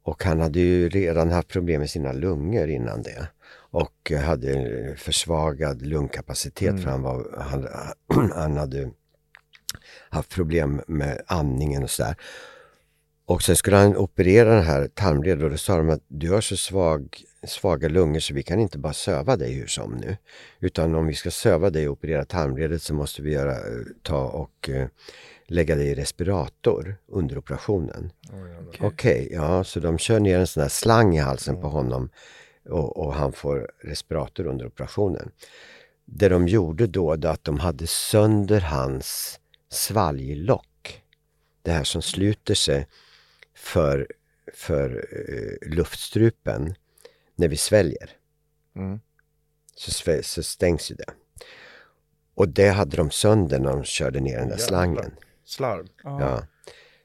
Och 0.02 0.24
han 0.24 0.40
hade 0.40 0.60
ju 0.60 0.88
redan 0.88 1.30
haft 1.30 1.48
problem 1.48 1.80
med 1.80 1.90
sina 1.90 2.12
lungor 2.12 2.68
innan 2.68 3.02
det. 3.02 3.28
Och 3.70 4.12
hade 4.24 4.94
försvagad 4.96 5.82
lungkapacitet 5.82 6.82
för 6.82 6.90
han, 6.90 7.02
var, 7.02 7.38
han, 7.38 7.68
han 8.34 8.56
hade 8.56 8.90
haft 10.10 10.34
problem 10.34 10.80
med 10.86 11.22
andningen 11.26 11.82
och 11.82 11.90
sådär. 11.90 12.16
Och 13.28 13.42
sen 13.42 13.56
skulle 13.56 13.76
han 13.76 13.96
operera 13.96 14.54
den 14.54 14.64
här 14.64 14.88
tarmleden 14.94 15.44
och 15.44 15.50
då 15.50 15.56
sa 15.56 15.76
de 15.76 15.90
att 15.90 16.02
du 16.08 16.30
har 16.30 16.40
så 16.40 16.56
svag, 16.56 17.22
svaga 17.46 17.88
lungor 17.88 18.20
så 18.20 18.34
vi 18.34 18.42
kan 18.42 18.60
inte 18.60 18.78
bara 18.78 18.92
söva 18.92 19.36
dig 19.36 19.52
hur 19.52 19.66
som 19.66 19.92
nu. 19.96 20.16
Utan 20.60 20.94
om 20.94 21.06
vi 21.06 21.14
ska 21.14 21.30
söva 21.30 21.70
dig 21.70 21.88
och 21.88 21.92
operera 21.92 22.24
tarmledet 22.24 22.82
så 22.82 22.94
måste 22.94 23.22
vi 23.22 23.32
göra, 23.32 23.52
eh, 23.52 23.84
ta 24.02 24.24
och 24.24 24.68
eh, 24.68 24.88
lägga 25.46 25.76
dig 25.76 25.88
i 25.88 25.94
respirator 25.94 26.96
under 27.08 27.38
operationen. 27.38 28.12
Okej, 28.80 29.28
ja 29.32 29.64
så 29.64 29.80
de 29.80 29.98
kör 29.98 30.20
ner 30.20 30.38
en 30.38 30.46
sån 30.46 30.62
här 30.62 30.70
slang 30.70 31.16
i 31.16 31.20
halsen 31.20 31.60
på 31.60 31.68
honom 31.68 32.10
och, 32.68 32.96
och 32.96 33.14
han 33.14 33.32
får 33.32 33.70
respirator 33.84 34.46
under 34.46 34.66
operationen. 34.66 35.30
Det 36.04 36.28
de 36.28 36.48
gjorde 36.48 36.86
då 36.86 37.06
var 37.06 37.26
att 37.26 37.44
de 37.44 37.58
hade 37.58 37.86
sönder 37.86 38.60
hans 38.60 39.40
svalglock. 39.70 41.02
Det 41.62 41.70
här 41.70 41.84
som 41.84 42.02
sluter 42.02 42.54
sig 42.54 42.86
för, 43.68 44.06
för 44.54 45.06
eh, 45.12 45.68
luftstrupen 45.70 46.74
när 47.36 47.48
vi 47.48 47.56
sväljer. 47.56 48.10
Mm. 48.76 49.00
Så, 49.74 50.22
så 50.22 50.42
stängs 50.42 50.90
ju 50.90 50.94
det. 50.94 51.12
Och 52.34 52.48
det 52.48 52.68
hade 52.68 52.96
de 52.96 53.10
sönder 53.10 53.58
när 53.58 53.70
de 53.70 53.84
körde 53.84 54.20
ner 54.20 54.38
den 54.38 54.48
där 54.48 54.56
Jävlar. 54.56 54.68
slangen. 54.68 55.14
Slarv. 55.44 55.88
Ja. 56.02 56.42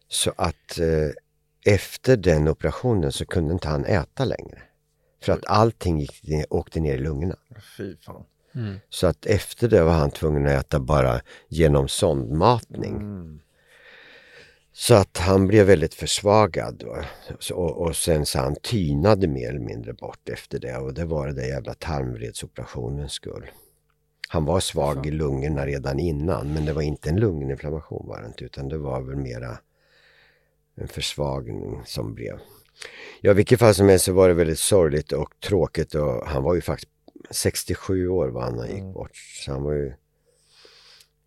Så 0.08 0.34
att 0.38 0.80
eh, 0.80 1.10
efter 1.74 2.18
den 2.18 2.48
operationen 2.48 3.12
så 3.12 3.26
kunde 3.26 3.54
inte 3.54 3.68
han 3.68 3.86
äta 3.86 4.26
längre. 4.26 4.62
För 5.22 5.34
att 5.34 5.46
allting 5.46 6.00
gick 6.00 6.24
åkte 6.50 6.80
ner 6.80 6.96
i 6.96 6.98
lungorna. 6.98 7.36
Fy 7.78 7.96
fan. 7.98 8.26
Så 8.90 9.08
att 9.08 9.26
efter 9.26 9.68
det 9.68 9.84
var 9.84 9.94
han 9.94 10.12
tvungen 10.12 10.46
att 10.46 10.52
äta 10.52 10.80
bara 10.80 11.22
genom 11.48 11.88
sondmatning. 11.88 12.96
Mm. 12.96 13.40
Så 14.76 14.94
att 14.96 15.18
han 15.18 15.48
blev 15.48 15.66
väldigt 15.66 15.94
försvagad. 15.94 16.84
Så- 17.40 17.56
Och, 17.56 17.78
och 17.88 17.96
sen 17.96 18.26
så 18.26 18.40
han 18.40 18.56
tynade 18.56 19.28
mer 19.28 19.50
eller 19.50 19.60
mindre 19.60 19.94
bort 19.94 20.30
efter 20.30 20.60
det 20.60 20.78
och 20.78 20.94
det 20.94 21.06
var 21.06 21.28
det 21.28 21.34
där 21.34 21.48
jävla 21.48 21.74
tarmvredsoperationens 21.74 23.12
skull. 23.12 23.46
Han 24.30 24.46
var 24.46 24.60
svag 24.60 25.06
i 25.06 25.12
lungorna 25.12 25.66
redan 25.66 26.00
innan 26.00 26.54
men 26.54 26.66
det 26.66 26.74
var 26.74 26.82
inte 26.82 27.10
en 27.10 27.20
lunginflammation 27.20 28.08
var 28.08 28.22
det 28.22 28.28
inte 28.28 28.44
utan 28.44 28.70
det 28.70 28.78
var 28.78 29.02
väl 29.02 29.16
mera 29.18 29.58
en 30.76 30.88
försvagning 30.88 31.82
som 31.86 32.14
blev. 32.14 32.40
Ja, 33.22 33.32
i 33.32 33.34
vilket 33.34 33.60
fall 33.60 33.76
som 33.76 33.90
helst 33.90 34.06
så 34.06 34.14
var 34.14 34.28
det 34.28 34.34
väldigt 34.34 34.60
sorgligt 34.60 35.12
och 35.12 35.34
tråkigt 35.48 35.96
och 35.96 36.28
han 36.28 36.44
var 36.44 36.56
ju 36.56 36.62
faktiskt 36.62 36.92
67 37.32 38.08
år 38.08 38.28
var 38.28 38.42
han 38.42 38.54
när 38.56 38.62
han 38.68 38.76
gick 38.76 38.94
bort. 38.94 39.16
Så 39.46 39.52
han 39.52 39.64
var 39.64 39.74
ju 39.74 39.94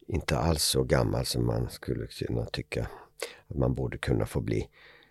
inte 0.09 0.39
alls 0.39 0.63
så 0.63 0.83
gammal 0.83 1.27
som 1.27 1.47
man 1.47 1.71
skulle 1.71 2.07
kunna 2.07 2.45
tycka 2.45 2.87
att 3.49 3.57
man 3.57 3.75
borde 3.75 3.99
kunna 3.99 4.27
få 4.27 4.41
bli. 4.41 4.69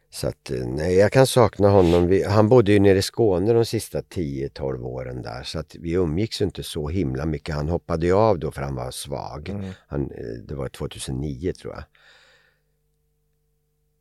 Så 0.10 0.28
att 0.28 0.52
eh, 0.52 0.68
nej, 0.68 0.96
jag 0.96 1.12
kan 1.12 1.28
sakna 1.28 1.70
honom. 1.70 2.08
Vi, 2.08 2.24
han 2.24 2.50
bodde 2.50 2.72
ju 2.72 2.80
nere 2.80 2.98
i 2.98 3.02
Skåne 3.02 3.54
de 3.54 3.66
sista 3.66 4.02
10-12 4.02 4.84
åren 4.84 5.22
där 5.22 5.44
så 5.44 5.60
att 5.60 5.76
vi 5.76 5.92
umgicks 5.92 6.42
ju 6.42 6.46
inte 6.46 6.64
så 6.64 6.90
himla 6.90 7.26
mycket. 7.26 7.56
Han 7.56 7.70
hoppade 7.70 8.06
ju 8.06 8.14
av 8.14 8.40
då 8.40 8.52
för 8.52 8.62
han 8.62 8.76
var 8.76 8.92
svag. 8.92 9.50
Han, 9.88 10.12
eh, 10.12 10.44
det 10.48 10.56
var 10.56 10.70
2009 10.70 11.54
tror 11.54 11.74
jag. 11.74 11.84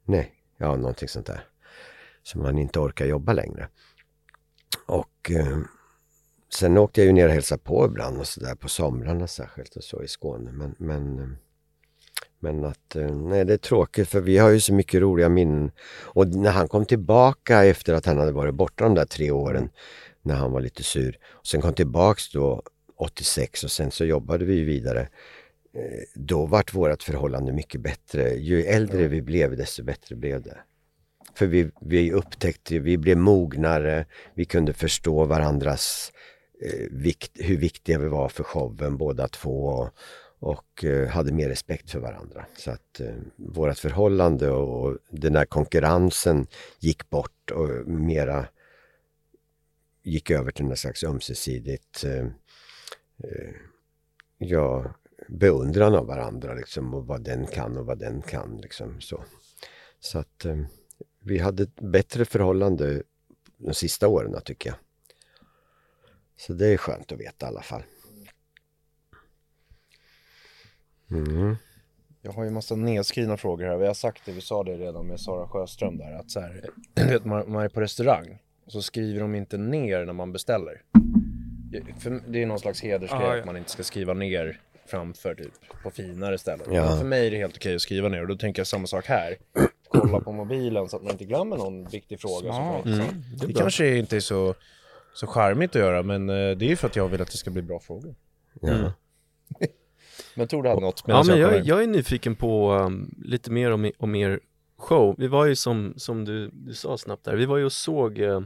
Nej, 0.05 0.35
ja 0.57 0.77
någonting 0.77 1.09
sånt 1.09 1.27
där. 1.27 1.49
Som 2.23 2.41
han 2.41 2.59
inte 2.59 2.79
orkar 2.81 3.07
jobba 3.07 3.33
längre. 3.33 3.69
Och 4.87 5.31
eh, 5.31 5.59
sen 6.55 6.79
åkte 6.79 7.01
jag 7.01 7.07
ju 7.07 7.13
ner 7.13 7.27
och 7.27 7.35
hälsade 7.35 7.63
på 7.63 7.87
ibland 7.87 8.19
och 8.19 8.27
sådär 8.27 8.55
på 8.55 8.69
somrarna 8.69 9.27
särskilt 9.27 9.77
och 9.77 9.85
så 9.85 10.03
i 10.03 10.09
Skåne. 10.09 10.53
Men, 10.53 10.75
men, 10.79 11.19
eh, 11.19 11.29
men 12.45 12.65
att, 12.65 12.97
eh, 12.97 13.17
nej 13.17 13.45
det 13.45 13.53
är 13.53 13.57
tråkigt 13.59 14.09
för 14.09 14.21
vi 14.21 14.39
har 14.39 14.51
ju 14.51 14.61
så 14.61 14.75
mycket 14.75 15.01
roliga 15.01 15.29
minnen. 15.29 15.71
Och 16.03 16.29
när 16.29 16.51
han 16.51 16.69
kom 16.69 16.85
tillbaka 16.87 17.65
efter 17.65 17.95
att 17.95 18.07
han 18.07 18.19
hade 18.19 18.33
varit 18.33 18.55
borta 18.55 18.85
de 18.85 18.95
där 18.95 19.05
tre 19.05 19.31
åren 19.31 19.71
när 20.23 20.35
han 20.35 20.53
var 20.53 20.61
lite 20.61 20.83
sur. 20.83 21.19
Och 21.31 21.47
sen 21.47 21.61
kom 21.61 21.75
tillbaks 21.75 22.33
då 22.33 22.63
86 22.97 23.65
och 23.65 23.71
sen 23.71 23.91
så 23.91 24.05
jobbade 24.05 24.45
vi 24.45 24.55
ju 24.55 24.65
vidare. 24.65 25.01
Eh, 25.75 26.03
Då 26.15 26.47
vart 26.47 26.75
vårt 26.75 27.03
förhållande 27.03 27.53
mycket 27.53 27.81
bättre. 27.81 28.35
Ju 28.35 28.63
äldre 28.63 29.09
vi 29.09 29.23
blev 29.23 29.57
desto 29.57 29.85
bättre 29.85 30.17
blev 30.17 30.43
det. 30.43 30.59
För 31.35 31.47
vi, 31.47 31.71
vi 31.81 32.13
upptäckte, 32.13 32.79
vi 32.79 32.99
blev 32.99 33.17
mognare, 33.17 34.07
vi 34.35 34.45
kunde 34.45 34.73
förstå 34.73 35.25
varandras 35.25 36.13
eh, 36.65 36.87
vikt, 36.91 37.31
hur 37.35 37.57
viktiga 37.57 37.99
vi 37.99 38.09
var 38.09 38.29
för 38.29 38.45
showen 38.45 38.97
båda 38.97 39.29
två 39.29 39.67
och, 39.67 39.89
och 40.45 40.85
eh, 40.85 41.09
hade 41.09 41.33
mer 41.33 41.49
respekt 41.49 41.91
för 41.91 41.99
varandra. 41.99 42.47
Så 42.57 42.71
att 42.71 43.01
eh, 43.01 43.15
vårt 43.37 43.79
förhållande 43.79 44.51
och, 44.51 44.85
och 44.85 44.99
den 45.11 45.33
där 45.33 45.45
konkurrensen 45.45 46.47
gick 46.79 47.11
bort 47.11 47.51
och 47.51 47.69
mera 47.87 48.47
gick 50.03 50.31
över 50.31 50.51
till 50.51 50.65
något 50.65 50.79
slags 50.79 51.05
ömsesidigt 51.05 52.05
eh, 52.05 52.27
eh, 53.25 53.55
ja, 54.39 54.95
beundran 55.29 55.95
av 55.95 56.07
varandra 56.07 56.55
liksom 56.55 56.95
och 56.95 57.07
vad 57.07 57.25
den 57.25 57.47
kan 57.47 57.77
och 57.77 57.87
vad 57.87 57.99
den 57.99 58.23
kan 58.23 58.57
liksom 58.57 59.01
så. 59.01 59.25
Så 60.01 60.19
att 60.19 60.45
eh, 60.45 60.57
vi 61.21 61.39
hade 61.39 61.63
ett 61.63 61.81
bättre 61.81 62.25
förhållande 62.25 63.03
de 63.57 63.75
sista 63.75 64.09
åren 64.09 64.41
tycker 64.45 64.71
jag. 64.71 64.79
Så 66.37 66.53
det 66.53 66.67
är 66.67 66.77
skönt 66.77 67.13
att 67.13 67.21
veta 67.21 67.47
i 67.47 67.49
alla 67.49 67.63
fall. 67.63 67.83
Mm. 71.11 71.57
Jag 72.23 72.33
har 72.33 72.45
ju 72.45 72.51
massa 72.51 72.77
nedskrivna 72.77 73.37
frågor 73.37 73.67
här. 73.67 73.77
Vi 73.77 73.87
har 73.87 73.95
sagt 73.95 74.23
det, 74.27 74.33
vi 74.33 74.41
sa 74.41 74.63
det 74.63 74.77
redan 74.77 75.07
med 75.07 75.21
Sara 75.21 75.49
Sjöström 75.49 75.99
där. 75.99 76.13
Att 76.13 76.31
så 76.31 76.41
här, 76.41 76.71
vet, 76.95 77.25
man, 77.25 77.53
man 77.53 77.65
är 77.65 77.69
på 77.69 77.81
restaurang 77.81 78.39
och 78.67 78.73
så 78.73 78.83
skriver 78.83 79.21
de 79.21 79.35
inte 79.35 79.59
ner 79.59 80.05
när 80.05 80.13
man 80.13 80.33
beställer. 80.33 80.83
För 81.99 82.21
det 82.29 82.43
är 82.43 82.47
någon 82.47 82.59
slags 82.59 82.83
hedersgrej 82.83 83.23
Ah, 83.23 83.35
ja. 83.35 83.41
att 83.41 83.47
man 83.47 83.57
inte 83.57 83.71
ska 83.71 83.83
skriva 83.83 84.15
ner 84.15 84.61
framför 84.87 85.35
typ 85.35 85.53
på 85.83 85.91
finare 85.91 86.39
ställen. 86.39 86.67
Ja. 86.75 86.85
Men 86.89 86.99
för 86.99 87.05
mig 87.07 87.27
är 87.27 87.31
det 87.31 87.37
helt 87.37 87.57
okej 87.57 87.75
att 87.75 87.83
skriva 87.83 88.09
ner 88.09 88.21
och 88.23 88.29
då 88.29 88.37
tänker 88.37 88.61
jag 88.61 88.67
samma 88.67 88.87
sak 88.87 89.07
här. 89.07 89.37
Kolla 89.89 90.21
på 90.21 90.33
mobilen 90.33 90.89
så 90.89 90.97
att 90.97 91.03
man 91.03 91.13
inte 91.13 91.25
glömmer 91.25 91.57
någon 91.57 91.85
viktig 91.85 92.21
fråga. 92.21 92.53
som 92.53 92.77
intressant. 92.77 93.41
det 93.41 93.47
det 93.47 93.53
kanske 93.53 93.97
inte 93.97 94.17
är 94.17 94.21
så, 94.21 94.55
så 95.15 95.27
charmigt 95.27 95.77
att 95.77 95.83
göra 95.83 96.03
men 96.03 96.29
eh, 96.29 96.35
det 96.35 96.65
är 96.65 96.69
ju 96.69 96.77
för 96.77 96.87
att 96.87 96.97
jag 96.97 97.09
vill 97.09 97.23
att 97.23 97.31
det 97.31 97.37
ska 97.37 97.51
bli 97.51 97.63
bra 97.63 97.81
frågor. 97.81 98.15
Ja. 98.61 98.93
Men 100.35 100.49
tror 100.49 100.63
du 100.63 100.69
hade 100.69 100.81
något? 100.81 101.03
Ja 101.07 101.25
men 101.27 101.39
jag, 101.39 101.67
jag 101.67 101.83
är 101.83 101.87
nyfiken 101.87 102.37
på 102.37 102.73
um, 102.73 103.15
lite 103.25 103.51
mer 103.51 103.71
om, 103.71 103.91
om 103.99 104.15
er 104.15 104.41
show. 104.77 105.15
Vi 105.19 105.27
var 105.27 105.45
ju 105.47 105.57
som, 105.57 105.95
som 105.97 106.25
du, 106.25 106.51
du 106.53 106.75
sa 106.75 106.99
snabbt 106.99 107.25
där, 107.25 107.37
vi 107.37 107.47
var 107.47 107.57
ju 107.57 107.65
och 107.65 107.73
såg 107.73 108.19
eh, 108.19 108.41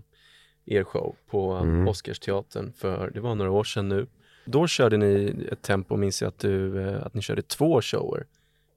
er 0.67 0.85
show 0.85 1.17
på 1.31 1.55
um, 1.55 1.89
Oscarsteatern 1.89 2.73
för, 2.73 3.11
det 3.15 3.21
var 3.21 3.35
några 3.35 3.51
år 3.51 3.65
sedan 3.65 3.89
nu. 3.89 4.07
Då 4.45 4.67
körde 4.67 4.97
ni 4.97 5.35
ett 5.53 5.63
tempo, 5.63 5.97
minns 5.97 6.23
jag 6.23 6.29
att, 6.29 6.39
du, 6.39 6.89
eh, 6.89 7.07
att 7.07 7.15
ni 7.15 7.23
körde 7.23 7.43
två 7.43 7.83
shower 7.83 8.27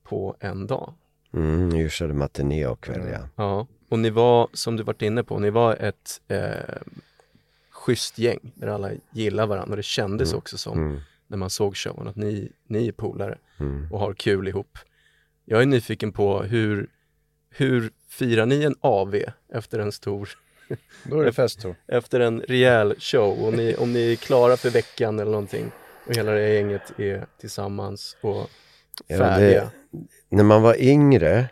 på 0.04 0.36
en 0.40 0.68
dag. 0.68 0.94
Mm, 1.34 1.70
nu 1.70 1.90
körde 1.90 2.14
matiné 2.14 2.68
och 2.68 2.82
kväll 2.82 3.10
ja. 3.12 3.20
Ja, 3.36 3.68
och 3.90 4.00
ni 4.00 4.10
var, 4.10 4.50
som 4.54 4.78
du 4.78 4.84
varit 4.84 5.02
inne 5.02 5.24
på, 5.24 5.40
ni 5.40 5.50
var 5.50 5.76
ett 5.76 6.22
eh, 6.28 6.82
schysst 7.70 8.18
gäng 8.18 8.40
där 8.56 8.68
alla 8.68 8.90
gillar 9.12 9.48
varandra 9.48 9.72
och 9.72 9.78
det 9.78 9.84
kändes 9.84 10.34
också 10.34 10.58
som 10.58 10.78
Mm. 10.80 11.02
När 11.32 11.38
man 11.38 11.50
såg 11.50 11.78
showen 11.78 12.08
att 12.08 12.16
ni, 12.16 12.52
ni 12.68 12.88
är 12.88 12.92
polare 12.92 13.38
Mm. 13.60 13.88
och 13.92 14.00
har 14.00 14.14
kul 14.14 14.48
ihop. 14.48 14.78
Jag 15.46 15.62
är 15.62 15.66
nyfiken 15.66 16.12
på 16.12 16.44
hur, 16.44 16.88
hur 17.50 17.92
firar 18.10 18.46
ni 18.46 18.64
en 18.64 18.76
AV 18.82 19.16
efter 19.54 19.80
en 19.80 19.92
stor, 19.92 20.30
Då 21.04 21.20
är 21.22 21.26
det 21.26 21.34
fest 21.34 21.66
efter 21.88 22.20
en 22.20 22.42
rejäl 22.42 22.96
show 23.00 23.44
och 23.46 23.54
ni, 23.54 23.76
om 23.76 23.94
ni 23.94 24.12
är 24.12 24.16
klara 24.16 24.58
för 24.58 24.70
veckan 24.70 25.20
eller 25.20 25.32
någonting 25.32 25.72
och 26.08 26.16
hela 26.16 26.32
det 26.32 26.54
gänget 26.54 27.00
är 27.00 27.26
tillsammans 27.40 28.18
och 28.22 28.50
Ja, 29.08 29.18
färdiga. 29.18 29.72
det, 29.92 30.00
när 30.36 30.44
man 30.44 30.62
var 30.62 30.82
yngre 30.82 31.48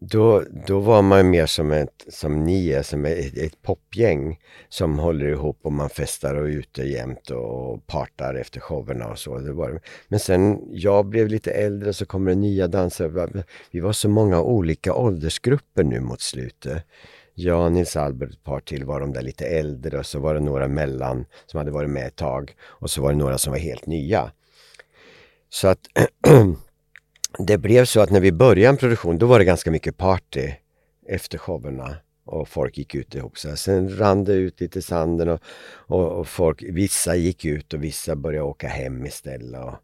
då, 0.00 0.42
då 0.66 0.78
var 0.78 1.02
man 1.02 1.30
mer 1.30 1.46
som, 1.46 1.70
ett, 1.72 2.04
som 2.08 2.44
ni 2.44 2.70
är, 2.70 2.82
som 2.82 3.04
ett, 3.04 3.36
ett 3.36 3.62
popgäng 3.62 4.38
som 4.68 4.98
håller 4.98 5.26
ihop 5.26 5.58
och 5.62 5.72
man 5.72 5.90
festar 5.90 6.34
och 6.34 6.48
är 6.48 6.52
ute 6.52 6.82
jämt 6.82 7.30
och 7.30 7.86
partar 7.86 8.34
efter 8.34 8.60
showerna 8.60 9.08
och 9.08 9.18
så. 9.18 9.38
Det 9.38 9.52
var, 9.52 9.70
det. 9.70 9.80
men 10.08 10.20
sen 10.20 10.60
jag 10.70 11.06
blev 11.06 11.28
lite 11.28 11.50
äldre 11.50 11.92
så 11.92 12.06
kommer 12.06 12.30
det 12.30 12.36
nya 12.36 12.68
dansare. 12.68 13.44
Vi 13.70 13.80
var 13.80 13.92
så 13.92 14.08
många 14.08 14.42
olika 14.42 14.94
åldersgrupper 14.94 15.84
nu 15.84 16.00
mot 16.00 16.20
slutet. 16.20 16.82
Jag, 17.34 17.72
Nils 17.72 17.96
Albert, 17.96 18.30
ett 18.30 18.44
par 18.44 18.60
till 18.60 18.84
var 18.84 19.00
de 19.00 19.12
där 19.12 19.22
lite 19.22 19.46
äldre 19.46 19.98
och 19.98 20.06
så 20.06 20.18
var 20.18 20.34
det 20.34 20.40
några 20.40 20.68
mellan 20.68 21.26
som 21.46 21.58
hade 21.58 21.70
varit 21.70 21.90
med 21.90 22.06
ett 22.06 22.16
tag 22.16 22.54
och 22.62 22.90
så 22.90 23.02
var 23.02 23.12
det 23.12 23.18
några 23.18 23.38
som 23.38 23.52
var 23.52 23.60
helt 23.60 23.86
nya. 23.86 24.30
Så 25.48 25.68
att 25.68 25.80
det 27.38 27.58
blev 27.58 27.84
så 27.84 28.00
att 28.00 28.10
när 28.10 28.20
vi 28.20 28.32
började 28.32 28.68
en 28.68 28.76
produktion 28.76 29.18
då 29.18 29.26
var 29.26 29.38
det 29.38 29.44
ganska 29.44 29.70
mycket 29.70 29.96
party 29.96 30.52
efter 31.08 31.38
showerna 31.38 31.96
och 32.24 32.48
folk 32.48 32.78
gick 32.78 32.94
ut 32.94 33.14
ihop. 33.14 33.38
Så 33.38 33.48
här. 33.48 33.56
Sen 33.56 33.98
rann 33.98 34.24
det 34.24 34.32
ut 34.32 34.60
lite 34.60 34.78
i 34.78 34.82
sanden 34.82 35.28
och, 35.28 35.40
och, 35.66 36.12
och 36.12 36.28
folk, 36.28 36.62
vissa 36.62 37.16
gick 37.16 37.44
ut 37.44 37.74
och 37.74 37.84
vissa 37.84 38.16
började 38.16 38.44
åka 38.44 38.68
hem 38.68 39.06
istället. 39.06 39.60
Och, 39.60 39.74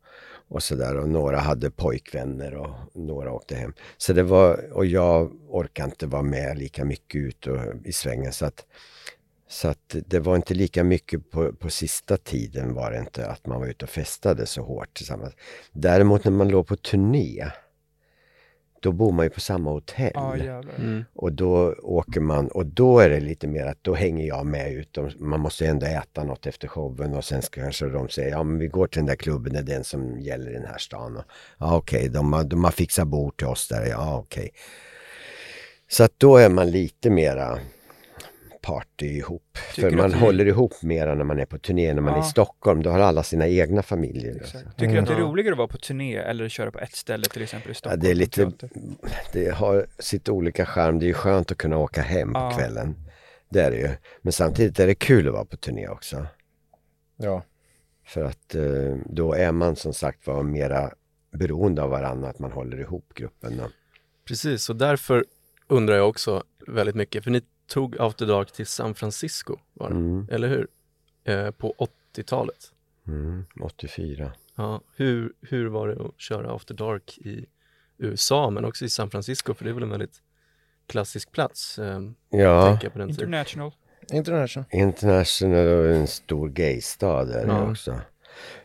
och 0.48 0.62
sådär 0.62 0.96
och 0.96 1.08
några 1.08 1.38
hade 1.38 1.70
pojkvänner 1.70 2.54
och 2.54 2.70
några 2.94 3.32
åkte 3.32 3.54
hem. 3.54 3.72
Så 3.96 4.12
det 4.12 4.22
var, 4.22 4.72
och 4.72 4.86
jag 4.86 5.32
orkade 5.48 5.88
inte 5.88 6.06
vara 6.06 6.22
med 6.22 6.58
lika 6.58 6.84
mycket 6.84 7.20
ut 7.20 7.46
och, 7.46 7.58
i 7.84 7.92
svängen 7.92 8.32
så 8.32 8.46
att 8.46 8.66
så 9.50 9.68
att 9.68 9.96
det 10.06 10.18
var 10.18 10.36
inte 10.36 10.54
lika 10.54 10.84
mycket 10.84 11.30
på, 11.30 11.52
på 11.52 11.70
sista 11.70 12.16
tiden 12.16 12.74
var 12.74 12.90
det 12.90 12.98
inte 12.98 13.26
att 13.26 13.46
man 13.46 13.60
var 13.60 13.66
ute 13.66 13.84
och 13.84 13.90
festade 13.90 14.46
så 14.46 14.62
hårt 14.62 14.94
tillsammans. 14.94 15.34
Däremot 15.72 16.24
när 16.24 16.32
man 16.32 16.48
låg 16.48 16.66
på 16.66 16.76
turné 16.76 17.50
då 18.80 18.92
bor 18.92 19.12
man 19.12 19.26
ju 19.26 19.30
på 19.30 19.40
samma 19.40 19.70
hotell. 19.70 20.12
Jävlar. 20.14 20.74
Mm. 20.78 21.04
Och 21.14 21.32
då 21.32 21.74
åker 21.82 22.20
man 22.20 22.48
och 22.48 22.66
då 22.66 22.98
är 22.98 23.10
det 23.10 23.20
lite 23.20 23.46
mer 23.46 23.66
att 23.66 23.78
då 23.82 23.94
hänger 23.94 24.26
jag 24.26 24.46
med 24.46 24.72
ut. 24.72 24.98
Man 25.18 25.40
måste 25.40 25.66
ändå 25.66 25.86
äta 25.86 26.24
något 26.24 26.46
efter 26.46 26.68
showen 26.68 27.14
och 27.14 27.24
sen 27.24 27.42
ska 27.42 27.60
kanske 27.60 27.88
de 27.88 28.08
säga 28.08 28.28
ja 28.28 28.42
men 28.42 28.58
vi 28.58 28.66
går 28.66 28.86
till 28.86 28.98
den 28.98 29.06
där 29.06 29.16
klubben, 29.16 29.52
det 29.52 29.58
är 29.58 29.62
den 29.62 29.84
som 29.84 30.20
gäller 30.20 30.50
i 30.50 30.54
den 30.54 30.66
här 30.66 30.78
stan. 30.78 31.16
Och, 31.16 31.24
Ja 31.58 31.76
okej, 31.76 32.08
de, 32.08 32.32
har, 32.32 32.44
de 32.44 32.64
har 32.64 32.70
fixat 32.70 33.08
bord 33.08 33.36
till 33.36 33.46
oss 33.46 33.68
där. 33.68 33.86
Ja 33.86 34.18
okej. 34.18 34.50
Så 35.88 36.04
att 36.04 36.12
då 36.18 36.36
är 36.36 36.48
man 36.48 36.70
lite 36.70 37.10
mera 37.10 37.58
party 38.60 39.06
ihop. 39.06 39.58
Tycker 39.74 39.90
För 39.90 39.96
man 39.96 40.12
håller 40.14 40.46
ihop 40.46 40.82
mera 40.82 41.14
när 41.14 41.24
man 41.24 41.38
är 41.38 41.46
på 41.46 41.58
turné. 41.58 41.94
När 41.94 42.02
man 42.02 42.12
är 42.12 42.18
Ja. 42.18 42.26
i 42.26 42.30
Stockholm, 42.30 42.82
då 42.82 42.90
har 42.90 42.98
alla 43.00 43.22
sina 43.22 43.48
egna 43.48 43.82
familjer. 43.82 44.36
Exakt. 44.36 44.78
Tycker 44.78 44.92
du 44.92 44.98
att 44.98 45.06
det 45.06 45.12
är 45.14 45.18
Ja. 45.18 45.24
roligare 45.24 45.52
att 45.52 45.58
vara 45.58 45.68
på 45.68 45.78
turné 45.78 46.16
eller 46.16 46.48
köra 46.48 46.70
på 46.70 46.78
ett 46.78 46.92
ställe 46.96 47.24
till 47.24 47.42
exempel 47.42 47.68
i 47.68 47.70
Ja, 47.70 47.74
Stockholm? 47.74 48.00
det 48.02 48.10
är 48.10 48.14
lite, 48.14 48.52
det 49.32 49.48
har 49.54 49.86
sitt 49.98 50.28
olika 50.28 50.66
charm. 50.66 50.98
Det 50.98 51.04
är 51.04 51.08
ju 51.08 51.14
skönt 51.14 51.50
att 51.50 51.58
kunna 51.58 51.78
åka 51.78 52.02
hem 52.02 52.30
Ja. 52.34 52.50
på 52.50 52.56
kvällen. 52.56 52.94
Det 53.48 53.60
är 53.60 53.70
det 53.70 53.76
ju. 53.76 53.88
Men 54.22 54.32
samtidigt 54.32 54.80
är 54.80 54.86
det 54.86 54.94
kul 54.94 55.26
att 55.28 55.32
vara 55.34 55.44
på 55.44 55.56
turné 55.56 55.88
också. 55.88 56.26
Ja. 57.16 57.42
För 58.06 58.24
att 58.24 58.54
eh, 58.54 58.96
då 59.06 59.32
är 59.34 59.52
man 59.52 59.76
som 59.76 59.92
sagt 59.94 60.26
var 60.26 60.42
mera 60.42 60.90
beroende 61.32 61.82
av 61.82 61.90
varandra, 61.90 62.28
att 62.28 62.38
man 62.38 62.52
håller 62.52 62.80
ihop 62.80 63.14
gruppen. 63.14 63.62
Precis, 64.28 64.70
och 64.70 64.76
därför 64.76 65.24
undrar 65.68 65.96
jag 65.96 66.08
också 66.08 66.42
väldigt 66.66 66.94
mycket, 66.94 67.24
för 67.24 67.30
ni 67.30 67.42
tog 67.70 67.96
After 68.00 68.26
Dark 68.26 68.52
till 68.52 68.66
San 68.66 68.94
Francisco, 68.94 69.56
var 69.74 69.88
det? 69.90 69.94
mm, 69.96 70.26
eller 70.30 70.48
hur? 70.48 70.66
Eh, 71.24 71.50
på 71.50 71.74
80-talet. 72.14 72.72
mm, 73.08 73.44
84. 73.60 74.32
Ja, 74.56 74.80
hur, 74.96 75.32
hur 75.40 75.66
var 75.66 75.88
det 75.88 76.04
att 76.04 76.20
köra 76.20 76.54
After 76.54 76.74
Dark 76.74 77.18
i 77.18 77.46
USA, 77.98 78.50
men 78.50 78.64
också 78.64 78.84
i 78.84 78.88
San 78.88 79.10
Francisco, 79.10 79.54
för 79.54 79.64
det 79.64 79.70
är 79.70 79.74
väl 79.74 79.82
en 79.82 79.90
väldigt 79.90 80.22
klassisk 80.86 81.32
plats, 81.32 81.78
eh, 81.78 82.00
Ja, 82.30 82.78
tiden. 82.80 83.08
International. 83.10 83.72
International. 84.12 84.64
International 84.70 85.66
och 85.68 85.86
en 85.94 86.06
stor 86.06 86.48
gaystad 86.48 87.30
är 87.30 87.46
det 87.46 87.52
Ja. 87.52 87.70
också. 87.70 88.00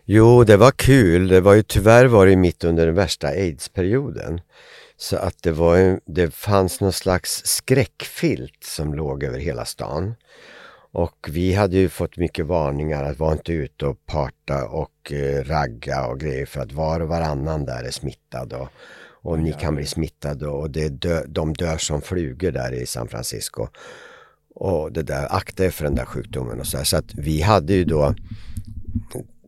Jo, 0.06 0.44
det 0.44 0.57
var 0.57 0.72
kul. 0.72 1.27
Det 1.27 1.41
var 1.41 1.53
ju 1.53 1.64
tyvärr 1.64 2.06
var 2.06 2.26
det 2.27 2.36
mitt 2.36 2.64
under 2.64 2.86
den 2.86 2.95
värsta 2.95 3.27
aidsperioden. 3.27 4.41
Så 4.98 5.18
att 5.18 5.44
det 5.44 5.52
var 5.52 6.00
det 6.06 6.34
fanns 6.34 6.82
någon 6.82 6.94
slags 6.94 7.46
skräckfilt 7.46 8.64
som 8.64 8.94
låg 8.94 9.24
över 9.24 9.40
hela 9.40 9.66
stan. 9.66 10.16
Och 10.92 11.30
vi 11.32 11.54
hade 11.54 11.78
ju 11.78 11.90
fått 11.90 12.18
mycket 12.18 12.46
varningar 12.46 13.04
att 13.04 13.20
vara 13.20 13.32
inte 13.32 13.54
ute 13.54 13.86
och 13.86 14.06
parta 14.06 14.66
och 14.66 15.12
eh, 15.12 15.44
ragga 15.44 16.08
och 16.08 16.20
grejer 16.20 16.46
för 16.46 16.62
att 16.62 16.72
var 16.72 17.00
och 17.00 17.08
varannan 17.08 17.66
där 17.66 17.84
är 17.84 17.92
smittad 17.92 18.54
och, 18.54 18.68
och 19.22 19.40
ni 19.40 19.54
kan 19.54 19.76
bli 19.76 19.86
smittade 19.86 20.48
och 20.48 20.72
det 20.72 20.90
dö, 20.90 21.24
de 21.28 21.54
dör 21.54 21.78
som 21.78 22.02
flugor 22.02 22.52
där 22.52 22.74
i 22.74 22.86
San 22.86 23.08
Francisco. 23.08 23.68
Och 24.56 24.92
det 24.92 25.04
där, 25.04 25.36
akta 25.36 25.66
er 25.66 25.70
för 25.70 25.84
den 25.84 25.96
där 25.96 26.06
sjukdomen 26.06 26.60
och 26.60 26.68
så 26.68 26.78
här. 26.78 26.84
Så 26.84 26.98
att 26.98 27.14
vi 27.14 27.42
hade 27.42 27.74
ju 27.74 27.86
då 27.86 28.16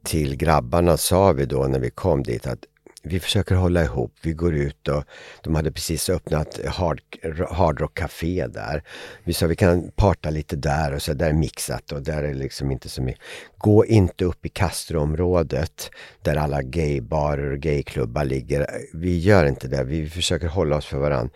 till 0.03 0.35
grabbarna 0.35 0.97
sa 0.97 1.31
vi 1.31 1.45
då 1.45 1.67
när 1.67 1.79
vi 1.79 1.89
kom 1.89 2.23
dit 2.23 2.47
att 2.47 2.65
vi 3.07 3.19
försöker 3.19 3.55
hålla 3.55 3.83
ihop, 3.83 4.13
vi 4.21 4.33
går 4.33 4.55
ut 4.55 4.87
och 4.87 5.03
de 5.43 5.55
hade 5.55 5.71
precis 5.71 6.09
öppnat 6.09 6.59
hard, 6.65 7.01
hard 7.49 7.81
Rock 7.81 7.97
Café 7.97 8.47
där. 8.47 8.83
Vi 9.23 9.33
sa 9.33 9.47
vi 9.47 9.55
kan 9.55 9.91
parta 9.91 10.29
lite 10.29 10.55
där 10.55 10.93
och 10.93 11.01
så 11.01 11.13
där 11.13 11.29
är 11.29 11.33
mixat 11.33 11.91
och 11.91 12.01
där 12.01 12.23
är 12.23 12.33
liksom 12.33 12.71
inte 12.71 12.89
så 12.89 13.01
mycket. 13.01 13.21
Gå 13.57 13.85
inte 13.85 14.25
upp 14.25 14.45
i 14.45 14.49
Castroområdet 14.49 15.89
där 16.21 16.35
alla 16.35 16.61
gaybarer 16.61 17.51
och 17.51 17.59
gayklubbar 17.59 18.25
ligger. 18.25 18.67
Vi 18.93 19.19
gör 19.19 19.45
inte 19.45 19.67
det, 19.67 19.83
vi 19.83 20.09
försöker 20.09 20.47
hålla 20.47 20.75
oss 20.75 20.85
för 20.85 20.97
varandra. 20.97 21.33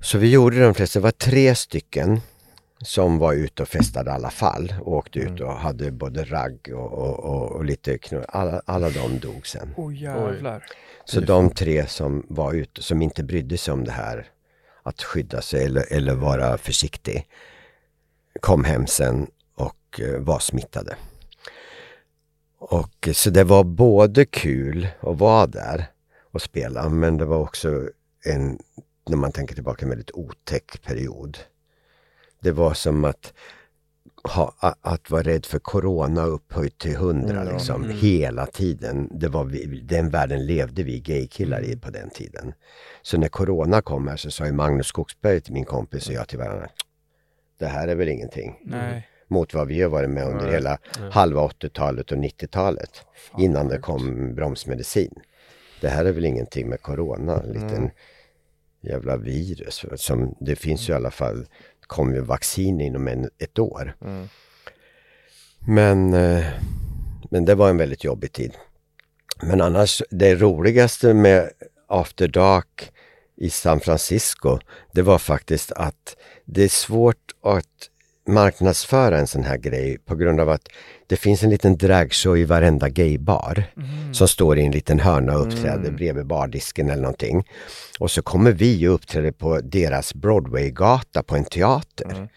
Så 0.00 0.18
vi 0.18 0.30
gjorde 0.30 0.60
de 0.60 0.74
flesta, 0.74 0.98
det 0.98 1.02
var 1.02 1.10
tre 1.10 1.54
stycken 1.54 2.20
som 2.80 3.18
var 3.18 3.32
ute 3.32 3.62
och 3.62 3.68
festade 3.68 4.10
i 4.10 4.14
alla 4.14 4.30
fall 4.30 4.74
och 4.80 4.92
åkte 4.92 5.18
ut 5.18 5.40
och 5.40 5.52
hade 5.52 5.90
både 5.90 6.24
ragg 6.24 6.70
och, 6.74 6.92
och, 6.92 7.18
och, 7.18 7.52
och 7.52 7.64
lite 7.64 7.98
knull. 7.98 8.24
Alla, 8.28 8.62
alla 8.64 8.90
de 8.90 9.18
dog 9.18 9.46
sen. 9.46 9.74
Oh, 9.76 9.96
jävlar. 9.96 10.64
Så 11.04 11.20
de 11.20 11.50
tre 11.50 11.86
som 11.86 12.26
var 12.28 12.54
ute, 12.54 12.82
som 12.82 13.02
inte 13.02 13.22
brydde 13.24 13.58
sig 13.58 13.74
om 13.74 13.84
det 13.84 13.92
här 13.92 14.26
att 14.82 15.02
skydda 15.02 15.42
sig 15.42 15.64
eller, 15.64 15.92
eller 15.92 16.14
vara 16.14 16.58
försiktig 16.58 17.28
kom 18.40 18.64
hem 18.64 18.86
sen 18.86 19.26
och 19.54 20.00
eh, 20.00 20.20
var 20.20 20.38
smittade. 20.38 20.96
Och 22.58 23.08
så 23.12 23.30
det 23.30 23.44
var 23.44 23.64
både 23.64 24.24
kul 24.24 24.88
att 25.00 25.18
vara 25.18 25.46
där 25.46 25.86
och 26.32 26.42
spela 26.42 26.88
men 26.88 27.16
det 27.16 27.24
var 27.24 27.38
också 27.38 27.88
en, 28.24 28.58
när 29.08 29.16
man 29.16 29.32
tänker 29.32 29.54
tillbaka, 29.54 29.84
en 29.84 29.88
väldigt 29.88 30.10
otäck 30.10 30.82
period. 30.82 31.38
Det 32.40 32.50
var 32.50 32.74
som 32.74 33.04
att 33.04 33.32
ha, 34.24 34.54
att 34.80 35.10
vara 35.10 35.22
rädd 35.22 35.46
för 35.46 35.58
corona 35.58 36.24
upphöjt 36.24 36.78
till 36.78 36.96
hundra 36.96 37.40
Mm, 37.40 37.52
liksom, 37.54 37.84
mm. 37.84 37.96
hela 37.96 38.46
tiden. 38.46 39.08
Det 39.12 39.28
var 39.28 39.44
vi, 39.44 39.80
den 39.80 40.10
världen 40.10 40.46
levde 40.46 40.82
vi 40.82 41.00
gaykillar 41.00 41.62
i 41.62 41.76
på 41.76 41.90
den 41.90 42.10
tiden. 42.10 42.52
Så 43.02 43.18
när 43.18 43.28
corona 43.28 43.80
kom 43.80 44.08
här 44.08 44.16
så 44.16 44.30
sa 44.30 44.46
ju 44.46 44.52
Magnus 44.52 44.86
Skogsberg 44.86 45.40
till 45.40 45.52
min 45.52 45.64
kompis 45.64 46.08
och 46.08 46.14
jag 46.14 46.28
till 46.28 46.38
varandra, 46.38 46.68
det 47.58 47.66
här 47.66 47.88
är 47.88 47.94
väl 47.94 48.08
ingenting. 48.08 48.58
Nej. 48.64 49.08
mot 49.30 49.54
vad 49.54 49.68
vi 49.68 49.82
har 49.82 49.90
varit 49.90 50.10
med 50.10 50.26
under 50.26 50.52
hela 50.52 50.78
halva 51.12 51.40
80-talet 51.40 52.12
och 52.12 52.18
90-talet 52.18 53.04
innan 53.38 53.68
det 53.68 53.78
kom 53.78 54.34
bromsmedicin. 54.34 55.14
Det 55.80 55.88
här 55.88 56.04
är 56.04 56.12
väl 56.12 56.24
ingenting 56.24 56.68
med 56.68 56.82
corona, 56.82 57.42
en 57.42 57.52
liten 57.52 57.90
jävla 58.80 59.16
virus. 59.16 59.84
Som, 59.96 60.34
det 60.40 60.56
finns 60.56 60.88
ju 60.88 60.92
i 60.92 60.96
alla 60.96 61.10
fall, 61.10 61.46
kommer 61.88 62.14
ju 62.14 62.20
vaccin 62.20 62.80
inom 62.80 63.08
en, 63.08 63.30
ett 63.38 63.58
år. 63.58 63.96
Men, 65.66 66.14
eh, 66.14 66.44
men 67.30 67.44
det 67.44 67.54
var 67.54 67.70
en 67.70 67.76
väldigt 67.76 68.04
jobbig 68.04 68.32
tid. 68.32 68.52
Men 69.42 69.60
annars, 69.60 70.02
det 70.10 70.34
roligaste 70.34 71.14
med 71.14 71.50
After 71.86 72.28
Dark 72.28 72.92
i 73.36 73.50
San 73.50 73.80
Francisco, 73.80 74.58
det 74.92 75.02
var 75.02 75.18
faktiskt 75.18 75.72
att 75.72 76.16
det 76.44 76.62
är 76.62 76.68
svårt 76.68 77.34
att 77.42 77.90
marknadsföra 78.28 79.18
en 79.18 79.26
sån 79.26 79.44
här 79.44 79.56
grej 79.56 79.98
på 80.04 80.14
grund 80.14 80.40
av 80.40 80.48
att 80.48 80.68
det 81.06 81.16
finns 81.16 81.42
en 81.42 81.50
liten 81.50 81.76
dragshow 81.76 82.36
i 82.36 82.44
varenda 82.44 82.88
gaybar 82.88 83.64
som 84.12 84.28
står 84.28 84.58
i 84.58 84.64
en 84.64 84.72
liten 84.72 85.00
hörna 85.00 85.34
och 85.34 85.46
uppträder 85.46 85.90
bredvid 85.90 86.26
bardisken 86.26 86.90
eller 86.90 87.02
någonting. 87.02 87.48
Och 87.98 88.10
så 88.10 88.22
kommer 88.22 88.52
vi 88.52 88.88
och 88.88 88.94
uppträder 88.94 89.32
på 89.32 89.60
deras 89.60 90.14
Broadwaygata 90.14 91.22
på 91.22 91.36
en 91.36 91.44
teater. 91.44 92.28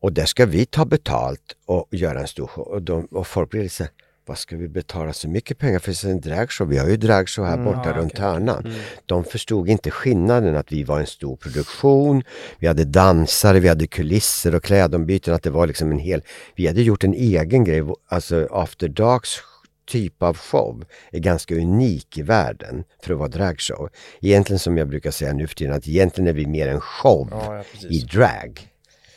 Och 0.00 0.12
där 0.12 0.24
ska 0.24 0.46
vi 0.46 0.66
ta 0.66 0.84
betalt 0.84 1.56
och 1.66 1.88
göra 1.90 2.20
en 2.20 2.26
stor 2.26 2.46
show. 2.46 2.64
Och, 2.64 2.82
de, 2.82 3.04
och 3.04 3.26
folk 3.26 3.50
blir 3.50 3.62
lite 3.62 3.74
så 3.74 3.82
här, 3.82 3.92
vad 4.26 4.38
ska 4.38 4.56
vi 4.56 4.68
betala 4.68 5.12
så 5.12 5.28
mycket 5.28 5.58
pengar 5.58 5.78
för 5.78 6.08
en 6.08 6.20
dragshow? 6.20 6.68
Vi 6.68 6.78
har 6.78 6.88
ju 6.88 6.96
dragshow 6.96 7.46
här 7.46 7.56
borta 7.56 7.92
runt 7.92 8.18
hörnan. 8.18 8.74
De 9.06 9.24
förstod 9.24 9.68
inte 9.68 9.90
skillnaden 9.90 10.56
att 10.56 10.72
vi 10.72 10.84
var 10.84 11.00
en 11.00 11.06
stor 11.06 11.36
produktion. 11.36 12.22
Vi 12.58 12.66
hade 12.66 12.84
dansare, 12.84 13.60
vi 13.60 13.68
hade 13.68 13.86
kulisser 13.86 14.54
och 14.54 14.64
klädombyten. 14.64 15.34
Att 15.34 15.42
det 15.42 15.50
var 15.50 15.66
liksom 15.66 15.90
en 15.92 15.98
hel... 15.98 16.22
Vi 16.54 16.66
hade 16.66 16.82
gjort 16.82 17.04
en 17.04 17.14
egen 17.14 17.64
grej. 17.64 17.82
Alltså 18.08 18.48
After 18.50 18.88
Darks 18.88 19.38
typ 19.86 20.22
av 20.22 20.36
show 20.36 20.84
är 21.10 21.18
ganska 21.18 21.54
unik 21.54 22.18
i 22.18 22.22
världen 22.22 22.84
för 23.02 23.12
att 23.12 23.18
vara 23.18 23.28
dragshow. 23.28 23.88
Egentligen 24.20 24.58
som 24.58 24.78
jag 24.78 24.88
brukar 24.88 25.10
säga 25.10 25.32
nu 25.32 25.46
för 25.46 25.54
tiden 25.54 25.74
att 25.74 25.88
egentligen 25.88 26.28
är 26.28 26.32
vi 26.32 26.46
mer 26.46 26.68
en 26.68 26.80
show 26.80 27.28
Ja, 27.30 27.56
ja, 27.56 27.88
i 27.88 27.98
drag 27.98 28.71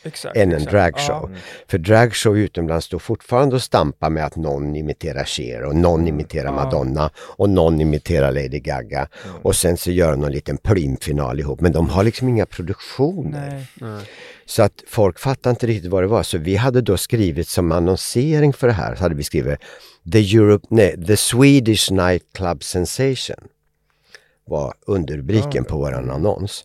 Exakt. 0.06 0.36
än 0.36 0.52
en 0.52 0.64
dragshow. 0.64 1.36
För 1.68 1.78
dragshow 1.78 2.38
utomlands 2.38 2.86
står 2.86 2.98
fortfarande 2.98 3.54
och 3.54 3.62
stampar 3.62 4.10
med 4.10 4.26
att 4.26 4.36
någon 4.36 4.76
imiterar 4.76 5.24
Cher 5.24 5.64
och 5.64 5.76
någon 5.76 6.08
imiterar 6.08 6.52
Madonna 6.52 7.10
och 7.18 7.50
någon 7.50 7.80
imiterar 7.80 8.32
Lady 8.32 8.58
Gaga. 8.60 9.08
Och 9.42 9.56
sen 9.56 9.76
så 9.76 9.90
gör 9.90 10.10
de 10.10 10.20
någon 10.20 10.32
liten 10.32 10.56
plymfinal 10.56 11.40
ihop. 11.40 11.60
Men 11.60 11.72
de 11.72 11.88
har 11.88 12.04
liksom 12.04 12.28
inga 12.28 12.46
produktioner. 12.46 13.66
Nej. 13.74 14.04
Så 14.46 14.62
att 14.62 14.82
folk 14.88 15.18
fattar 15.18 15.50
inte 15.50 15.66
riktigt 15.66 15.90
vad 15.90 16.02
det 16.02 16.06
var. 16.06 16.22
Så 16.22 16.38
vi 16.38 16.56
hade 16.56 16.80
då 16.80 16.96
skrivit 16.96 17.48
som 17.48 17.72
annonsering 17.72 18.52
för 18.52 18.66
det 18.66 18.72
här, 18.72 18.94
så 18.94 19.02
hade 19.02 19.14
vi 19.14 19.22
skrivit 19.22 19.58
The, 20.12 20.36
Europe, 20.36 20.66
nej, 20.70 21.06
The 21.06 21.16
Swedish 21.16 21.92
Nightclub 21.92 22.64
Sensation 22.64 23.48
var 24.44 24.74
underrubriken 24.86 25.64
på 25.64 25.76
våran 25.78 26.10
annons. 26.10 26.64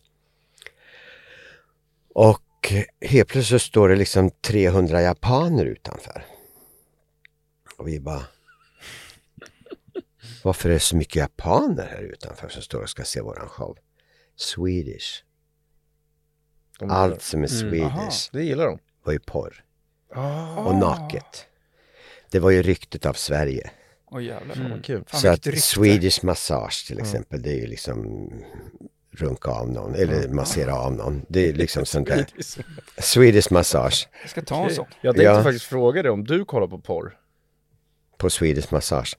Och 2.14 2.40
helt 3.00 3.28
plötsligt 3.28 3.46
så 3.62 3.66
står 3.66 3.88
det 3.88 3.96
liksom 3.96 4.30
300 4.30 5.02
japaner 5.02 5.64
utanför. 5.64 6.26
Och 7.76 7.88
vi 7.88 8.00
bara 8.00 8.22
Varför 10.44 10.68
är 10.68 10.72
det 10.74 10.80
så 10.80 10.96
mycket 10.96 11.16
japaner 11.16 11.86
här 11.86 12.02
utanför 12.02 12.48
som 12.48 12.62
står 12.62 12.82
och 12.82 12.90
ska 12.90 13.04
se 13.04 13.20
våran 13.20 13.48
show? 13.48 13.76
Swedish. 14.36 15.24
De- 16.78 16.90
Allt 16.90 17.22
som 17.22 17.42
är 17.44 17.48
Aha. 17.82 18.00
Swedish 18.10 18.28
Det 18.32 18.44
gillar 18.44 18.66
de. 18.66 18.78
var 19.04 19.12
ju 19.12 19.18
porr. 19.18 19.64
Och 20.66 20.74
naket. 20.74 21.46
Det 22.30 22.38
var 22.38 22.50
ju 22.50 22.62
ryktet 22.62 23.06
av 23.06 23.12
Sverige. 23.12 23.70
Åh 24.10 24.24
jävlar. 24.24 24.68
Vad 24.70 24.84
kul. 24.84 24.94
Mm. 24.96 25.04
Fan, 25.04 25.20
så 25.20 25.28
att. 25.28 25.58
Swedish 25.58 26.24
massage 26.24 26.84
till 26.86 26.98
exempel, 26.98 27.42
det 27.42 27.50
är 27.50 27.60
ju 27.60 27.66
liksom 27.66 28.30
runka 29.12 29.50
av 29.50 29.70
någon 29.70 29.94
eller 29.94 30.28
massera 30.28 30.74
av 30.74 30.92
någon. 30.92 31.22
Det 31.28 31.48
är 31.48 31.52
liksom 31.52 31.86
sånt 31.86 32.08
där. 32.08 32.26
Swedish 32.98 33.50
massage 33.52 34.08
Jag 34.22 34.30
ska 34.30 34.42
ta 34.42 34.64
en 34.68 34.74
sån. 34.74 34.86
Jag 35.00 35.14
tänkte 35.14 35.24
Ja. 35.32 35.42
faktiskt 35.42 35.64
fråga 35.64 36.02
dig 36.02 36.10
om 36.10 36.24
du 36.24 36.44
kollar 36.44 36.66
på 36.66 36.78
porr. 36.78 37.16
på 38.18 38.30
Swedish 38.30 38.72
massage. 38.72 39.16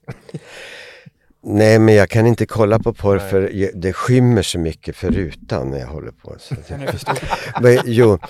Nej 1.46 1.78
men 1.78 1.94
jag 1.94 2.10
kan 2.10 2.26
inte 2.26 2.46
kolla 2.46 2.78
på 2.78 2.92
porr 2.94 3.18
för 3.18 3.50
jag- 3.54 3.70
det 3.80 3.92
skymmer 3.92 4.42
så 4.42 4.58
mycket 4.58 4.96
för 4.96 5.10
rutan 5.10 5.70
när 5.70 5.78
jag 5.78 5.86
håller 5.86 6.10
på. 6.12 6.36
Så. 6.38 6.54
För. 6.54 6.78
Men, 7.62 7.78
jo. 7.84 8.18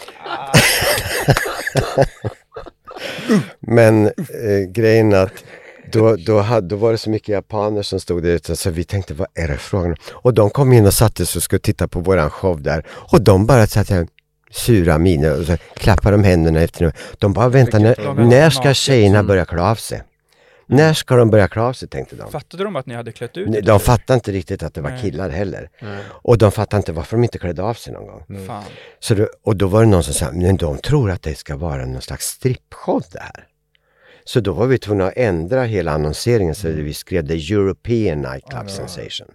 Men 3.60 4.06
eh, 4.06 4.60
grejen 4.68 5.12
är 5.12 5.16
att 5.22 5.44
då, 5.94 6.16
då, 6.16 6.40
hade, 6.40 6.68
då 6.68 6.76
var 6.76 6.92
det 6.92 6.98
så 6.98 7.10
mycket 7.10 7.28
japaner 7.28 7.82
som 7.82 8.00
stod 8.00 8.22
där 8.22 8.30
ute 8.30 8.56
så 8.56 8.70
vi 8.70 8.84
tänkte 8.84 9.14
vad 9.14 9.28
är 9.34 9.48
det 9.48 9.56
frågan 9.56 9.90
om? 9.90 9.96
Och 10.12 10.34
de 10.34 10.50
kom 10.50 10.72
in 10.72 10.86
och 10.86 10.94
satte 10.94 11.26
sig 11.26 11.38
och 11.38 11.42
skulle 11.42 11.60
titta 11.60 11.88
på 11.88 12.00
våran 12.00 12.30
show 12.30 12.62
där 12.62 12.86
och 12.90 13.20
de 13.20 13.46
bara 13.46 13.66
satt 13.66 13.88
där 13.88 14.06
sura 14.50 14.98
miner 14.98 15.40
och 15.40 15.46
så 15.46 15.56
klappade 15.76 16.16
de 16.16 16.24
händerna 16.24 16.60
efter 16.60 16.92
De 17.18 17.32
bara 17.32 17.48
vänta, 17.48 17.78
när, 17.78 18.14
när 18.14 18.50
ska 18.50 18.74
tjejerna 18.74 19.22
börja 19.22 19.44
klä 19.44 19.62
av 19.62 19.74
sig? 19.74 20.02
När 20.66 20.94
ska 20.94 21.16
de 21.16 21.30
börja 21.30 21.48
klä 21.48 21.62
av 21.62 21.72
sig 21.72 21.88
tänkte 21.88 22.16
de. 22.16 22.30
Fattade 22.30 22.64
de 22.64 22.76
att 22.76 22.86
ni 22.86 22.94
hade 22.94 23.12
klätt 23.12 23.36
ut 23.36 23.48
Nej, 23.48 23.58
er? 23.58 23.62
De 23.62 23.80
fattade 23.80 24.14
inte 24.14 24.32
riktigt 24.32 24.62
att 24.62 24.74
det 24.74 24.80
var 24.80 24.90
Nej. 24.90 25.00
killar 25.00 25.30
heller. 25.30 25.70
Och 26.06 26.38
de 26.38 26.52
fattade 26.52 26.76
inte 26.76 26.92
varför 26.92 27.16
de 27.16 27.22
inte 27.22 27.38
klädde 27.38 27.62
av 27.62 27.74
sig 27.74 27.92
någon 27.92 28.06
gång. 28.06 28.46
Fan. 28.46 28.64
Så 29.00 29.14
då, 29.14 29.28
och 29.42 29.56
då 29.56 29.66
var 29.66 29.80
det 29.80 29.88
någon 29.88 30.04
som 30.04 30.14
sa, 30.14 30.32
men 30.32 30.56
de 30.56 30.78
tror 30.78 31.10
att 31.10 31.22
det 31.22 31.34
ska 31.34 31.56
vara 31.56 31.86
någon 31.86 32.02
slags 32.02 32.26
strippshow 32.26 33.02
det 33.12 33.20
här. 33.20 33.46
Så 34.24 34.40
då 34.40 34.52
var 34.52 34.66
vi 34.66 34.78
tvungna 34.78 35.06
att 35.06 35.16
ändra 35.16 35.64
hela 35.64 35.92
annonseringen 35.92 36.54
så 36.54 36.68
vi 36.68 36.94
skrev 36.94 37.28
The 37.28 37.54
European 37.54 38.22
Nightclub 38.22 38.70
Sensation. 38.70 39.26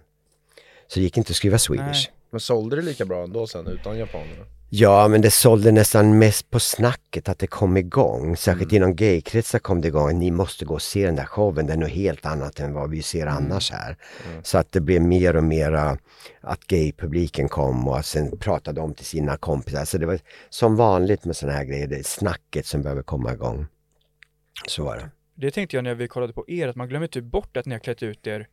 Så 0.86 0.98
det 0.98 1.00
gick 1.00 1.16
inte 1.16 1.30
att 1.30 1.36
skriva 1.36 1.58
Swedish. 1.58 1.86
Nej. 1.86 2.12
Men 2.30 2.40
sålde 2.40 2.76
det 2.76 2.82
lika 2.82 3.04
bra 3.04 3.24
ändå 3.24 3.46
sen 3.46 3.66
utan 3.66 3.98
japanerna? 3.98 4.44
Ja, 4.72 5.08
men 5.08 5.20
det 5.20 5.30
sålde 5.30 5.72
nästan 5.72 6.18
mest 6.18 6.50
på 6.50 6.60
snacket 6.60 7.28
att 7.28 7.38
det 7.38 7.46
kom 7.46 7.76
igång. 7.76 8.36
Särskilt 8.36 8.72
inom 8.72 8.96
gaykretsar 8.96 9.58
kom 9.58 9.80
det 9.80 9.88
igång. 9.88 10.18
Ni 10.18 10.30
måste 10.30 10.64
gå 10.64 10.74
och 10.74 10.82
se 10.82 11.06
den 11.06 11.16
där 11.16 11.24
showen. 11.24 11.66
Den 11.66 11.78
är 11.78 11.86
något 11.86 11.90
helt 11.90 12.26
annat 12.26 12.60
än 12.60 12.72
vad 12.72 12.90
vi 12.90 13.02
ser 13.02 13.26
annars 13.26 13.70
här. 13.70 13.96
Så 14.42 14.58
att 14.58 14.72
det 14.72 14.80
blev 14.80 15.02
mer 15.02 15.36
och 15.36 15.44
mer 15.44 15.72
att 16.40 16.66
gaypubliken 16.66 17.48
kom 17.48 17.88
och 17.88 18.04
sen 18.04 18.38
pratade 18.38 18.80
de 18.80 18.94
till 18.94 19.06
sina 19.06 19.36
kompisar. 19.36 19.84
Så 19.84 19.98
det 19.98 20.06
var 20.06 20.18
som 20.50 20.76
vanligt 20.76 21.24
med 21.24 21.36
sådana 21.36 21.58
här 21.58 21.64
grejer. 21.64 21.86
Det 21.86 21.96
är 21.96 22.02
snacket 22.02 22.66
som 22.66 22.82
behöver 22.82 23.02
komma 23.02 23.32
igång. 23.32 23.66
Så 24.68 24.84
var 24.84 24.96
det. 24.96 25.10
Det 25.34 25.50
tänkte 25.50 25.76
jag 25.76 25.84
när 25.84 25.94
vi 25.94 26.08
kollade 26.08 26.32
på 26.32 26.44
er, 26.48 26.68
att 26.68 26.76
man 26.76 26.88
glömmer 26.88 27.06
typ 27.06 27.24
bort 27.24 27.56
att 27.56 27.66
ni 27.66 27.74
har 27.74 27.80
klätt 27.80 28.02
ut 28.02 28.26
er 28.26 28.46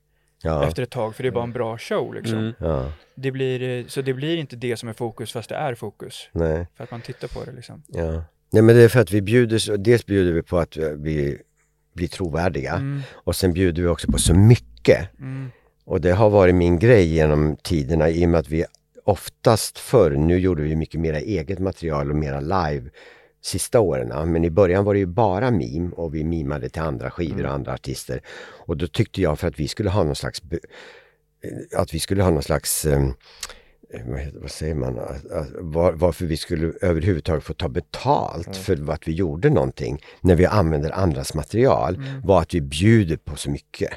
Ja. 0.44 0.68
efter 0.68 0.84
ett 0.84 0.90
tag, 0.90 1.16
för 1.16 1.24
det 1.24 1.30
är 1.30 1.32
bara 1.32 1.44
en 1.44 1.52
bra 1.54 1.78
show 1.78 2.14
liksom. 2.14 2.38
Mm. 2.40 2.54
Ja, 2.60 2.92
Det 3.16 3.32
blir, 3.32 3.62
eh, 3.80 3.86
så 3.88 4.02
det 4.02 4.14
blir 4.14 4.38
inte 4.38 4.56
det 4.56 4.78
som 4.78 4.90
är 4.90 4.94
fokus, 4.94 5.32
fast 5.32 5.50
det 5.50 5.56
är 5.56 5.76
fokus. 5.76 6.30
nej. 6.32 6.68
För 6.76 6.84
att 6.84 6.92
man 6.92 7.02
tittar 7.02 7.28
på 7.28 7.44
det 7.46 7.52
liksom. 7.52 7.84
Ja. 7.88 8.24
Nej 8.52 8.62
men 8.64 8.76
det 8.76 8.82
är 8.84 8.88
för 8.90 9.00
att 9.00 9.12
vi 9.12 9.22
bjuder, 9.22 9.78
dels 9.78 10.06
bjuder 10.06 10.32
vi 10.32 10.42
på 10.42 10.58
att 10.58 10.78
vi 10.78 11.38
blir 11.94 12.08
trovärdiga 12.08 12.74
Mm, 12.74 13.02
och 13.14 13.36
sen 13.36 13.54
bjuder 13.54 13.82
vi 13.82 13.88
också 13.88 14.12
på 14.12 14.18
så 14.18 14.34
mycket. 14.34 15.20
mm, 15.20 15.50
Och 15.86 16.02
det 16.02 16.12
har 16.12 16.30
varit 16.30 16.56
min 16.56 16.80
grej 16.80 17.06
genom 17.14 17.56
tiderna 17.64 18.10
i 18.10 18.26
och 18.26 18.30
med 18.30 18.40
att 18.40 18.50
vi 18.50 18.66
oftast 19.04 19.80
förr, 19.80 20.12
nu 20.12 20.38
gjorde 20.40 20.64
vi 20.64 20.76
mycket 20.76 21.00
mera 21.00 21.18
eget 21.20 21.60
material 21.60 22.10
och 22.10 22.16
mera 22.16 22.40
live 22.40 22.90
sista 23.48 23.80
åren. 23.80 24.32
Men 24.32 24.44
i 24.44 24.50
början 24.50 24.84
var 24.86 24.94
det 24.94 25.00
ju 25.00 25.06
bara 25.06 25.52
meme 25.52 25.92
och 25.92 26.16
vi 26.16 26.24
mimade 26.24 26.70
till 26.70 26.82
andra 26.82 27.12
skivor 27.12 27.46
och 27.46 27.52
andra 27.52 27.74
artister. 27.74 28.22
Och 28.66 28.78
då 28.78 28.88
tyckte 28.88 29.22
jag 29.22 29.40
för 29.40 29.48
att 29.48 29.60
vi 29.60 29.68
skulle 29.68 29.90
ha 29.90 30.04
någon 30.04 30.16
slags 30.16 30.42
eh, 30.52 31.80
att 31.80 31.94
vi 31.94 32.00
skulle 32.00 32.24
ha 32.24 32.30
någon 32.30 32.44
slags 32.44 32.86
eh, 32.86 33.10
vad, 34.34 34.52
säger 34.52 34.76
man, 34.76 35.00
var, 35.60 35.92
varför 35.94 36.26
vi 36.26 36.38
skulle 36.38 36.74
överhuvudtaget 36.82 37.44
få 37.44 37.54
ta 37.54 37.70
betalt 37.70 38.58
för 38.58 38.92
att 38.92 39.08
vi 39.08 39.12
gjorde 39.12 39.50
någonting 39.50 40.02
när 40.22 40.36
vi 40.36 40.46
använder 40.46 40.92
andras 40.92 41.34
material 41.34 42.04
var 42.24 42.42
att 42.42 42.54
vi 42.54 42.62
bjuder 42.62 43.18
på 43.18 43.36
så 43.36 43.50
mycket 43.50 43.90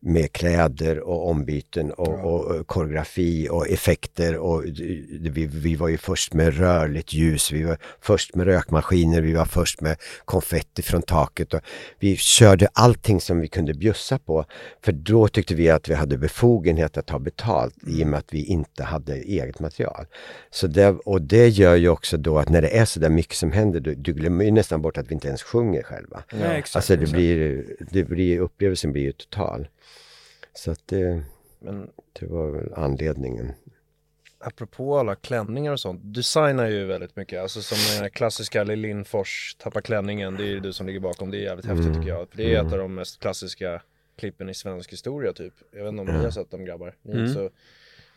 med 0.00 0.32
kläder 0.32 0.98
och 1.00 1.30
ombyten 1.30 1.90
och, 1.90 2.24
och, 2.24 2.44
och 2.44 2.66
koreografi 2.66 3.48
och 3.50 3.68
effekter 3.68 4.36
och 4.36 4.64
d- 4.64 5.04
vi, 5.30 5.46
vi 5.46 5.76
var 5.76 5.88
ju 5.88 5.96
först 5.98 6.34
med 6.34 6.56
rörligt 6.58 7.12
ljus, 7.12 7.52
vi 7.52 7.62
var 7.62 7.78
först 8.00 8.34
med 8.34 8.46
rökmaskiner, 8.46 9.20
vi 9.20 9.32
var 9.32 9.44
först 9.44 9.80
med 9.80 9.96
konfetti 10.24 10.82
från 10.82 11.02
taket 11.02 11.54
och 11.54 11.60
vi 11.98 12.16
körde 12.16 12.68
allting 12.72 13.20
som 13.20 13.40
vi 13.40 13.48
kunde 13.48 13.74
bjussa 13.74 14.18
på 14.18 14.44
för 14.84 14.92
då 14.92 15.28
tyckte 15.28 15.54
vi 15.54 15.70
att 15.70 15.88
vi 15.88 15.94
hade 15.94 16.18
befogenhet 16.18 16.96
att 16.96 17.06
ta 17.06 17.18
betalt 17.18 17.74
i 17.86 18.04
och 18.04 18.08
med 18.08 18.18
att 18.18 18.32
vi 18.34 18.44
inte 18.44 18.84
hade 18.84 19.14
eget 19.14 19.60
material. 19.60 20.06
Så 20.50 20.66
det, 20.66 20.88
och 20.88 21.22
det 21.22 21.48
gör 21.48 21.76
ju 21.76 21.88
också 21.88 22.16
då 22.16 22.38
att 22.38 22.48
när 22.48 22.62
det 22.62 22.78
är 22.78 22.84
så 22.84 23.00
där 23.00 23.10
mycket 23.10 23.34
som 23.36 23.52
händer, 23.52 23.80
du, 23.80 23.94
du 23.94 24.12
glömmer 24.12 24.44
ju 24.44 24.50
nästan 24.50 24.82
bort 24.82 24.98
att 24.98 25.10
vi 25.10 25.14
inte 25.14 25.28
ens 25.28 25.42
sjunger 25.42 25.82
själva. 25.82 26.22
Nej, 26.32 26.58
exakt. 26.58 26.76
Alltså 26.76 26.96
det 26.96 27.02
exakt. 27.02 27.16
blir, 27.16 27.64
det 27.90 28.04
blir, 28.04 28.38
upplevelsen 28.40 28.92
blir 28.92 29.02
ju 29.02 29.12
total. 29.12 29.68
Så 30.56 30.70
att 30.70 30.80
det, 30.86 31.22
Men 31.58 31.90
det 32.20 32.26
var 32.26 32.50
väl 32.50 32.72
anledningen. 32.76 33.52
apropå 34.38 34.98
alla 34.98 35.14
klänningar 35.14 35.72
och 35.72 35.80
sånt, 35.80 36.00
du 36.04 36.10
designar 36.10 36.66
ju 36.68 36.84
väldigt 36.84 37.16
mycket, 37.16 37.42
alltså 37.42 37.62
som 37.62 37.78
den 37.94 38.02
här 38.02 38.08
klassiska 38.08 38.64
Lindfors 38.64 39.56
tappa 39.58 39.80
klänningen, 39.80 40.36
det 40.36 40.42
är 40.42 40.48
ju 40.48 40.60
du 40.60 40.72
som 40.72 40.86
ligger 40.86 41.00
bakom, 41.00 41.30
det 41.30 41.36
är 41.38 41.42
jävligt 41.42 41.66
häftigt 41.66 41.94
tycker 41.94 42.08
jag. 42.08 42.28
För 42.30 42.36
det 42.36 42.54
är 42.54 42.66
ett 42.66 42.72
av 42.72 42.78
de 42.78 42.94
mest 42.94 43.20
klassiska 43.20 43.82
klippen 44.18 44.48
i 44.48 44.54
svensk 44.54 44.92
historia 44.92 45.32
typ. 45.32 45.54
Jag 45.72 45.82
vet 45.84 45.88
inte 45.88 46.00
om 46.00 46.18
ni 46.18 46.24
har 46.24 46.30
sett 46.30 46.50
dem 46.50 46.64
grabbar? 46.64 46.94
Ni 47.02 47.20
inte 47.20 47.34
så... 47.34 47.50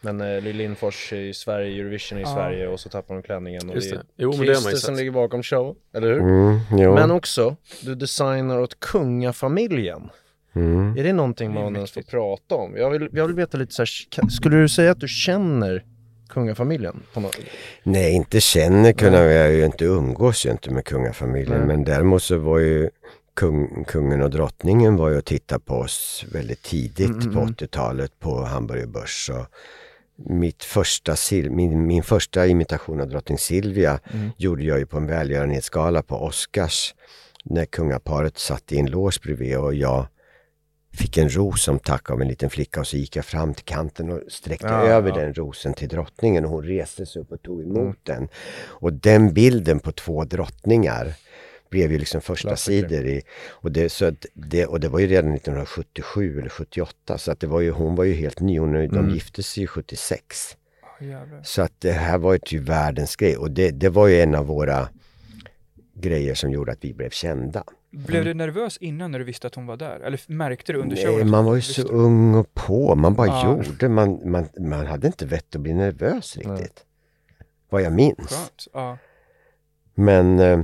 Men 0.01 0.21
eh, 0.21 0.41
Lill 0.41 0.55
Lindfors 0.55 1.13
i 1.13 1.33
Sverige, 1.33 1.81
Eurovision 1.81 2.19
i 2.19 2.25
Sverige 2.25 2.67
och 2.67 2.79
så 2.79 2.89
tappar 2.89 3.13
de 3.13 3.23
klänningen 3.23 3.69
och 3.69 3.75
Just 3.75 3.89
det 3.89 3.95
det. 3.95 4.01
är 4.01 4.05
Jo, 4.15 4.31
men 4.37 4.39
det 4.39 4.45
har 4.45 4.47
man 4.47 4.55
ju 4.55 4.55
Christer 4.61 4.77
som 4.87 4.95
sett. 4.95 4.97
ligger 4.99 5.11
bakom 5.11 5.43
show, 5.43 5.75
eller 5.93 6.07
hur? 6.07 6.19
Mm. 6.19 6.93
Men 6.93 7.11
också, 7.11 7.55
du 7.81 7.95
designar 7.95 8.59
åt 8.59 8.79
kungafamiljen. 8.79 10.09
Mm. 10.55 10.97
Är 10.97 11.03
det 11.03 11.13
någonting 11.13 11.53
Det 11.53 11.61
man 11.61 11.75
ens 11.75 11.91
får 11.91 12.01
prata 12.01 12.55
om? 12.55 12.75
Jag 12.77 12.89
vill, 12.89 13.09
jag 13.11 13.27
vill 13.27 13.35
veta 13.35 13.57
lite 13.57 13.73
så 13.73 13.81
här, 13.81 14.29
skulle 14.29 14.57
du 14.57 14.69
säga 14.69 14.91
att 14.91 14.99
du 14.99 15.07
känner 15.07 15.83
kungafamiljen? 16.29 16.99
På 17.13 17.19
något? 17.19 17.37
Nej, 17.83 18.13
inte 18.13 18.39
känner 18.39 18.93
kunna 18.93 19.17
jag 19.17 19.53
ju 19.53 19.65
inte 19.65 19.85
umgås 19.85 20.45
ju 20.45 20.51
inte 20.51 20.71
med 20.71 20.85
kungafamiljen. 20.85 21.57
Nej. 21.57 21.67
Men 21.67 21.83
däremot 21.83 22.23
så 22.23 22.37
var 22.37 22.59
ju 22.59 22.89
kung, 23.33 23.83
kungen 23.83 24.21
och 24.21 24.29
drottningen 24.29 24.95
var 24.95 25.09
ju 25.09 25.17
och 25.17 25.25
tittade 25.25 25.61
på 25.65 25.73
oss 25.73 26.25
väldigt 26.31 26.63
tidigt 26.63 27.09
Mm, 27.09 27.33
på 27.33 27.39
mm. 27.39 27.53
80-talet 27.53 28.19
på 28.19 28.43
Hamburger 28.43 28.87
Börs. 28.87 29.29
Och 29.33 29.45
mitt 30.29 30.63
första, 30.63 31.15
min, 31.31 31.87
min 31.87 32.03
första 32.03 32.47
imitation 32.47 33.01
av 33.01 33.09
drottning 33.09 33.37
Silvia 33.37 33.99
Mm. 34.13 34.29
gjorde 34.37 34.63
jag 34.63 34.79
ju 34.79 34.85
på 34.85 34.97
en 34.97 35.07
välgörenhetsgala 35.07 36.01
på 36.01 36.15
Oscars. 36.15 36.95
När 37.43 37.65
kungaparet 37.65 38.37
satt 38.37 38.71
i 38.71 38.79
en 38.79 38.85
loge 38.85 39.19
bredvid 39.23 39.57
och 39.57 39.73
jag 39.73 40.07
fick 40.99 41.17
en 41.17 41.29
ros 41.29 41.63
som 41.63 41.79
tack 41.79 42.09
av 42.11 42.21
en 42.21 42.27
liten 42.27 42.49
flicka 42.49 42.79
och 42.79 42.87
så 42.87 42.97
gick 42.97 43.15
jag 43.15 43.25
fram 43.25 43.53
till 43.53 43.65
kanten 43.65 44.09
och 44.11 44.21
sträckte 44.27 44.67
Ja, 44.67 44.81
över 44.81 45.09
ja. 45.09 45.15
den 45.15 45.33
rosen 45.33 45.73
till 45.73 45.87
drottningen 45.89 46.45
och 46.45 46.51
hon 46.51 46.63
reste 46.63 47.05
sig 47.05 47.21
upp 47.21 47.31
och 47.31 47.41
tog 47.41 47.61
emot 47.61 47.77
Mm. 47.77 47.93
den. 48.03 48.27
Och 48.65 48.93
den 48.93 49.33
bilden 49.33 49.79
på 49.79 49.91
två 49.91 50.23
drottningar 50.23 51.13
blev 51.69 51.91
ju 51.91 51.97
liksom 51.97 52.21
första 52.21 52.47
Klassiker. 52.49 52.87
sidor 52.89 53.05
i, 53.05 53.21
och 53.49 53.71
det, 53.71 53.89
så 53.89 54.05
att 54.05 54.25
det, 54.33 54.65
och 54.65 54.79
det 54.79 54.89
var 54.89 54.99
ju 54.99 55.07
redan 55.07 55.33
1977 55.35 56.39
eller 56.39 56.49
78 56.49 57.17
så 57.17 57.31
att 57.31 57.39
det 57.39 57.47
var 57.47 57.59
ju, 57.61 57.71
hon 57.71 57.95
var 57.95 58.03
ju 58.03 58.13
helt 58.13 58.39
ny, 58.39 58.59
hon, 58.59 58.73
de 58.73 58.85
Mm. 58.85 59.09
gifte 59.13 59.43
sig 59.43 59.61
ju 59.63 59.67
76. 59.67 60.57
Ja, 60.99 61.05
jävlar. 61.05 61.41
Så 61.43 61.61
att 61.61 61.73
det 61.79 61.91
här 61.91 62.17
var 62.17 62.33
ju 62.33 62.39
typ 62.39 62.61
världens 62.61 63.15
grej 63.15 63.37
och 63.37 63.51
det, 63.51 63.71
det 63.71 63.89
var 63.89 64.07
ju 64.07 64.21
en 64.21 64.35
av 64.35 64.45
våra 64.45 64.89
grejer 65.95 66.35
som 66.35 66.51
gjorde 66.51 66.71
att 66.71 66.77
vi 66.83 66.93
blev 66.93 67.09
kända. 67.09 67.63
Blev 67.91 68.25
du 68.25 68.33
nervös 68.33 68.77
innan 68.77 69.11
när 69.11 69.19
du 69.19 69.25
visste 69.25 69.47
att 69.47 69.55
hon 69.55 69.65
var 69.65 69.77
där? 69.77 69.99
Eller 69.99 70.19
märkte 70.27 70.73
du 70.73 70.79
under 70.79 70.95
Nej, 70.95 71.05
showen? 71.05 71.21
att 71.21 71.27
man 71.27 71.45
var 71.45 71.55
ju 71.55 71.61
så 71.61 71.81
ung 71.87 72.35
och 72.35 72.53
på, 72.53 72.95
man 72.95 73.13
bara 73.15 73.27
Ja. 73.27 73.63
gjorde, 73.65 73.89
man, 73.89 74.31
man, 74.31 74.49
man 74.59 74.85
hade 74.85 75.07
inte 75.07 75.25
vett 75.25 75.55
att 75.55 75.61
bli 75.61 75.73
nervös 75.73 76.37
riktigt. 76.37 76.83
Vad 77.69 77.81
jag 77.81 77.93
minns. 77.93 78.69
Ja. 78.73 78.97
Men 79.95 80.39
eh, 80.39 80.59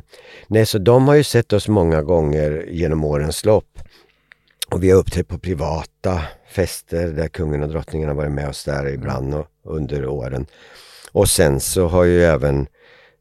nej, 0.48 0.66
så 0.66 0.78
de 0.78 1.08
har 1.08 1.16
ju 1.16 1.24
sett 1.24 1.54
oss 1.54 1.68
många 1.68 2.02
gånger 2.02 2.66
genom 2.70 3.04
årens 3.04 3.46
lopp. 3.46 3.80
Och 4.72 4.84
vi 4.84 4.92
har 4.92 4.98
uppträtt 5.00 5.28
på 5.28 5.38
privata 5.40 6.22
fester 6.50 7.08
där 7.08 7.28
kungen 7.28 7.64
och 7.64 7.70
drottningen 7.70 8.08
har 8.08 8.16
varit 8.16 8.32
med 8.32 8.50
oss 8.50 8.64
där 8.64 8.88
ibland 8.94 9.34
och, 9.34 9.48
under 9.64 10.08
åren. 10.08 10.46
Och 11.12 11.28
sen 11.30 11.60
så 11.60 11.88
har 11.88 12.04
ju 12.04 12.24
även 12.24 12.68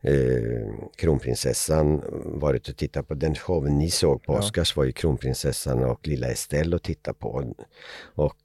eh, 0.04 0.74
kronprinsessan 0.96 2.02
varit 2.24 2.68
och 2.68 2.76
tittat 2.76 3.08
på 3.08 3.14
den 3.14 3.34
showen 3.34 3.78
ni 3.78 3.90
såg 3.90 4.22
på 4.22 4.32
Oscars 4.32 4.76
var 4.76 4.84
ju 4.84 4.92
kronprinsessan 4.92 5.84
och 5.84 6.08
lilla 6.08 6.28
Estelle 6.28 6.76
och 6.76 6.82
titta 6.82 7.12
på. 7.14 7.54
Och, 8.14 8.36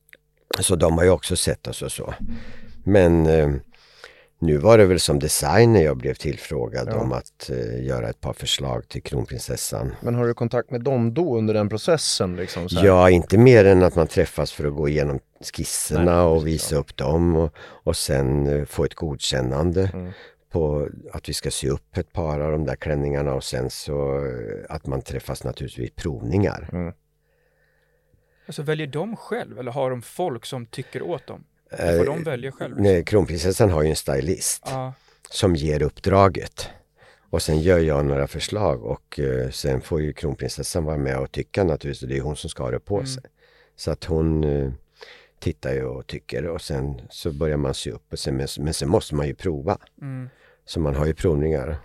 så 0.59 0.75
de 0.75 0.97
har 0.97 1.03
ju 1.03 1.09
också 1.09 1.35
sett 1.35 1.67
oss 1.67 1.81
och 1.81 1.91
så. 1.91 2.13
Men 2.83 3.25
eh, 3.25 3.49
nu 4.41 4.57
var 4.57 4.77
det 4.77 4.85
väl 4.85 4.99
som 4.99 5.19
designer 5.19 5.81
jag 5.81 5.97
blev 5.97 6.13
tillfrågad 6.13 6.87
Ja. 6.91 6.99
om 6.99 7.13
att 7.13 7.49
eh, 7.49 7.85
göra 7.85 8.09
ett 8.09 8.21
par 8.21 8.33
förslag 8.33 8.87
till 8.87 9.03
kronprinsessan. 9.03 9.95
Men 10.01 10.15
har 10.15 10.27
du 10.27 10.33
kontakt 10.33 10.71
med 10.71 10.81
dem 10.81 11.13
då 11.13 11.37
under 11.37 11.53
den 11.53 11.69
processen 11.69 12.35
liksom? 12.35 12.69
Så? 12.69 12.85
Ja, 12.85 13.09
inte 13.09 13.37
mer 13.37 13.65
än 13.65 13.83
att 13.83 13.95
man 13.95 14.07
träffas 14.07 14.51
för 14.51 14.65
att 14.67 14.75
gå 14.75 14.89
igenom 14.89 15.19
skisserna 15.53 16.15
Nej, 16.15 16.23
och 16.23 16.47
visa 16.47 16.75
ja. 16.75 16.79
upp 16.81 16.97
dem 16.97 17.35
och, 17.35 17.53
och 17.59 17.97
sen 17.97 18.47
eh, 18.47 18.65
få 18.65 18.83
ett 18.85 18.95
godkännande 18.95 19.89
Mm. 19.93 20.11
På 20.49 20.89
att 21.11 21.29
vi 21.29 21.33
ska 21.33 21.51
sy 21.51 21.69
upp 21.69 21.97
ett 21.97 22.13
par 22.13 22.39
av 22.39 22.51
de 22.51 22.65
där 22.65 22.75
klänningarna 22.75 23.33
och 23.33 23.43
sen 23.43 23.69
så 23.69 24.25
eh, 24.25 24.65
att 24.69 24.85
man 24.87 25.01
träffas 25.01 25.43
naturligtvis 25.43 25.83
vid 25.85 25.95
provningar. 25.95 26.69
Mm. 26.73 26.93
Alltså 28.47 28.61
väljer 28.61 28.87
de 28.87 29.15
själv 29.15 29.59
eller 29.59 29.71
har 29.71 29.89
de 29.89 30.01
folk 30.01 30.45
som 30.45 30.65
tycker 30.65 31.01
åt 31.01 31.27
dem? 31.27 31.43
Eh, 31.71 31.97
Får 31.97 32.05
de 32.05 32.23
välja 32.23 32.51
själv? 32.51 32.75
Nej, 32.81 33.03
kronprinsessan 33.05 33.69
har 33.69 33.83
ju 33.83 33.89
en 33.89 33.95
stylist 33.95 34.63
Ja, 34.65 34.93
som 35.29 35.55
ger 35.55 35.81
uppdraget. 35.81 36.69
Och 37.31 37.41
sen 37.41 37.59
gör 37.61 37.79
jag 37.79 38.05
några 38.05 38.27
förslag 38.27 38.83
och 38.83 39.19
eh, 39.19 39.49
sen 39.49 39.81
får 39.81 40.01
ju 40.01 40.13
kronprinsessan 40.13 40.83
vara 40.85 40.97
med 40.97 41.19
och 41.19 41.31
tycka 41.31 41.63
naturligtvis. 41.63 42.09
Det 42.09 42.17
är 42.17 42.21
hon 42.21 42.35
som 42.35 42.49
ska 42.49 42.63
ha 42.63 42.71
det 42.71 42.79
på 42.79 42.95
Mm. 42.95 43.07
sig. 43.07 43.23
Så 43.75 43.91
att 43.91 44.03
hon 44.03 44.43
eh, 44.43 44.71
tittar 45.39 45.73
ju 45.73 45.83
och 45.85 46.07
tycker 46.07 46.47
och 46.47 46.61
sen 46.61 47.01
så 47.09 47.31
börjar 47.33 47.57
man 47.57 47.73
sy 47.73 47.91
upp. 47.91 48.13
Och 48.13 48.19
sen, 48.19 48.35
men, 48.37 48.47
men 48.59 48.73
sen 48.73 48.89
måste 48.89 49.15
man 49.15 49.27
ju 49.27 49.35
prova. 49.35 49.77
mm. 50.01 50.29
Så 50.69 50.79
man 50.79 50.95
har 50.95 51.05
ju 51.05 51.13
provningar. 51.13 51.77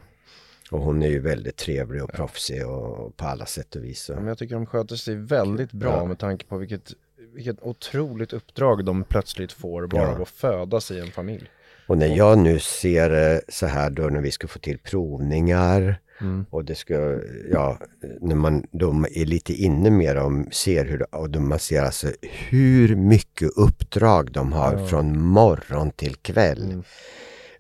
Och 0.71 0.81
hon 0.81 1.03
är 1.03 1.09
ju 1.09 1.21
väldigt 1.21 1.57
trevlig 1.57 2.03
och 2.03 2.13
proffsig 2.13 2.67
och 2.67 3.17
på 3.17 3.25
alla 3.27 3.47
sätt 3.47 3.77
och 3.77 3.85
vis. 3.85 4.07
Ja, 4.09 4.15
Och, 4.15 4.21
Men 4.21 4.29
jag 4.29 4.39
tycker 4.39 4.55
de 4.55 4.67
sköter 4.67 4.97
sig 4.97 5.15
väldigt 5.17 5.73
bra 5.73 5.97
Ja. 5.97 6.05
med 6.05 6.19
tanke 6.19 6.47
på 6.47 6.57
vilket, 6.59 6.93
vilket 7.35 7.63
otroligt 7.63 8.33
uppdrag 8.33 8.85
de 8.85 9.05
plötsligt 9.05 9.53
får 9.53 9.87
bara 9.87 10.03
Ja. 10.03 10.09
av 10.15 10.23
att 10.23 10.29
födas 10.29 10.91
i 10.91 11.01
en 11.01 11.11
familj. 11.11 11.51
och 11.87 11.99
när 11.99 12.17
jag 12.17 12.39
nu 12.39 12.59
ser 12.59 13.11
det 13.11 13.41
så 13.49 13.67
här 13.67 13.91
då 13.91 14.03
när 14.03 14.21
vi 14.21 14.31
ska 14.31 14.49
få 14.49 14.59
till 14.59 14.79
provningar 14.79 15.97
Mm. 16.21 16.47
och 16.51 16.65
det 16.65 16.75
ska, 16.75 17.21
ja, 17.53 17.79
när 18.21 18.35
man 18.35 18.67
de 18.73 19.05
är 19.11 19.25
lite 19.25 19.53
inne 19.53 19.91
mer 19.91 20.17
och 20.17 20.55
ser 20.55 20.85
hur, 20.85 21.15
och 21.15 21.31
de, 21.31 21.49
man 21.49 21.59
ser 21.59 21.83
alltså 21.83 22.09
hur 22.23 22.97
mycket 22.97 23.51
uppdrag 23.57 24.33
de 24.33 24.53
har 24.53 24.87
från 24.87 25.21
morgon 25.21 25.91
till 25.91 26.15
kväll. 26.17 26.63
Mm. 26.63 26.83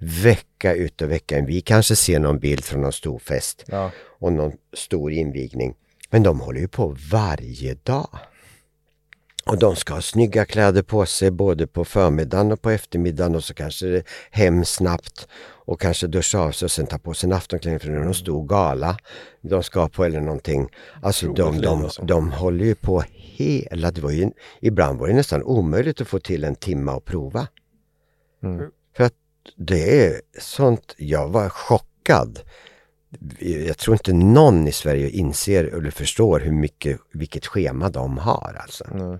Vecka 0.04 0.74
ut 0.74 1.02
och 1.02 1.10
vecka 1.10 1.38
in. 1.38 1.46
Vi 1.46 1.60
kanske 1.60 1.96
ser 1.96 2.18
någon 2.18 2.38
bild 2.38 2.64
från 2.64 2.80
någon 2.80 2.92
stor 2.92 3.18
fest 3.18 3.64
Ja. 3.66 3.90
och 4.18 4.32
någon 4.32 4.52
stor 4.72 5.12
invigning. 5.12 5.74
Men 6.10 6.22
de 6.22 6.40
håller 6.40 6.60
ju 6.60 6.68
på 6.68 6.96
varje 7.10 7.74
dag. 7.74 8.18
Och 9.46 9.58
de 9.58 9.76
ska 9.76 9.94
ha 9.94 10.00
snygga 10.00 10.44
kläder 10.44 10.82
på 10.82 11.06
sig 11.06 11.30
både 11.30 11.66
på 11.66 11.84
förmiddagen 11.84 12.52
och 12.52 12.62
på 12.62 12.70
eftermiddagen 12.70 13.34
och 13.34 13.44
så 13.44 13.54
kanske 13.54 13.86
det 13.86 14.02
hem 14.30 14.64
snabbt 14.64 15.28
och 15.66 15.80
kanske 15.80 16.06
duscha 16.06 16.38
av 16.38 16.52
sig 16.52 16.66
och 16.66 16.70
sen 16.70 16.86
ta 16.86 16.98
på 16.98 17.14
sig 17.14 17.26
en 17.26 17.32
aftonklänning 17.32 17.80
för 17.80 17.88
det 17.88 17.96
är 17.96 18.04
någon 18.04 18.14
stor 18.14 18.46
gala 18.46 18.96
de 19.40 19.62
ska 19.62 19.88
på 19.88 20.04
eller 20.04 20.20
någonting. 20.20 20.68
Alltså 21.02 21.32
de, 21.32 21.60
de, 21.60 21.84
alltså. 21.84 22.02
de 22.04 22.32
håller 22.32 22.64
ju 22.64 22.74
på 22.74 23.04
hela, 23.10 23.90
det 23.90 24.00
var 24.00 24.10
ju, 24.10 24.30
ibland 24.60 24.98
var 24.98 25.08
det 25.08 25.14
nästan 25.14 25.42
omöjligt 25.42 26.00
att 26.00 26.08
få 26.08 26.18
till 26.18 26.44
en 26.44 26.54
timme 26.54 26.92
att 26.92 27.04
prova. 27.04 27.48
Mm. 28.42 28.70
För 28.96 29.04
att 29.04 29.14
det 29.56 30.06
är 30.06 30.20
sånt, 30.38 30.94
jag 30.98 31.28
var 31.28 31.48
chockad. 31.48 32.40
Jag 33.66 33.78
tror 33.78 33.94
inte 33.94 34.12
någon 34.12 34.68
i 34.68 34.72
Sverige 34.72 35.10
inser 35.10 35.64
eller 35.64 35.90
förstår 35.90 36.40
hur 36.40 36.52
mycket, 36.52 37.00
vilket 37.12 37.46
schema 37.46 37.88
de 37.88 38.18
har 38.18 38.56
alltså. 38.60 38.84
Nej. 38.92 39.18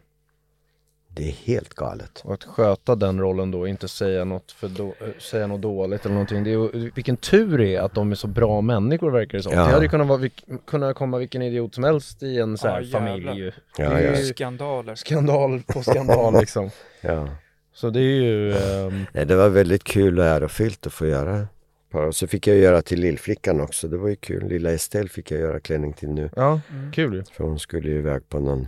Det 1.09 1.29
är 1.29 1.33
helt 1.33 1.75
galet. 1.75 2.21
Och 2.25 2.35
att 2.35 2.45
sköta 2.45 2.95
den 2.95 3.21
rollen 3.21 3.51
då, 3.51 3.67
inte 3.69 3.89
säga 3.89 4.25
något, 4.25 4.53
för 4.53 4.69
då, 4.69 4.95
säga 5.19 5.47
något 5.47 5.61
dåligt 5.61 6.05
eller 6.05 6.15
någonting. 6.15 6.45
Det 6.45 6.53
är, 6.53 6.95
vilken 6.95 7.17
tur 7.17 7.59
det 7.59 7.75
är 7.77 7.81
att 7.81 7.95
de 7.95 8.11
är 8.11 8.15
så 8.15 8.27
bra 8.27 8.61
människor 8.61 9.11
verkar 9.11 9.39
det 9.39 9.43
som. 9.43 9.53
Ja. 9.53 9.59
Det 9.65 9.73
hade 9.73 9.85
ju 9.85 9.89
kunnat, 9.89 10.07
vara, 10.07 10.29
kunna 10.67 10.95
komma 10.95 11.19
vilken 11.19 11.43
idiot 11.43 11.75
som 11.75 11.85
helst 11.85 12.23
i 12.23 12.39
en 12.39 12.59
så 12.59 12.69
här 12.69 12.81
Ja, 12.81 12.99
familj 12.99 13.31
ju. 13.31 13.53
Ja, 13.79 13.89
det 13.89 13.97
är 13.97 14.13
ja. 14.13 14.19
ju 14.19 14.25
Skandaler. 14.25 14.95
skandal 14.95 15.63
på 15.67 15.83
skandal 15.83 16.35
liksom. 16.41 16.71
Ja. 17.01 17.29
Så 17.75 17.91
det 17.91 18.01
är 18.01 18.23
ju, 18.23 18.53
ehm, 18.53 19.05
Nej, 19.13 19.27
det 19.27 19.37
var 19.37 19.49
väldigt 19.49 19.85
kul 19.85 20.19
och 20.19 20.25
ärofyllt 20.25 20.87
att 20.87 20.93
få 20.93 21.07
göra. 21.07 21.49
Och 21.93 22.17
så 22.17 22.27
fick 22.27 22.47
jag 22.47 22.57
göra 22.57 22.83
till 22.83 23.01
lillflickan 23.01 23.61
också. 23.61 23.89
Det 23.89 23.97
var 23.97 24.09
ju 24.09 24.17
kul. 24.17 24.49
Lilla 24.49 24.73
Estelle 24.73 25.09
fick 25.09 25.31
jag 25.31 25.41
göra 25.41 25.61
klänning 25.61 25.93
till 25.93 26.09
nu. 26.09 26.31
ja, 26.37 26.61
Mm. 26.71 26.93
kul 26.93 27.15
ju. 27.15 27.25
För 27.33 27.45
hon 27.45 27.59
skulle 27.59 27.89
ju 27.89 27.99
iväg 27.99 28.29
på 28.29 28.41
någon... 28.41 28.67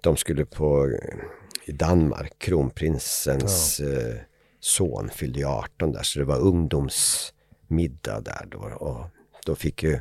De 0.00 0.16
skulle 0.16 0.44
på... 0.44 0.86
eh, 0.86 1.14
I 1.66 1.72
Danmark, 1.72 2.32
kronprinsens 2.38 3.80
eh, 3.80 4.14
son 4.60 5.10
fyllde 5.10 5.38
ju 5.38 5.46
18 5.46 5.92
där. 5.92 6.02
Så 6.02 6.18
det 6.18 6.24
var 6.24 6.38
ungdomsmiddag 6.40 8.20
där 8.20 8.46
då. 8.50 8.58
Och 8.58 9.04
då 9.46 9.54
fick 9.54 9.82
ju 9.82 9.98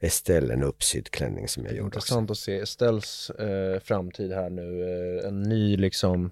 Estelle 0.00 0.54
en 0.54 0.62
uppsydd 0.62 1.10
klänning 1.10 1.48
som 1.48 1.64
jag 1.64 1.72
gjorde 1.74 1.86
också. 1.86 1.96
Intressant 1.98 2.30
att 2.30 2.38
se 2.38 2.58
Estelles 2.58 3.30
eh, 3.30 3.80
framtid 3.80 4.32
här 4.32 4.50
nu, 4.50 4.82
eh, 5.22 5.28
en 5.28 5.42
ny 5.42 5.76
liksom 5.76 6.30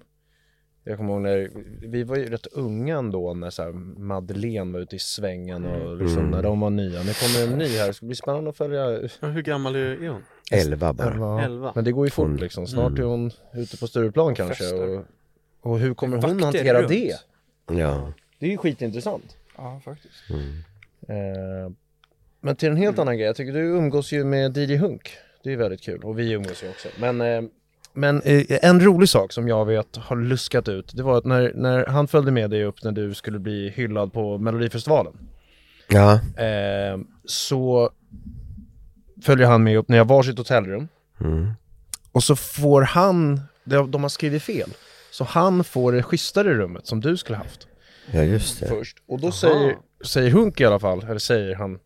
jag 0.87 0.97
kommer 0.97 1.13
ihåg 1.13 1.21
när, 1.21 1.49
vi 1.87 2.03
var 2.03 2.15
ju 2.17 2.25
rätt 2.25 2.47
unga 2.47 2.97
ändå 2.97 3.33
när 3.33 3.49
så 3.49 3.63
här 3.63 3.71
Madeleine 3.99 4.73
var 4.73 4.79
ute 4.79 4.95
i 4.95 4.99
svängen 4.99 5.65
och 5.65 5.97
liksom 5.97 6.17
Mm. 6.19 6.31
när 6.31 6.43
de 6.43 6.59
var 6.59 6.69
nya. 6.69 7.03
Nu 7.03 7.13
kommer 7.13 7.51
en 7.53 7.57
ny 7.59 7.77
här, 7.77 7.87
det 7.87 7.93
ska 7.93 8.05
bli 8.05 8.15
spännande 8.15 8.49
att 8.49 8.57
följa. 8.57 8.91
Ja, 9.19 9.27
hur 9.27 9.41
gammal 9.41 9.75
är 9.75 10.07
hon? 10.09 10.23
Elva 10.51 10.93
bara. 10.93 11.43
Elva. 11.43 11.71
Men 11.75 11.83
det 11.83 11.91
går 11.91 12.05
ju 12.05 12.09
fort 12.11 12.27
Hon- 12.27 12.37
liksom, 12.37 12.67
snart 12.67 12.89
mm. 12.91 13.01
är 13.01 13.05
hon 13.05 13.31
ute 13.53 13.77
på 13.77 13.87
Stureplan 13.87 14.35
kanske 14.35 14.73
och, 14.75 15.05
och 15.61 15.79
hur 15.79 15.93
kommer 15.93 16.17
hon 16.17 16.21
Vakter 16.37 16.45
hantera 16.45 16.79
runt. 16.81 16.89
det? 16.89 17.15
Ja. 17.71 18.13
Det 18.39 18.45
är 18.45 18.49
ju 18.51 18.57
skitintressant. 18.57 19.37
Ja, 19.57 19.81
faktiskt. 19.85 20.13
Eh, 21.07 21.71
men 22.41 22.55
till 22.55 22.69
en 22.69 22.77
helt 22.77 22.99
annan 22.99 23.17
grej, 23.17 23.25
jag 23.27 23.35
tycker 23.35 23.53
du 23.53 23.59
umgås 23.59 24.11
ju 24.11 24.23
med 24.23 24.57
DJ 24.57 24.75
Hunk. 24.77 25.09
Det 25.43 25.53
är 25.53 25.57
väldigt 25.57 25.81
kul 25.81 26.03
och 26.03 26.19
vi 26.19 26.31
umgås 26.31 26.63
ju 26.63 26.69
också. 26.69 26.87
Men, 26.99 27.21
eh, 27.21 27.41
men 27.97 28.21
eh, 28.21 28.45
en 28.61 28.79
rolig 28.79 29.09
sak 29.09 29.33
som 29.33 29.47
jag 29.47 29.65
vet 29.65 29.95
har 29.95 30.15
luskat 30.15 30.67
ut, 30.67 30.91
det 30.95 31.03
var 31.03 31.17
att 31.17 31.25
när, 31.25 31.51
när 31.55 31.85
han 31.85 32.07
följde 32.07 32.31
med 32.31 32.49
dig 32.49 32.63
upp 32.63 32.83
när 32.83 32.91
du 32.91 33.13
skulle 33.13 33.39
bli 33.39 33.69
hyllad 33.69 34.13
på 34.13 34.37
Melodifestivalen. 34.37 35.13
Ja, 35.87 36.19
Eh, 36.37 36.99
så 37.25 37.89
följer 39.21 39.47
han 39.47 39.63
med 39.63 39.77
upp 39.77 39.87
när 39.87 39.97
jag 39.97 40.05
var 40.05 40.23
sitt 40.23 40.37
hotellrum. 40.37 40.87
mm. 41.21 41.51
Och 42.11 42.23
så 42.23 42.35
får 42.35 42.81
han, 42.81 43.41
de, 43.63 44.01
har 44.01 44.09
skrivit 44.09 44.43
fel. 44.43 44.69
Så 45.11 45.23
han 45.23 45.63
får 45.63 45.91
det 45.91 46.03
schysstare 46.03 46.53
rummet 46.53 46.87
som 46.87 47.01
du 47.01 47.17
skulle 47.17 47.37
haft 47.37 47.67
ja 48.11 48.23
just 48.23 48.59
det. 48.59 48.67
först. 48.67 48.97
Och 49.07 49.19
då 49.19 49.31
säger, 49.31 49.77
säger 50.05 50.31
Hunk 50.31 50.61
i 50.61 50.65
alla 50.65 50.79
fall, 50.79 51.03
eller 51.03 51.19
säger 51.19 51.55
han, 51.55 51.79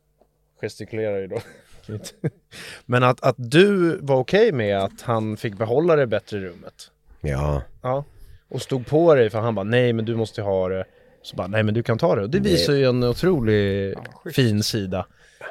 gestikulerar 0.61 1.19
ju 1.19 1.27
då. 1.27 1.41
Men 2.85 3.03
att, 3.03 3.23
att 3.23 3.35
du 3.37 3.97
var 4.01 4.15
okej 4.15 4.51
med 4.51 4.77
att 4.79 5.01
han 5.01 5.37
fick 5.37 5.57
behålla 5.57 5.95
det 5.95 6.07
bättre 6.07 6.39
rummet. 6.39 6.91
Ja, 7.21 7.61
Ja. 7.81 8.03
Och 8.49 8.61
stod 8.61 8.87
på 8.87 9.15
dig 9.15 9.29
för 9.29 9.39
han 9.39 9.55
bara, 9.55 9.63
nej 9.63 9.93
men 9.93 10.05
du 10.05 10.15
måste 10.15 10.41
ha 10.41 10.69
det. 10.69 10.85
Så 11.21 11.35
bara, 11.35 11.47
nej 11.47 11.63
men 11.63 11.73
du 11.73 11.83
kan 11.83 11.97
ta 11.97 12.15
det. 12.15 12.21
Och 12.21 12.29
det 12.29 12.39
visar 12.39 12.73
ju 12.73 12.85
en 12.85 13.03
otrolig 13.03 13.93
fin 14.35 14.63
sida. 14.63 15.05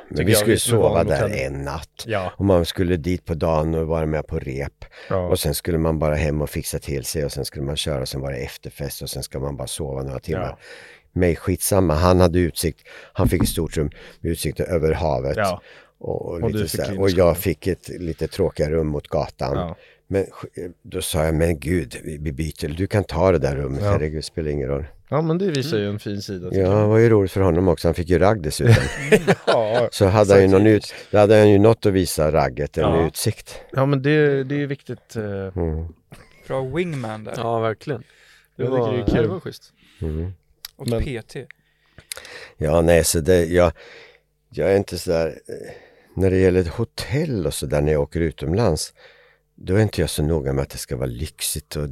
men 0.08 0.26
vi 0.26 0.32
jag, 0.32 0.40
skulle 0.40 0.82
vara 0.82 0.92
sova 0.92 1.04
där 1.04 1.22
hotell. 1.22 1.40
en 1.40 1.64
natt. 1.64 2.04
Ja. 2.06 2.32
Och 2.36 2.44
man 2.44 2.64
skulle 2.64 2.96
dit 2.96 3.24
på 3.24 3.34
dagen 3.34 3.74
och 3.74 3.86
vara 3.86 4.06
med 4.06 4.26
på 4.26 4.38
rep. 4.38 4.84
Ja. 5.08 5.16
Och 5.16 5.38
sen 5.38 5.54
skulle 5.54 5.78
man 5.78 5.98
bara 5.98 6.14
hem 6.14 6.42
och 6.42 6.50
fixa 6.50 6.78
till 6.78 7.04
sig 7.04 7.24
och 7.24 7.32
sen 7.32 7.44
skulle 7.44 7.64
man 7.64 7.76
köra 7.76 8.00
och 8.00 8.08
sen 8.08 8.20
var 8.20 8.32
det 8.32 8.38
efterfest 8.38 9.02
och 9.02 9.10
sen 9.10 9.22
ska 9.22 9.38
man 9.38 9.56
bara 9.56 9.68
sova 9.68 10.02
några 10.02 10.18
timmar. 10.20 10.42
Ja. 10.42 10.58
Mig 11.12 11.36
skitsamma, 11.36 11.94
han 11.94 12.20
hade 12.20 12.38
utsikt, 12.38 12.80
han 13.12 13.28
fick 13.28 13.42
ett 13.42 13.48
stort 13.48 13.76
rum 13.76 13.90
med 14.20 14.32
utsikt 14.32 14.60
över 14.60 14.92
havet. 14.92 15.36
Ja. 15.36 15.60
Och, 16.00 16.26
och, 16.26 16.42
Och 16.42 16.50
lite 16.50 16.68
fick 16.68 16.84
så 16.86 17.00
och 17.00 17.10
jag 17.10 17.36
fick 17.38 17.66
ett 17.66 17.88
lite 17.88 18.28
tråkigare 18.28 18.72
rum 18.72 18.86
mot 18.86 19.08
gatan. 19.08 19.56
Ja. 19.56 19.76
Men 20.06 20.26
då 20.82 21.02
sa 21.02 21.24
jag, 21.24 21.34
men 21.34 21.58
gud, 21.58 21.96
vi 22.04 22.32
byter, 22.32 22.68
du 22.68 22.86
kan 22.86 23.04
ta 23.04 23.32
det 23.32 23.38
där 23.38 23.56
rummet, 23.56 23.82
Ja. 23.84 23.90
herregud, 23.90 24.24
spelar 24.24 24.50
ingen 24.50 24.68
roll. 24.68 24.84
ja 25.08 25.22
men 25.22 25.38
det 25.38 25.46
visar 25.50 25.78
ju 25.78 25.88
en 25.88 25.98
fin 25.98 26.22
sida. 26.22 26.48
Ja, 26.52 26.68
det 26.68 26.86
var 26.86 26.98
ju 26.98 27.08
roligt 27.08 27.32
för 27.32 27.40
honom 27.40 27.68
också, 27.68 27.88
han 27.88 27.94
fick 27.94 28.08
ju 28.08 28.18
ragg 28.18 28.42
dessutom. 28.42 28.74
ja. 29.46 29.88
Så 29.92 30.06
hade 30.06 30.32
han 30.32 30.42
ju 30.42 30.48
någon 30.48 30.66
ut, 30.66 30.94
då 31.10 31.18
hade 31.18 31.38
han 31.38 31.50
ju 31.50 31.58
något 31.58 31.86
att 31.86 31.92
visa 31.92 32.32
ragget, 32.32 32.78
en 32.78 32.84
Ja. 32.84 33.06
utsikt. 33.06 33.60
ja 33.72 33.86
men 33.86 34.02
det, 34.02 34.44
det 34.44 34.62
är 34.62 34.66
viktigt. 34.66 35.16
eh, 35.16 35.22
Mm. 35.62 35.86
Bra 36.48 36.62
wingman 36.62 37.24
där. 37.24 37.34
Ja, 37.36 37.58
verkligen. 37.58 38.00
Det 38.56 38.62
Jag 38.62 38.72
tycker 38.72 38.78
var, 38.78 39.16
det 39.16 39.22
det 39.22 39.28
var 39.28 39.40
schysst. 39.40 39.72
Mm. 40.02 40.32
Och 40.76 40.88
men- 40.88 41.02
PT. 41.02 41.36
Ja, 42.56 42.80
nej, 42.80 43.04
så 43.04 43.20
det, 43.20 43.44
jag, 43.44 43.72
jag 44.50 44.72
är 44.72 44.76
inte 44.76 44.98
sådär, 44.98 45.26
eh, 45.48 45.72
när 46.20 46.30
det 46.30 46.36
gäller 46.36 46.60
ett 46.60 46.68
hotell 46.68 47.46
och 47.46 47.54
sådär 47.54 47.80
när 47.80 47.92
jag 47.92 48.02
åker 48.02 48.20
utomlands, 48.20 48.94
då 49.54 49.74
är 49.74 49.82
inte 49.82 50.00
jag 50.00 50.10
så 50.10 50.22
noga 50.22 50.52
med 50.52 50.62
att 50.62 50.70
det 50.70 50.78
ska 50.78 50.96
vara 50.96 51.06
lyxigt 51.06 51.76
och 51.76 51.88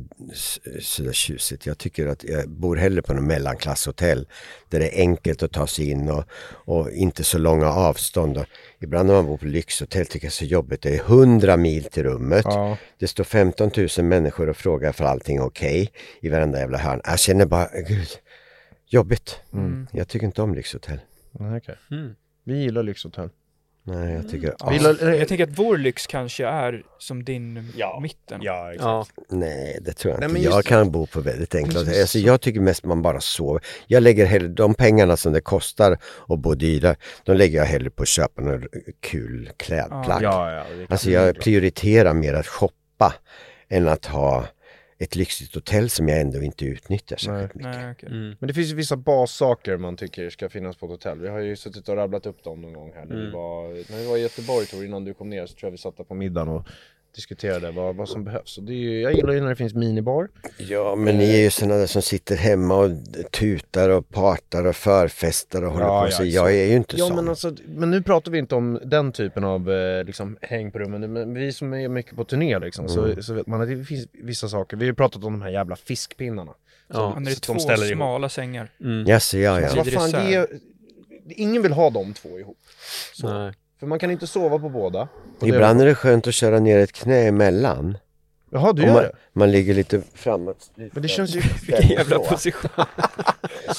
sådär 0.80 1.12
tjusigt. 1.12 1.66
Jag 1.66 1.78
tycker 1.78 2.06
att 2.06 2.24
jag 2.24 2.48
bor 2.48 2.76
hellre 2.76 3.02
på 3.02 3.14
något 3.14 3.24
mellanklasshotell 3.24 4.26
där 4.68 4.80
det 4.80 4.98
är 4.98 5.00
enkelt 5.00 5.42
att 5.42 5.52
ta 5.52 5.66
sig 5.66 5.90
in 5.90 6.10
och, 6.10 6.24
och 6.50 6.90
inte 6.90 7.24
så 7.24 7.38
långa 7.38 7.68
avstånd. 7.68 8.36
Och 8.36 8.46
ibland 8.78 9.06
när 9.06 9.14
man 9.14 9.26
bor 9.26 9.36
på 9.36 9.46
lyxhotell 9.46 10.06
tycker 10.06 10.26
jag 10.26 10.30
det 10.30 10.34
är 10.34 10.36
så 10.36 10.44
jobbigt. 10.44 10.82
Det 10.82 10.94
är 10.94 11.00
100 11.00 11.56
mil 11.56 11.84
till 11.84 12.02
rummet. 12.02 12.44
Ja. 12.44 12.76
Det 12.98 13.08
står 13.08 13.24
15 13.24 13.70
000 13.98 14.06
människor 14.06 14.48
och 14.48 14.56
frågar 14.56 14.92
för 14.92 15.04
allting 15.04 15.36
är 15.36 15.44
okej 15.44 15.92
i 16.20 16.28
varenda 16.28 16.58
jävla 16.58 16.78
hörn. 16.78 17.00
Jag 17.04 17.18
känner 17.18 17.46
bara, 17.46 17.68
gud, 17.88 18.08
jobbigt. 18.86 19.40
Jag 19.92 20.08
tycker 20.08 20.26
inte 20.26 20.42
om 20.42 20.54
lyxhotell. 20.54 21.00
Okej. 21.32 21.78
Mm. 21.90 22.14
Vi 22.44 22.62
gillar 22.62 22.82
lyxhotell. 22.82 23.30
Nej, 23.88 24.14
jag 24.14 24.28
tycker... 24.28 24.54
Ja. 24.58 24.68
Vi 24.70 24.76
gillar- 24.76 25.14
Jag 25.14 25.28
tänker 25.28 25.44
att 25.44 25.58
vår 25.58 25.76
lyx 25.78 26.06
kanske 26.06 26.46
är 26.46 26.82
som 26.98 27.24
din 27.24 27.72
Ja. 27.76 27.98
mitten. 28.02 28.40
Ja, 28.42 28.72
Ja, 28.78 29.06
Nej, 29.28 29.78
det 29.82 29.92
tror 29.92 30.12
jag 30.12 30.20
Nej, 30.20 30.28
inte. 30.28 30.40
just 30.42 30.54
jag 30.54 30.64
det. 30.64 30.68
kan 30.68 30.90
bo 30.90 31.06
på 31.06 31.20
väldigt 31.20 31.54
enkla 31.54 31.80
hotell. 31.80 32.00
Alltså, 32.00 32.18
jag 32.18 32.40
tycker 32.40 32.60
mest 32.60 32.84
man 32.84 33.02
bara 33.02 33.20
sover. 33.20 33.62
Jag 33.86 34.02
lägger 34.02 34.26
hellre, 34.26 34.48
de 34.48 34.74
pengarna 34.74 35.16
som 35.16 35.32
det 35.32 35.40
kostar 35.40 35.98
att 36.28 36.38
bo 36.38 36.54
dyra, 36.54 36.94
de 37.24 37.36
lägger 37.36 37.58
jag 37.58 37.66
hellre 37.66 37.90
på 37.90 38.02
att 38.02 38.08
köpa 38.08 38.42
något 38.42 38.64
kul 39.00 39.50
klädplagg. 39.56 40.22
Ja, 40.22 40.52
ja. 40.52 40.64
Alltså 40.88 41.10
jag 41.10 41.40
prioriterar 41.40 42.14
mer 42.14 42.34
att 42.34 42.46
shoppa 42.46 43.14
än 43.68 43.88
att 43.88 44.06
ha 44.06 44.44
ett 44.98 45.16
lyxigt 45.16 45.54
hotell 45.54 45.90
som 45.90 46.08
jag 46.08 46.20
ändå 46.20 46.42
inte 46.42 46.64
utnyttjar 46.64 47.16
särskilt 47.16 47.54
mycket. 47.54 47.72
Nej, 47.74 47.92
okej. 47.92 48.08
mm. 48.08 48.36
Men 48.38 48.48
det 48.48 48.54
finns 48.54 48.70
ju 48.70 48.74
vissa 48.74 48.96
bassaker 48.96 49.76
man 49.76 49.96
tycker 49.96 50.30
ska 50.30 50.48
finnas 50.48 50.76
på 50.76 50.86
ett 50.86 50.92
hotell. 50.92 51.18
Vi 51.20 51.28
har 51.28 51.38
ju 51.38 51.56
suttit 51.56 51.88
och 51.88 51.96
rabblat 51.96 52.26
upp 52.26 52.44
dem 52.44 52.60
någon 52.60 52.72
gång 52.72 52.92
här 52.94 53.04
när, 53.04 53.14
vi, 53.16 53.20
Mm. 53.20 53.32
var, 53.32 53.68
när 53.92 53.98
vi 53.98 54.06
var 54.06 54.16
i 54.16 54.20
Göteborg 54.20 54.66
Tor, 54.66 54.84
innan 54.84 55.04
du 55.04 55.14
kom 55.14 55.30
ner 55.30 55.46
så 55.46 55.54
tror 55.54 55.66
jag 55.66 55.70
vi 55.72 55.78
satt 55.78 55.96
där 55.96 56.04
på 56.04 56.14
middagen 56.14 56.48
och 56.48 56.66
diskuterade 57.14 57.70
vad, 57.70 57.96
vad 57.96 58.08
som 58.08 58.24
behövs. 58.24 58.58
Och 58.58 58.64
det 58.64 58.72
är 58.72 58.76
ju, 58.76 59.00
jag 59.00 59.12
gillar 59.14 59.32
ju 59.32 59.40
när 59.40 59.48
det 59.48 59.56
finns 59.56 59.74
minibar. 59.74 60.28
Ja, 60.58 60.94
men 60.94 61.18
ni 61.18 61.34
är 61.34 61.38
ju 61.42 61.50
sådana 61.50 61.74
där 61.76 61.86
som 61.86 62.02
sitter 62.02 62.36
hemma 62.36 62.76
och 62.76 62.90
tutar 63.32 63.88
och 63.88 64.08
partar 64.08 64.64
och 64.66 64.76
förfestar 64.76 65.62
och 65.64 65.72
håller 65.72 65.86
Ja, 65.86 66.00
på. 66.00 66.06
ja, 66.06 66.10
Så 66.10 66.16
så- 66.16 66.24
jag 66.24 66.54
är 66.54 66.64
ju 66.66 66.76
inte 66.76 66.96
Ja 66.96 67.06
sån. 67.06 67.16
men 67.16 67.28
alltså, 67.28 67.54
men 67.66 67.90
nu 67.90 68.02
pratar 68.02 68.32
vi 68.32 68.38
inte 68.38 68.54
om 68.54 68.80
den 68.84 69.12
typen 69.12 69.44
av 69.44 69.70
eh, 69.72 70.04
liksom, 70.04 70.38
häng 70.42 70.72
på 70.72 70.78
rummen. 70.78 71.12
Men 71.12 71.34
vi 71.34 71.52
som 71.52 71.74
är 71.74 71.88
mycket 71.88 72.16
på 72.16 72.24
turné 72.24 72.58
liksom, 72.58 72.88
så, 72.88 73.22
så 73.22 73.34
vet 73.34 73.46
man 73.46 73.60
att 73.60 73.68
det 73.68 73.84
finns 73.84 74.06
vissa 74.12 74.48
saker. 74.48 74.76
Vi 74.76 74.84
har 74.84 74.90
ju 74.90 74.94
pratat 74.94 75.24
om 75.24 75.32
de 75.32 75.42
här 75.42 75.50
jävla 75.50 75.76
fiskpinnarna. 75.76 76.52
ja. 76.88 77.14
Men 77.14 77.24
det 77.24 77.30
är 77.30 77.34
Så 77.34 77.52
de 77.52 77.58
två 77.58 77.72
ihop. 77.72 77.96
smala 77.96 78.28
sängar. 78.28 78.70
Mm. 78.80 79.06
Jaså, 79.06 79.38
ja, 79.38 79.50
Alltså, 79.56 79.76
ja. 79.76 79.84
vad 79.84 79.92
fan, 79.92 80.10
det 80.26 80.34
är, 80.34 80.46
ingen 81.28 81.62
vill 81.62 81.72
ha 81.72 81.90
de 81.90 82.14
två 82.14 82.38
ihop. 82.38 82.58
Så. 83.14 83.38
Nej. 83.38 83.52
För 83.78 83.86
man 83.86 83.98
kan 83.98 84.10
inte 84.10 84.26
sova 84.26 84.58
på 84.58 84.68
båda. 84.68 85.08
Ibland 85.42 85.80
är 85.80 85.86
det 85.86 85.94
skönt 85.94 86.26
att 86.26 86.34
köra 86.34 86.58
ner 86.58 86.78
ett 86.78 86.92
knä 86.92 87.16
emellan. 87.28 87.98
Jaha, 88.50 88.72
du 88.72 88.82
gör 88.82 88.92
man, 88.92 89.02
det? 89.02 89.12
man 89.32 89.50
ligger 89.50 89.74
lite 89.74 90.02
framåt. 90.14 90.70
Men 90.74 91.02
det 91.02 91.08
känns 91.08 91.36
ju... 91.36 91.40
Vilken 91.66 91.88
jävla 91.88 92.18
position. 92.18 92.70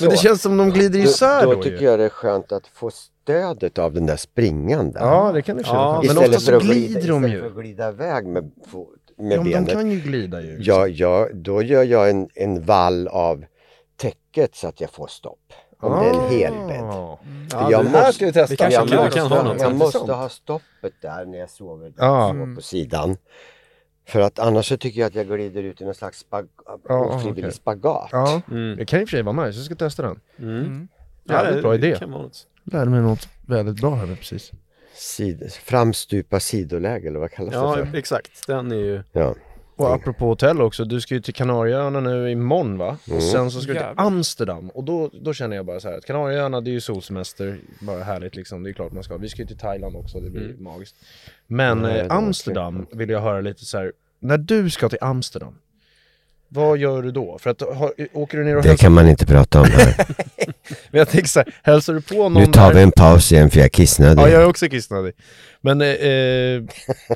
Men 0.02 0.10
det 0.10 0.18
känns 0.18 0.42
som 0.42 0.58
de 0.58 0.70
glider 0.70 1.00
isär 1.00 1.44
då, 1.44 1.50
då, 1.50 1.56
då 1.56 1.64
tycker 1.64 1.78
ju. 1.80 1.86
jag 1.86 2.00
det 2.00 2.06
är 2.06 2.10
skönt 2.10 2.52
att 2.52 2.68
få 2.68 2.92
stödet 2.92 3.78
av 3.78 3.94
den 3.94 4.06
där 4.06 4.16
springan 4.18 4.92
där. 4.92 5.00
Ja, 5.02 5.32
det 5.32 5.42
kan 5.42 5.58
det 5.58 5.64
Ja, 5.66 6.02
ja, 6.04 6.14
Men 6.14 6.18
ofta 6.18 6.40
så 6.40 6.60
glider 6.60 7.08
de 7.08 7.26
istället 7.26 7.32
ju. 7.34 7.40
för 7.40 7.48
att 7.48 7.54
glida 7.54 7.90
iväg 7.90 8.26
med, 8.26 8.44
med 8.44 8.52
Ja, 8.74 8.84
men 9.18 9.44
de 9.44 9.52
benet. 9.52 9.72
kan 9.72 9.92
ju 9.92 10.00
glida 10.00 10.42
ju. 10.42 10.58
Ja, 10.62 10.88
ja, 10.88 11.28
då 11.34 11.62
gör 11.62 11.84
jag 11.84 12.10
en, 12.10 12.30
en 12.36 12.66
vall 12.66 13.08
av 13.08 13.46
täcket 13.98 14.56
så 14.56 14.68
att 14.68 14.82
jag 14.82 14.90
får 14.90 15.08
stopp. 15.08 15.54
Om 15.80 16.00
det 16.00 16.10
är 16.10 16.14
en 16.14 16.30
helbädd. 16.30 16.82
Ah. 16.84 17.20
För 17.52 17.72
jag 17.72 17.86
det 17.86 17.90
här 17.90 17.98
måste, 18.00 18.14
ska 18.14 18.26
vi 18.26 18.32
testa. 18.34 18.52
Vi 18.54 18.58
kanske 18.58 18.80
jag 18.80 18.90
kan- 18.90 19.04
måste, 19.06 19.20
kan 19.20 19.28
ha 19.32 19.44
något 19.44 19.62
jag 19.62 19.76
måste 19.76 20.14
ha 20.14 20.30
stoppet 20.30 20.94
där 21.02 21.26
när 21.26 21.38
jag 21.38 21.50
sover 21.50 21.94
Ja. 21.98 22.36
så 22.50 22.56
på 22.56 22.62
sidan. 22.62 23.18
För 24.08 24.20
att 24.22 24.40
annars 24.40 24.68
så 24.70 24.78
tycker 24.78 25.00
jag 25.00 25.08
att 25.08 25.16
jag 25.16 25.28
glider 25.28 25.64
ut 25.64 25.82
i 25.82 25.86
någon 25.86 25.96
slags 25.96 26.20
spag 26.20 26.48
Ja, 26.88 27.06
ofrivillig 27.06 27.44
okej. 27.46 27.52
spagat. 27.56 28.10
Ja, 28.12 28.42
Mm. 28.52 28.78
det 28.78 28.86
kan 28.86 29.02
i 29.02 29.04
och 29.04 29.10
för 29.10 29.18
sig 29.18 29.24
vara 29.24 29.46
nice. 29.46 29.58
Jag 29.60 29.66
ska 29.66 29.76
testa 29.76 30.04
den. 30.04 30.20
Mm. 30.40 30.88
Jävligt 31.24 31.62
bra 31.62 31.72
det 31.72 31.88
idé. 31.88 31.98
vara 32.06 32.22
något. 32.22 32.48
Lärde 32.64 32.90
mig 32.92 33.02
något 33.02 33.28
väldigt 33.48 33.82
bra 33.82 33.96
här 33.96 34.16
precis. 34.16 34.52
Sid, 34.94 35.52
framstupa 35.64 36.40
sidoläge 36.40 37.08
eller 37.08 37.20
vad 37.20 37.32
kallas 37.32 37.54
Ja, 37.54 37.76
det 37.76 37.86
för? 37.86 37.98
exakt. 37.98 38.48
Den 38.48 38.72
är 38.72 38.76
ju... 38.76 39.04
Ja. 39.12 39.36
Och 39.80 39.94
apropå 39.94 40.26
hotell 40.26 40.62
också, 40.62 40.86
du 40.86 41.02
ska 41.02 41.14
ju 41.14 41.22
till 41.22 41.34
Kanarieöarna 41.34 42.00
nu 42.00 42.32
imorgon 42.32 42.78
va? 42.78 42.98
Och 43.12 43.24
sen 43.24 43.52
så 43.52 43.62
ska 43.62 43.72
du 43.72 43.80
till 43.80 43.86
Jävlar. 43.86 44.06
Amsterdam 44.06 44.70
och 44.70 44.84
då, 44.84 45.10
då 45.22 45.34
känner 45.34 45.56
jag 45.56 45.66
bara 45.66 45.80
så 45.80 45.90
här 45.90 45.98
att 45.98 46.06
Kanarieöarna 46.06 46.62
det 46.62 46.70
är 46.70 46.74
ju 46.74 46.82
solsemester, 46.82 47.60
bara 47.82 48.04
härligt 48.04 48.36
liksom, 48.36 48.64
det 48.64 48.70
är 48.70 48.74
klart 48.74 48.92
man 48.92 49.04
ska. 49.04 49.18
Vi 49.18 49.30
ska 49.30 49.42
ju 49.42 49.48
till 49.48 49.58
Thailand 49.58 49.96
också, 49.96 50.20
det 50.20 50.30
blir 50.30 50.56
magiskt. 50.60 50.96
Men 51.48 51.86
eh, 51.86 52.06
Amsterdam 52.10 52.86
vill 52.92 53.10
jag 53.10 53.22
höra 53.22 53.42
lite 53.42 53.66
så 53.66 53.78
här. 53.78 53.92
när 54.20 54.38
du 54.38 54.70
ska 54.70 54.90
till 54.90 54.98
Amsterdam, 55.02 55.56
vad 56.50 56.78
gör 56.78 57.02
du 57.02 57.12
då? 57.12 57.38
För 57.40 57.50
att, 57.50 57.62
har, 57.62 57.94
åker 58.14 58.38
du 58.38 58.44
ner 58.44 58.56
och 58.56 58.62
Det 58.64 58.70
hälsar? 58.70 58.84
kan 58.86 58.92
man 58.94 59.08
inte 59.10 59.26
prata 59.26 59.62
om 59.62 59.68
här. 59.72 59.96
Men 60.92 61.00
jag 61.00 61.10
tänker 61.10 61.28
så 61.28 61.40
här, 61.40 61.56
hälsar 61.64 61.94
du 61.94 62.02
på 62.02 62.16
någon 62.30 62.34
Nu 62.34 62.46
tar 62.46 62.68
där? 62.68 62.76
vi 62.76 62.82
en 62.84 62.92
paus 62.92 63.32
igen 63.32 63.50
för 63.50 63.58
jag 63.58 63.66
är 63.66 63.70
kissnödig. 63.70 64.22
Ja, 64.22 64.30
jag 64.30 64.42
är 64.42 64.48
också 64.48 64.68
kissnödig. 64.70 65.14
Men 65.62 65.82
eh, 65.82 65.88
eh, 65.88 66.64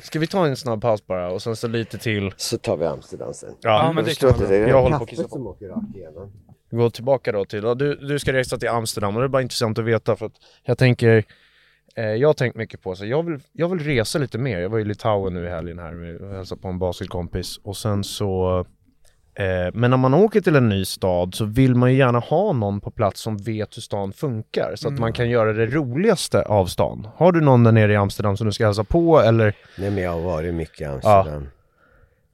ska 0.02 0.18
vi 0.18 0.26
ta 0.26 0.46
en 0.46 0.56
snabb 0.56 0.82
paus 0.82 1.06
bara 1.06 1.30
och 1.30 1.42
sen 1.42 1.56
så 1.56 1.68
lite 1.68 1.98
till? 1.98 2.32
Så 2.36 2.58
tar 2.58 2.76
vi 2.76 2.84
Amsterdam 2.86 3.34
sen. 3.34 3.50
Ja, 3.60 3.92
men 3.94 3.96
Jag 3.96 4.04
det 4.14 4.18
kan 4.20 4.28
inte, 4.28 4.40
man 4.42 4.50
det 4.50 4.58
Jag 4.58 4.82
håller 4.82 4.98
på 4.98 5.04
att 5.04 5.10
kissa 5.10 5.28
på. 5.28 5.56
gå 6.70 6.90
tillbaka 6.90 7.32
då 7.32 7.44
till, 7.44 7.62
ja, 7.64 7.74
du, 7.74 7.94
du 7.94 8.18
ska 8.18 8.32
resa 8.32 8.58
till 8.58 8.68
Amsterdam 8.68 9.16
och 9.16 9.22
det 9.22 9.26
är 9.26 9.28
bara 9.28 9.42
intressant 9.42 9.78
att 9.78 9.84
veta 9.84 10.16
för 10.16 10.26
att 10.26 10.32
jag 10.64 10.78
tänker, 10.78 11.24
eh, 11.96 12.04
jag 12.04 12.28
har 12.28 12.34
tänkt 12.34 12.56
mycket 12.56 12.82
på 12.82 12.94
så 12.94 13.06
jag 13.06 13.22
vill, 13.22 13.40
jag 13.52 13.68
vill 13.68 13.78
resa 13.86 14.18
lite 14.18 14.38
mer. 14.38 14.58
Jag 14.60 14.68
var 14.68 14.78
i 14.78 14.84
Litauen 14.84 15.34
nu 15.34 15.46
i 15.46 15.50
helgen 15.50 15.78
här 15.78 15.92
med- 15.92 16.16
och 16.20 16.34
hälsade 16.36 16.60
på 16.60 16.68
en 16.68 16.78
basketkompis 16.78 17.60
och 17.64 17.76
sen 17.76 18.04
så 18.04 18.64
men 19.72 19.90
när 19.90 19.96
man 19.96 20.14
åker 20.14 20.40
till 20.40 20.56
en 20.56 20.68
ny 20.68 20.84
stad 20.84 21.34
så 21.34 21.44
vill 21.44 21.74
man 21.74 21.92
ju 21.92 21.98
gärna 21.98 22.18
ha 22.18 22.52
någon 22.52 22.80
på 22.80 22.90
plats 22.90 23.20
som 23.20 23.36
vet 23.36 23.76
hur 23.76 23.82
stan 23.82 24.12
funkar 24.12 24.72
så 24.76 24.88
att 24.88 24.98
man 24.98 25.12
kan 25.12 25.30
göra 25.30 25.52
det 25.52 25.66
roligaste 25.66 26.42
av 26.42 26.66
stan. 26.66 27.08
Har 27.16 27.32
du 27.32 27.40
någon 27.40 27.64
där 27.64 27.72
nere 27.72 27.92
i 27.92 27.96
Amsterdam 27.96 28.36
som 28.36 28.46
du 28.46 28.52
ska 28.52 28.64
hälsa 28.64 28.84
på 28.84 29.20
eller? 29.20 29.56
Nej 29.78 29.90
men 29.90 30.04
jag 30.04 30.10
har 30.10 30.20
varit 30.20 30.54
mycket 30.54 30.80
i 30.80 30.84
Amsterdam. 30.84 31.48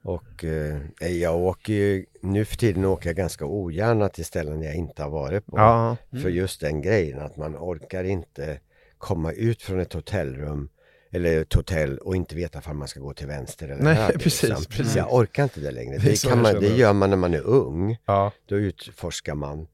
Och 0.02 0.44
eh, 0.44 1.09
jag 1.09 1.36
åker 1.36 1.72
ju, 1.72 2.06
nu 2.22 2.44
för 2.44 2.56
tiden 2.56 2.85
åker 2.85 3.09
jag 3.09 3.16
ganska 3.16 3.44
ogärna 3.44 4.09
till 4.09 4.24
ställen 4.24 4.62
jag 4.62 4.74
inte 4.74 5.02
har 5.02 5.10
varit 5.10 5.47
på. 5.47 5.59
Ja. 5.59 5.97
För 6.22 6.28
just 6.28 6.60
den 6.60 6.82
grejen 6.82 7.20
att 7.20 7.36
man 7.36 7.56
orkar 7.56 8.05
inte 8.05 8.59
komma 8.98 9.32
ut 9.32 9.62
från 9.62 9.81
ett 9.81 9.93
hotellrum 9.93 10.68
eller 11.10 11.40
ett 11.42 11.52
hotell 11.54 11.98
och 11.98 12.16
inte 12.16 12.34
veta 12.34 12.70
om 12.70 12.78
man 12.78 12.88
ska 12.88 13.00
gå 13.00 13.14
till 13.14 13.26
vänster 13.26 13.68
eller 13.68 13.82
Nej, 13.82 13.94
höger. 13.94 14.18
precis, 14.18 14.42
liksom. 14.48 14.64
precis. 14.68 14.96
Jag 14.96 15.14
orkar 15.14 15.42
inte 15.42 15.60
det 15.60 15.70
längre. 15.70 15.98
Det 15.98 16.22
kan 16.22 16.42
man, 16.42 16.54
det 16.54 16.68
gör 16.76 16.92
man 16.92 17.10
när 17.10 17.16
man 17.16 17.34
är 17.34 17.46
ung. 17.46 17.96
Ja. 18.06 18.32
Då 18.46 18.56
utforskar 18.56 19.34
man 19.34 19.66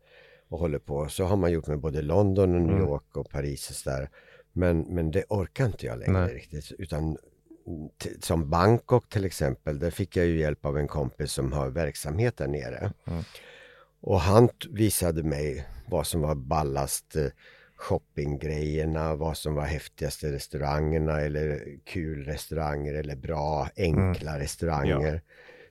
och 0.49 0.59
håller 0.59 0.79
på. 0.79 1.09
Så 1.09 1.25
har 1.25 1.37
man 1.37 1.53
gjort 1.53 1.67
med 1.67 1.81
både 1.81 2.03
London 2.03 2.55
och 2.55 2.61
New 2.61 2.77
Mm. 2.77 2.89
York 2.89 3.17
och 3.17 3.31
Paris 3.31 3.71
och 3.71 3.77
sådär. 3.77 4.11
Men, 4.53 4.81
men 4.81 5.11
det 5.11 5.25
orkar 5.29 5.67
inte 5.67 5.87
jag 5.87 5.99
längre 5.99 6.13
Nej. 6.13 6.35
riktigt. 6.35 6.73
Utan 6.79 7.17
som 8.21 8.51
Bangkok 8.51 9.09
till 9.09 9.25
exempel, 9.25 9.79
där 9.79 9.91
fick 9.91 10.17
jag 10.17 10.27
ju 10.27 10.39
hjälp 10.39 10.65
av 10.65 10.79
en 10.79 10.89
kompis 10.89 11.33
som 11.33 11.53
har 11.53 11.71
verksamhet 11.71 12.37
där 12.37 12.47
nere. 12.47 12.93
Mm. 13.07 13.23
Och 14.01 14.21
han 14.21 14.49
visade 14.71 15.23
mig 15.23 15.67
vad 15.89 16.07
som 16.07 16.21
var 16.21 16.35
ballast 16.35 17.17
eh, 17.17 17.27
shoppinggrejerna, 17.77 19.15
vad 19.15 19.37
som 19.37 19.55
var 19.55 19.65
häftigaste 19.65 20.33
restaurangerna 20.33 21.21
eller 21.21 21.65
kul 21.85 22.25
restauranger 22.25 22.95
eller 22.95 23.17
bra 23.17 23.69
enkla 23.77 24.31
Mm. 24.31 24.41
restauranger 24.43 25.23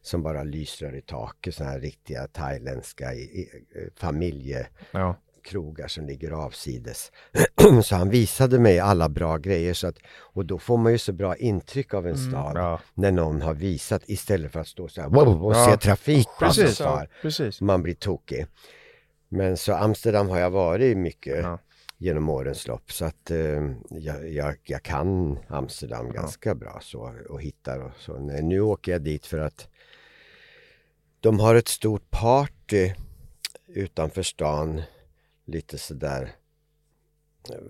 som 0.02 0.24
bara 0.24 0.44
lyser 0.44 0.96
i 0.96 1.02
taket, 1.02 1.56
sådana 1.56 1.72
här 1.74 1.80
riktiga 1.80 2.28
thailändska 2.28 3.14
i, 3.14 3.20
i, 3.22 3.50
familjekrogar 3.96 5.84
Ja. 5.84 5.88
som 5.88 6.06
ligger 6.06 6.32
avsides. 6.32 7.12
så 7.84 7.96
han 7.96 8.10
visade 8.10 8.60
mig 8.60 8.80
alla 8.80 9.10
bra 9.10 9.38
grejer 9.38 9.74
så 9.74 9.88
att, 9.88 9.98
och 10.34 10.46
då 10.46 10.60
får 10.60 10.78
man 10.78 10.92
ju 10.92 10.98
så 10.98 11.14
bra 11.14 11.36
intryck 11.36 11.94
av 11.94 12.08
en 12.08 12.18
stad 12.18 12.58
Ja. 12.58 12.80
när 12.94 13.12
någon 13.12 13.42
har 13.42 13.54
visat 13.54 14.04
istället 14.06 14.52
för 14.52 14.60
att 14.60 14.68
stå 14.68 14.88
så 14.88 15.02
här 15.02 15.10
wow, 15.10 15.46
och 15.46 15.54
Ja. 15.56 15.66
se 15.72 15.78
trafik 15.78 16.28
Precis. 16.40 16.78
far. 16.78 17.10
Precis. 17.22 17.62
Man 17.62 17.84
blir 17.84 17.94
tokig. 17.96 18.46
Men 19.30 19.58
så 19.58 19.74
Amsterdam 19.74 20.30
har 20.30 20.40
jag 20.40 20.50
varit 20.50 20.98
mycket 20.98 21.40
Ja. 21.44 21.60
Genom 22.06 22.30
årens 22.30 22.68
lopp. 22.68 22.92
Så 22.92 23.06
att 23.06 23.32
eh, 23.32 23.72
jag, 23.90 24.30
jag, 24.30 24.58
jag 24.64 24.84
kan 24.84 25.40
Amsterdam 25.48 26.12
ganska 26.12 26.56
bra 26.56 26.80
så 26.82 27.14
och 27.30 27.42
hittar 27.42 27.80
och 27.80 27.92
så. 28.00 28.20
Nej, 28.20 28.44
Nu 28.44 28.62
åker 28.62 28.92
jag 28.92 29.02
dit 29.02 29.26
för 29.26 29.38
att 29.40 29.68
de 31.20 31.40
har 31.40 31.56
ett 31.56 31.68
stort 31.68 32.10
party 32.10 32.94
utanför 33.68 34.24
stan. 34.24 34.82
Lite 35.46 35.78
sådär 35.78 36.32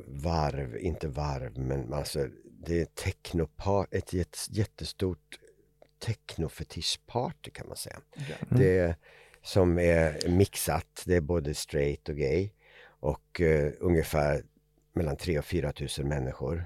varv, 0.08 0.78
inte 0.78 1.08
varv 1.08 1.58
men 1.60 1.94
alltså 1.94 2.28
det 2.66 2.82
är 2.82 2.86
technopar, 2.86 3.88
ett 3.92 4.14
jätt- 4.14 4.48
jättestort 4.50 5.40
technofetischparty 6.00 7.52
kan 7.52 7.68
man 7.68 7.78
säga. 7.78 8.00
Det 8.50 8.78
är, 8.78 8.96
som 9.44 9.80
är 9.80 10.30
mixat, 10.30 11.04
det 11.06 11.16
är 11.16 11.22
både 11.22 11.54
straight 11.54 12.10
och 12.10 12.16
gay 12.16 12.50
och 13.06 13.42
eh, 13.42 13.72
ungefär 13.80 14.42
mellan 14.94 15.16
3 15.16 15.40
och 15.40 15.46
4 15.46 15.72
tusen 15.72 16.08
människor 16.08 16.66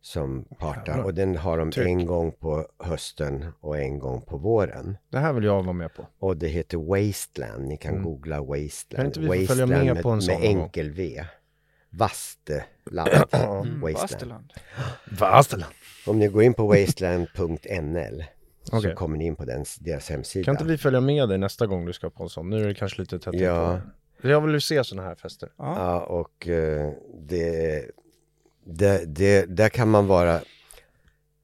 som 0.00 0.44
partar 0.58 1.02
och 1.02 1.14
den 1.14 1.36
har 1.36 1.58
de 1.58 1.70
Tryck. 1.70 1.86
en 1.86 2.06
gång 2.06 2.32
på 2.32 2.66
hösten 2.78 3.46
och 3.60 3.78
en 3.78 3.98
gång 3.98 4.20
på 4.20 4.36
våren. 4.36 4.96
Det 5.10 5.18
här 5.18 5.32
vill 5.32 5.44
jag 5.44 5.62
vara 5.62 5.72
med 5.72 5.94
på. 5.94 6.06
Och 6.18 6.36
det 6.36 6.48
heter 6.48 6.78
Wasteland, 6.78 7.66
ni 7.66 7.76
kan 7.76 7.92
Mm. 7.92 8.04
googla 8.04 8.36
Kan 8.36 8.46
Wasteland. 8.46 9.06
inte 9.06 9.20
vi 9.20 9.26
få 9.26 9.32
följa 9.54 9.66
Wasteland 9.66 9.94
med 9.94 10.02
på 10.02 10.08
en 10.10 10.14
med, 10.16 10.24
sån 10.24 10.40
med 10.40 10.44
enkel 10.48 10.90
V. 10.90 11.24
Vasteland. 11.90 13.08
Mm, 13.32 13.80
Wasteland. 13.80 13.92
Vasteland. 13.92 14.52
Vasteland. 15.20 15.72
Om 16.06 16.18
ni 16.18 16.28
går 16.28 16.42
in 16.42 16.54
på 16.54 16.66
wasteland.nl 16.66 18.24
så 18.62 18.94
kommer 18.94 19.16
ni 19.16 19.24
in 19.26 19.36
på 19.36 19.44
den, 19.44 19.64
deras 19.80 20.10
hemsida. 20.10 20.44
Kan 20.44 20.54
inte 20.54 20.64
vi 20.64 20.78
följa 20.78 21.00
med 21.00 21.28
dig 21.28 21.38
nästa 21.38 21.66
gång 21.66 21.86
du 21.86 21.92
ska 21.92 22.10
på 22.10 22.22
en 22.22 22.28
sån? 22.28 22.50
Nu 22.50 22.62
är 22.62 22.68
det 22.68 22.74
kanske 22.74 23.00
lite 23.00 23.18
tätt 23.18 23.34
Ja. 23.34 23.80
Jag 24.22 24.40
vill 24.40 24.54
ju 24.54 24.60
se 24.60 24.84
såna 24.84 25.02
här 25.02 25.14
fester. 25.14 25.52
Ja. 25.56 25.74
Ja, 25.76 26.00
och 26.00 26.48
eh, 26.48 26.92
det, 27.14 27.90
det, 28.64 29.04
det, 29.06 29.46
där 29.56 29.68
kan 29.68 29.88
man 29.88 30.06
vara, 30.06 30.40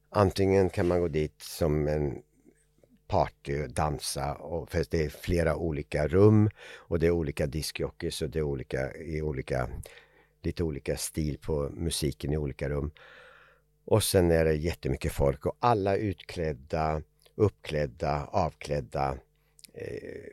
antingen 0.09 0.69
kan 0.69 0.87
man 0.87 1.01
gå 1.01 1.07
dit 1.07 1.41
som 1.41 1.87
en 1.87 2.21
party 3.07 3.63
och 3.63 3.69
dansa, 3.69 4.33
och, 4.33 4.71
för 4.71 4.85
det 4.89 5.05
är 5.05 5.09
flera 5.09 5.55
olika 5.55 6.07
rum 6.07 6.49
och 6.75 6.99
det 6.99 7.07
är 7.07 7.11
olika 7.11 7.47
discjockeys 7.47 8.21
och 8.21 8.29
det 8.29 8.39
är 8.39 8.43
olika, 8.43 8.95
i 8.95 9.21
olika, 9.21 9.69
lite 10.41 10.63
olika 10.63 10.97
stil 10.97 11.37
på 11.41 11.69
musiken 11.73 12.33
i 12.33 12.37
olika 12.37 12.69
rum. 12.69 12.91
Och 13.85 14.03
sen 14.03 14.31
är 14.31 14.45
det 14.45 14.53
jättemycket 14.53 15.11
folk 15.11 15.45
och 15.45 15.57
alla 15.59 15.95
utklädda, 15.95 17.01
uppklädda, 17.35 18.25
avklädda, 18.25 19.17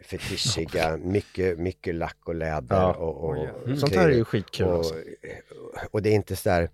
fetischiga, 0.02 0.96
mycket, 1.02 1.58
mycket 1.58 1.94
lack 1.94 2.18
och 2.24 2.34
läder 2.34 2.76
Ja. 2.76 2.94
och, 2.94 3.24
och, 3.24 3.48
och 3.72 3.78
Sånt 3.78 3.94
här 3.94 4.08
är 4.08 4.14
ju 4.14 4.24
skitkul 4.24 4.66
och, 4.66 4.74
alltså. 4.74 4.94
och 5.90 6.02
det 6.02 6.10
är 6.10 6.14
inte 6.14 6.36
så 6.36 6.48
där 6.48 6.70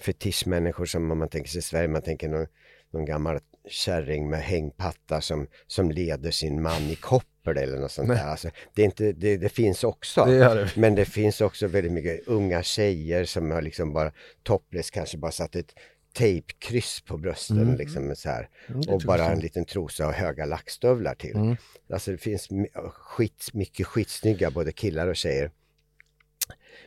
fetischmänniskor 0.00 0.86
som 0.86 1.10
om 1.10 1.18
man 1.18 1.28
tänker 1.28 1.50
sig 1.50 1.58
i 1.58 1.62
Sverige, 1.62 1.88
man 1.88 2.02
tänker 2.02 2.28
någon, 2.28 2.46
någon 2.90 3.04
gammal 3.04 3.38
kärring 3.68 4.30
med 4.30 4.40
hängpattar 4.40 5.20
som, 5.20 5.46
som 5.66 5.90
leder 5.90 6.30
sin 6.30 6.62
man 6.62 6.82
i 6.82 6.94
koppel 6.94 7.56
eller 7.58 7.78
något 7.78 7.92
sånt 7.92 8.08
Nej. 8.08 8.16
där. 8.16 8.24
Alltså, 8.24 8.50
det, 8.74 8.82
är 8.82 8.86
inte, 8.86 9.12
det, 9.12 9.36
det 9.36 9.48
finns 9.48 9.84
också. 9.84 10.24
Det 10.24 10.54
det. 10.54 10.70
Men 10.76 10.94
det 10.94 11.04
finns 11.04 11.40
också 11.40 11.66
väldigt 11.66 11.92
mycket 11.92 12.28
unga 12.28 12.62
tjejer 12.62 13.24
som 13.24 13.50
har 13.50 13.62
liksom 13.62 13.92
bara 13.92 14.12
topless 14.42 14.90
kanske 14.90 15.18
bara 15.18 15.32
satt 15.32 15.56
ett 15.56 15.74
tejpkryss 16.14 17.00
på 17.00 17.16
brösten 17.16 17.58
Mm. 17.58 17.74
liksom 17.76 18.16
så 18.16 18.28
här. 18.28 18.48
Mm, 18.68 18.80
Och 18.88 19.02
bara 19.06 19.24
en 19.24 19.40
liten 19.40 19.64
trosa 19.64 20.06
och 20.06 20.12
höga 20.12 20.44
lackstövlar 20.46 21.14
till. 21.14 21.36
Mm. 21.36 21.56
Alltså 21.92 22.10
det 22.10 22.18
finns 22.18 22.48
skit, 22.92 23.48
mycket 23.52 23.86
skitsnygga 23.86 24.50
både 24.50 24.72
killar 24.72 25.06
och 25.08 25.16
tjejer. 25.16 25.50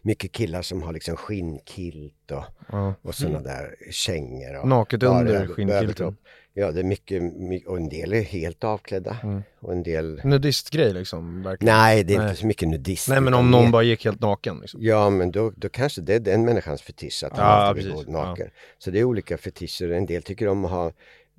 Mycket 0.01 0.31
killar 0.31 0.61
som 0.61 0.81
har 0.83 0.93
liksom 0.93 1.15
skinnkilt 1.15 2.31
och, 2.31 2.43
Ja. 2.71 2.93
och 3.01 3.15
sådana 3.15 3.39
där 3.41 3.75
kängor. 3.91 4.55
Och 4.61 4.67
Naket 4.67 5.03
under 5.03 5.47
skinnkilten. 5.47 6.17
Ja, 6.59 6.71
det 6.71 6.79
är 6.79 6.83
mycket, 6.83 7.23
my- 7.23 7.63
och 7.65 7.77
en 7.77 7.89
del 7.89 8.13
är 8.13 8.21
helt 8.21 8.63
avklädda. 8.63 9.17
Mm. 9.23 9.41
Och 9.59 9.71
en 9.71 9.83
del... 9.83 10.21
Nudistgrej 10.23 10.93
liksom? 10.93 11.43
Verkligen. 11.43 11.75
Nej, 11.75 12.03
det 12.03 12.13
är 12.13 12.17
Nej. 12.17 12.27
inte 12.29 12.39
så 12.41 12.45
mycket 12.45 12.67
nudist. 12.69 13.09
Nej 13.09 13.21
men 13.21 13.33
om 13.33 13.51
någon 13.51 13.71
bara 13.71 13.83
gick 13.83 14.05
helt 14.05 14.21
naken 14.21 14.59
liksom. 14.59 14.79
Ja, 14.83 15.09
men 15.09 15.31
då, 15.31 15.51
då 15.55 15.69
kanske 15.69 16.01
det 16.01 16.13
är 16.15 16.19
den 16.19 16.45
människans 16.45 16.81
fetisch 16.81 17.23
att 17.23 17.37
han 17.37 17.45
Ja, 17.45 17.51
alltid 17.51 17.83
vill 17.83 17.93
gå 17.93 18.11
naken. 18.11 18.49
Så 18.77 18.91
det 18.91 18.99
är 18.99 19.03
olika 19.03 19.37
fetischer. 19.37 19.91
En 19.91 20.05
del 20.05 20.23
tycker 20.23 20.47
om 20.47 20.65
att 20.65 20.71
ha 20.71 20.91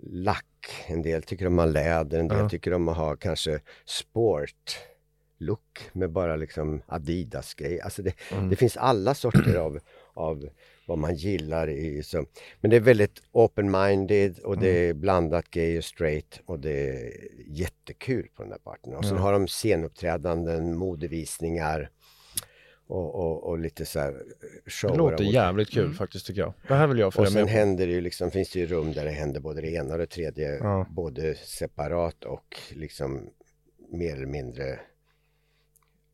lack, 0.03 0.45
en 0.87 1.03
del 1.03 1.23
tycker 1.23 1.47
om 1.47 1.59
att 1.59 1.65
ha 1.65 1.73
läder, 1.73 2.19
en 2.19 2.29
del 2.29 2.39
Ja. 2.39 2.49
tycker 2.49 2.75
om 2.75 2.89
att 2.89 2.97
ha 2.97 3.17
kanske 3.17 3.61
sport 3.87 4.79
look 5.39 5.81
med 5.93 6.11
bara 6.11 6.37
liksom 6.37 6.83
Adidas 6.87 7.55
grej. 7.55 7.81
Alltså 7.81 8.03
det, 8.03 8.13
Mm. 8.33 8.49
det 8.51 8.57
finns 8.57 8.77
alla 8.77 9.15
sorter 9.15 9.55
av, 9.57 9.79
av 10.15 10.49
vad 10.89 10.99
man 10.99 11.15
gillar 11.15 11.69
i 11.71 12.03
så. 12.03 12.27
Men 12.61 12.71
det 12.71 12.77
är 12.77 12.81
väldigt 12.81 13.23
open-minded 13.33 14.41
och 14.41 14.59
det 14.59 14.71
Mm. 14.71 14.91
är 14.91 14.95
blandat 14.95 15.51
gay 15.51 15.79
och 15.79 15.85
straight 15.85 16.41
och 16.47 16.61
det 16.61 16.89
är 16.91 17.13
jättekul 17.47 18.29
på 18.35 18.43
den 18.43 18.51
där 18.51 18.59
parten. 18.59 18.95
Och 18.95 19.05
sen 19.05 19.17
Ja. 19.17 19.23
har 19.23 19.33
de 19.33 19.47
scenuppträdanden, 19.47 20.77
modevisningar 20.77 21.91
och, 22.87 23.15
och, 23.15 23.45
och 23.49 23.59
lite 23.59 23.85
så 23.87 24.01
här 24.01 24.23
shower. 24.67 24.93
Det 24.93 24.99
låter 24.99 25.25
jävligt 25.25 25.71
kul 25.71 25.95
faktiskt 25.95 26.27
tycker 26.27 26.41
jag. 26.41 26.53
Det 26.69 26.75
här 26.75 26.87
vill 26.87 26.99
jag 26.99 27.07
och 27.07 27.15
följa 27.15 27.31
sen 27.31 27.41
med 27.43 27.45
på. 27.53 27.59
händer 27.59 27.87
det 27.87 27.93
ju 27.93 28.01
liksom, 28.01 28.31
finns 28.31 28.51
det 28.53 28.59
ju 28.59 28.67
rum 28.67 28.93
där 28.93 29.05
det 29.05 29.11
händer 29.11 29.41
både 29.41 29.61
det 29.61 29.71
ena 29.73 29.93
och 29.93 29.99
det 29.99 30.07
tredje, 30.07 30.55
Ja. 30.59 30.87
både 30.91 31.35
separat 31.35 32.25
och 32.25 32.57
liksom 32.71 33.31
mer 33.93 34.17
eller 34.17 34.27
mindre 34.27 34.81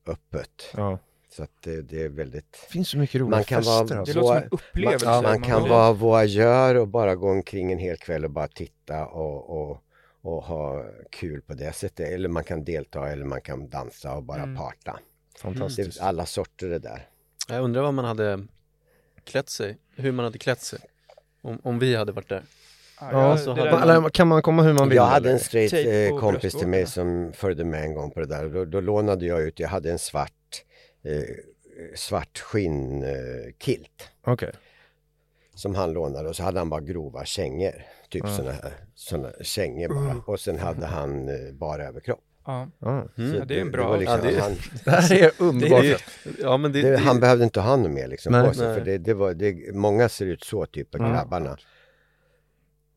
öppet. 0.06 0.70
Ja. 0.76 0.98
Så 1.36 1.42
att 1.42 1.50
det, 1.60 1.82
det 1.82 2.02
är 2.02 2.08
väldigt... 2.08 2.52
Det 2.52 2.72
finns 2.72 2.88
så 2.88 2.98
mycket 2.98 3.20
roliga 3.20 3.30
Man 3.36 3.44
kan 3.44 3.62
fester 3.62 3.72
vara- 3.84 3.98
alltså. 4.00 4.14
Det 4.14 4.20
låter 4.20 4.34
som 4.34 4.42
en 4.42 4.48
upplevelse. 4.50 5.06
Man, 5.06 5.14
man 5.14 5.22
Man 5.32 5.42
kan 5.42 5.62
vill- 5.62 5.70
vara 5.70 5.92
voyeur 5.92 6.74
och 6.74 6.88
bara 6.88 7.14
gå 7.14 7.30
omkring 7.30 7.72
en 7.72 7.78
hel 7.78 7.96
kväll 7.96 8.24
och 8.24 8.30
bara 8.30 8.48
titta 8.48 9.06
och, 9.06 9.50
och, 9.70 9.82
och 10.22 10.42
ha 10.44 10.84
kul 11.10 11.40
på 11.42 11.54
det 11.54 11.72
sättet. 11.72 12.08
Eller 12.08 12.28
man 12.28 12.44
kan 12.44 12.64
delta 12.64 13.08
eller 13.08 13.24
man 13.24 13.40
kan 13.40 13.68
dansa 13.68 14.14
och 14.14 14.22
bara 14.22 14.42
Mm. 14.42 14.56
parta. 14.56 14.98
Fantastiskt. 15.38 16.00
är 16.00 16.04
alla 16.04 16.26
sorter 16.26 16.68
det 16.68 16.78
där. 16.78 17.08
Jag 17.48 17.62
undrar 17.64 17.82
vad 17.82 17.94
man 17.94 18.04
hade 18.04 18.46
klätt 19.24 19.48
sig, 19.48 19.76
hur 19.96 20.12
man 20.12 20.24
hade 20.24 20.38
klätt 20.38 20.60
sig. 20.60 20.78
Om, 21.42 21.58
om 21.62 21.78
vi 21.78 21.96
hade 21.96 22.12
varit 22.12 22.28
där. 22.28 22.42
Ja, 23.00 23.38
Ja, 23.46 23.54
det 23.54 23.70
hade 23.70 24.10
kan 24.10 24.28
man 24.28 24.42
komma 24.42 24.62
hur 24.62 24.72
man 24.72 24.88
vill? 24.88 24.96
Jag 24.96 25.06
hade 25.06 25.30
en 25.32 25.38
straight 25.38 25.72
eh, 26.12 26.18
kompis 26.20 26.54
till 26.54 26.68
mig 26.68 26.86
som 26.86 27.32
följde 27.32 27.64
med 27.64 27.82
en 27.84 27.94
gång 27.94 28.10
på 28.10 28.20
det 28.20 28.26
där. 28.26 28.48
Då, 28.48 28.64
då 28.64 28.80
lånade 28.80 29.26
jag 29.26 29.42
ut, 29.42 29.60
jag 29.60 29.68
hade 29.68 29.90
en 29.90 29.98
svart, 29.98 30.32
svart 31.94 32.38
skinnkilt 32.38 33.04
eh, 33.44 33.52
kilt 33.58 34.10
Okej. 34.26 34.52
som 35.54 35.74
han 35.74 35.92
lånade 35.92 36.28
och 36.28 36.36
så 36.36 36.42
hade 36.42 36.58
han 36.58 36.70
bara 36.70 36.80
grova 36.80 37.24
kängor. 37.24 37.74
Typ 38.08 38.28
såna 38.28 38.52
här 38.52 38.72
såna 38.94 39.32
kängor 39.42 39.88
bara. 39.88 40.22
Och 40.26 40.40
sen 40.40 40.58
hade 40.58 40.86
han 40.86 41.28
eh, 41.28 41.52
bara 41.52 41.84
överkropp. 41.84 42.20
Ja. 42.46 42.68
Så 43.16 43.22
Ja, 43.22 43.44
det 43.44 43.56
är 43.56 43.60
en 43.60 43.70
bra 43.70 43.88
var 43.88 43.98
liksom, 43.98 44.18
Ja, 44.24 44.30
det 44.30 44.36
är- 44.36 44.40
han, 44.40 44.52
Det 44.84 44.90
här 44.90 45.22
är 45.22 45.30
underbart. 45.38 45.82
Det 45.82 45.98
Ja 46.40 46.56
men 46.56 46.72
det, 46.72 46.82
det, 46.82 46.90
det, 46.90 46.96
han 46.96 47.20
behövde 47.20 47.44
inte 47.44 47.60
ha 47.60 47.76
något 47.76 47.90
mer 47.90 48.08
liksom 48.08 48.32
Nej. 48.32 48.48
på 48.48 48.54
sig. 48.54 48.66
Nej. 48.68 48.78
För 48.78 48.84
det, 48.84 48.98
det 48.98 49.14
var, 49.14 49.34
det, 49.34 49.74
många 49.74 50.08
ser 50.08 50.26
ut 50.26 50.44
så, 50.44 50.66
typ 50.66 50.94
av 50.94 51.00
Mm. 51.00 51.12
grabbarna. 51.12 51.56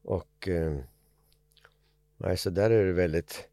Och, 0.04 0.48
eh, 0.48 0.78
Nej, 2.20 2.38
så 2.38 2.50
där 2.50 2.70
är 2.70 2.86
det 2.86 2.94
väldigt, 2.94 3.47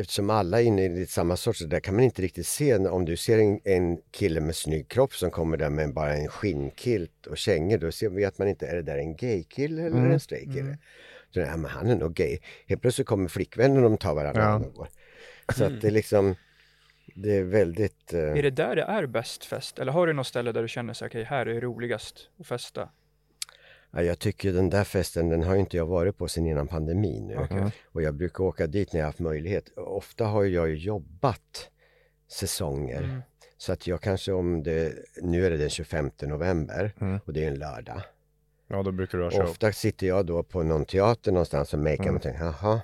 eftersom 0.00 0.30
alla 0.30 0.60
är 0.60 0.64
inne 0.64 0.84
i 0.84 1.06
samma 1.06 1.36
sorts, 1.36 1.58
så 1.58 1.66
där 1.66 1.80
kan 1.80 1.94
man 1.94 2.04
inte 2.04 2.22
riktigt 2.22 2.46
se, 2.46 2.76
om 2.76 3.04
du 3.04 3.16
ser 3.16 3.38
en, 3.38 3.60
en 3.64 3.98
kille 4.10 4.40
med 4.40 4.56
snygg 4.56 4.88
kropp 4.88 5.14
som 5.14 5.30
kommer 5.30 5.56
där 5.56 5.70
med 5.70 5.94
bara 5.94 6.14
en 6.14 6.28
skinnkilt 6.28 7.26
och 7.26 7.38
kängor, 7.38 7.78
då 7.78 7.92
ser, 7.92 8.08
vet 8.08 8.38
man 8.38 8.48
inte, 8.48 8.66
är 8.66 8.74
det 8.76 8.82
där 8.82 8.98
en 8.98 9.16
gaykille 9.16 9.82
eller 9.82 9.96
Mm. 9.96 10.10
en 10.12 10.20
straight 10.20 10.52
kille? 10.54 10.78
Så, 11.30 11.40
ja, 11.40 11.56
men 11.56 11.70
han 11.70 11.86
är 11.90 11.96
nog 11.96 12.14
gay. 12.14 12.38
Helt 12.66 12.80
plötsligt 12.82 13.06
kommer 13.06 13.28
flickvännen 13.28 13.76
och 13.84 13.90
de 13.90 13.98
tar 13.98 14.14
varandra 14.14 14.62
Ja. 14.76 14.86
Så 15.54 15.64
att 15.64 15.80
det 15.80 15.86
är 15.86 15.90
liksom, 15.90 16.34
det 17.14 17.36
är 17.36 17.42
väldigt... 17.44 18.12
eh, 18.14 18.20
Är 18.20 18.42
det 18.42 18.50
där 18.50 18.76
det 18.76 18.82
är 18.82 19.06
bäst 19.06 19.44
fest? 19.44 19.78
Eller 19.78 19.92
har 19.92 20.06
du 20.06 20.12
något 20.12 20.26
ställe 20.26 20.52
där 20.52 20.62
du 20.62 20.68
känner 20.68 20.92
sig, 20.94 21.06
okej, 21.06 21.24
här 21.24 21.46
är 21.46 21.54
det 21.54 21.60
roligast 21.60 22.30
att 22.40 22.46
festa? 22.46 22.88
Ja, 23.90 24.02
jag 24.02 24.18
tycker 24.18 24.52
den 24.52 24.70
där 24.70 24.84
festen, 24.84 25.28
den 25.28 25.42
har 25.42 25.54
ju 25.54 25.60
inte 25.60 25.76
jag 25.76 25.86
varit 25.86 26.16
på 26.18 26.28
sedan 26.28 26.46
innan 26.46 26.66
pandemin 26.68 27.26
nu. 27.26 27.36
Okej. 27.36 27.72
Och 27.92 28.02
jag 28.02 28.14
brukar 28.14 28.44
åka 28.44 28.66
dit 28.66 28.92
när 28.92 29.00
jag 29.00 29.06
haft 29.06 29.18
möjlighet. 29.18 29.78
Ofta 29.78 30.24
har 30.24 30.44
jag 30.44 30.68
ju 30.68 30.76
jobbat 30.76 31.70
säsonger. 32.30 33.02
Mm. 33.02 33.22
Så 33.56 33.72
att 33.72 33.86
jag 33.86 34.00
kanske 34.00 34.32
om 34.32 34.62
det, 34.62 34.92
nu 35.22 35.46
är 35.46 35.50
det 35.50 35.56
den 35.56 35.70
25 35.70 36.10
november 36.22 36.94
Mm. 37.00 37.20
och 37.24 37.32
det 37.32 37.44
är 37.44 37.48
en 37.48 37.58
lördag. 37.58 38.00
Ja, 38.68 38.82
då 38.82 38.92
brukar 38.92 39.18
du 39.18 39.24
ha 39.24 39.30
show. 39.30 39.42
Ofta 39.42 39.72
sitter 39.72 40.06
jag 40.06 40.26
då 40.26 40.42
på 40.42 40.62
någon 40.62 40.84
teater 40.84 41.32
någonstans 41.32 41.72
och 41.74 41.78
makear 41.78 42.02
Mm. 42.02 42.16
och 42.16 42.22
tänker, 42.22 42.44
jaha, 42.44 42.80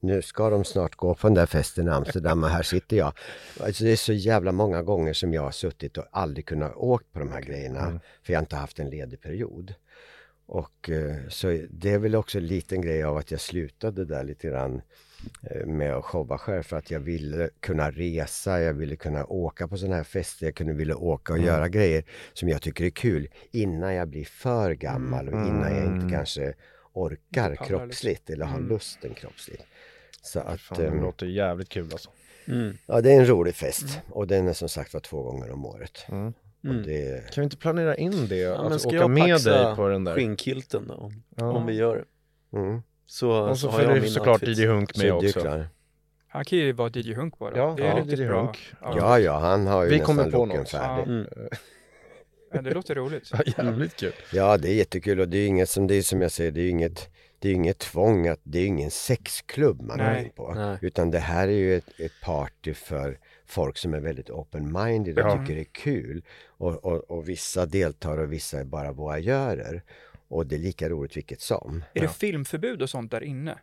nu 0.00 0.22
ska 0.22 0.50
de 0.50 0.64
snart 0.64 0.94
gå 0.96 1.14
på 1.14 1.26
den 1.26 1.34
där 1.34 1.46
festen 1.46 1.86
i 1.86 1.90
Amsterdam 1.90 2.44
och 2.44 2.50
här 2.50 2.62
sitter 2.62 2.96
jag. 2.96 3.12
Alltså 3.60 3.84
det 3.84 3.92
är 3.92 3.96
så 3.96 4.12
jävla 4.12 4.52
många 4.52 4.82
gånger 4.82 5.12
som 5.12 5.34
jag 5.34 5.42
har 5.42 5.50
suttit 5.50 5.98
och 5.98 6.04
aldrig 6.10 6.46
kunnat 6.46 6.72
åkt 6.76 7.12
på 7.12 7.18
de 7.18 7.32
här 7.32 7.40
grejerna 7.40 7.80
Mm. 7.80 8.00
för 8.22 8.32
jag 8.32 8.38
har 8.40 8.42
inte 8.42 8.56
haft 8.56 8.78
en 8.78 8.90
ledig 8.90 9.20
period. 9.20 9.74
Och 10.52 10.90
eh, 10.90 11.16
så 11.28 11.60
det 11.70 11.90
är 11.90 11.98
väl 11.98 12.14
också 12.14 12.38
en 12.38 12.46
liten 12.46 12.82
grej 12.82 13.02
av 13.04 13.16
att 13.16 13.30
jag 13.30 13.40
slutade 13.40 14.04
där 14.04 14.24
lite 14.24 14.48
grann 14.48 14.82
eh, 15.50 15.66
med 15.66 15.94
att 15.94 16.04
showa 16.04 16.38
själv 16.38 16.62
för 16.62 16.76
att 16.76 16.90
jag 16.90 17.00
ville 17.00 17.50
kunna 17.60 17.90
resa, 17.90 18.60
jag 18.60 18.74
ville 18.74 18.96
kunna 18.96 19.24
åka 19.26 19.68
på 19.68 19.76
sådana 19.76 19.96
här 19.96 20.04
fester, 20.04 20.46
jag 20.46 20.54
kunde 20.54 20.72
vilja 20.72 20.96
åka 20.96 21.32
och 21.32 21.38
Mm. 21.38 21.48
göra 21.48 21.68
grejer 21.68 22.04
som 22.32 22.48
jag 22.48 22.62
tycker 22.62 22.84
är 22.84 22.90
kul 22.90 23.28
innan 23.50 23.94
jag 23.94 24.08
blir 24.08 24.24
för 24.24 24.72
gammal 24.72 25.28
och 25.28 25.46
innan 25.46 25.76
jag 25.76 25.84
inte 25.84 25.96
Mm. 26.06 26.10
kanske 26.10 26.54
orkar 26.92 27.54
pallar, 27.54 27.66
kroppsligt 27.68 28.30
eller 28.30 28.44
har 28.46 28.58
Mm. 28.58 28.68
lusten 28.68 29.14
kroppsligt. 29.14 29.62
Så 30.22 30.40
att, 30.40 30.60
Fan, 30.60 30.78
det 30.78 30.86
ehm, 30.86 31.00
låter 31.00 31.26
jävligt 31.26 31.68
kul 31.68 31.88
alltså. 31.92 32.10
Mm. 32.46 32.76
ja 32.86 33.00
det 33.00 33.12
är 33.12 33.20
en 33.20 33.26
rolig 33.26 33.54
fest 33.54 34.00
och 34.10 34.26
den 34.26 34.48
är 34.48 34.52
som 34.52 34.68
sagt 34.68 34.94
var 34.94 35.00
två 35.00 35.22
gånger 35.22 35.50
om 35.50 35.66
året. 35.66 36.06
Mm. 36.64 36.82
Det, 36.82 37.30
Kan 37.34 37.42
vi 37.42 37.44
inte 37.44 37.56
planera 37.56 37.96
in 37.96 38.26
det? 38.28 38.36
Ja, 38.36 38.62
men 38.62 38.72
att 38.72 38.80
ska 38.80 38.88
åka 38.88 38.96
jag 38.96 39.10
med 39.10 39.40
dig 39.44 39.76
på 39.76 39.88
den 39.88 40.04
där? 40.04 40.14
skinnkilten 40.14 40.86
då? 40.88 40.94
Om, 40.94 41.22
Ja. 41.36 41.44
om 41.52 41.66
vi 41.66 41.72
gör 41.74 41.96
det. 42.52 42.58
mm, 42.58 42.82
Så, 43.06 43.48
Och 43.48 43.58
så 43.58 43.68
har 43.68 43.78
jag 43.78 43.86
följer 43.86 44.02
min 44.02 44.10
såklart. 44.10 44.42
DJ 44.42 44.66
Hunk 44.66 44.94
så 44.94 45.02
med 45.02 45.12
också. 45.12 45.40
klar. 45.40 45.68
Han 46.28 46.44
kan 46.44 46.58
ju 46.58 46.72
vara 46.72 46.90
DJ 46.94 47.14
Hunk 47.14 47.38
bara. 47.38 47.56
Ja, 47.56 47.74
det 47.76 47.82
är 47.82 47.86
ja, 47.88 47.96
riktigt 47.98 48.18
DJ 48.18 48.26
bra. 48.26 48.40
Hunk. 48.44 48.72
Ja, 48.80 49.18
ja, 49.18 49.38
han 49.38 49.66
har 49.66 49.82
ju 49.84 49.88
Vi 49.90 49.98
nästan 49.98 50.16
kommer 50.16 50.30
på 50.30 50.38
looken 50.38 50.58
något. 50.60 50.70
färdig. 50.70 51.06
Mm. 51.12 51.26
Ja, 52.52 52.62
det 52.62 52.70
låter 52.74 52.94
roligt. 52.94 53.30
Ja, 53.56 53.64
jävligt 53.64 53.96
kul. 53.96 54.12
Ja, 54.32 54.56
det 54.56 54.68
är 54.68 54.74
jättekul 54.74 55.20
och 55.20 55.28
det 55.28 55.38
är 55.38 55.46
inget 55.46 55.68
som, 55.68 55.86
det 55.86 55.94
är 55.94 56.02
som 56.02 56.20
jag 56.22 56.32
säger, 56.32 56.50
det 56.50 56.60
är 56.60 56.68
inget, 56.70 57.08
det 57.38 57.48
är 57.48 57.52
inget 57.52 57.78
tvång 57.78 58.28
att, 58.28 58.40
det 58.42 58.58
är 58.58 58.66
ingen 58.66 58.90
sexklubb 58.90 59.82
man 59.82 59.98
Nej. 59.98 60.20
är 60.20 60.24
in 60.24 60.30
på. 60.30 60.54
Nej. 60.54 60.78
Utan 60.82 61.10
det 61.10 61.18
här 61.18 61.48
är 61.48 61.52
ju 61.52 61.76
ett, 61.76 62.00
ett 62.00 62.12
party 62.22 62.74
för 62.74 63.18
folk 63.50 63.78
som 63.78 63.94
är 63.94 64.00
väldigt 64.00 64.30
open-minded 64.30 65.18
och 65.18 65.30
Ja. 65.30 65.38
tycker 65.38 65.54
det 65.54 65.60
är 65.60 65.72
kul. 65.72 66.22
Och, 66.48 66.84
och, 66.84 67.10
och 67.10 67.28
vissa 67.28 67.66
deltar 67.66 68.18
och 68.18 68.32
vissa 68.32 68.60
är 68.60 68.64
bara 68.64 68.92
voyeurer. 68.92 69.82
Och 70.28 70.46
det 70.46 70.54
är 70.56 70.58
lika 70.58 70.88
roligt 70.88 71.16
vilket 71.16 71.40
som. 71.40 71.84
Är 71.94 72.00
det 72.00 72.08
filmförbud 72.08 72.82
och 72.82 72.90
sånt 72.90 73.10
där 73.10 73.22
inne? 73.22 73.58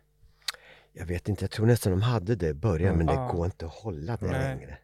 Jag 0.92 1.06
vet 1.06 1.28
inte, 1.28 1.44
jag 1.44 1.50
tror 1.50 1.66
nästan 1.66 1.92
de 1.92 2.02
hade 2.02 2.36
det 2.36 2.48
i 2.48 2.54
början 2.54 2.96
men 2.96 3.06
det 3.06 3.12
Ja. 3.12 3.30
går 3.32 3.44
inte 3.44 3.66
att 3.66 3.72
hålla 3.72 4.16
det 4.16 4.26
Nej. 4.26 4.40
längre. 4.56 4.78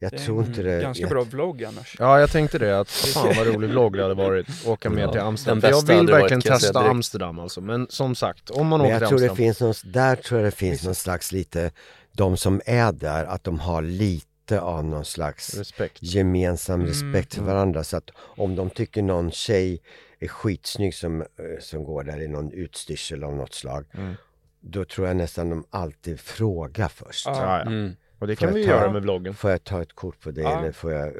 Jag 0.00 0.10
Det 0.10 0.16
är 0.16 0.18
tror 0.24 0.44
inte 0.44 0.62
det. 0.62 0.82
Ganska 0.82 1.02
jag, 1.02 1.10
bra 1.10 1.22
vlogg 1.24 1.64
annars. 1.64 1.96
Ja, 1.98 2.20
jag 2.20 2.30
tänkte 2.30 2.58
det. 2.58 2.78
Att 2.80 2.88
fan 2.90 3.34
vad 3.36 3.46
rolig 3.46 3.68
vlogg 3.68 3.92
det 3.96 4.02
hade 4.02 4.14
varit. 4.14 4.46
Åka 4.66 4.90
med 4.90 5.02
Ja, 5.04 5.12
till 5.12 5.20
Amsterdam. 5.20 5.60
För 5.60 5.68
jag 5.68 5.82
vill 5.86 6.06
verkligen 6.06 6.42
jag 6.44 6.60
testa. 6.60 6.80
Amsterdam 6.80 7.38
alltså. 7.38 7.60
Men 7.60 7.86
som 7.90 8.14
sagt, 8.14 8.50
om 8.50 8.66
man 8.66 8.80
Men 8.80 8.86
åker 8.86 8.92
jag 8.92 9.00
till 9.00 9.08
tror 9.08 9.18
det 9.18 9.30
Amsterdam. 9.30 9.36
finns 9.54 9.60
någon, 9.84 9.92
där 9.92 10.16
tror 10.16 10.40
jag 10.40 10.46
det 10.46 10.56
finns 10.56 10.84
någon 10.84 10.94
slags 10.94 11.32
lite, 11.32 11.70
de 12.18 12.36
som 12.36 12.60
är 12.66 12.92
där, 12.92 13.24
att 13.24 13.44
de 13.44 13.58
har 13.60 13.82
lite 13.82 14.60
av 14.60 14.84
någon 14.84 15.04
slags 15.04 15.58
Respekt. 15.58 15.98
gemensam 16.02 16.74
Mm, 16.80 16.86
respekt 16.86 17.34
för 17.34 17.42
mm. 17.42 17.54
varandra. 17.54 17.84
Så 17.84 17.96
att 17.96 18.10
om 18.18 18.56
de 18.56 18.70
tycker 18.70 19.02
någon 19.02 19.30
tjej 19.30 19.80
är 20.18 20.28
skitsnygg 20.28 20.94
som, 20.94 21.20
eh, 21.20 21.26
som 21.60 21.84
går 21.84 22.04
där 22.04 22.20
i 22.22 22.28
någon 22.28 22.52
utstyrsel 22.52 23.24
av 23.24 23.34
något 23.36 23.54
slag. 23.54 23.84
Mm. 23.92 24.14
Då 24.60 24.84
tror 24.84 25.06
jag 25.06 25.16
nästan 25.16 25.50
de 25.50 25.64
alltid 25.70 26.20
frågar 26.20 26.88
först. 26.88 27.26
Ja. 27.26 27.34
Ja. 27.42 27.60
Mm. 27.60 27.92
Och 28.18 28.26
det 28.26 28.36
Får 28.36 28.46
kan 28.46 28.54
vi 28.54 28.64
ta- 28.64 28.70
göra 28.70 28.92
med 28.92 29.02
vloggen. 29.02 29.34
Får 29.34 29.50
jag 29.50 29.64
ta 29.64 29.82
ett 29.82 29.92
kort 29.92 30.20
på 30.20 30.30
dig 30.30 30.44
Ja. 30.44 30.58
eller 30.58 30.72
får 30.72 30.92
jag 30.92 31.06
eh, 31.08 31.12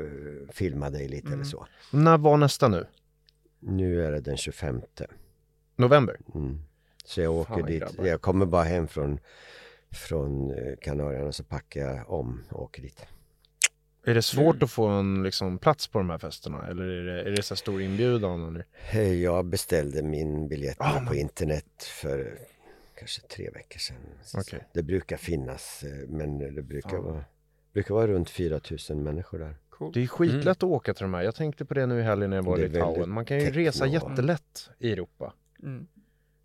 filma 0.52 0.90
dig 0.90 1.08
lite 1.08 1.26
Mm. 1.26 1.32
eller 1.38 1.44
så. 1.50 1.66
När 1.90 2.18
var 2.18 2.36
nästa 2.36 2.68
nu? 2.68 2.86
Nu 3.60 4.04
är 4.06 4.12
det 4.12 4.20
den 4.20 4.36
25. 4.36 4.80
November? 5.76 6.16
Mm. 6.34 6.58
Så 7.04 7.20
jag 7.20 7.32
åker 7.34 7.54
Fan, 7.54 7.62
dit. 7.66 7.80
grabbar. 7.80 8.06
Jag 8.06 8.20
kommer 8.20 8.46
bara 8.46 8.62
hem 8.64 8.88
från, 8.88 9.18
från 9.90 10.50
eh, 10.50 10.76
Kanarierna 10.80 11.32
så 11.32 11.44
packar 11.44 11.80
jag 11.80 12.10
om 12.10 12.44
och 12.50 12.62
åker 12.62 12.82
dit. 12.82 13.06
Är 14.04 14.14
det 14.14 14.22
svårt 14.22 14.54
Mm. 14.54 14.64
att 14.64 14.70
få 14.70 14.86
en 14.86 15.22
liksom, 15.22 15.58
plats 15.58 15.88
på 15.88 15.98
de 15.98 16.10
här 16.10 16.18
festerna? 16.18 16.66
Eller 16.68 16.84
är 16.84 17.04
det, 17.04 17.22
är 17.22 17.30
det 17.30 17.42
så 17.42 17.56
stor 17.56 17.82
inbjudan? 17.82 18.48
Eller? 18.92 19.12
Jag 19.12 19.44
beställde 19.44 20.02
min 20.02 20.48
biljett 20.48 20.76
Ah, 20.80 21.00
på 21.08 21.14
internet 21.14 21.82
för 21.82 22.38
kanske 22.98 23.20
tre 23.22 23.50
veckor 23.50 23.78
sedan. 23.78 23.96
Okej. 24.36 24.66
Det 24.72 24.82
brukar 24.82 25.16
finnas, 25.16 25.82
eh, 25.82 26.08
men 26.08 26.38
det 26.54 26.62
brukar, 26.62 26.90
Fan. 26.90 27.04
vara, 27.04 27.24
brukar 27.72 27.94
vara 27.94 28.06
runt 28.06 28.30
4000 28.30 29.02
människor 29.02 29.38
där. 29.38 29.56
Coolt. 29.70 29.94
Det 29.94 30.02
är 30.02 30.06
skitlätt 30.06 30.56
att 30.56 30.62
åka 30.62 30.94
till 30.94 31.02
de 31.02 31.14
här. 31.14 31.22
Jag 31.22 31.34
tänkte 31.34 31.64
på 31.64 31.74
det 31.74 31.86
nu 31.86 31.98
i 32.00 32.02
helgen 32.02 32.30
när 32.30 32.36
jag 32.36 32.42
var 32.44 32.58
i 32.58 32.68
Litauen. 32.68 33.10
Man 33.10 33.24
kan 33.24 33.38
ju 33.38 33.44
techno. 33.46 33.60
resa 33.60 33.86
jättelätt 33.86 34.70
i 34.78 34.92
Europa. 34.92 35.34
Mm. 35.62 35.86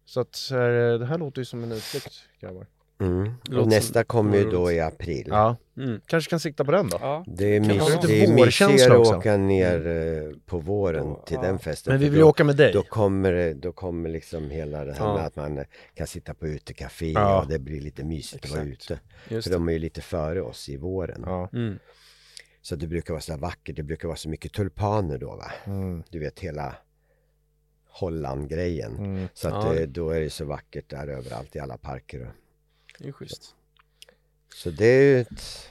Så 0.06 0.20
att 0.22 0.52
eh, 0.52 0.58
det 1.00 1.06
här 1.06 1.18
låter 1.18 1.42
ju 1.42 1.46
som 1.46 1.64
en 1.64 1.72
utflykt 1.72 2.14
grabbar. 2.40 2.68
Mm. 3.04 3.60
Och 3.62 3.68
nästa 3.68 4.04
kommer 4.04 4.38
ju 4.38 4.50
då 4.50 4.72
i 4.72 4.80
april. 4.80 5.26
Ja, 5.30 5.56
Mm. 5.78 6.02
kanske 6.06 6.30
kan 6.30 6.40
sikta 6.40 6.66
på 6.66 6.72
den 6.72 6.90
då. 6.90 6.98
Ja. 7.02 7.24
Det 7.28 7.56
är, 7.56 7.60
mys- 7.60 8.08
det 8.08 8.34
mysigare 8.34 9.02
att 9.02 9.08
åka 9.08 9.38
ner 9.38 9.88
eh, 9.88 10.38
på 10.46 10.58
våren 10.60 11.16
till 11.26 11.36
ja. 11.36 11.42
den 11.42 11.60
festen. 11.60 11.94
Men 11.94 12.02
vi 12.02 12.10
vill 12.10 12.20
då, 12.20 12.30
åka 12.30 12.44
med 12.44 12.56
dig. 12.56 12.74
Då 12.74 12.82
kommer, 12.84 13.32
det- 13.32 13.54
då 13.54 13.72
kommer 13.72 14.10
liksom 14.10 14.50
hela 14.50 14.86
det 14.86 14.94
här 14.94 15.06
Ja. 15.06 15.16
med 15.16 15.26
att 15.26 15.36
man 15.36 15.58
eh, 15.58 15.66
kan 15.94 16.08
sitta 16.08 16.34
på 16.34 16.48
utekafé 16.48 17.12
Ja. 17.12 17.42
och 17.42 17.48
det 17.50 17.60
blir 17.60 17.82
lite 17.82 18.04
mysigt 18.04 18.46
att 18.46 18.52
vara 18.52 18.62
Exakt. 18.64 18.92
ute. 18.92 19.00
Just 19.36 19.44
För 19.48 19.52
det. 19.52 19.56
de 19.56 19.68
är 19.68 19.74
ju 19.74 19.80
lite 19.80 20.02
före 20.02 20.42
oss 20.42 20.70
i 20.70 20.78
våren. 20.78 21.24
Ja. 21.26 21.50
Mm. 21.54 21.80
Så 22.62 22.76
det 22.76 22.88
brukar 22.88 23.14
vara 23.14 23.22
så 23.22 23.38
vackert, 23.38 23.76
det 23.76 23.84
brukar 23.84 24.08
vara 24.08 24.18
så 24.18 24.30
mycket 24.30 24.54
tulpaner 24.54 25.18
då 25.18 25.36
va. 25.36 25.52
Mm. 25.66 26.04
Du 26.10 26.20
vet 26.20 26.40
hela 26.40 26.76
Holland-grejen. 27.90 28.98
Mm. 28.98 29.28
Så 29.34 29.48
att 29.48 29.66
Ja. 29.66 29.74
det, 29.74 29.86
då 29.86 30.10
är 30.10 30.20
det 30.20 30.30
så 30.30 30.46
vackert 30.46 30.90
där 30.90 31.08
överallt 31.08 31.56
i 31.56 31.60
alla 31.60 31.78
parker. 31.78 32.22
Och, 32.22 32.28
Det 33.00 33.08
är 33.08 33.12
schysst. 33.12 33.56
så 34.56 34.70
det 34.70 34.86
är 34.86 35.02
ju 35.02 35.20
ett, 35.20 35.70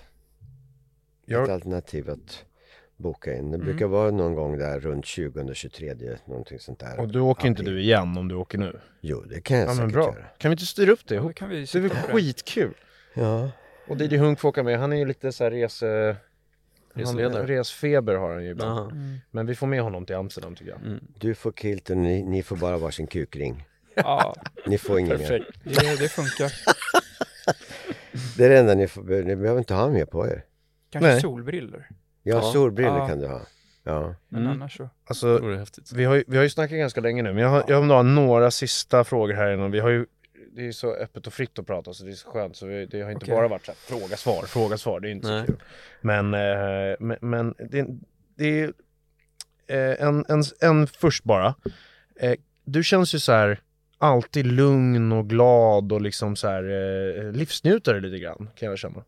ett 1.27 1.49
alternativ 1.49 2.11
att 2.11 2.45
boka 2.97 3.35
in. 3.35 3.51
Det 3.51 3.55
Mm. 3.57 3.67
brukar 3.67 3.87
vara 3.87 4.11
någon 4.11 4.35
gång 4.35 4.59
där 4.59 4.81
runt 4.81 5.07
20 5.07 5.55
23 5.55 5.95
någonting 6.25 6.59
sånt 6.59 6.79
där. 6.79 7.01
och 7.01 7.09
du 7.09 7.21
åker 7.21 7.47
inte 7.49 7.63
April. 7.63 7.75
du 7.75 7.83
igen 7.83 8.19
om 8.19 8.29
du 8.29 8.35
åker 8.35 8.59
nu? 8.59 8.81
Jo, 9.01 9.21
det 9.21 9.41
kan 9.41 9.57
jag 9.59 9.65
Ja 9.69 9.69
men 9.69 9.77
säkert 9.77 9.93
bra. 9.93 10.05
göra. 10.15 10.25
Kan 10.39 10.51
vi 10.51 10.53
inte 10.53 10.67
styra 10.67 10.93
upp 10.93 11.07
det 11.07 11.15
Ja, 11.15 11.23
då 11.23 11.33
kan 11.33 11.49
vi 11.49 11.57
Det 11.61 11.75
är 11.75 11.81
väl 11.81 11.89
det. 11.91 11.97
skitkul. 12.13 12.75
Ja, 13.15 13.51
Och 13.89 14.01
DJ 14.01 14.17
Hunk 14.17 14.41
får 14.41 14.49
åka 14.49 14.63
med. 14.63 14.79
Han 14.79 14.93
är 14.93 14.97
ju 14.97 15.05
lite 15.05 15.33
så 15.33 15.45
här 15.45 15.51
rese... 15.51 16.17
Reseledare. 16.95 17.39
Han, 17.39 17.47
resfeber 17.47 18.15
har 18.15 18.33
han 18.35 18.45
ju 18.45 18.51
ibland. 18.51 18.79
Aha. 18.79 18.91
Mm. 18.91 19.19
Men 19.31 19.47
vi 19.47 19.55
får 19.55 19.67
med 19.67 19.83
honom 19.83 20.07
till 20.07 20.17
Amsterdam 20.17 20.55
tycker 20.55 20.71
jag. 20.71 20.81
Mm. 20.81 21.01
du 21.19 21.35
får 21.35 21.53
kilten, 21.53 22.03
ni, 22.03 22.23
ni 22.23 22.43
får 22.43 22.57
bara 22.57 22.79
varsin 22.79 23.07
kukring. 23.07 23.65
Ja, 23.95 24.35
Ni 24.67 24.79
får 24.79 24.99
ingen 24.99 25.19
mer. 25.19 25.29
Perfekt. 25.29 25.59
det, 25.65 25.99
det 25.99 26.09
funkar. 26.09 26.53
Det 28.37 28.45
är 28.45 28.49
det 28.49 28.59
enda 28.59 28.75
ni 28.75 28.89
får, 28.89 29.03
ni 29.03 29.37
behöver 29.37 29.59
inte 29.59 29.75
ha 29.75 29.89
mer 29.89 30.05
på 30.05 30.27
er. 30.27 30.45
Kanske 30.91 31.11
Nej. 31.11 31.21
solbriller. 31.21 31.89
Ja, 32.23 32.35
Ja. 32.37 32.53
solbrillor 32.53 32.99
Ja. 32.99 33.09
kan 33.09 33.19
du 33.19 33.27
ha. 33.27 33.41
Ja. 33.85 34.15
Men 34.29 34.41
Mm. 34.43 34.53
annars 34.53 34.77
så. 34.77 34.89
Alltså, 35.05 35.35
Det 35.37 35.43
vore 35.43 35.57
häftigt. 35.59 35.93
vi 35.93 36.05
har, 36.05 36.15
ju, 36.15 36.25
vi 36.27 36.37
har 36.37 36.45
ju 36.45 36.51
snackat 36.51 36.79
ganska 36.79 37.01
länge 37.01 37.23
nu, 37.23 37.33
men 37.33 37.43
jag 37.43 37.51
har, 37.51 37.65
jag 37.69 37.83
har 37.83 38.03
några 38.03 38.51
sista 38.51 39.05
frågor 39.05 39.35
här 39.35 39.53
innan. 39.55 39.71
Vi 39.71 39.81
har 39.81 39.91
ju, 39.91 40.07
det 40.53 40.61
är 40.61 40.65
ju 40.65 40.73
så 40.73 40.95
öppet 40.95 41.27
och 41.27 41.33
fritt 41.33 41.59
att 41.59 41.67
prata 41.67 41.95
så 41.95 42.05
det 42.05 42.11
är 42.11 42.15
så 42.15 42.31
skönt. 42.31 42.57
Så 42.57 42.67
vi, 42.67 42.87
det 42.87 43.01
har 43.03 43.11
inte 43.11 43.25
Okej. 43.25 43.35
bara 43.35 43.49
varit 43.49 43.65
så 43.67 43.71
här, 43.73 43.77
fråga, 43.99 44.17
svar, 44.17 44.43
fråga, 44.43 44.79
svar. 44.79 45.01
Det 45.01 45.09
är 45.09 45.13
inte 45.13 45.29
Nej. 45.29 45.41
så 45.41 45.47
kul. 45.47 45.63
Men, 46.01 46.35
eh, 46.35 46.97
men, 47.01 47.17
men 47.21 47.55
det, 47.71 47.87
det 48.37 48.61
är 48.61 48.73
eh, 49.67 50.07
en, 50.09 50.25
en, 50.29 50.43
en 50.61 50.87
först 50.87 51.25
bara. 51.25 51.55
Eh, 52.21 52.35
du 52.65 52.83
känns 52.85 53.15
ju 53.15 53.19
så 53.19 53.33
här 53.33 53.61
alltid 54.03 54.47
lugn 54.47 55.13
och 55.13 55.29
glad 55.29 55.93
och 55.93 56.01
liksom 56.01 56.37
så 56.37 56.49
här 56.49 56.63
eh, 56.63 57.33
livsnjutare 57.33 58.01
lite 58.01 58.19
grann 58.19 58.51
kan 58.55 58.69
jag 58.69 58.79
känna. 58.79 59.05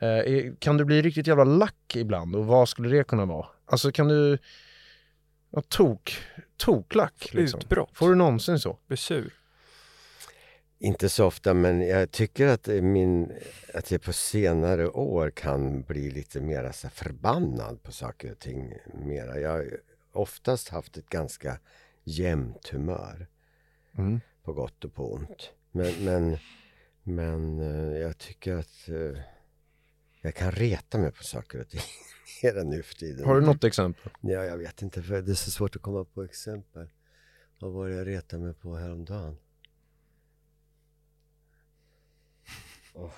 Eh, 0.00 0.52
kan 0.58 0.76
du 0.76 0.84
bli 0.84 1.02
riktigt 1.02 1.26
jävla 1.26 1.44
lack 1.44 1.96
ibland 1.96 2.36
och 2.36 2.46
vad 2.46 2.68
skulle 2.68 2.96
det 2.96 3.04
kunna 3.04 3.24
vara? 3.24 3.46
Alltså 3.66 3.92
kan 3.92 4.08
du... 4.08 4.38
Ja, 5.50 5.62
tok, 5.68 6.18
toklack 6.56 7.28
liksom. 7.32 7.60
Utbrott. 7.60 7.90
Får 7.92 8.08
du 8.08 8.14
någonsin 8.14 8.58
så? 8.58 8.78
Bli 8.86 8.96
sur. 8.96 9.32
Inte 10.78 11.08
så 11.08 11.26
ofta 11.26 11.54
men 11.54 11.88
jag 11.88 12.10
tycker 12.10 12.46
att, 12.46 12.66
min, 12.66 13.32
att 13.74 13.90
jag 13.90 14.02
på 14.02 14.12
senare 14.12 14.88
år 14.88 15.30
kan 15.30 15.82
bli 15.82 16.10
lite 16.10 16.40
mer 16.40 16.72
så 16.72 16.88
förbannad 16.88 17.82
på 17.82 17.92
saker 17.92 18.32
och 18.32 18.38
ting. 18.38 18.72
Mera. 18.94 19.40
Jag 19.40 19.50
har 19.50 19.80
oftast 20.12 20.68
haft 20.68 20.96
ett 20.96 21.08
ganska 21.08 21.58
jämnt 22.04 22.68
humör. 22.68 23.26
Mm. 23.98 24.20
På 24.42 24.52
gott 24.52 24.84
och 24.84 24.94
på 24.94 25.12
ont. 25.12 25.52
Men, 25.72 26.04
men, 26.04 26.38
men 27.02 27.60
eh, 27.60 27.98
jag 27.98 28.18
tycker 28.18 28.56
att 28.56 28.88
eh, 28.88 29.22
jag 30.20 30.34
kan 30.34 30.52
reta 30.52 30.98
mig 30.98 31.12
på 31.12 31.22
saker 31.22 31.60
och 31.60 31.68
ting 31.68 31.80
mera 32.42 32.62
nu 32.62 32.82
för 32.82 32.94
tiden. 32.94 33.24
Har 33.26 33.40
du 33.40 33.46
något 33.46 33.64
exempel? 33.64 34.12
Ja, 34.20 34.44
jag 34.44 34.58
vet 34.58 34.82
inte 34.82 35.02
för 35.02 35.22
det 35.22 35.32
är 35.32 35.34
så 35.34 35.50
svårt 35.50 35.76
att 35.76 35.82
komma 35.82 36.04
på 36.04 36.22
exempel. 36.22 36.88
Vad 37.58 37.72
var 37.72 37.88
det 37.88 37.94
jag 37.94 38.06
retade 38.06 38.42
mig 38.42 38.54
på 38.54 38.76
häromdagen? 38.76 39.36
Oh. 42.94 43.12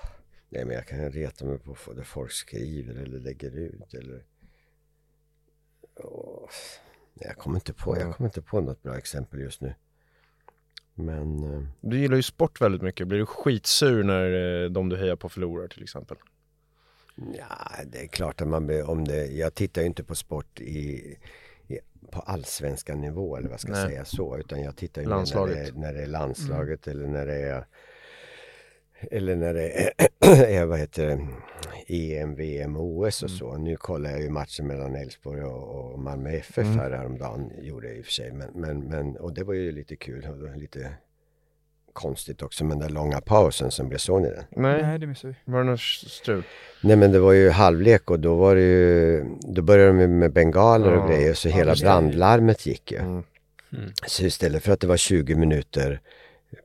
Nej 0.48 0.64
men 0.64 0.74
jag 0.74 0.86
kan 0.86 1.12
reta 1.12 1.44
mig 1.44 1.58
på 1.58 1.92
det 1.92 2.04
folk 2.04 2.32
skriver 2.32 2.94
eller 2.94 3.18
lägger 3.18 3.56
ut 3.56 3.94
eller... 3.94 4.24
Oh. 5.96 6.50
Nej, 7.14 7.26
jag 7.28 7.36
kommer 7.36 7.56
inte 7.56 7.72
på, 7.72 7.98
jag 7.98 8.16
kommer 8.16 8.28
inte 8.28 8.42
på 8.42 8.60
något 8.60 8.82
bra 8.82 8.98
exempel 8.98 9.40
just 9.40 9.60
nu. 9.60 9.74
Men... 10.98 11.54
eh, 11.54 11.62
Du 11.80 11.98
gillar 11.98 12.16
ju 12.16 12.22
sport 12.22 12.60
väldigt 12.60 12.82
mycket. 12.82 13.08
Blir 13.08 13.18
du 13.18 13.26
skitsur 13.26 14.02
när 14.02 14.62
eh, 14.64 14.70
de 14.70 14.88
du 14.88 14.96
hejar 14.96 15.16
på 15.16 15.28
förlorar 15.28 15.68
till 15.68 15.82
exempel? 15.82 16.16
Ja, 17.38 17.84
det 17.86 17.98
är 17.98 18.06
klart 18.06 18.40
att 18.40 18.48
man 18.48 18.66
blir, 18.66 18.90
om 18.90 19.04
det, 19.04 19.26
jag 19.26 19.54
tittar 19.54 19.80
ju 19.82 19.86
inte 19.86 20.04
på 20.04 20.14
sport 20.14 20.60
i, 20.60 21.16
i 21.68 21.78
på 22.10 22.20
allsvenska 22.20 22.94
nivå 22.94 23.36
eller 23.36 23.48
vad 23.48 23.52
jag 23.52 23.60
ska 23.60 23.72
Nej. 23.72 23.86
säga 23.86 24.04
så, 24.04 24.38
utan 24.38 24.62
jag 24.62 24.76
tittar 24.76 25.02
ju 25.02 25.08
när 25.08 25.46
det, 25.46 25.72
när 25.74 25.92
det 25.92 26.02
är 26.02 26.06
landslaget 26.06 26.88
eller 26.88 27.06
när 27.06 27.26
det 27.26 27.34
är 27.42 27.66
eller 29.10 29.36
när 29.36 29.54
det 29.54 29.68
är, 30.54 30.64
vad 30.66 30.78
heter 30.78 31.06
det, 31.06 31.18
EM, 32.16 32.34
VM, 32.34 32.76
OS 32.76 33.22
och 33.22 33.30
så. 33.30 33.56
Nu 33.56 33.76
kollar 33.76 34.10
jag 34.10 34.20
ju 34.20 34.30
matchen 34.30 34.66
mellan 34.66 34.94
Elfsborg 34.94 35.42
och, 35.42 35.92
och 35.92 35.98
Malmö 35.98 36.30
FF 36.30 36.66
här 36.66 36.90
häromdagen, 36.90 37.52
gjorde 37.60 37.88
jag 37.88 37.96
i 37.96 38.00
och 38.00 38.04
för 38.04 38.12
sig. 38.12 38.32
Men, 38.32 38.48
men, 38.54 38.80
men, 38.80 39.16
och 39.16 39.34
det 39.34 39.44
var 39.44 39.54
ju 39.54 39.72
lite 39.72 39.96
kul 39.96 40.26
och 40.30 40.56
lite 40.56 40.90
konstigt 41.92 42.42
också 42.42 42.64
med 42.64 42.78
den 42.78 42.88
där 42.88 42.94
långa 42.94 43.20
pausen 43.20 43.70
som 43.70 43.88
blev, 43.88 43.98
såg 43.98 44.22
ni 44.22 44.28
den? 44.28 44.44
Nej. 44.50 44.82
Nej, 44.82 44.98
det 44.98 45.06
missar 45.06 45.28
vi. 45.28 45.34
Var 45.44 45.58
det 45.58 45.64
något 45.64 45.80
strul? 45.80 46.42
Nej 46.82 46.96
men 46.96 47.12
det 47.12 47.18
var 47.18 47.32
ju 47.32 47.50
halvlek 47.50 48.10
och 48.10 48.20
då 48.20 48.34
var 48.34 48.54
det 48.54 48.60
ju, 48.62 49.24
då 49.40 49.62
började 49.62 49.98
de 49.98 50.06
med 50.18 50.32
bengaler 50.32 50.92
och 50.92 51.02
Ja. 51.02 51.08
grejer 51.08 51.34
så 51.34 51.48
Ja, 51.48 51.54
hela 51.54 51.74
brandlarmet 51.74 52.66
gick 52.66 52.92
ju. 52.92 52.98
Mm. 52.98 53.22
Så 54.06 54.24
istället 54.24 54.62
för 54.62 54.72
att 54.72 54.80
det 54.80 54.86
var 54.86 54.96
20 54.96 55.34
minuter 55.34 56.00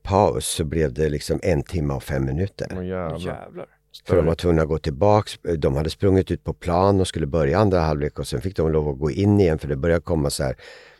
paus 0.03 0.45
så 0.45 0.63
blev 0.63 0.93
det 0.93 1.09
liksom 1.09 1.39
en 1.43 1.63
timme 1.63 1.93
och 1.93 2.03
fem 2.03 2.25
minuter. 2.25 2.67
Åh 2.77 2.85
jävlar. 2.85 3.19
Jävlar. 3.19 3.67
För 4.05 4.15
de 4.15 4.25
var 4.25 4.35
tvungna 4.35 4.61
att 4.61 4.67
gå 4.67 4.77
tillbaks, 4.77 5.39
de 5.57 5.75
hade 5.75 5.89
sprungit 5.89 6.31
ut 6.31 6.43
på 6.43 6.53
plan 6.53 6.99
och 6.99 7.07
skulle 7.07 7.27
börja 7.27 7.59
andra 7.59 7.79
halvlek 7.79 8.19
och 8.19 8.27
sen 8.27 8.41
fick 8.41 8.55
de 8.55 8.71
lov 8.71 8.89
att 8.89 8.99
gå 8.99 9.11
in 9.11 9.39
igen 9.39 9.59
för 9.59 9.67
det 9.67 9.75
började 9.75 10.01
komma 10.01 10.29
så 10.29 10.43
här 10.43 10.55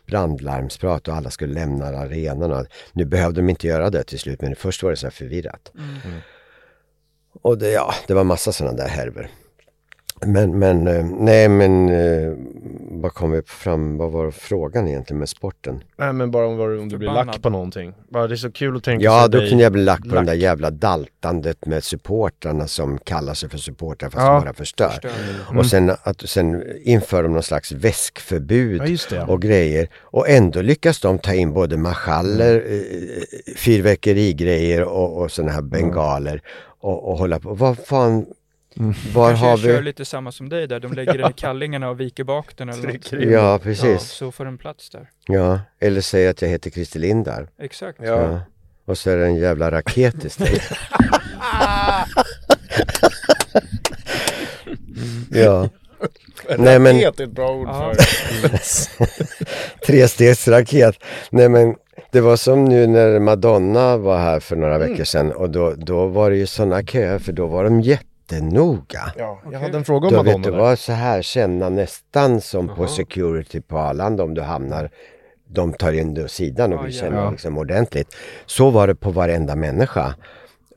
brandlarmsprat 0.06 1.08
och 1.08 1.14
alla 1.14 1.30
skulle 1.30 1.54
lämna 1.54 1.86
arenan. 1.86 2.66
Nu 2.92 3.04
behövde 3.04 3.40
de 3.40 3.50
inte 3.50 3.66
göra 3.66 3.90
det 3.90 4.04
till 4.04 4.18
slut 4.18 4.40
men 4.42 4.56
först 4.56 4.82
var 4.82 4.90
det 4.90 4.96
så 4.96 5.06
här 5.06 5.10
förvirrat. 5.10 5.72
Och 7.42 7.58
det, 7.58 7.70
ja, 7.70 7.94
det 8.06 8.14
var 8.14 8.24
massa 8.24 8.52
sådana 8.52 8.76
där 8.76 8.88
härvor. 8.88 9.28
Men, 10.26 10.58
men, 10.58 10.86
eh, 10.86 11.04
nej 11.04 11.48
men, 11.48 11.88
eh, 11.88 12.32
vad 12.90 13.14
kom 13.14 13.30
vi 13.30 13.42
fram, 13.42 13.96
vad 13.96 14.10
var 14.12 14.30
frågan 14.30 14.88
egentligen 14.88 15.18
med 15.18 15.28
sporten? 15.28 15.82
Nej 15.98 16.12
men 16.12 16.30
bara 16.30 16.46
om, 16.46 16.60
om 16.60 16.88
du 16.88 16.98
blir 16.98 17.08
lack 17.08 17.42
på 17.42 17.50
någonting. 17.50 17.94
Bara 18.08 18.26
det 18.26 18.34
är 18.34 18.36
så 18.36 18.52
kul 18.52 18.76
att 18.76 18.84
tänka 18.84 19.04
Ja, 19.04 19.28
då 19.28 19.38
kunde 19.38 19.62
jag 19.62 19.72
bli 19.72 19.84
lack 19.84 20.00
på 20.02 20.08
det 20.08 20.14
lack. 20.14 20.26
där 20.26 20.34
jävla 20.34 20.70
daltandet 20.70 21.66
med 21.66 21.84
supportrarna 21.84 22.66
som 22.66 22.98
kallar 22.98 23.34
sig 23.34 23.48
för 23.48 23.58
supportrar 23.58 24.10
fast 24.10 24.26
Ja. 24.26 24.34
de 24.34 24.44
bara 24.44 24.54
förstör. 24.54 24.88
Förstör. 24.90 25.58
Och 25.58 25.66
sen, 25.66 25.90
att, 26.02 26.20
sen 26.28 26.62
inför 26.82 27.22
de 27.22 27.32
någon 27.32 27.42
slags 27.42 27.72
väskförbud 27.72 28.80
Ja 28.80 28.86
just 28.86 29.10
det. 29.10 29.22
och 29.22 29.42
grejer. 29.42 29.88
Och 30.00 30.28
ändå 30.28 30.60
lyckas 30.60 31.00
de 31.00 31.18
ta 31.18 31.34
in 31.34 31.52
både 31.52 31.76
marschaller, 31.76 32.54
eh, 32.54 33.54
fyrverkerigrejer 33.56 34.82
och, 34.84 35.22
och 35.22 35.30
sådana 35.32 35.52
här 35.52 35.62
bengaler. 35.62 36.42
Och, 36.80 37.10
och 37.10 37.18
hålla 37.18 37.38
på. 37.40 37.54
Vad 37.54 37.78
fan, 37.78 38.26
var 39.14 39.28
Kanske 39.28 39.44
har 39.44 39.50
jag 39.50 39.58
kör 39.60 39.76
vi? 39.76 39.82
lite 39.82 40.04
samma 40.04 40.32
som 40.32 40.48
dig 40.48 40.66
där, 40.66 40.80
de 40.80 40.92
lägger 40.92 41.18
den 41.18 41.30
i 41.30 41.32
kallingarna 41.36 41.88
och 41.90 42.00
viker 42.00 42.24
bak 42.24 42.56
den 42.56 42.68
eller 42.68 42.92
något. 42.92 43.12
Ja, 43.12 43.18
Ja, 43.20 43.58
precis. 43.62 44.02
så 44.02 44.32
får 44.32 44.44
den 44.44 44.58
plats 44.58 44.90
där. 44.90 45.10
Ja, 45.26 45.60
eller 45.80 46.00
säg 46.00 46.28
att 46.28 46.42
jag 46.42 46.48
heter 46.48 46.70
Christer 46.70 47.00
Lindar. 47.00 47.48
Exakt. 47.58 47.98
Ja. 48.02 48.06
Ja. 48.32 48.40
Och 48.86 48.98
så 48.98 49.10
är 49.10 49.16
det 49.16 49.24
en 49.26 49.36
jävla 49.36 49.70
raket 49.70 50.24
istället. 50.24 50.62
ja. 55.30 55.68
Nej 56.58 56.78
men 56.78 56.96
Raket 56.96 57.20
är 57.20 57.24
ett 57.24 57.30
bra 57.30 57.50
ord 57.50 57.68
Ja. 57.68 57.92
för 57.94 59.06
trestegsraket. 59.86 60.96
Nej 61.30 61.48
men 61.48 61.74
det 62.10 62.20
var 62.20 62.36
som 62.36 62.64
nu 62.64 62.86
när 62.86 63.18
Madonna 63.18 63.96
var 63.96 64.18
här 64.18 64.40
för 64.40 64.56
några 64.56 64.78
veckor 64.78 65.04
sedan 65.04 65.32
och 65.32 65.50
då, 65.50 65.74
då 65.76 66.06
var 66.06 66.30
det 66.30 66.36
ju 66.36 66.46
sådana 66.46 66.82
köer 66.82 67.18
för 67.18 67.32
då 67.32 67.46
var 67.46 67.64
de 67.64 67.80
jättenoga. 68.32 69.12
Ja, 69.18 69.42
jag 69.52 69.60
hade 69.60 69.78
en 69.78 69.84
fråga 69.84 70.08
om 70.08 70.14
Då 70.14 70.22
vet 70.22 70.26
Madonna 70.26 70.44
du 70.44 70.50
där. 70.50 70.58
vad, 70.58 70.78
så 70.78 70.92
här 70.92 71.22
känna 71.22 71.68
nästan 71.68 72.40
som 72.40 72.68
på 72.68 72.74
Jaha. 72.82 72.88
security 72.88 73.60
på 73.60 73.78
Arlanda 73.78 74.24
om 74.24 74.34
du 74.34 74.42
hamnar 74.42 74.90
de 75.48 75.72
tar 75.72 75.92
in 75.92 76.14
dig 76.14 76.24
åt 76.24 76.30
sidan 76.30 76.72
och 76.72 76.86
ja. 76.86 76.90
känna 76.90 77.16
Ja. 77.16 77.30
liksom 77.30 77.58
ordentligt. 77.58 78.16
Så 78.46 78.70
var 78.70 78.86
det 78.86 78.94
på 78.94 79.10
varenda 79.10 79.56
människa. 79.56 80.14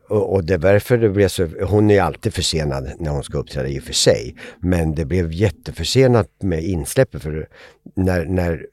Och, 0.10 0.34
och 0.34 0.44
det 0.44 0.53
är 0.53 0.57
därför 0.57 0.98
det 0.98 1.10
blev 1.10 1.28
så, 1.28 1.48
hon 1.69 1.91
är 1.91 2.02
alltid 2.02 2.34
försenad 2.34 2.91
när 2.99 3.11
hon 3.11 3.24
ska 3.24 3.38
uppträda 3.38 3.68
i 3.68 3.80
och 3.80 3.84
för 3.84 3.94
sig. 3.94 4.36
Men 4.60 4.95
det 4.95 5.06
blev 5.06 5.32
jätteförsenat 5.32 6.28
med 6.41 6.64
insläppet 6.64 7.24
för 7.24 7.48
när, 7.95 8.26
när, 8.26 8.65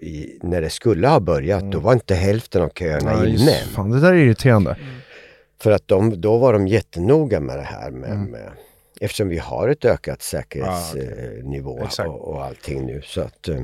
när 0.42 0.60
det 0.60 0.70
skulle 0.70 1.08
ha 1.08 1.20
börjat 1.20 1.72
då 1.72 1.78
var 1.80 1.92
inte 1.92 2.14
hälften 2.14 2.62
av 2.62 2.68
köerna 2.68 3.12
Mm. 3.12 3.32
Just- 3.32 3.42
inne. 3.42 3.52
Fan, 3.74 3.90
det 3.90 4.00
där 4.00 4.12
är 4.12 4.16
irriterande. 4.16 4.76
För 5.64 5.70
att 5.70 5.88
de, 5.88 6.20
då 6.20 6.38
var 6.38 6.52
de 6.52 6.68
jättenoga 6.68 7.40
med 7.40 7.56
det 7.58 7.62
här 7.62 7.90
med, 7.90 8.10
Mm. 8.10 8.30
med 8.30 8.50
eftersom 9.00 9.28
vi 9.28 9.38
har 9.38 9.68
ett 9.68 9.84
ökat 9.84 10.22
säkerhetsnivå 10.22 11.82
Exakt. 11.84 12.08
och, 12.08 12.28
och 12.28 12.44
allting 12.44 12.86
nu. 12.86 13.02
Så 13.04 13.20
att 13.20 13.48
eh, 13.48 13.62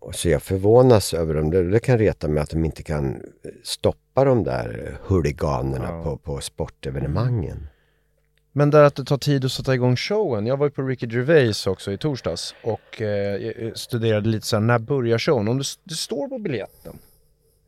och 0.00 0.14
så 0.14 0.28
jag 0.28 0.42
förvånas 0.42 1.14
över 1.14 1.34
dem. 1.34 1.50
Det, 1.50 1.70
det 1.70 1.78
kan 1.80 1.98
reta 1.98 2.28
mig 2.28 2.42
att 2.42 2.50
de 2.50 2.64
inte 2.64 2.82
kan 2.82 3.22
stoppa 3.62 4.24
de 4.24 4.44
där 4.44 4.98
huliganerna 5.02 5.88
Ja. 5.90 6.02
på, 6.04 6.16
på 6.16 6.40
sportevenemangen. 6.40 7.66
Men 8.52 8.70
där 8.70 8.82
att 8.82 8.94
det 8.94 9.04
tar 9.04 9.18
tid 9.18 9.44
att 9.44 9.52
sätta 9.52 9.74
igång 9.74 9.96
showen. 9.96 10.46
Jag 10.46 10.56
var 10.56 10.66
ju 10.66 10.70
på 10.70 10.82
Ricky 10.82 11.06
Gervais 11.06 11.66
också 11.66 11.92
i 11.92 11.98
torsdags 11.98 12.54
och 12.62 13.02
eh, 13.02 13.72
studerade 13.74 14.28
lite 14.28 14.46
så 14.46 14.56
här, 14.56 14.60
när 14.60 14.78
börjar 14.78 15.18
showen? 15.18 15.48
Om 15.48 15.58
det, 15.58 15.64
det 15.84 15.94
står 15.94 16.28
på 16.28 16.38
biljetten. 16.38 16.98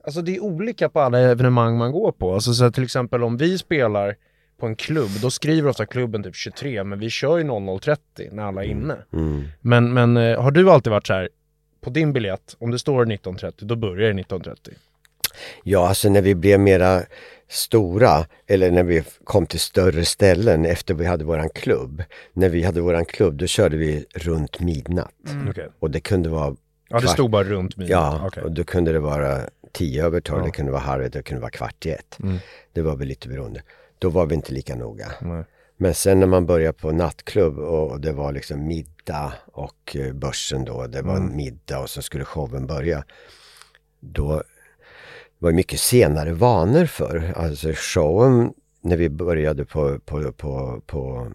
Alltså 0.05 0.23
det 0.23 0.37
är 0.37 0.41
olika 0.41 0.89
på 0.89 1.01
alla 1.01 1.19
evenemang 1.19 1.79
man 1.79 1.93
går 1.93 2.13
på. 2.13 2.35
Alltså 2.35 2.55
så 2.55 2.65
här, 2.65 2.71
till 2.71 2.85
exempel 2.85 3.23
om 3.23 3.37
vi 3.37 3.59
spelar 3.59 4.17
på 4.61 4.67
en 4.67 4.77
klubb, 4.77 5.11
då 5.23 5.31
skriver 5.31 5.71
ofta 5.71 5.87
klubben 5.87 6.23
typ 6.23 6.37
23, 6.37 6.85
men 6.85 6.99
vi 6.99 7.11
kör 7.11 7.39
ju 7.39 7.45
00.30 7.45 7.99
när 8.33 8.43
alla 8.43 8.65
är 8.65 8.69
inne. 8.69 8.97
Mm. 9.13 9.45
Men, 9.61 9.93
men 9.93 10.17
eh, 10.17 10.43
har 10.43 10.51
du 10.51 10.71
alltid 10.71 10.91
varit 10.91 11.07
så 11.07 11.13
här, 11.13 11.29
på 11.81 11.91
din 11.91 12.13
biljett, 12.13 12.57
om 12.59 12.71
det 12.71 12.79
står 12.79 13.05
19.30, 13.05 13.53
då 13.65 13.77
börjar 13.77 14.13
det 14.13 14.23
19.30? 14.23 14.57
Ja, 15.63 15.89
alltså 15.89 16.09
när 16.09 16.23
vi 16.23 16.35
blev 16.35 16.61
mera 16.61 17.03
stora 17.49 18.27
eller 18.47 18.71
när 18.71 18.83
vi 18.83 19.03
kom 19.25 19.47
till 19.47 19.61
större 19.61 20.05
ställen 20.05 20.67
efter 20.67 20.95
vi 20.95 21.05
hade 21.05 21.25
våran 21.25 21.49
klubb. 21.49 22.03
När 22.33 22.49
vi 22.49 22.63
hade 22.63 22.81
våran 22.81 23.05
klubb 23.05 23.35
då 23.35 23.47
körde 23.47 23.77
vi 23.77 24.05
runt 24.15 24.61
midnatt. 24.61 25.15
Okej. 25.51 25.69
Och 25.79 25.91
det 25.91 26.01
kunde 26.01 26.29
vara 26.29 26.57
Ja, 26.89 27.01
det 27.01 27.09
stod 27.09 27.31
bara 27.31 27.45
runt 27.45 27.77
mig. 27.77 27.91
Ja, 27.91 28.21
Okej. 28.27 28.43
och 28.43 28.53
då 28.53 28.65
kunde 28.65 28.93
det 28.93 28.99
vara 28.99 29.41
tio 29.75 30.05
över 30.05 30.21
tolv, 30.21 30.39
Ja. 30.41 30.45
det 30.45 30.51
kunde 30.51 30.73
vara 30.73 30.83
halv 30.83 31.03
ett, 31.03 31.13
det 31.13 31.23
kunde 31.23 31.41
vara 31.41 31.51
kvart 31.51 31.87
i 31.87 31.91
ett. 31.91 32.19
Mm. 32.23 32.39
Det 32.73 32.83
var 32.83 32.97
väl 32.97 33.09
lite 33.09 33.29
beroende. 33.29 33.63
Då 33.99 34.09
var 34.11 34.27
vi 34.27 34.35
inte 34.35 34.53
lika 34.53 34.75
noga. 34.75 35.13
Nej. 35.21 35.45
Men 35.77 35.95
sen 35.95 36.21
när 36.21 36.27
man 36.27 36.47
började 36.47 36.73
på 36.79 36.93
nattklubb 36.93 37.59
och 37.59 38.01
det 38.01 38.13
var 38.13 38.33
liksom 38.33 38.67
middag 38.67 39.33
och 39.47 39.97
eh, 39.97 40.13
börsen 40.13 40.65
då, 40.65 40.87
det 40.87 41.03
var 41.03 41.17
Mm. 41.17 41.29
en 41.31 41.37
middag 41.37 41.79
och 41.81 41.91
så 41.91 42.03
skulle 42.03 42.25
showen 42.25 42.67
börja. 42.67 43.05
Då 44.01 44.43
var 45.39 45.51
det 45.51 45.57
mycket 45.57 45.81
senare 45.81 46.33
vanor 46.33 46.87
för. 46.87 47.33
Alltså 47.37 47.69
showen 47.75 48.53
när 48.81 48.97
vi 48.97 49.09
började 49.09 49.65
på, 49.65 49.99
på, 49.99 50.33
på, 50.33 50.83
på, 50.87 51.27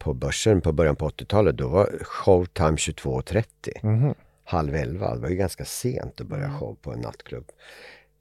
på 0.00 0.14
börsen 0.14 0.60
på 0.60 0.72
början 0.72 0.96
på 0.96 1.08
80-talet, 1.08 1.56
då 1.56 1.68
var 1.68 1.90
showtime 2.02 2.76
22.30 2.76 3.44
Mhm. 3.82 4.14
Halv 4.44 4.74
elva. 4.74 5.14
Det 5.14 5.20
var 5.20 5.28
ju 5.28 5.36
ganska 5.36 5.64
sent 5.64 6.20
att 6.20 6.26
börja 6.26 6.50
show 6.58 6.76
på 6.82 6.92
en 6.92 7.00
nattklubb. 7.00 7.50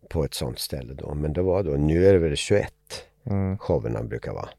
På 0.09 0.23
ett 0.23 0.33
sånt 0.33 0.59
ställe 0.59 0.93
då. 0.93 1.13
Men 1.13 1.33
det 1.33 1.41
var 1.41 1.63
då, 1.63 1.71
nu 1.71 2.07
är 2.07 2.13
det 2.13 2.19
väl 2.19 2.35
21 2.35 2.73
Mm. 3.25 3.57
showerna 3.57 4.03
brukar 4.03 4.31
vara. 4.33 4.49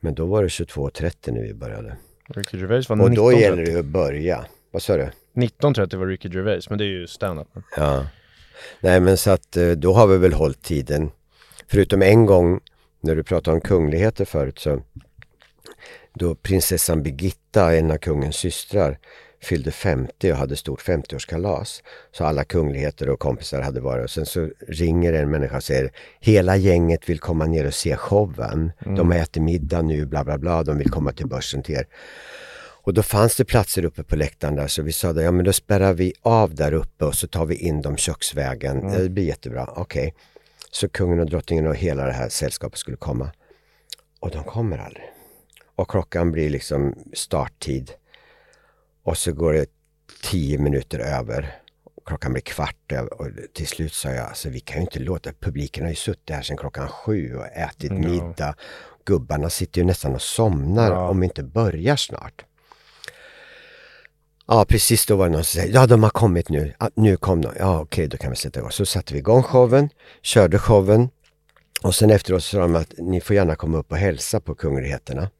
Men 0.00 0.14
då 0.14 0.26
var 0.26 0.42
det 0.42 0.48
22.30 0.48 1.32
när 1.32 1.42
vi 1.42 1.54
började. 1.54 1.96
Ricky 2.28 2.58
Gervais 2.58 2.88
var 2.88 3.00
Och 3.02 3.10
då 3.10 3.30
19.30. 3.30 3.40
gäller 3.40 3.66
det 3.66 3.78
att 3.78 3.84
börja. 3.84 4.44
Vad 4.70 4.82
sa 4.82 4.96
du? 4.96 5.08
19.30 5.34 5.96
var 5.96 6.06
Ricky 6.06 6.28
Gervais, 6.28 6.70
men 6.70 6.78
det 6.78 6.84
är 6.84 6.88
ju 6.88 7.06
stand-up. 7.06 7.48
Ja. 7.76 8.06
Nej 8.80 9.00
men 9.00 9.16
så 9.16 9.30
att 9.30 9.56
eh, 9.56 9.70
då 9.70 9.92
har 9.92 10.06
vi 10.06 10.18
väl 10.18 10.32
hållit 10.32 10.62
tiden. 10.62 11.10
Förutom 11.66 12.02
en 12.02 12.26
gång 12.26 12.60
när 13.00 13.16
du 13.16 13.22
pratade 13.22 13.54
om 13.54 13.60
kungligheter 13.60 14.24
förut 14.24 14.58
så 14.58 14.82
då 16.14 16.34
prinsessan 16.34 17.02
Birgitta, 17.02 17.74
en 17.76 17.90
av 17.90 17.96
kungens 17.96 18.36
systrar, 18.36 18.98
fyllde 19.44 19.70
50 19.70 20.32
och 20.32 20.38
hade 20.38 20.56
stort 20.56 20.82
50-årskalas. 20.82 21.82
Så 22.12 22.24
alla 22.24 22.44
kungligheter 22.44 23.08
och 23.08 23.20
kompisar 23.20 23.60
hade 23.60 23.80
varit 23.80 24.04
och 24.04 24.10
sen 24.10 24.26
så 24.26 24.50
ringer 24.68 25.12
en 25.12 25.30
människa 25.30 25.56
och 25.56 25.64
säger 25.64 25.92
Hela 26.20 26.56
gänget 26.56 27.08
vill 27.08 27.20
komma 27.20 27.46
ner 27.46 27.66
och 27.66 27.74
se 27.74 27.96
showen. 27.96 28.72
De 28.84 29.10
har 29.10 29.18
ätit 29.18 29.42
middag 29.42 29.82
nu, 29.82 30.06
bla 30.06 30.24
bla 30.24 30.38
bla, 30.38 30.62
de 30.62 30.78
vill 30.78 30.90
komma 30.90 31.12
till 31.12 31.26
börsen 31.26 31.62
till 31.62 31.74
er. 31.74 31.86
Och 32.84 32.94
då 32.94 33.02
fanns 33.02 33.36
det 33.36 33.44
platser 33.44 33.84
uppe 33.84 34.02
på 34.02 34.16
läktaren 34.16 34.56
där 34.56 34.66
så 34.66 34.82
vi 34.82 34.92
sa 34.92 35.12
det, 35.12 35.22
ja 35.22 35.30
men 35.30 35.44
då 35.44 35.52
spärrar 35.52 35.92
vi 35.92 36.12
av 36.22 36.54
där 36.54 36.72
uppe 36.72 37.04
och 37.04 37.14
så 37.14 37.26
tar 37.26 37.46
vi 37.46 37.54
in 37.54 37.82
dem 37.82 37.96
köksvägen. 37.96 38.80
Ja, 38.82 38.98
Det 38.98 39.08
blir 39.08 39.24
jättebra, 39.24 39.68
okej. 39.76 40.14
Så 40.70 40.88
kungen 40.88 41.20
och 41.20 41.26
drottningen 41.26 41.66
och 41.66 41.76
hela 41.76 42.06
det 42.06 42.12
här 42.12 42.28
sällskapet 42.28 42.78
skulle 42.78 42.96
komma. 42.96 43.30
Och 44.20 44.30
de 44.30 44.44
kommer 44.44 44.78
aldrig. 44.78 45.04
Och 45.76 45.90
klockan 45.90 46.32
blir 46.32 46.50
liksom 46.50 46.94
starttid. 47.12 47.90
Och 49.04 49.18
så 49.18 49.32
går 49.32 49.52
det 49.52 49.66
tio 50.22 50.58
minuter 50.58 50.98
över. 50.98 51.56
Klockan 52.06 52.32
blir 52.32 52.42
kvart 52.42 52.92
över 52.92 53.20
och 53.20 53.28
till 53.54 53.66
slut 53.66 53.92
sa 53.92 54.10
jag, 54.10 54.26
alltså 54.28 54.48
vi 54.48 54.60
kan 54.60 54.76
ju 54.76 54.82
inte 54.82 54.98
låta, 54.98 55.32
publiken 55.40 55.84
har 55.84 55.90
ju 55.90 55.96
suttit 55.96 56.30
här 56.30 56.42
sedan 56.42 56.56
klockan 56.56 56.88
sju 56.88 57.36
och 57.36 57.46
ätit 57.46 57.92
middag. 57.92 58.54
Gubbarna 59.04 59.50
sitter 59.50 59.80
ju 59.80 59.86
nästan 59.86 60.14
och 60.14 60.22
somnar 60.22 60.90
om 60.90 61.20
vi 61.20 61.26
inte 61.26 61.42
börjar 61.42 61.96
snart. 61.96 62.44
Ja, 64.46 64.64
precis 64.64 65.06
då 65.06 65.16
var 65.16 65.26
det 65.26 65.32
någon 65.32 65.44
som 65.44 65.60
sa, 65.60 65.66
ja 65.66 65.86
de 65.86 66.02
har 66.02 66.10
kommit 66.10 66.48
nu, 66.48 66.74
ja, 66.80 66.90
nu 66.94 67.16
kom 67.16 67.40
de, 67.40 67.52
ja 67.58 67.80
okej 67.80 68.08
då 68.08 68.16
kan 68.16 68.30
vi 68.30 68.36
sätta 68.36 68.60
igång. 68.60 68.70
Så 68.70 68.86
satte 68.86 69.12
vi 69.12 69.18
igång 69.18 69.42
showen, 69.42 69.88
körde 70.22 70.58
showen 70.58 71.08
och 71.82 71.94
sen 71.94 72.10
efteråt 72.10 72.44
sa 72.44 72.58
de 72.58 72.76
att 72.76 72.94
ni 72.98 73.20
får 73.20 73.36
gärna 73.36 73.56
komma 73.56 73.78
upp 73.78 73.92
och 73.92 73.98
hälsa 73.98 74.40
på 74.40 74.54
kungligheterna. 74.54 75.30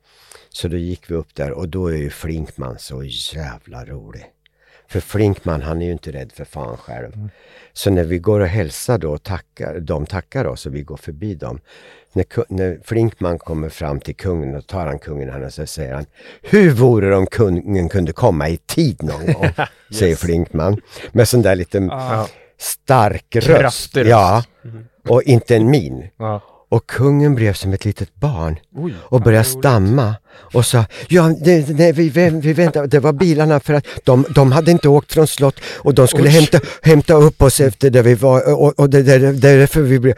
Så 0.56 0.68
då 0.68 0.76
gick 0.76 1.10
vi 1.10 1.14
upp 1.14 1.34
där 1.34 1.50
och 1.50 1.68
då 1.68 1.86
är 1.86 1.96
ju 1.96 2.10
Flinkman 2.10 2.78
så 2.78 3.04
jävla 3.04 3.84
rolig. 3.84 4.24
För 4.88 5.00
Flinkman 5.00 5.62
han 5.62 5.82
är 5.82 5.86
ju 5.86 5.92
inte 5.92 6.12
rädd 6.12 6.32
för 6.32 6.44
fan 6.44 6.76
själv. 6.76 7.28
Så 7.72 7.90
när 7.90 8.04
vi 8.04 8.18
går 8.18 8.40
och 8.40 8.46
hälsar 8.46 8.98
då 8.98 9.12
och 9.12 9.22
tackar, 9.22 9.80
de 9.80 10.06
tackar 10.06 10.44
oss 10.44 10.66
och 10.66 10.74
vi 10.74 10.82
går 10.82 10.96
förbi 10.96 11.34
dem. 11.34 11.60
När, 12.12 12.52
när 12.52 12.80
Flinkman 12.84 13.38
kommer 13.38 13.68
fram 13.68 14.00
till 14.00 14.16
kungen 14.16 14.54
och 14.54 14.66
tar 14.66 14.86
han 14.86 14.98
kungen 14.98 15.28
i 15.28 15.32
handen 15.32 15.50
så 15.50 15.66
säger 15.66 15.94
han 15.94 16.06
Hur 16.42 16.70
vore 16.70 17.08
det 17.08 17.16
om 17.16 17.26
kungen 17.26 17.88
kunde 17.88 18.12
komma 18.12 18.48
i 18.48 18.56
tid 18.56 19.02
någon 19.02 19.32
gång? 19.32 19.48
Säger 19.92 20.16
Flinkman. 20.16 20.80
Med 21.12 21.28
sån 21.28 21.42
där 21.42 21.56
liten 21.56 21.90
stark 22.58 23.36
röst. 23.36 23.46
Kraftig 23.46 24.00
röst. 24.00 24.10
Ja, 24.10 24.44
och 25.08 25.22
inte 25.22 25.56
en 25.56 25.70
min. 25.70 26.08
Ja. 26.16 26.53
Och 26.74 26.86
kungen 26.86 27.34
blev 27.34 27.52
som 27.52 27.72
ett 27.72 27.84
litet 27.84 28.14
barn 28.14 28.58
och 28.96 29.20
började 29.20 29.44
stamma 29.44 30.14
och 30.54 30.66
sa 30.66 30.84
Ja, 31.08 31.34
det, 31.44 31.60
det, 31.60 31.92
vi, 31.92 32.08
vi, 32.30 32.52
väntar, 32.52 32.86
det 32.86 33.00
var 33.00 33.12
bilarna 33.12 33.60
för 33.60 33.74
att 33.74 33.86
de, 34.04 34.24
de 34.34 34.52
hade 34.52 34.70
inte 34.70 34.88
åkt 34.88 35.12
från 35.12 35.26
slott 35.26 35.60
och 35.64 35.94
de 35.94 36.08
skulle 36.08 36.28
hämta, 36.28 36.60
hämta 36.82 37.14
upp 37.14 37.42
oss 37.42 37.60
efter 37.60 37.90
där 37.90 38.02
vi 38.02 38.14
var 38.14 38.54
och, 38.62 38.78
och 38.78 38.90
det, 38.90 39.02
det, 39.02 39.18
det, 39.18 39.32
det 39.32 39.48
är 39.48 39.58
därför 39.58 39.82
vi 39.82 39.98
blev 39.98 40.14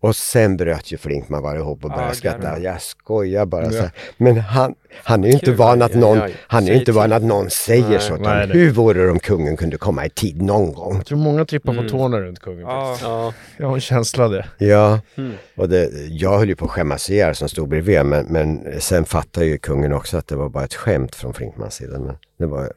och 0.00 0.16
sen 0.16 0.56
bröt 0.56 0.92
ju 0.92 0.96
Flinkman 0.96 1.42
bara 1.42 1.56
ihop 1.58 1.84
och 1.84 1.90
började 1.90 2.08
Ja, 2.08 2.14
skratta. 2.14 2.58
Jag 2.58 2.82
skojar 2.82 3.46
bara 3.46 3.70
så 3.70 3.80
här. 3.80 3.90
Men 4.16 4.38
han, 4.38 4.74
han 5.04 5.24
är 5.24 5.28
ju 5.28 5.32
inte 5.34 5.46
Kul. 5.46 5.54
van 5.54 5.82
att 5.82 5.94
någon, 5.94 6.20
han 6.46 6.68
är 6.68 6.72
inte 6.72 6.92
van 6.92 7.12
att 7.12 7.22
någon 7.22 7.50
säger 7.50 7.88
Nej. 7.88 8.00
så. 8.00 8.12
Nej, 8.12 8.20
Utan, 8.22 8.48
nej. 8.48 8.48
hur 8.58 8.70
vore 8.70 9.02
det 9.04 9.10
om 9.10 9.18
kungen 9.18 9.56
kunde 9.56 9.76
komma 9.78 10.06
i 10.06 10.10
tid 10.10 10.42
någon 10.42 10.72
gång? 10.74 10.94
Jag 10.96 11.06
tror 11.06 11.18
många 11.18 11.44
trippar 11.44 11.72
Mm. 11.72 11.84
på 11.84 11.90
tårna 11.90 12.20
runt 12.20 12.40
kungen. 12.40 12.60
Ja, 12.60 12.96
Ja, 13.02 13.32
Jag 13.56 13.66
har 13.66 13.74
en 13.74 13.80
känsla 13.80 14.24
av 14.24 14.30
det. 14.30 14.46
Ja, 14.58 15.00
Mm. 15.16 15.32
och 15.56 15.68
det, 15.68 15.90
jag 16.08 16.38
höll 16.38 16.48
ju 16.48 16.56
på 16.56 16.64
att 16.64 16.70
skämmas 16.70 17.10
ihjäl 17.10 17.34
som 17.34 17.48
stod 17.48 17.68
bredvid 17.68 18.04
men, 18.06 18.26
men 18.26 18.80
sen 18.80 19.04
fattade 19.04 19.46
ju 19.46 19.58
kungen 19.58 19.92
också 19.92 20.16
att 20.16 20.26
det 20.28 20.36
var 20.36 20.48
bara 20.48 20.64
ett 20.64 20.74
skämt 20.74 21.14
från 21.14 21.34
Flinkmans 21.34 21.74
sida. 21.74 21.98
Men 21.98 22.16
det 22.38 22.46
var, 22.46 22.72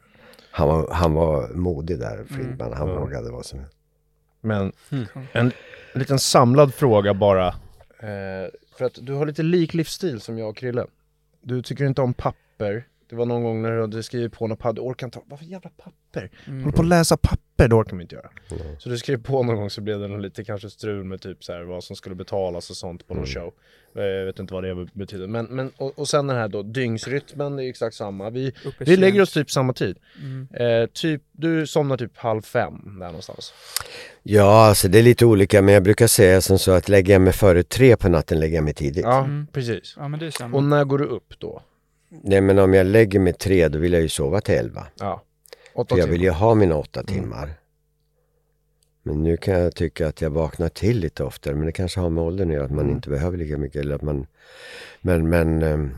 han, 0.50 0.68
var, 0.68 0.88
han 0.92 1.14
var 1.14 1.48
modig 1.48 1.98
där, 1.98 2.24
Flinkman. 2.34 2.72
Han 2.72 2.88
Ja. 2.88 3.00
vågade 3.00 3.30
vad 3.30 3.44
som 3.46 3.58
helst. 3.58 3.74
Men 4.40 4.72
Mm 4.92 5.50
en 5.94 6.00
liten 6.00 6.18
samlad 6.18 6.74
fråga 6.74 7.14
bara. 7.14 7.46
Eh, 7.98 8.50
för 8.76 8.84
att 8.84 8.98
du 9.02 9.12
har 9.12 9.26
lite 9.26 9.42
lik 9.42 9.74
livsstil 9.74 10.20
som 10.20 10.38
jag 10.38 10.48
och 10.48 10.56
Krille. 10.56 10.86
Du 11.42 11.62
tycker 11.62 11.84
inte 11.84 12.02
om 12.02 12.14
papper. 12.14 12.86
Det 13.08 13.16
var 13.16 13.26
någon 13.26 13.42
gång 13.42 13.62
när 13.62 13.72
du 13.72 13.80
hade 13.80 14.02
skrivit 14.02 14.32
på 14.32 14.46
något 14.46 14.58
papper, 14.58 14.72
du 14.74 14.80
orkar 14.80 15.06
inte, 15.06 15.18
varför 15.26 15.44
jävla 15.44 15.70
papper? 15.70 16.30
Håller 16.46 16.70
på 16.72 16.82
att 16.82 16.88
läsa 16.88 17.16
papper, 17.16 17.68
det 17.68 17.74
orkar 17.74 17.92
man 17.92 18.00
inte 18.02 18.14
göra. 18.14 18.30
Så 18.78 18.88
du 18.88 18.98
skrev 18.98 19.22
på 19.22 19.42
någon 19.42 19.56
gång 19.56 19.70
så 19.70 19.80
blev 19.80 20.00
det 20.00 20.08
nog 20.08 20.20
lite 20.20 20.44
kanske 20.44 20.70
strul 20.70 21.04
med 21.04 21.20
typ 21.20 21.44
så 21.44 21.52
här 21.52 21.62
vad 21.62 21.84
som 21.84 21.96
skulle 21.96 22.14
betalas 22.14 22.70
och 22.70 22.76
sånt 22.76 23.06
på 23.08 23.14
någon 23.14 23.26
show. 23.26 23.52
Eh, 23.96 24.02
Jag 24.02 24.26
vet 24.26 24.38
inte 24.38 24.54
vad 24.54 24.64
det 24.64 24.86
betyder. 24.92 25.26
Men, 25.26 25.44
men 25.46 25.70
och, 25.76 25.98
och 25.98 26.08
sen 26.08 26.26
den 26.26 26.36
här 26.36 26.48
då, 26.48 26.62
dygnsrytmen, 26.62 27.56
det 27.56 27.64
är 27.64 27.68
exakt 27.68 27.96
samma. 27.96 28.30
Vi, 28.30 28.52
vi 28.78 28.96
lägger 28.96 29.22
oss 29.22 29.32
typ 29.32 29.50
samma 29.50 29.72
tid. 29.72 29.98
Mm. 30.22 30.48
Eh, 30.82 30.86
typ, 30.86 31.22
du 31.32 31.66
somnar 31.66 31.96
typ 31.96 32.16
halv 32.16 32.42
fem 32.42 32.74
där 33.00 33.06
någonstans. 33.06 33.52
Ja, 34.22 34.66
alltså 34.68 34.88
det 34.88 34.98
är 34.98 35.02
lite 35.02 35.26
olika 35.26 35.62
men 35.62 35.74
jag 35.74 35.82
brukar 35.82 36.06
säga 36.06 36.40
som 36.40 36.58
så 36.58 36.72
att 36.72 36.88
lägger 36.88 37.12
jag 37.12 37.22
mig 37.22 37.32
före 37.32 37.62
tre 37.62 37.96
på 37.96 38.08
natten 38.08 38.40
lägger 38.40 38.54
jag 38.54 38.64
mig 38.64 38.74
tidigt. 38.74 39.04
Ja, 39.04 39.18
Mm. 39.24 39.46
precis. 39.52 39.94
Ja 39.96 40.08
men 40.08 40.20
det 40.20 40.26
är 40.26 40.30
samma. 40.30 40.56
Och 40.56 40.64
när 40.64 40.84
går 40.84 40.98
du 40.98 41.04
upp 41.04 41.34
då? 41.38 41.62
Nej 42.22 42.40
men 42.40 42.58
om 42.58 42.74
jag 42.74 42.86
lägger 42.86 43.18
mig 43.20 43.32
tre 43.32 43.68
då 43.68 43.78
vill 43.78 43.92
jag 43.92 44.02
ju 44.02 44.08
sova 44.08 44.40
till 44.40 44.54
elva. 44.54 44.86
Ja. 45.00 45.22
Åtta 45.74 45.94
För 45.94 45.98
jag 45.98 46.06
timmar. 46.06 46.12
vill 46.12 46.22
ju 46.22 46.30
ha 46.30 46.54
mina 46.54 46.76
åtta 46.76 47.02
timmar. 47.02 47.50
Men 49.02 49.22
nu 49.22 49.36
kan 49.36 49.54
jag 49.54 49.74
tycka 49.74 50.08
att 50.08 50.20
jag 50.20 50.30
vaknar 50.30 50.68
till 50.68 50.98
lite 50.98 51.24
oftare. 51.24 51.54
Men 51.54 51.66
det 51.66 51.72
kanske 51.72 52.00
har 52.00 52.10
med 52.10 52.24
åldern 52.24 52.48
att 52.48 52.54
göra, 52.54 52.64
att 52.64 52.70
man 52.70 52.90
inte 52.90 53.10
behöver 53.10 53.38
lika 53.38 53.58
mycket. 53.58 53.80
Eller 53.80 53.94
att 53.94 54.02
man, 54.02 54.26
men 55.00 55.28
men 55.28 55.62
ehm, 55.62 55.94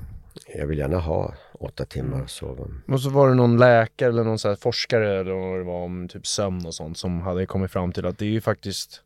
jag 0.54 0.66
vill 0.66 0.78
gärna 0.78 0.98
ha 0.98 1.34
åtta 1.52 1.84
timmar 1.84 2.22
att 2.22 2.30
sova. 2.30 2.64
Och 2.88 3.00
så 3.00 3.10
var 3.10 3.28
det 3.28 3.34
någon 3.34 3.58
läkare 3.58 4.08
eller 4.08 4.24
någon 4.24 4.38
så 4.38 4.48
här 4.48 4.56
forskare 4.56 5.20
eller 5.20 5.32
vad 5.32 5.58
det 5.58 5.64
var 5.64 5.84
om 5.84 6.08
typ 6.08 6.26
sömn 6.26 6.66
och 6.66 6.74
sånt 6.74 6.98
som 6.98 7.20
hade 7.20 7.46
kommit 7.46 7.70
fram 7.70 7.92
till 7.92 8.06
att 8.06 8.18
det 8.18 8.24
är 8.24 8.30
ju 8.30 8.40
faktiskt 8.40 9.02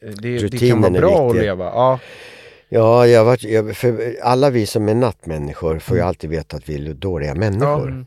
eh, 0.00 0.10
det, 0.10 0.38
det 0.48 0.68
kan 0.68 0.80
vara 0.80 0.92
bra 0.92 1.30
att 1.30 1.36
leva. 1.36 1.64
Ja, 1.64 1.98
Ja, 2.72 3.06
jag 3.06 3.24
var, 3.24 3.46
jag, 3.46 3.76
för 3.76 4.16
alla 4.22 4.50
vi 4.50 4.66
som 4.66 4.88
är 4.88 4.94
nattmänniskor 4.94 5.78
får 5.78 5.96
ju 5.96 6.02
alltid 6.02 6.30
veta 6.30 6.56
att 6.56 6.68
vi 6.68 6.88
är 6.88 6.94
dåliga 6.94 7.34
människor. 7.34 7.88
Mm. 7.88 8.06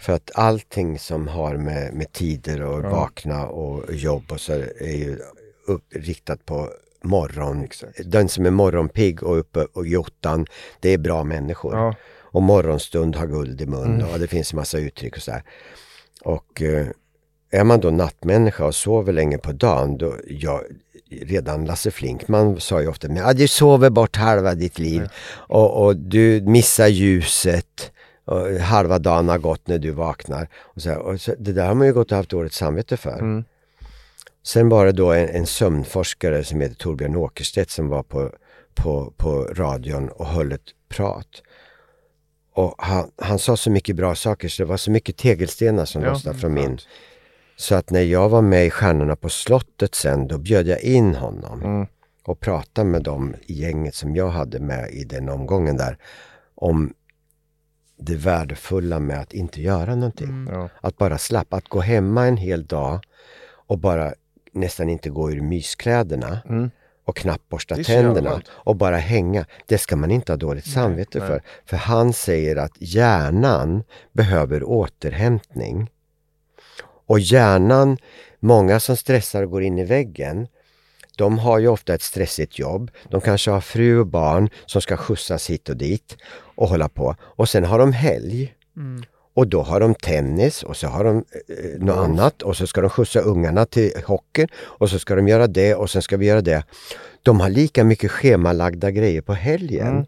För 0.00 0.12
att 0.12 0.30
allting 0.34 0.98
som 0.98 1.28
har 1.28 1.56
med, 1.56 1.94
med 1.94 2.12
tider 2.12 2.62
och 2.62 2.84
Ja. 2.84 2.88
vakna 2.90 3.46
och 3.46 3.94
jobb 3.94 4.22
och 4.32 4.40
så 4.40 4.52
är 4.80 4.96
ju 4.96 5.18
upp, 5.66 5.82
riktat 5.94 6.46
på 6.46 6.68
morgon. 7.02 7.68
Den 8.04 8.28
som 8.28 8.46
är 8.46 8.50
morgonpigg 8.50 9.22
och 9.22 9.38
uppe 9.38 9.64
och 9.72 9.86
i 9.86 9.96
ottan, 9.96 10.46
det 10.80 10.90
är 10.90 10.98
bra 10.98 11.24
människor. 11.24 11.74
ja. 11.76 11.94
Och 12.18 12.42
morgonstund 12.42 13.16
har 13.16 13.26
guld 13.26 13.60
i 13.60 13.66
mun 13.66 13.94
Mm. 13.94 14.06
och 14.12 14.18
det 14.18 14.26
finns 14.26 14.52
en 14.52 14.56
massa 14.56 14.78
uttryck 14.78 15.16
och 15.16 15.22
så 15.22 15.30
här. 15.32 15.42
Och 16.24 16.62
eh, 16.62 16.86
är 17.50 17.64
man 17.64 17.80
då 17.80 17.90
nattmänniska 17.90 18.64
och 18.66 18.74
sover 18.74 19.12
länge 19.12 19.38
på 19.38 19.52
dagen, 19.52 19.98
då, 19.98 20.14
ja, 20.28 20.62
redan 21.10 21.64
Lasse 21.64 21.90
Flinkman 21.90 22.60
sa 22.60 22.80
ju 22.80 22.88
ofta, 22.88 23.08
men 23.08 23.16
ja, 23.16 23.32
du 23.32 23.48
sover 23.48 23.90
bort 23.90 24.16
halva 24.16 24.54
ditt 24.54 24.78
liv 24.78 25.08
och, 25.48 25.84
och 25.84 25.96
du 25.96 26.40
missar 26.40 26.88
ljuset. 26.88 27.92
Och 28.24 28.48
halva 28.48 28.98
dagen 28.98 29.28
har 29.28 29.38
gått 29.38 29.68
när 29.68 29.78
du 29.78 29.90
vaknar. 29.90 30.48
Och 30.54 30.82
så 30.82 30.94
och 30.94 31.20
så, 31.20 31.34
det 31.38 31.52
där 31.52 31.66
har 31.66 31.74
man 31.74 31.86
ju 31.86 31.92
gått 31.92 32.10
och 32.10 32.16
haft 32.16 32.30
dåligt 32.30 32.52
samvete 32.52 32.96
för. 32.96 33.18
Mm. 33.18 33.44
Sen 34.42 34.68
var 34.68 34.86
det 34.86 34.92
då 34.92 35.12
en, 35.12 35.28
en 35.28 35.46
sömnforskare 35.46 36.44
som 36.44 36.60
heter 36.60 36.74
Torbjörn 36.74 37.16
Åkerstedt 37.16 37.70
som 37.70 37.88
var 37.88 38.02
på, 38.02 38.30
på, 38.74 39.12
på 39.16 39.44
radion 39.44 40.08
och 40.08 40.26
höll 40.26 40.52
ett 40.52 40.60
prat. 40.88 41.42
Och 42.54 42.74
han, 42.78 43.10
han 43.16 43.38
sa 43.38 43.56
så 43.56 43.70
mycket 43.70 43.96
bra 43.96 44.14
saker 44.14 44.48
så 44.48 44.62
det 44.62 44.68
var 44.68 44.76
så 44.76 44.90
mycket 44.90 45.16
tegelstenar 45.16 45.84
som 45.84 46.02
Ja, 46.02 46.10
lossnade 46.10 46.38
från 46.38 46.54
min. 46.54 46.78
Så 47.56 47.74
att 47.74 47.90
när 47.90 48.00
jag 48.02 48.28
var 48.28 48.42
med 48.42 48.66
i 48.66 48.70
Stjärnorna 48.70 49.16
på 49.16 49.28
slottet 49.28 49.94
sen, 49.94 50.28
då 50.28 50.38
bjöd 50.38 50.66
jag 50.66 50.80
in 50.80 51.14
honom 51.14 51.62
Mm. 51.62 51.86
och 52.24 52.40
pratade 52.40 52.88
med 52.88 53.02
dem 53.02 53.34
i 53.46 53.52
gänget 53.52 53.94
som 53.94 54.16
jag 54.16 54.28
hade 54.28 54.58
med 54.60 54.90
i 54.90 55.04
den 55.04 55.28
omgången 55.28 55.76
där 55.76 55.98
om 56.54 56.94
det 57.98 58.14
värdefulla 58.16 59.00
med 59.00 59.20
att 59.20 59.32
inte 59.32 59.62
göra 59.62 59.94
någonting. 59.94 60.48
Ja. 60.50 60.68
Att 60.80 60.96
bara 60.98 61.18
slappa, 61.18 61.56
att 61.56 61.68
gå 61.68 61.80
hemma 61.80 62.26
en 62.26 62.36
hel 62.36 62.66
dag 62.66 63.00
och 63.66 63.78
bara 63.78 64.12
nästan 64.52 64.88
inte 64.88 65.10
gå 65.10 65.30
ur 65.32 65.40
myskläderna 65.40 66.38
Mm. 66.48 66.70
och 67.04 67.16
knappt 67.16 67.48
borsta 67.48 67.76
tänderna 67.76 68.42
och 68.48 68.76
bara 68.76 68.96
hänga. 68.96 69.46
Det 69.66 69.78
ska 69.78 69.96
man 69.96 70.10
inte 70.10 70.32
ha 70.32 70.36
dåligt 70.36 70.66
samvete 70.66 71.18
nej. 71.18 71.28
för. 71.28 71.42
För 71.66 71.76
han 71.76 72.12
säger 72.12 72.56
att 72.56 72.72
hjärnan 72.78 73.82
behöver 74.12 74.62
återhämtning. 74.64 75.90
Och 77.06 77.20
hjärnan, 77.20 77.98
många 78.40 78.80
som 78.80 78.96
stressar 78.96 79.42
och 79.42 79.50
går 79.50 79.62
in 79.62 79.78
i 79.78 79.84
väggen, 79.84 80.46
de 81.16 81.38
har 81.38 81.58
ju 81.58 81.68
ofta 81.68 81.94
ett 81.94 82.02
stressigt 82.02 82.58
jobb. 82.58 82.90
De 83.10 83.20
kanske 83.20 83.50
har 83.50 83.60
fru 83.60 83.98
och 83.98 84.06
barn 84.06 84.50
som 84.66 84.80
ska 84.82 84.96
skjutsas 84.96 85.50
hit 85.50 85.68
och 85.68 85.76
dit 85.76 86.16
och 86.54 86.68
hålla 86.68 86.88
på. 86.88 87.16
Och 87.20 87.48
sen 87.48 87.64
har 87.64 87.78
de 87.78 87.92
helg. 87.92 88.54
Mm. 88.76 89.02
Och 89.34 89.46
då 89.46 89.62
har 89.62 89.80
de 89.80 89.94
tennis 89.94 90.62
och 90.62 90.76
så 90.76 90.86
har 90.86 91.04
de 91.04 91.16
eh, 91.16 91.80
något 91.80 91.96
annat 91.96 92.42
och 92.42 92.56
så 92.56 92.66
ska 92.66 92.80
de 92.80 92.90
skjutsa 92.90 93.20
ungarna 93.20 93.66
till 93.66 93.92
hockey 94.04 94.46
och 94.54 94.90
så 94.90 94.98
ska 94.98 95.14
de 95.14 95.28
göra 95.28 95.46
det 95.46 95.74
och 95.74 95.90
sen 95.90 96.02
ska 96.02 96.16
vi 96.16 96.26
göra 96.26 96.40
det. 96.40 96.64
De 97.22 97.40
har 97.40 97.48
lika 97.48 97.84
mycket 97.84 98.10
schemalagda 98.10 98.90
grejer 98.90 99.20
på 99.20 99.32
helgen. 99.32 99.88
Mm. 99.88 100.06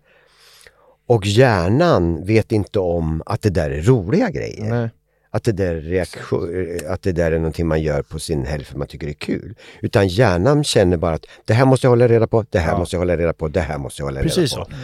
Och 1.06 1.26
hjärnan 1.26 2.24
vet 2.24 2.52
inte 2.52 2.78
om 2.78 3.22
att 3.26 3.42
det 3.42 3.50
där 3.50 3.70
är 3.70 3.82
roliga 3.82 4.30
grejer. 4.30 4.70
Nej. 4.70 4.90
Att 5.30 5.44
det, 5.44 5.52
där 5.52 5.74
är 5.74 5.80
reaktion, 5.80 6.78
att 6.88 7.02
det 7.02 7.12
där 7.12 7.32
är 7.32 7.38
någonting 7.38 7.66
man 7.66 7.82
gör 7.82 8.02
på 8.02 8.18
sin 8.18 8.46
helg 8.46 8.64
för 8.64 8.78
man 8.78 8.86
tycker 8.88 9.06
det 9.06 9.12
är 9.12 9.14
kul. 9.14 9.54
Utan 9.80 10.08
hjärnan 10.08 10.64
känner 10.64 10.96
bara 10.96 11.14
att 11.14 11.24
det 11.44 11.54
här 11.54 11.64
måste 11.64 11.86
jag 11.86 11.90
hålla 11.90 12.08
reda 12.08 12.26
på, 12.26 12.44
det 12.50 12.58
här 12.58 12.72
Ja. 12.72 12.78
måste 12.78 12.96
jag 12.96 13.00
hålla 13.00 13.16
reda 13.16 13.32
på, 13.32 13.48
det 13.48 13.60
här 13.60 13.78
måste 13.78 14.00
jag 14.02 14.06
hålla 14.06 14.20
Precis 14.20 14.38
reda 14.38 14.48
så. 14.48 14.64
på. 14.64 14.76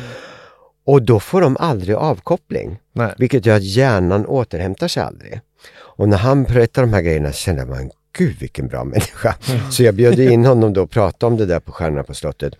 Och 0.86 1.02
då 1.02 1.20
får 1.20 1.40
de 1.40 1.56
aldrig 1.60 1.96
avkoppling. 1.96 2.78
Nej. 2.92 3.14
Vilket 3.18 3.46
gör 3.46 3.56
att 3.56 3.62
hjärnan 3.64 4.26
återhämtar 4.26 4.88
sig 4.88 5.02
aldrig. 5.02 5.40
Och 5.76 6.08
när 6.08 6.16
han 6.16 6.44
berättar 6.44 6.82
de 6.82 6.92
här 6.92 7.02
grejerna 7.02 7.32
så 7.32 7.38
kände 7.38 7.64
man, 7.66 7.90
gud 8.18 8.36
vilken 8.40 8.68
bra 8.68 8.84
människa. 8.84 9.34
Så 9.70 9.82
jag 9.82 9.94
bjöd 9.94 10.18
in 10.18 10.44
honom 10.44 10.72
då 10.72 10.82
och 10.82 10.90
pratade 10.90 11.26
om 11.32 11.36
det 11.36 11.46
där 11.46 11.60
på 11.60 11.72
Stjärnorna 11.72 12.02
på 12.02 12.14
slottet. 12.14 12.54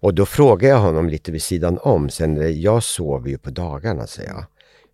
Och 0.00 0.14
då 0.14 0.26
frågade 0.26 0.68
jag 0.72 0.78
honom 0.80 1.08
lite 1.08 1.32
vid 1.32 1.42
sidan 1.42 1.78
om, 1.82 2.10
sen 2.10 2.60
jag 2.62 2.82
sover 2.82 3.28
ju 3.30 3.38
på 3.38 3.50
dagarna, 3.50 4.06
säger 4.06 4.28
jag. 4.30 4.44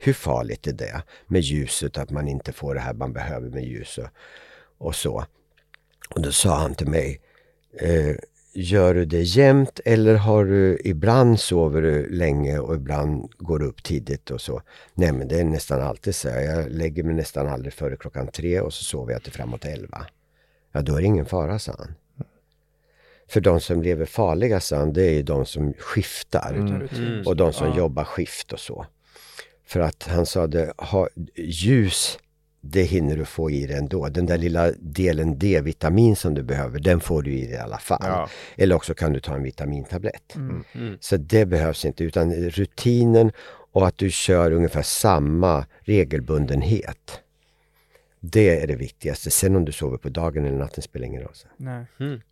Hur 0.04 0.12
farligt 0.12 0.66
är 0.66 0.72
det 0.72 1.02
med 1.26 1.40
ljuset, 1.40 1.98
att 1.98 2.10
man 2.10 2.28
inte 2.28 2.52
får 2.52 2.74
det 2.74 2.80
här 2.80 2.94
man 2.94 3.12
behöver 3.12 3.50
med 3.50 3.64
ljus 3.64 3.98
och, 3.98 4.08
och 4.78 4.94
så. 4.94 5.24
Och 6.10 6.22
då 6.22 6.32
sa 6.32 6.54
han 6.58 6.74
till 6.74 6.88
mig, 6.88 7.20
eh, 7.80 8.16
gör 8.54 8.94
du 8.94 9.04
det 9.04 9.22
jämt 9.22 9.80
eller 9.84 10.14
har 10.14 10.44
du 10.44 10.80
ibland 10.84 11.40
sover 11.40 11.82
du 11.82 12.10
länge 12.10 12.58
och 12.58 12.74
ibland 12.74 13.32
går 13.38 13.58
du 13.58 13.66
upp 13.66 13.82
tidigt 13.82 14.30
och 14.30 14.40
så? 14.40 14.62
Nej 14.94 15.12
men 15.12 15.28
det 15.28 15.40
är 15.40 15.44
nästan 15.44 15.80
alltid 15.82 16.14
så. 16.14 16.28
Jag 16.28 16.70
lägger 16.70 17.02
mig 17.02 17.14
nästan 17.14 17.48
aldrig 17.48 17.72
före 17.72 17.96
klockan 17.96 18.26
tre 18.28 18.60
och 18.60 18.72
så 18.74 18.84
sover 18.84 19.12
jag 19.12 19.22
till 19.22 19.32
framåt 19.32 19.64
elva. 19.64 20.06
Ja 20.72 20.82
då 20.82 20.96
är 20.96 21.00
det 21.00 21.06
ingen 21.06 21.26
fara, 21.26 21.58
sa 21.58 21.74
han. 21.78 21.94
För 23.28 23.40
de 23.40 23.60
som 23.60 23.82
lever 23.82 24.04
farliga, 24.06 24.60
sa 24.60 24.76
han, 24.76 24.92
det 24.92 25.02
är 25.02 25.12
ju 25.12 25.22
de 25.22 25.46
som 25.46 25.72
skiftar. 25.78 26.54
Mm. 26.54 27.26
Och 27.26 27.36
de 27.36 27.52
som 27.52 27.68
Ja. 27.68 27.76
jobbar 27.76 28.04
skift 28.04 28.52
och 28.52 28.60
så. 28.60 28.86
För 29.66 29.80
att 29.80 30.02
han 30.02 30.26
sa 30.26 30.46
det, 30.46 30.72
ha, 30.76 31.08
ljus, 31.36 32.18
det 32.60 32.82
hinner 32.82 33.16
du 33.16 33.24
få 33.24 33.50
i 33.50 33.66
dig 33.66 33.76
ändå. 33.76 34.08
Den 34.08 34.26
där 34.26 34.38
lilla 34.38 34.72
delen 34.80 35.38
D-vitamin 35.38 36.16
som 36.16 36.34
du 36.34 36.42
behöver, 36.42 36.78
den 36.78 37.00
får 37.00 37.22
du 37.22 37.32
i 37.32 37.46
dig 37.46 37.54
i 37.54 37.58
alla 37.58 37.78
fall. 37.78 38.02
Ja. 38.02 38.28
Eller 38.56 38.74
också 38.74 38.94
kan 38.94 39.12
du 39.12 39.20
ta 39.20 39.34
en 39.34 39.42
vitamintablett. 39.42 40.34
Mm. 40.34 40.64
Så 41.00 41.16
det 41.16 41.46
behövs 41.46 41.84
inte, 41.84 42.04
utan 42.04 42.34
rutinen 42.34 43.32
och 43.72 43.86
att 43.86 43.98
du 43.98 44.10
kör 44.10 44.50
ungefär 44.52 44.82
samma 44.82 45.66
regelbundenhet. 45.80 47.20
Det 48.20 48.62
är 48.62 48.66
det 48.66 48.76
viktigaste. 48.76 49.30
Sen 49.30 49.56
om 49.56 49.64
du 49.64 49.72
sover 49.72 49.96
på 49.96 50.08
dagen 50.08 50.44
eller 50.44 50.58
natten 50.58 50.82
spelar 50.82 51.06
ingen 51.06 51.22
roll. 51.22 51.32
Nej. 51.56 51.86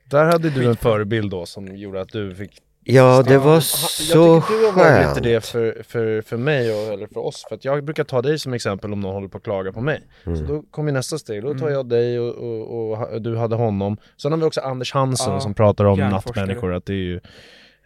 Där 0.04 0.24
hade 0.24 0.50
du 0.50 0.68
en 0.68 0.76
förebild 0.76 1.30
då 1.30 1.46
som 1.46 1.76
gjorde 1.76 2.00
att 2.00 2.08
du 2.08 2.34
fick 2.34 2.62
Ja, 2.84 3.22
det 3.22 3.38
var 3.38 3.54
Jag 3.54 3.62
så 3.62 4.40
tycker 4.40 4.60
du 4.60 4.66
har 4.66 4.72
varit 4.72 4.86
skönt. 5.04 5.16
lite 5.16 5.28
det 5.28 5.44
för, 5.44 5.82
för, 5.88 6.22
för 6.22 6.36
mig 6.36 6.70
och, 6.72 6.92
eller 6.92 7.06
för 7.06 7.20
oss, 7.20 7.44
för 7.48 7.54
att 7.54 7.64
jag 7.64 7.84
brukar 7.84 8.04
ta 8.04 8.22
dig 8.22 8.38
som 8.38 8.52
exempel 8.54 8.92
om 8.92 9.00
någon 9.00 9.14
håller 9.14 9.28
på 9.28 9.36
att 9.38 9.44
klaga 9.44 9.72
på 9.72 9.80
mig. 9.80 10.02
Mm. 10.26 10.38
Så 10.38 10.44
då 10.44 10.62
kommer 10.70 10.92
nästa 10.92 11.18
steg, 11.18 11.42
då 11.42 11.54
tar 11.54 11.70
jag 11.70 11.88
dig 11.88 12.20
och, 12.20 12.34
och, 12.34 12.92
och, 13.12 13.22
du 13.22 13.36
hade 13.36 13.56
honom. 13.56 13.96
Sen 14.16 14.32
har 14.32 14.38
vi 14.38 14.44
också 14.44 14.60
Anders 14.60 14.92
Hansen 14.92 15.32
Ja, 15.32 15.40
som 15.40 15.54
pratar 15.54 15.84
om 15.84 15.98
nattmänniskor, 15.98 16.74
att 16.74 16.86
det 16.86 16.92
är 16.92 16.96
ju 16.96 17.16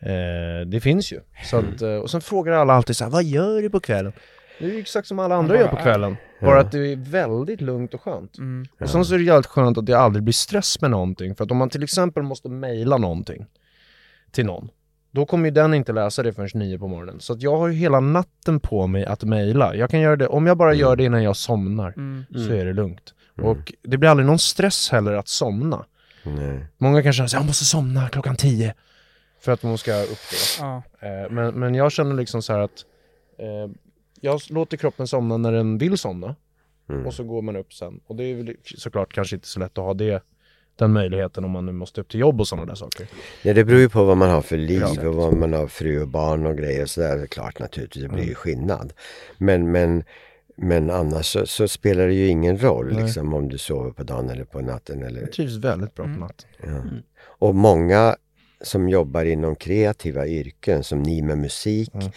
eh, 0.01 0.66
Det 0.66 0.81
finns 0.81 1.12
ju. 1.12 1.20
Så 1.44 1.59
Mm. 1.59 1.70
att, 1.74 1.82
eh, 1.82 1.94
och 1.94 2.10
sen 2.10 2.20
frågar 2.20 2.52
alla 2.52 2.73
alltid 2.73 2.97
så 2.97 3.05
här, 3.05 3.10
vad 3.10 3.24
gör 3.24 3.62
du 3.62 3.70
på 3.70 3.81
kvällen? 3.81 4.12
Det 4.59 4.64
är 4.64 4.68
ju 4.70 4.78
exakt 4.81 5.09
som 5.09 5.18
alla 5.18 5.35
andra 5.35 5.55
bara 5.55 5.60
gör 5.60 5.68
på 5.68 5.77
kvällen. 5.77 6.16
Bara 6.40 6.60
att 6.60 6.73
det 6.73 6.78
är 6.93 6.97
väldigt 7.10 7.60
lugnt 7.60 7.94
och 7.94 8.01
skönt. 8.02 8.39
Mm. 8.39 8.66
Och 8.81 8.90
sen 8.90 9.05
så 9.05 9.14
är 9.14 9.18
det 9.18 9.24
jävligt 9.24 9.47
skönt 9.47 9.78
att 9.78 9.86
det 9.86 9.98
aldrig 9.98 10.23
blir 10.23 10.32
stress 10.32 10.81
med 10.81 10.90
någonting. 10.90 11.35
För 11.35 11.44
att 11.44 11.51
om 11.51 11.56
man 11.56 11.70
till 11.70 11.82
exempel 11.82 12.23
måste 12.23 12.48
mejla 12.48 12.97
någonting 12.98 13.47
till 14.32 14.47
någon, 14.47 14.68
då 15.16 15.26
kommer 15.26 15.44
ju 15.44 15.51
den 15.51 15.74
inte 15.74 15.93
läsa 15.93 16.22
det 16.22 16.32
förrän 16.32 16.48
nio 16.55 16.78
på 16.78 16.88
morgonen. 16.88 17.20
Så 17.20 17.32
att 17.32 17.43
jag 17.43 17.56
har 17.56 17.68
ju 17.68 17.74
hela 17.74 18.01
natten 18.01 18.60
på 18.60 18.86
mig 18.86 19.05
att 19.05 19.24
mejla. 19.24 19.74
Jag 19.74 19.90
kan 19.90 20.01
göra 20.01 20.16
det, 20.16 20.26
om 20.26 20.47
jag 20.47 20.56
bara 20.56 20.74
gör 20.74 20.97
det 20.97 21.05
innan 21.05 21.22
jag 21.22 21.36
somnar, 21.36 21.93
Mm. 21.97 22.24
så 22.32 22.52
är 22.52 22.64
det 22.64 22.72
lugnt. 22.72 23.14
Och 23.43 23.72
det 23.82 23.97
blir 23.98 24.10
aldrig 24.10 24.26
någon 24.26 24.38
stress 24.38 24.90
heller 24.90 25.12
att 25.12 25.28
somna. 25.28 25.84
Nej. 26.22 26.66
Många 26.78 27.02
kanske 27.02 27.28
säger 27.28 27.40
jag 27.43 27.47
måste 27.47 27.64
somna 27.64 28.09
klockan 28.09 28.36
tio. 28.36 28.74
För 29.40 29.52
att 29.52 29.62
man 29.62 29.78
ska 29.78 30.02
upp 30.02 30.09
då. 30.09 30.64
Ja. 30.64 30.82
Eh, 31.01 31.30
Men, 31.30 31.55
men 31.55 31.74
jag 31.74 31.93
känner 31.93 32.14
liksom 32.14 32.43
så 32.43 32.52
här 32.52 32.60
att 32.60 32.84
eh, 33.38 33.72
jag 34.20 34.40
låter 34.51 34.76
kroppen 34.76 35.06
somna 35.06 35.36
när 35.36 35.52
den 35.52 35.78
vill 35.78 35.98
somna. 35.98 36.34
Mm. 36.88 37.06
Och 37.06 37.14
så 37.14 37.24
går 37.24 37.43
man 37.43 37.56
upp 37.56 37.72
sen. 37.72 38.01
Och 38.06 38.16
det 38.16 38.24
är 38.24 38.34
väl 38.34 38.56
såklart 38.64 39.12
kanske 39.12 39.36
inte 39.36 39.48
så 39.48 39.60
lätt 39.60 39.78
att 39.78 39.84
ha 39.84 39.94
det, 39.94 40.22
den 40.77 40.93
möjligheten 40.93 41.44
om 41.44 41.51
man 41.51 41.66
nu 41.66 41.73
måste 41.73 42.01
upp 42.01 42.09
till 42.09 42.20
jobb 42.20 42.40
och 42.40 42.48
sådana 42.48 42.66
där 42.66 42.74
saker. 42.74 43.07
Nej, 43.44 43.55
det 43.55 43.65
beror 43.65 43.81
ju 43.81 43.89
på 43.89 44.05
vad 44.05 44.16
man 44.16 44.31
har 44.31 44.43
för 44.43 44.57
liv 44.57 44.82
Ja. 44.97 45.09
och 45.09 45.15
vad 45.15 45.36
man 45.36 45.53
har 45.53 45.66
fru 45.66 46.03
och 46.03 46.09
barn 46.09 46.47
och 46.47 46.57
grejer 46.57 46.82
och 46.82 46.90
sådär. 46.90 47.16
Det 47.16 47.23
är 47.23 47.27
klart 47.27 47.59
naturligtvis, 47.59 48.03
det 48.03 48.09
blir 48.09 48.19
Mm. 48.19 48.28
ju 48.28 48.35
skillnad. 48.35 48.93
Men, 49.39 49.73
men, 49.73 50.05
men 50.57 50.90
annars 50.90 51.27
så, 51.27 51.47
så 51.47 51.69
spelar 51.69 52.07
det 52.07 52.15
ju 52.15 52.27
ingen 52.27 52.59
roll 52.62 52.97
liksom, 52.97 53.35
om 53.35 53.48
du 53.48 53.59
sover 53.59 53.90
på 53.90 54.03
dagen 54.03 54.31
eller 54.31 54.44
på 54.44 54.61
natten. 54.61 55.03
Eller, 55.03 55.20
Jag 55.20 55.32
trivs 55.32 55.57
väldigt 55.57 55.94
bra 55.94 56.05
på 56.05 56.11
natten. 56.20 56.48
ja. 56.62 56.82
Och 57.39 57.55
många 57.55 58.16
som 58.61 58.89
jobbar 58.89 59.24
inom 59.24 59.57
kreativa 59.57 60.27
yrken 60.27 60.85
som 60.85 61.03
ni 61.03 61.23
med 61.23 61.39
musik 61.39 61.94
Mm. 61.94 62.09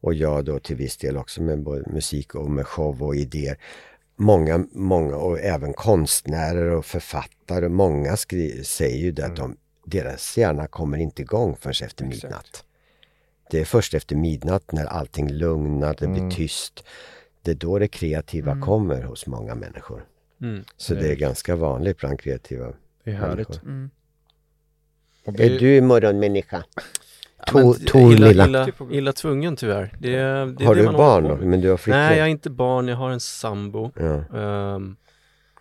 och 0.00 0.14
jag 0.14 0.44
då 0.44 0.58
till 0.58 0.76
viss 0.76 0.96
del 0.96 1.16
också 1.16 1.42
med 1.42 1.62
både 1.62 1.90
musik 1.92 2.34
och 2.34 2.50
med 2.50 2.66
show 2.66 3.02
och 3.02 3.16
idéer. 3.16 3.56
Många, 4.20 4.64
många 4.72 5.16
och 5.16 5.40
även 5.40 5.72
konstnärer 5.72 6.70
och 6.70 6.86
författare, 6.86 7.68
många 7.68 8.16
skri- 8.16 8.64
säger 8.64 8.98
ju 8.98 9.12
det 9.12 9.26
att 9.26 9.36
de, 9.36 9.56
deras 9.84 10.36
hjärna 10.38 10.66
kommer 10.66 10.98
inte 10.98 11.22
igång 11.22 11.56
förrän 11.56 11.86
efter 11.86 12.04
Exakt. 12.04 12.22
midnatt. 12.24 12.64
Det 13.50 13.60
är 13.60 13.64
först 13.64 13.94
efter 13.94 14.16
midnatt 14.16 14.72
när 14.72 14.86
allting 14.86 15.28
lugnar, 15.32 15.96
det 16.00 16.06
blir 16.06 16.18
Mm. 16.18 16.30
tyst. 16.30 16.84
Det 17.42 17.50
är 17.50 17.54
då 17.54 17.78
det 17.78 17.88
kreativa 17.88 18.60
kommer 18.60 19.02
hos 19.02 19.26
många 19.26 19.54
människor. 19.54 20.04
Mm. 20.42 20.64
Så 20.76 20.94
det 20.94 21.10
är 21.12 21.16
ganska 21.16 21.56
vanligt 21.56 21.98
bland 21.98 22.20
kreativa 22.20 22.72
Det 23.04 23.10
är 23.10 23.14
härligt. 23.14 23.48
människor. 23.48 23.68
Mm. 23.68 23.90
Och 25.24 25.32
det 25.32 25.44
Är 25.46 25.58
du 25.58 25.80
morgonmänniska? 25.80 26.64
Tor 27.46 28.12
illa, 28.12 28.26
lilla. 28.28 28.46
illa, 28.48 28.68
illa 28.90 29.12
tvungen 29.12 29.56
tyvärr. 29.56 29.94
Det, 29.98 30.14
är- 30.14 30.46
det 30.46 30.64
är 30.64 30.66
Har 30.66 30.74
det 30.74 30.80
du 30.80 30.84
man 30.86 30.94
barn 30.96 31.24
då? 31.24 31.36
Men 31.36 31.60
du 31.60 31.70
har 31.70 31.76
flickvän? 31.76 32.00
Nej, 32.06 32.18
jag 32.18 32.26
är 32.26 32.30
inte 32.30 32.50
barn, 32.50 32.88
jag 32.88 32.96
har 32.96 33.10
en 33.10 33.20
sambo. 33.20 33.90
Ja. 33.96 34.38
Ehm, 34.38 34.96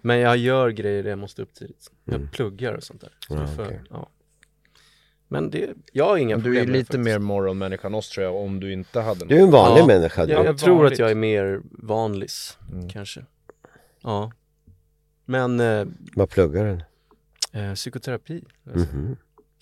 men 0.02 0.20
jag 0.20 0.38
gör 0.38 0.70
grejer 0.70 1.04
där 1.04 1.10
jag 1.10 1.20
måste 1.20 1.42
upp 1.42 1.54
tidigt. 1.54 1.92
Jag 2.06 2.16
Mm. 2.16 2.30
pluggar 2.30 2.74
och 2.74 2.84
sånt 2.84 3.02
där. 3.02 3.12
Så 3.28 3.34
Ja, 3.34 3.48
för, 3.48 3.66
okej. 3.66 3.82
ja. 3.90 4.10
Men 5.28 5.50
det, 5.50 5.70
jag 5.94 6.06
har 6.06 6.18
inga 6.18 6.36
problem 6.36 6.54
du 6.54 6.60
är 6.60 6.66
lite 6.66 6.80
faktiskt. 6.80 7.04
mer 7.06 7.20
morgonmänniska 7.20 7.88
än 7.88 7.96
oss 7.96 8.10
tror 8.10 8.24
jag, 8.26 8.36
om 8.36 8.60
du 8.60 8.74
inte 8.74 9.00
hade 9.02 9.26
Du 9.26 9.36
är 9.38 9.42
en 9.44 9.52
vanlig 9.52 9.82
Ja. 9.82 9.88
människa 9.88 10.26
du. 10.26 10.32
Jag, 10.32 10.42
Ja, 10.42 10.46
jag 10.46 10.58
tror 10.58 10.76
vanligt. 10.76 10.94
att 10.94 11.00
jag 11.00 11.12
är 11.12 11.16
mer 11.16 11.62
vanlis, 11.72 12.58
Mm. 12.72 12.90
kanske. 12.90 13.26
Ja. 14.04 14.32
Men 15.26 15.60
eh, 15.60 15.86
Vad 16.16 16.30
pluggar 16.30 16.66
du? 17.54 17.60
eh, 17.60 17.74
psykoterapi, 17.74 18.44
alltså. 18.74 18.96
Mhm. 18.96 19.16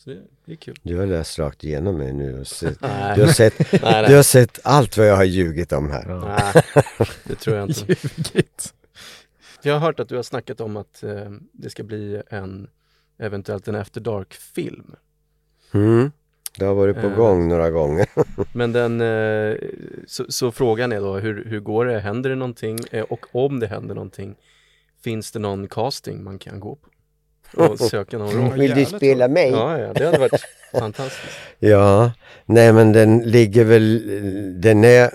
Så 0.06 0.10
det, 0.12 0.22
det 0.46 0.52
är 0.52 0.56
kul. 0.56 0.76
Du 0.84 0.98
har 0.98 1.06
läst 1.06 1.40
rakt 1.40 1.64
igenom 1.64 1.98
mig 1.98 2.14
nu 2.14 2.40
och 2.40 2.48
sett, 2.48 2.78
Nej. 2.82 3.16
du, 3.16 3.22
har 3.26 3.32
sett, 3.32 3.60
Nej, 3.72 3.80
nej. 3.84 4.06
du 4.08 4.16
har 4.16 4.24
sett 4.24 4.60
allt 4.64 4.98
vad 4.98 5.08
jag 5.08 5.16
har 5.16 5.24
ljugit 5.24 5.72
om 5.72 5.92
här. 5.92 6.06
Nej, 6.26 6.64
det 7.24 7.36
tror 7.36 7.56
jag 7.58 7.70
inte. 7.70 7.82
Ljugit. 7.88 8.74
Jag 9.62 9.74
har 9.74 9.80
hört 9.80 10.00
att 10.00 10.10
du 10.10 10.16
har 10.16 10.24
snackat 10.24 10.62
om 10.62 10.78
att 10.78 11.04
eh, 11.04 11.32
det 11.52 11.70
ska 11.70 11.84
bli 11.84 12.22
en, 12.30 12.68
eventuellt 13.20 13.68
en 13.68 13.76
After 13.76 14.02
Dark-film. 14.02 14.96
Mm. 15.74 16.12
Det 16.60 16.66
har 16.66 16.74
varit 16.74 16.96
på 17.02 17.08
Eh. 17.08 17.16
gång 17.16 17.48
några 17.48 17.70
gånger. 17.70 18.08
Men 18.58 18.72
den, 18.72 19.02
eh, 19.02 19.58
så, 20.08 20.26
så 20.30 20.52
frågan 20.52 20.92
är 20.92 21.00
då, 21.02 21.18
hur, 21.18 21.46
hur 21.46 21.60
går 21.60 21.86
det? 21.86 22.00
Händer 22.00 22.30
det 22.30 22.36
någonting? 22.36 22.80
Eh, 22.92 23.04
och 23.04 23.26
om 23.36 23.60
det 23.60 23.68
händer 23.68 23.96
någonting, 23.96 24.36
finns 25.04 25.32
det 25.32 25.40
någon 25.40 25.68
casting 25.68 26.24
man 26.24 26.40
kan 26.40 26.60
gå 26.60 26.76
på? 26.76 26.90
Och 27.54 27.80
söka 27.80 28.18
någon 28.18 28.32
roll? 28.32 28.60
Vill 28.60 28.74
du 28.76 28.86
spela 28.86 29.28
mig? 29.28 29.50
Ja, 29.50 29.80
ja, 29.80 29.94
det 29.94 30.06
hade 30.06 30.18
varit 30.18 30.42
fantastiskt. 30.72 31.34
Ja, 31.60 32.12
nej 32.46 32.74
men 32.74 32.92
den 32.92 33.20
ligger 33.20 33.64
väl, 33.64 34.62
den 34.62 34.84
är, 34.84 35.12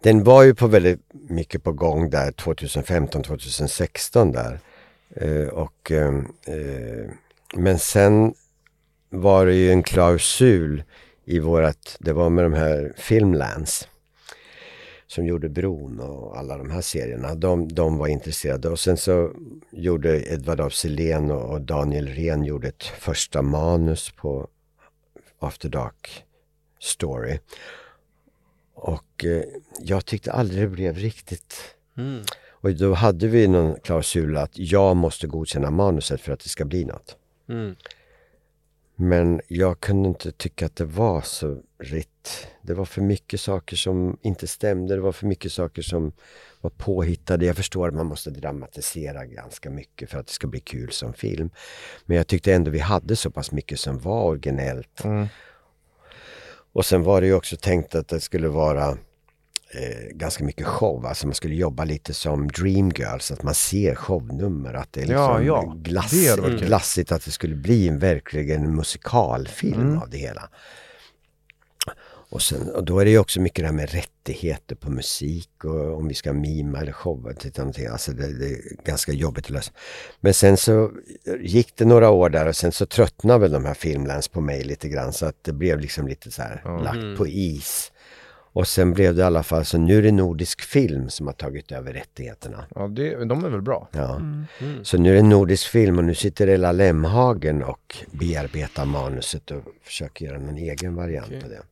den 0.00 0.24
var 0.24 0.42
ju 0.42 0.54
på 0.54 0.66
väldigt 0.66 1.00
mycket 1.12 1.62
på 1.62 1.72
gång 1.72 2.10
där 2.10 2.32
2015, 2.32 3.22
2016 3.22 4.32
där. 4.32 4.58
Eh, 5.16 5.48
och, 5.48 5.92
eh, 5.92 6.14
eh, 6.46 7.10
men 7.54 7.78
sen 7.78 8.34
var 9.10 9.46
det 9.46 9.54
ju 9.54 9.72
en 9.72 9.82
klausul 9.82 10.82
i 11.24 11.38
vårat, 11.38 11.96
det 11.98 12.12
var 12.12 12.30
med 12.30 12.44
de 12.44 12.52
här 12.52 12.92
Filmlands 12.96 13.88
som 15.12 15.26
gjorde 15.26 15.48
Bron 15.48 16.00
och 16.00 16.38
alla 16.38 16.58
de 16.58 16.70
här 16.70 16.80
serierna. 16.80 17.34
De, 17.34 17.68
de 17.68 17.98
var 17.98 18.08
intresserade 18.08 18.68
och 18.68 18.78
sen 18.78 18.96
så 18.96 19.32
gjorde 19.70 20.32
Edvard 20.32 20.60
af 20.60 20.72
Sillén 20.72 21.30
och, 21.30 21.60
Daniel 21.60 22.08
Rehn 22.08 22.44
gjorde 22.44 22.68
ett 22.68 22.82
första 22.82 23.42
manus 23.42 24.10
på 24.10 24.48
After 25.38 25.68
Dark 25.68 26.24
Story. 26.80 27.38
Och 28.74 29.24
eh, 29.24 29.42
jag 29.80 30.06
tyckte 30.06 30.32
aldrig 30.32 30.62
det 30.62 30.68
blev 30.68 30.96
riktigt 30.96 31.76
Mm. 31.96 32.22
Och 32.50 32.74
då 32.74 32.94
hade 32.94 33.28
vi 33.28 33.48
någon 33.48 33.80
klausul 33.80 34.36
att 34.36 34.58
jag 34.58 34.96
måste 34.96 35.26
godkänna 35.26 35.70
manuset 35.70 36.20
för 36.20 36.32
att 36.32 36.40
det 36.40 36.48
ska 36.48 36.64
bli 36.64 36.84
något. 36.84 37.16
Mm. 37.48 37.74
Men 38.96 39.40
jag 39.48 39.80
kunde 39.80 40.08
inte 40.08 40.32
tycka 40.32 40.66
att 40.66 40.76
det 40.76 40.84
var 40.84 41.20
så 41.20 41.62
rätt. 41.78 42.46
Det 42.62 42.74
var 42.74 42.84
för 42.84 43.02
mycket 43.02 43.40
saker 43.40 43.76
som 43.76 44.18
inte 44.22 44.46
stämde. 44.46 44.94
Det 44.94 45.00
var 45.00 45.12
för 45.12 45.26
mycket 45.26 45.52
saker 45.52 45.82
som 45.82 46.12
var 46.60 46.70
påhittade. 46.70 47.46
Jag 47.46 47.56
förstår 47.56 47.88
att 47.88 47.94
man 47.94 48.06
måste 48.06 48.30
dramatisera 48.30 49.26
ganska 49.26 49.70
mycket 49.70 50.10
för 50.10 50.18
att 50.18 50.26
det 50.26 50.32
ska 50.32 50.46
bli 50.46 50.60
kul 50.60 50.92
som 50.92 51.12
film. 51.12 51.50
Men 52.06 52.16
jag 52.16 52.26
tyckte 52.26 52.54
ändå 52.54 52.70
vi 52.70 52.78
hade 52.78 53.16
så 53.16 53.30
pass 53.30 53.52
mycket 53.52 53.80
som 53.80 53.98
var 53.98 54.24
originellt. 54.24 55.02
Och 56.72 56.86
sen 56.86 57.02
var 57.02 57.20
det 57.20 57.26
ju 57.26 57.34
också 57.34 57.56
tänkt 57.56 57.94
att 57.94 58.08
det 58.08 58.20
skulle 58.20 58.48
vara 58.48 58.98
eh, 59.74 60.08
ganska 60.14 60.44
mycket 60.44 60.66
show. 60.66 61.06
Alltså 61.06 61.26
man 61.26 61.34
skulle 61.34 61.54
jobba 61.54 61.84
lite 61.84 62.14
som 62.14 62.48
Dreamgirls, 62.48 63.30
att 63.32 63.42
man 63.42 63.54
ser 63.54 63.94
shownummer. 63.94 64.74
Att 64.74 64.92
det 64.92 65.02
är 65.02 65.12
Ja, 65.12 65.38
liksom 65.38 65.46
ja. 65.46 65.74
glass, 65.82 66.10
Det 66.10 66.66
glassigt, 66.66 67.12
att 67.12 67.24
det 67.24 67.30
skulle 67.30 67.54
bli 67.56 67.88
en 67.88 67.98
verkligen 67.98 68.64
en 68.64 68.76
musikalfilm 68.76 69.80
Mm. 69.80 69.98
av 69.98 70.10
det 70.10 70.18
hela. 70.18 70.48
Och, 72.30 72.42
sen, 72.42 72.70
och 72.70 72.84
då 72.84 72.98
är 72.98 73.04
det 73.04 73.10
ju 73.10 73.18
också 73.18 73.40
mycket 73.40 73.62
det 73.62 73.66
här 73.66 73.74
med 73.74 73.90
rättigheter 73.90 74.74
på 74.74 74.90
musik 74.90 75.64
och 75.64 75.96
om 75.98 76.08
vi 76.08 76.14
ska 76.14 76.32
mima 76.32 76.80
eller 76.80 76.92
showa. 76.92 77.30
Alltså 77.92 78.12
det, 78.12 78.38
det 78.38 78.46
är 78.46 78.84
ganska 78.84 79.12
jobbigt 79.12 79.44
att 79.44 79.50
lösa. 79.50 79.72
Men 80.20 80.34
sen 80.34 80.56
så 80.56 80.90
gick 81.40 81.76
det 81.76 81.84
några 81.84 82.10
år 82.10 82.30
där 82.30 82.48
och 82.48 82.56
sen 82.56 82.72
så 82.72 82.86
tröttnade 82.86 83.38
väl 83.40 83.52
de 83.52 83.64
här 83.64 83.74
Filmlands 83.74 84.28
på 84.28 84.40
mig 84.40 84.64
lite 84.64 84.88
grann 84.88 85.12
så 85.12 85.26
att 85.26 85.44
det 85.44 85.52
blev 85.52 85.80
liksom 85.80 86.08
lite 86.08 86.30
så 86.30 86.42
här 86.42 86.82
lagt 86.84 87.18
på 87.18 87.26
is. 87.26 87.91
Och 88.52 88.68
sen 88.68 88.92
blev 88.92 89.14
det 89.14 89.20
i 89.20 89.24
alla 89.24 89.42
fall 89.42 89.64
så 89.64 89.78
nu 89.78 89.98
är 89.98 90.02
det 90.02 90.12
Nordisk 90.12 90.60
Film 90.60 91.10
som 91.10 91.26
har 91.26 91.34
tagit 91.34 91.72
över 91.72 91.92
rättigheterna. 91.92 92.64
Ja, 92.74 92.88
det, 92.88 93.24
de 93.24 93.44
är 93.44 93.48
väl 93.48 93.62
bra? 93.62 93.88
Ja. 93.92 94.20
Så 94.82 94.98
nu 94.98 95.10
är 95.10 95.14
det 95.14 95.22
Nordisk 95.22 95.66
Film 95.66 95.98
och 95.98 96.04
nu 96.04 96.14
sitter 96.14 96.46
Ella 96.46 96.72
Lemhagen 96.72 97.62
och 97.62 97.96
bearbetar 98.10 98.84
manuset 98.84 99.50
och 99.50 99.62
försöker 99.82 100.26
göra 100.26 100.38
någon 100.38 100.56
egen 100.56 100.94
variant 100.94 101.42
på 101.42 101.48
det. 101.48 101.62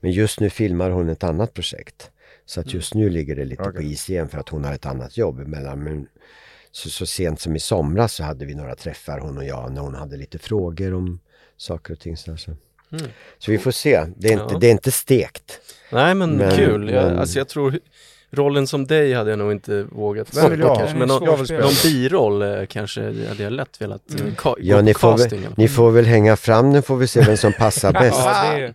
Men 0.00 0.12
just 0.12 0.40
nu 0.40 0.50
filmar 0.50 0.90
hon 0.90 1.08
ett 1.08 1.24
annat 1.24 1.54
projekt. 1.54 2.10
Så 2.46 2.60
att 2.60 2.74
just 2.74 2.94
nu 2.94 3.10
ligger 3.10 3.36
det 3.36 3.44
lite 3.44 3.70
på 3.70 3.82
is 3.82 4.10
igen 4.10 4.28
för 4.28 4.38
att 4.38 4.48
hon 4.48 4.64
har 4.64 4.74
ett 4.74 4.86
annat 4.86 5.16
jobb 5.16 5.40
emellan. 5.40 5.84
Men 5.84 6.06
så, 6.70 6.90
så 6.90 7.06
sent 7.06 7.40
som 7.40 7.56
i 7.56 7.60
somras 7.60 8.14
så 8.14 8.24
hade 8.24 8.44
vi 8.44 8.54
några 8.54 8.74
träffar 8.74 9.18
hon 9.18 9.38
och 9.38 9.44
jag 9.44 9.72
när 9.72 9.80
hon 9.80 9.94
hade 9.94 10.16
lite 10.16 10.38
frågor 10.38 10.94
om 10.94 11.20
saker 11.56 11.92
och 11.92 12.00
ting. 12.00 12.16
Så, 12.16 12.36
här, 12.90 13.00
så. 13.38 13.50
vi 13.50 13.58
får 13.58 13.70
se. 13.70 14.04
Det 14.16 14.28
är 14.28 14.32
inte, 14.32 14.46
Ja. 14.50 14.58
det 14.58 14.66
är 14.66 14.70
inte 14.70 14.90
stekt. 14.92 15.60
Nej 15.92 16.14
men, 16.14 16.36
Men- 16.36 16.56
kul, 16.56 16.90
jag, 16.90 17.04
men- 17.04 17.18
alltså 17.18 17.38
jag 17.38 17.48
tror 17.48 17.78
rollen 18.30 18.66
som 18.66 18.86
dig 18.86 19.12
hade 19.14 19.30
jag 19.30 19.38
nog 19.38 19.52
inte 19.52 19.82
vågat 19.82 20.36
Vem 20.36 20.50
vill 20.50 20.60
jag 20.60 20.76
kanske, 20.78 20.98
Den 20.98 20.98
men 20.98 21.08
någon, 21.08 21.24
någon 21.60 21.72
biroll 21.84 22.42
eh, 22.42 22.66
kanske 22.66 23.02
hade 23.02 23.42
jag 23.42 23.52
lätt 23.52 23.80
velat 23.80 24.02
mm. 24.20 24.34
Ja, 24.58 24.80
ni 24.80 24.94
får, 24.94 25.18
casting. 25.18 25.40
väl, 25.40 25.50
ni 25.56 25.68
får 25.68 25.90
väl 25.90 26.06
hänga 26.06 26.36
fram 26.36 26.70
nu 26.72 26.82
får 26.82 26.96
vi 26.96 27.06
se 27.06 27.20
vem 27.20 27.36
som 27.36 27.52
passar 27.52 27.92
bäst. 28.00 28.18
Ja, 28.18 28.52
det 28.56 28.62
är, 28.64 28.74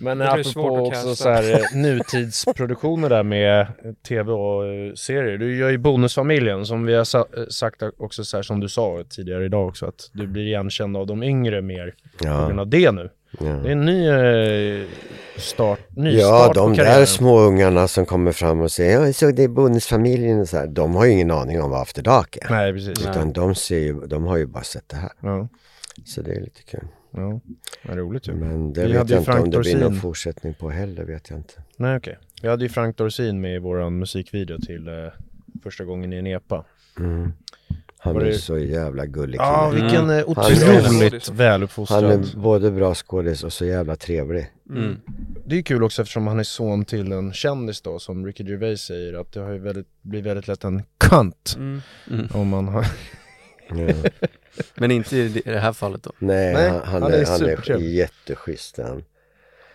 Men 0.00 0.18
Det 0.18 0.30
apropå 0.32 0.68
också 0.86 1.14
så 1.14 1.28
här, 1.28 1.52
eh, 1.52 1.76
nutidsproduktioner 1.80 3.08
där 3.08 3.22
med 3.22 3.60
eh, 3.60 3.66
tv 4.08 4.32
och 4.32 4.66
eh, 4.66 4.92
serier. 4.94 5.38
Du 5.38 5.56
gör 5.56 5.70
ju 5.70 5.78
Bonusfamiljen 5.78 6.66
som 6.66 6.86
vi 6.86 6.94
har 6.94 7.04
sa- 7.04 7.26
sagt 7.50 7.82
också 7.98 8.24
så 8.24 8.36
här 8.36 8.42
som 8.42 8.60
du 8.60 8.68
sa 8.68 9.04
tidigare 9.10 9.44
idag 9.44 9.68
också 9.68 9.86
att 9.86 10.10
du 10.12 10.26
blir 10.26 10.42
igenkänd 10.46 10.96
av 10.96 11.06
de 11.06 11.22
yngre 11.22 11.62
mer 11.62 11.94
på 12.18 12.24
grund 12.24 12.58
Ja, 12.58 12.60
av 12.60 12.68
det 12.68 12.92
nu. 12.92 13.10
ja. 13.40 13.44
Det 13.46 13.68
är 13.68 13.72
en 13.72 13.84
ny 13.84 14.08
eh, 14.08 14.86
start, 15.36 15.80
ny 15.96 16.18
Ja, 16.18 16.38
start 16.42 16.54
de 16.54 16.76
på 16.76 16.82
där 16.82 17.04
små 17.04 17.38
ungarna 17.40 17.88
som 17.88 18.06
kommer 18.06 18.32
fram 18.32 18.60
och 18.60 18.70
säger 18.72 18.98
ja, 19.00 19.06
jag 19.06 19.14
såg 19.14 19.34
det 19.36 19.42
i 19.42 19.48
bonusfamiljen 19.48 20.40
och 20.40 20.48
så 20.48 20.56
här. 20.56 20.66
De 20.66 20.94
har 20.94 21.04
ju 21.04 21.10
ingen 21.12 21.30
aning 21.30 21.62
om 21.62 21.70
vad 21.70 21.80
After 21.82 22.02
Dark 22.02 22.36
är. 22.36 22.50
Nej, 22.50 22.72
precis. 22.72 23.00
Utan 23.00 23.32
de, 23.32 23.54
ser 23.54 23.78
ju, 23.78 24.00
de 24.06 24.24
har 24.24 24.36
ju 24.36 24.46
bara 24.46 24.62
sett 24.64 24.88
det 24.88 24.96
här. 24.96 25.12
Ja, 25.20 25.48
Så 26.06 26.22
det 26.22 26.30
är 26.32 26.40
lite 26.40 26.62
kul. 26.62 26.84
Ja. 27.12 27.40
Vad 27.84 27.96
roligt 27.96 28.28
ju. 28.28 28.34
Men 28.34 28.72
det 28.72 28.80
Vi 28.86 28.92
vet 28.92 29.10
jag 29.10 29.18
inte 29.20 29.32
Frank 29.32 29.44
om 29.44 29.50
det 29.50 29.58
blir 29.58 29.76
någon 29.80 29.96
fortsättning 30.00 30.54
på 30.54 30.70
heller, 30.70 31.04
vet 31.04 31.30
jag 31.30 31.38
inte. 31.38 31.54
Nej, 31.76 31.96
okej. 31.96 32.18
Vi 32.42 32.48
hade 32.48 32.64
ju 32.64 32.68
Frank 32.68 32.96
Dorsin 32.96 33.40
med 33.40 33.54
i 33.54 33.58
våran 33.58 33.98
musikvideo 33.98 34.58
till 34.58 34.88
eh, 34.88 34.94
första 35.62 35.84
gången 35.84 36.12
i 36.12 36.16
en 36.16 36.26
epa. 36.26 36.64
Mm. 36.98 37.32
Han 37.98 38.14
Var 38.14 38.20
är 38.20 38.24
det- 38.26 38.34
så 38.38 38.58
jävla 38.58 39.06
gullig 39.06 39.38
Ja, 39.38 39.70
kille. 39.72 39.82
vilken 39.84 40.00
eh, 40.02 40.06
Han 40.08 40.18
är- 40.18 40.28
otroligt 40.30 41.28
Han 41.28 41.36
väluppfostrad. 41.36 42.04
är 42.04 42.36
både 42.36 42.70
bra 42.70 42.94
skådis 42.94 43.44
och 43.44 43.52
så 43.52 43.64
jävla 43.64 43.96
trevlig. 43.96 44.46
Mm. 44.70 44.96
Det 45.46 45.58
är 45.58 45.62
kul 45.62 45.82
också 45.82 46.02
eftersom 46.02 46.26
han 46.26 46.38
är 46.38 46.42
son 46.44 46.84
till 46.84 47.12
en 47.12 47.32
kändis 47.32 47.80
då 47.82 47.98
som 47.98 48.26
Ricky 48.26 48.44
Gervais 48.44 48.80
säger 48.82 49.20
att 49.20 49.32
det 49.32 49.40
har 49.40 49.52
ju 49.52 49.58
väldigt, 49.58 49.86
blir 50.02 50.22
väldigt 50.22 50.48
lätt 50.48 50.64
en 50.64 50.82
kant 50.98 51.56
mm. 51.58 51.80
om 52.34 52.48
man 52.48 52.68
har... 52.68 52.86
Men 54.74 54.90
inte 54.90 55.16
i 55.16 55.42
det- 55.44 55.58
här 55.58 55.72
fallet 55.72 56.02
då. 56.02 56.12
Nej, 56.18 56.54
Nej, 56.54 56.68
han, 56.68 56.80
han, 56.80 57.02
han 57.02 57.12
är 57.12 57.18
är, 57.18 57.26
han 57.26 57.82
är 57.82 57.88
jätteschysst 57.88 58.78
han. 58.78 59.04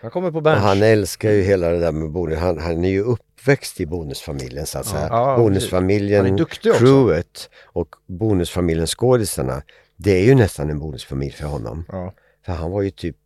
Han 0.00 0.10
kommer 0.10 0.30
på 0.30 0.40
Berns. 0.40 0.62
han 0.62 0.82
älskar 0.82 1.30
ju 1.30 1.42
hela 1.42 1.68
det 1.68 1.78
där 1.78 1.92
med 1.92 2.10
bonus. 2.10 2.38
Han, 2.38 2.58
han 2.58 2.84
är 2.84 2.88
ju 2.90 3.02
uppväxt 3.02 3.80
i 3.80 3.86
bonusfamiljen 3.86 4.66
så 4.66 4.78
att 4.78 4.86
säga. 4.86 5.08
Ja, 5.10 5.36
bonusfamiljen, 5.38 6.46
crewet 6.46 7.50
och 7.64 7.88
bonusfamiljen 8.06 8.86
skådisarna. 8.86 9.62
Det 9.96 10.10
är 10.10 10.24
ju 10.24 10.34
nästan 10.34 10.70
en 10.70 10.78
bonusfamilj 10.78 11.32
för 11.32 11.46
honom. 11.46 11.84
Ja. 11.88 12.14
För 12.46 12.52
han 12.52 12.70
var 12.70 12.82
ju 12.82 12.90
typ 12.90 13.16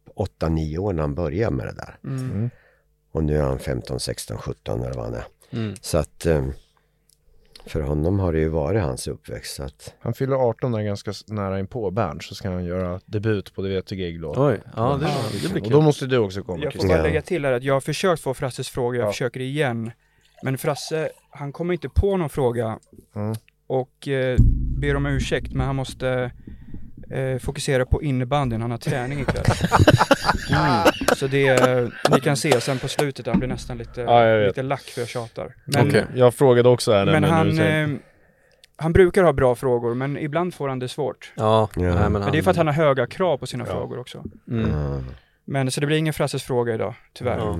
8-9 0.41 0.79
år 0.79 0.93
när 0.93 1.03
han 1.03 1.15
började 1.15 1.57
med 1.57 1.67
det 1.67 1.73
där. 1.73 1.99
Mm. 2.05 2.51
Och 3.13 3.25
nu 3.25 3.37
är 3.39 3.43
han 3.43 3.59
15, 3.59 4.01
16, 4.01 4.39
17 4.39 4.83
eller 4.83 4.95
vad 4.95 5.05
han 5.05 5.15
är. 5.15 5.25
Mm. 5.53 5.75
Så 5.81 5.99
att 5.99 6.27
eh, 6.27 6.47
för 7.67 7.81
honom 7.81 8.19
har 8.21 8.33
det 8.33 8.39
ju 8.39 8.49
varit 8.49 8.83
hans 8.83 9.09
uppväxt. 9.09 9.61
Att, 9.61 9.95
Han 10.01 10.15
fyller 10.15 10.37
18 10.37 10.73
där 10.73 10.83
ganska 10.83 11.13
nära 11.27 11.59
in 11.59 11.67
på 11.67 11.91
Berns 11.91 12.27
så 12.27 12.35
ska 12.35 12.51
han 12.51 12.65
göra 12.65 13.01
debut 13.07 13.55
på 13.55 13.63
Det 13.63 13.69
vet 13.69 13.87
du 13.87 13.97
gig 13.97 14.21
då. 14.21 14.35
Oj, 14.37 14.59
ja 14.77 14.99
det, 15.01 15.07
det 15.43 15.49
blir 15.49 15.61
Och 15.63 15.65
kul. 15.67 15.73
då 15.73 15.81
måste 15.81 16.07
du 16.07 16.19
också 16.19 16.43
komma 16.43 16.65
Jag 16.65 16.75
får 16.75 16.89
bara 16.89 17.03
lägga 17.03 17.23
till 17.23 17.45
här 17.45 17.53
att 17.53 17.63
jag 17.63 17.75
har 17.75 17.81
försökt 17.81 18.23
få 18.23 18.35
Frasses 18.35 18.69
fråga, 18.69 18.99
jag 18.99 19.07
Ja. 19.07 19.11
försöker 19.13 19.41
igen. 19.41 19.91
Men 20.43 20.59
Frasse, 20.59 21.11
han 21.31 21.53
kommer 21.53 21.75
inte 21.75 21.89
på 21.89 22.17
någon 22.17 22.29
fråga 22.29 22.79
Mm. 23.15 23.35
och 23.67 24.09
eh, 24.09 24.37
ber 24.81 24.97
om 24.97 25.07
ursäkt, 25.07 25.53
men 25.53 25.67
han 25.67 25.77
måste 25.77 26.31
eh, 27.13 27.39
fokusera 27.39 27.87
på 27.87 28.03
innebandyn, 28.03 28.61
han 28.63 28.71
har 28.71 28.79
träning 28.79 29.21
ikväll. 29.21 29.45
Mm. 30.53 30.93
Så 31.17 31.27
det, 31.27 31.61
ni 32.11 32.21
kan 32.21 32.37
se 32.37 32.61
sen 32.61 32.79
på 32.79 32.89
slutet, 32.89 33.27
han 33.27 33.39
blir 33.39 33.49
nästan 33.49 33.79
lite, 33.79 34.01
Ja, 34.01 34.25
jag 34.27 34.39
vet. 34.39 34.47
lite 34.49 34.63
lack 34.63 34.81
för 34.83 35.01
jag 35.01 35.09
tjatar. 35.09 35.55
Men, 35.65 35.89
Okej. 35.89 36.05
Jag 36.15 36.35
frågade 36.35 36.69
också 36.69 36.93
här 36.93 37.07
men 37.07 37.25
han, 37.25 37.59
eh, 37.59 37.89
han 38.77 38.93
brukar 38.93 39.23
ha 39.25 39.33
bra 39.33 39.55
frågor, 39.55 39.95
men 39.95 40.17
ibland 40.19 40.55
får 40.55 40.69
han 40.69 40.79
det 40.79 40.89
svårt. 40.89 41.33
Ja, 41.37 41.69
Ja. 41.77 41.83
Nej, 41.83 41.95
men, 41.95 42.13
Men 42.13 42.33
det 42.33 42.39
är 42.39 42.43
för 42.43 42.51
att 42.51 42.57
han 42.57 42.67
har 42.67 42.75
höga 42.75 43.07
krav 43.07 43.39
på 43.39 43.47
sina 43.47 43.65
Ja. 43.69 43.73
frågor 43.73 43.99
också. 43.99 44.25
Mm. 44.51 44.71
ja, 44.71 45.01
Men 45.45 45.71
så 45.71 45.81
det 45.81 45.87
blir 45.87 45.97
ingen 45.97 46.13
Frasses 46.15 46.43
fråga 46.43 46.75
idag, 46.75 46.95
tyvärr. 47.13 47.39
Ja. 47.39 47.57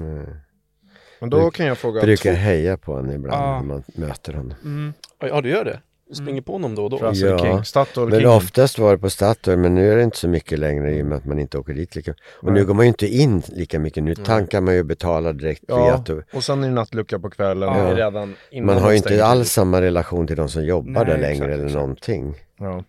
Men 1.21 1.31
då 1.31 1.51
kan 1.51 1.67
jag 1.67 1.79
fråga 1.79 2.01
brukar 2.01 2.33
två- 2.35 2.39
heja 2.41 2.77
på 2.77 2.93
honom 2.95 3.11
ibland 3.15 3.43
Ja. 3.43 3.57
när 3.61 3.67
man 3.67 3.83
möter 3.95 4.33
honom. 4.33 4.55
Mm. 4.65 4.93
Ja, 5.21 5.41
du 5.41 5.49
gör 5.49 5.65
det? 5.65 5.81
Springer 6.13 6.41
på 6.43 6.53
honom 6.53 6.75
då 6.75 6.85
och 6.85 6.91
då? 6.91 6.99
Frasse 6.99 7.27
Ja. 7.27 7.39
King, 7.39 7.65
Statoil 7.65 8.09
Men 8.09 8.19
King. 8.21 8.29
oftast 8.29 8.79
var 8.79 8.93
det 8.93 8.99
på 8.99 9.11
Statoil 9.11 9.59
men 9.59 9.75
nu 9.75 9.93
är 9.93 9.97
det 9.97 10.03
inte 10.03 10.17
så 10.17 10.29
mycket 10.29 10.59
längre 10.59 10.95
i 10.95 11.03
och 11.03 11.07
med 11.07 11.19
att 11.19 11.25
man 11.25 11.39
inte 11.39 11.59
åker 11.59 11.75
dit 11.75 11.95
lika 11.95 12.15
Och 12.43 12.53
nu 12.53 12.65
går 12.65 12.75
man 12.75 12.85
ju 12.85 12.89
inte 12.89 13.07
in 13.07 13.43
lika 13.49 13.79
mycket. 13.79 14.03
Nu 14.05 14.15
tankar 14.15 14.61
man 14.61 14.75
ju 14.75 14.81
och 14.81 14.87
betalar 14.87 15.33
direkt 15.33 15.65
Ja, 15.69 15.85
via 15.85 15.95
att- 15.95 16.35
och 16.35 16.45
sen 16.45 16.65
är 16.65 16.69
det 16.69 16.75
nattlucka 16.75 17.19
på 17.19 17.31
kvällen 17.31 17.69
Ja. 17.79 17.97
redan 17.97 18.35
innan 18.51 18.67
Man 18.75 18.83
har 18.83 18.91
ju 18.91 18.97
inte 18.97 19.25
alls 19.25 19.53
samma 19.53 19.81
relation 19.81 20.27
till 20.27 20.37
de 20.37 20.49
som 20.49 20.65
jobbar 20.65 20.91
Nej, 20.93 21.05
där 21.05 21.19
längre 21.19 21.33
exakt, 21.33 21.51
eller 21.53 21.65
exakt. 21.65 21.75
någonting. 21.75 22.35
Ja. 22.59 22.85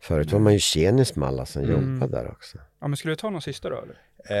Förut 0.00 0.32
var 0.32 0.40
man 0.40 0.52
ju 0.52 0.58
tjenis 0.58 1.16
med 1.16 1.28
alla 1.28 1.46
som 1.46 1.62
Mm. 1.64 1.94
jobbade 1.94 2.12
där 2.22 2.28
också. 2.30 2.58
Ja 2.80 2.88
men 2.88 2.96
skulle 2.96 3.12
du 3.12 3.16
ta 3.16 3.30
någon 3.30 3.42
sista 3.42 3.70
då 3.70 3.76
eller? 3.76 3.96
Eh, 4.28 4.36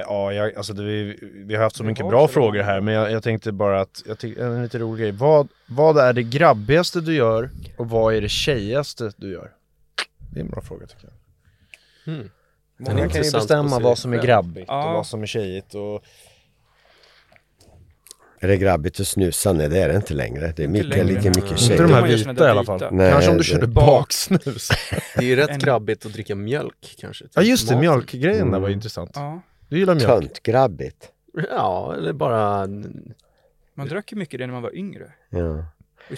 ja, 0.00 0.32
jag, 0.32 0.56
alltså 0.56 0.72
det, 0.72 0.82
vi, 0.82 1.18
vi 1.46 1.54
har 1.54 1.62
haft 1.62 1.76
så 1.76 1.84
mycket 1.84 2.08
bra 2.08 2.28
frågor 2.28 2.62
här 2.62 2.80
men 2.80 2.94
jag, 2.94 3.12
jag 3.12 3.22
tänkte 3.22 3.52
bara 3.52 3.80
att, 3.80 4.02
jag 4.06 4.18
tyck, 4.18 4.38
en 4.38 4.62
lite 4.62 4.78
rolig 4.78 5.02
grej. 5.02 5.12
Vad, 5.12 5.48
vad 5.66 5.98
är 5.98 6.12
det 6.12 6.22
grabbigaste 6.22 7.00
du 7.00 7.14
gör 7.14 7.50
och 7.76 7.90
vad 7.90 8.14
är 8.14 8.20
det 8.20 8.28
tjejigaste 8.28 9.12
du 9.16 9.32
gör? 9.32 9.50
Det 10.32 10.40
är 10.40 10.44
en 10.44 10.50
bra 10.50 10.62
fråga 10.62 10.86
tycker 10.86 11.08
jag. 11.08 12.14
Mm. 12.14 12.30
Många 12.76 13.08
kan 13.08 13.22
ju 13.22 13.30
bestämma 13.30 13.78
vad 13.78 13.98
som 13.98 14.12
är 14.12 14.22
grabbigt 14.22 14.66
Ja. 14.68 14.88
och 14.88 14.94
vad 14.94 15.06
som 15.06 15.22
är 15.22 15.26
tjejigt 15.26 15.74
och 15.74 16.04
Är 18.42 18.48
det 18.48 18.56
grabbigt 18.56 19.00
att 19.00 19.06
snusa? 19.08 19.52
Nej 19.52 19.68
det 19.68 19.78
är 19.78 19.88
det 19.88 19.96
inte 19.96 20.14
längre. 20.14 20.40
Det 20.56 20.62
är 20.62 20.66
Inte 20.66 20.68
mycket, 20.68 20.88
längre. 20.88 21.04
lika 21.04 21.28
mycket 21.28 21.42
Inte 21.50 21.56
tjejer. 21.56 21.72
inte 21.72 21.82
de 21.82 21.92
här 21.94 22.06
vita 22.32 22.46
i 22.46 22.50
alla 22.50 22.64
fall. 22.64 22.82
Nej, 22.92 23.12
Kanske 23.12 23.30
om 23.30 23.36
du 23.36 23.42
det- 23.42 23.44
körde 23.44 23.66
baksnus. 23.66 24.68
Det 25.16 25.20
är 25.20 25.22
ju 25.22 25.36
rätt 25.36 25.58
grabbigt 25.62 26.06
att 26.06 26.12
dricka 26.12 26.34
mjölk 26.34 26.96
kanske. 27.00 27.24
ja 27.34 27.42
just 27.42 27.68
det, 27.68 27.76
mjölkgrejen 27.76 28.50
där 28.50 28.58
var 28.58 28.66
Mm. 28.68 28.72
intressant. 28.72 29.10
Ja. 29.14 29.42
Du 29.68 29.78
gillar 29.78 29.94
mjölk? 29.94 30.08
Töntgrabbigt. 30.08 31.08
Ja, 31.50 31.94
eller 31.98 32.12
bara... 32.12 32.66
Man 33.74 33.88
drack 33.88 34.12
ju 34.12 34.18
mycket 34.18 34.38
det 34.40 34.46
när 34.46 34.52
man 34.54 34.62
var 34.62 34.76
yngre. 34.76 35.04
Ja. 35.30 35.64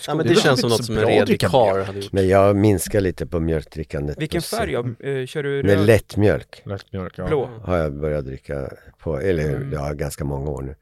Ja 0.06 0.14
men 0.14 0.26
Det 0.26 0.34
det 0.34 0.40
känns 0.40 0.60
som 0.60 0.70
något 0.70 0.84
som 0.84 0.98
en 0.98 1.06
redig 1.06 1.40
karl. 1.40 1.84
Men 2.12 2.28
jag 2.28 2.56
minskar 2.56 3.01
lite 3.01 3.26
på 3.26 3.40
mjölkdrickandet. 3.40 4.20
Vilken 4.22 4.42
färg? 4.42 4.60
sikt. 4.84 4.98
Ja, 5.01 5.09
eh, 5.09 5.26
kör 5.26 5.42
du 5.42 5.62
röd? 5.62 5.86
lättmjölk 5.86 6.62
Lättmjölk, 6.64 7.12
ja. 7.16 7.26
Blå? 7.26 7.51
har 7.62 7.76
jag 7.76 7.92
börjat 7.92 8.24
dricka 8.24 8.70
på, 8.98 9.18
eller 9.20 9.48
Mm. 9.56 9.72
ja, 9.72 9.92
ganska 9.92 10.24
många 10.24 10.51
år 10.51 10.62
nu. 10.62 10.74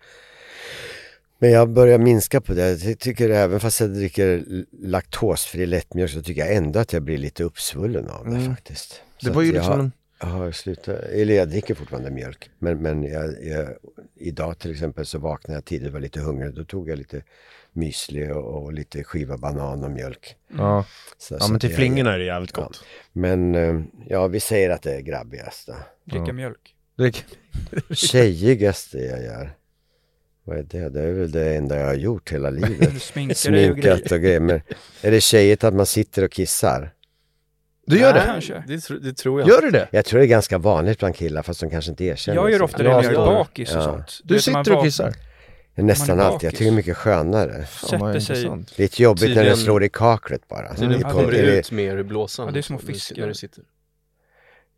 Men 1.42 1.50
jag 1.50 1.68
börjar 1.70 1.98
minska 1.98 2.40
på 2.40 2.54
det. 2.54 2.84
Jag 2.84 2.98
tycker 2.98 3.30
även 3.30 3.60
fast 3.60 3.80
jag 3.80 3.90
dricker 3.90 4.44
laktosfri 4.82 5.66
lättmjölk 5.66 6.10
så 6.10 6.22
tycker 6.22 6.40
jag 6.46 6.54
ändå 6.56 6.78
att 6.78 6.92
jag 6.92 7.02
blir 7.02 7.18
lite 7.18 7.44
uppsvullen 7.44 8.08
av 8.08 8.24
det 8.24 8.30
Mm. 8.36 8.54
faktiskt. 8.54 9.02
Det 9.20 9.26
Så 9.26 9.32
var 9.32 9.42
ju 9.42 9.52
liksom 9.52 9.72
har, 9.72 9.78
en... 9.78 9.92
jag 10.20 10.26
har 10.26 10.52
slutat, 10.52 11.00
eller 11.02 11.34
jag 11.34 11.48
dricker 11.48 11.74
fortfarande 11.74 12.10
mjölk. 12.10 12.50
Men, 12.58 12.82
men 12.82 13.02
jag, 13.02 13.44
jag, 13.44 13.68
idag 14.16 14.58
till 14.58 14.70
exempel 14.72 15.06
så 15.06 15.18
vaknade 15.18 15.56
jag 15.56 15.64
tidigt 15.64 15.86
och 15.86 15.92
var 15.92 16.00
lite 16.00 16.20
hungrig. 16.20 16.54
Då 16.54 16.64
tog 16.64 16.88
jag 16.88 16.98
lite 16.98 17.22
müsli 17.72 18.30
och, 18.32 18.62
och 18.62 18.72
lite 18.72 19.04
skiva 19.04 19.36
banan 19.38 19.84
och 19.84 19.90
mjölk. 19.90 20.36
Ja, 20.58 20.84
Så, 21.18 21.34
ja 21.34 21.38
så 21.40 21.50
men 21.50 21.60
till 21.60 21.70
jag- 21.70 21.76
flingorna 21.76 22.12
är 22.14 22.18
det 22.18 22.24
jävligt 22.24 22.56
Ja. 22.56 22.62
gott. 22.62 22.84
Men 23.12 23.54
eh, 23.54 23.80
ja, 24.08 24.26
vi 24.26 24.40
säger 24.40 24.70
att 24.70 24.82
det 24.82 24.94
är 24.94 25.00
grabbigast. 25.00 25.68
Dricka 26.04 26.24
Ja. 26.26 26.32
mjölk. 26.32 26.74
Det, 26.96 27.24
Tjejigaste 27.94 28.98
jag 28.98 29.22
gör. 29.24 29.52
Vad 30.44 30.58
är 30.58 30.62
det? 30.62 30.88
Det 30.88 31.00
är 31.02 31.12
väl 31.12 31.30
det 31.30 31.54
enda 31.56 31.78
jag 31.78 31.86
har 31.86 31.94
gjort 31.94 32.32
hela 32.32 32.50
livet. 32.60 32.94
Du. 32.94 33.00
Sminkat 33.34 34.12
och 34.12 34.20
grejer. 34.20 34.40
Men 34.40 34.60
är 35.02 35.10
det 35.10 35.20
tjejigt 35.20 35.64
att 35.64 35.74
man 35.74 35.86
sitter 35.86 36.24
och 36.24 36.30
kissar? 36.32 36.94
du 37.86 37.98
gör 37.98 38.12
Nej. 38.12 38.20
det? 38.22 38.26
Kanske. 38.26 38.64
Det, 38.68 38.78
tro- 38.80 38.98
det 38.98 39.12
tror 39.16 39.40
jag. 39.40 39.48
Gör 39.48 39.62
du 39.62 39.70
det? 39.70 39.88
Jag 39.90 40.04
tror 40.04 40.18
det 40.20 40.24
är 40.26 40.28
ganska 40.28 40.58
vanligt 40.58 40.98
bland 40.98 41.16
killar 41.16 41.42
fast 41.42 41.60
de 41.60 41.70
kanske 41.70 41.90
inte 41.90 42.04
erkänner 42.04 42.36
Jag 42.40 42.50
gör 42.50 42.62
ofta 42.62 42.78
det 42.78 42.84
när 42.84 43.02
jag 43.02 43.04
är 43.04 43.16
bakis 43.16 43.70
och 43.74 43.76
ja. 43.80 43.84
sånt. 43.84 44.20
Du 44.24 44.34
vet, 44.34 44.48
man 44.52 44.64
sitter 44.64 44.76
och 44.78 44.84
kissar? 44.84 45.12
Nästan 45.74 46.20
alltid. 46.20 46.46
Jag 46.46 46.52
tycker 46.52 46.64
det 46.64 46.70
är 46.70 46.74
mycket 46.74 46.96
skönare. 46.96 47.66
Sätter 47.66 48.20
sig-. 48.20 48.42
Det 48.44 48.48
är 48.48 48.82
lite 48.82 49.02
jobbigt 49.02 49.20
när 49.22 49.26
Tydligen- 49.28 49.46
den 49.48 49.56
slår 49.56 49.84
i 49.84 49.88
kaklet 49.88 50.48
bara. 50.48 50.74
Tydligen 50.74 51.02
på- 51.02 51.10
kommer 51.10 51.32
det 51.32 51.38
ut 51.58 51.70
mer 51.72 51.96
ur 51.96 52.02
blåsan. 52.02 52.46
Ja, 52.46 52.52
det 52.52 52.60
är 52.60 52.62
som 52.62 52.76
att 52.76 52.82
när 52.82 52.88
du- 52.88 52.94
fiska. 52.94 53.20
När 53.20 53.28
du 53.28 53.34
sitter. 53.34 53.64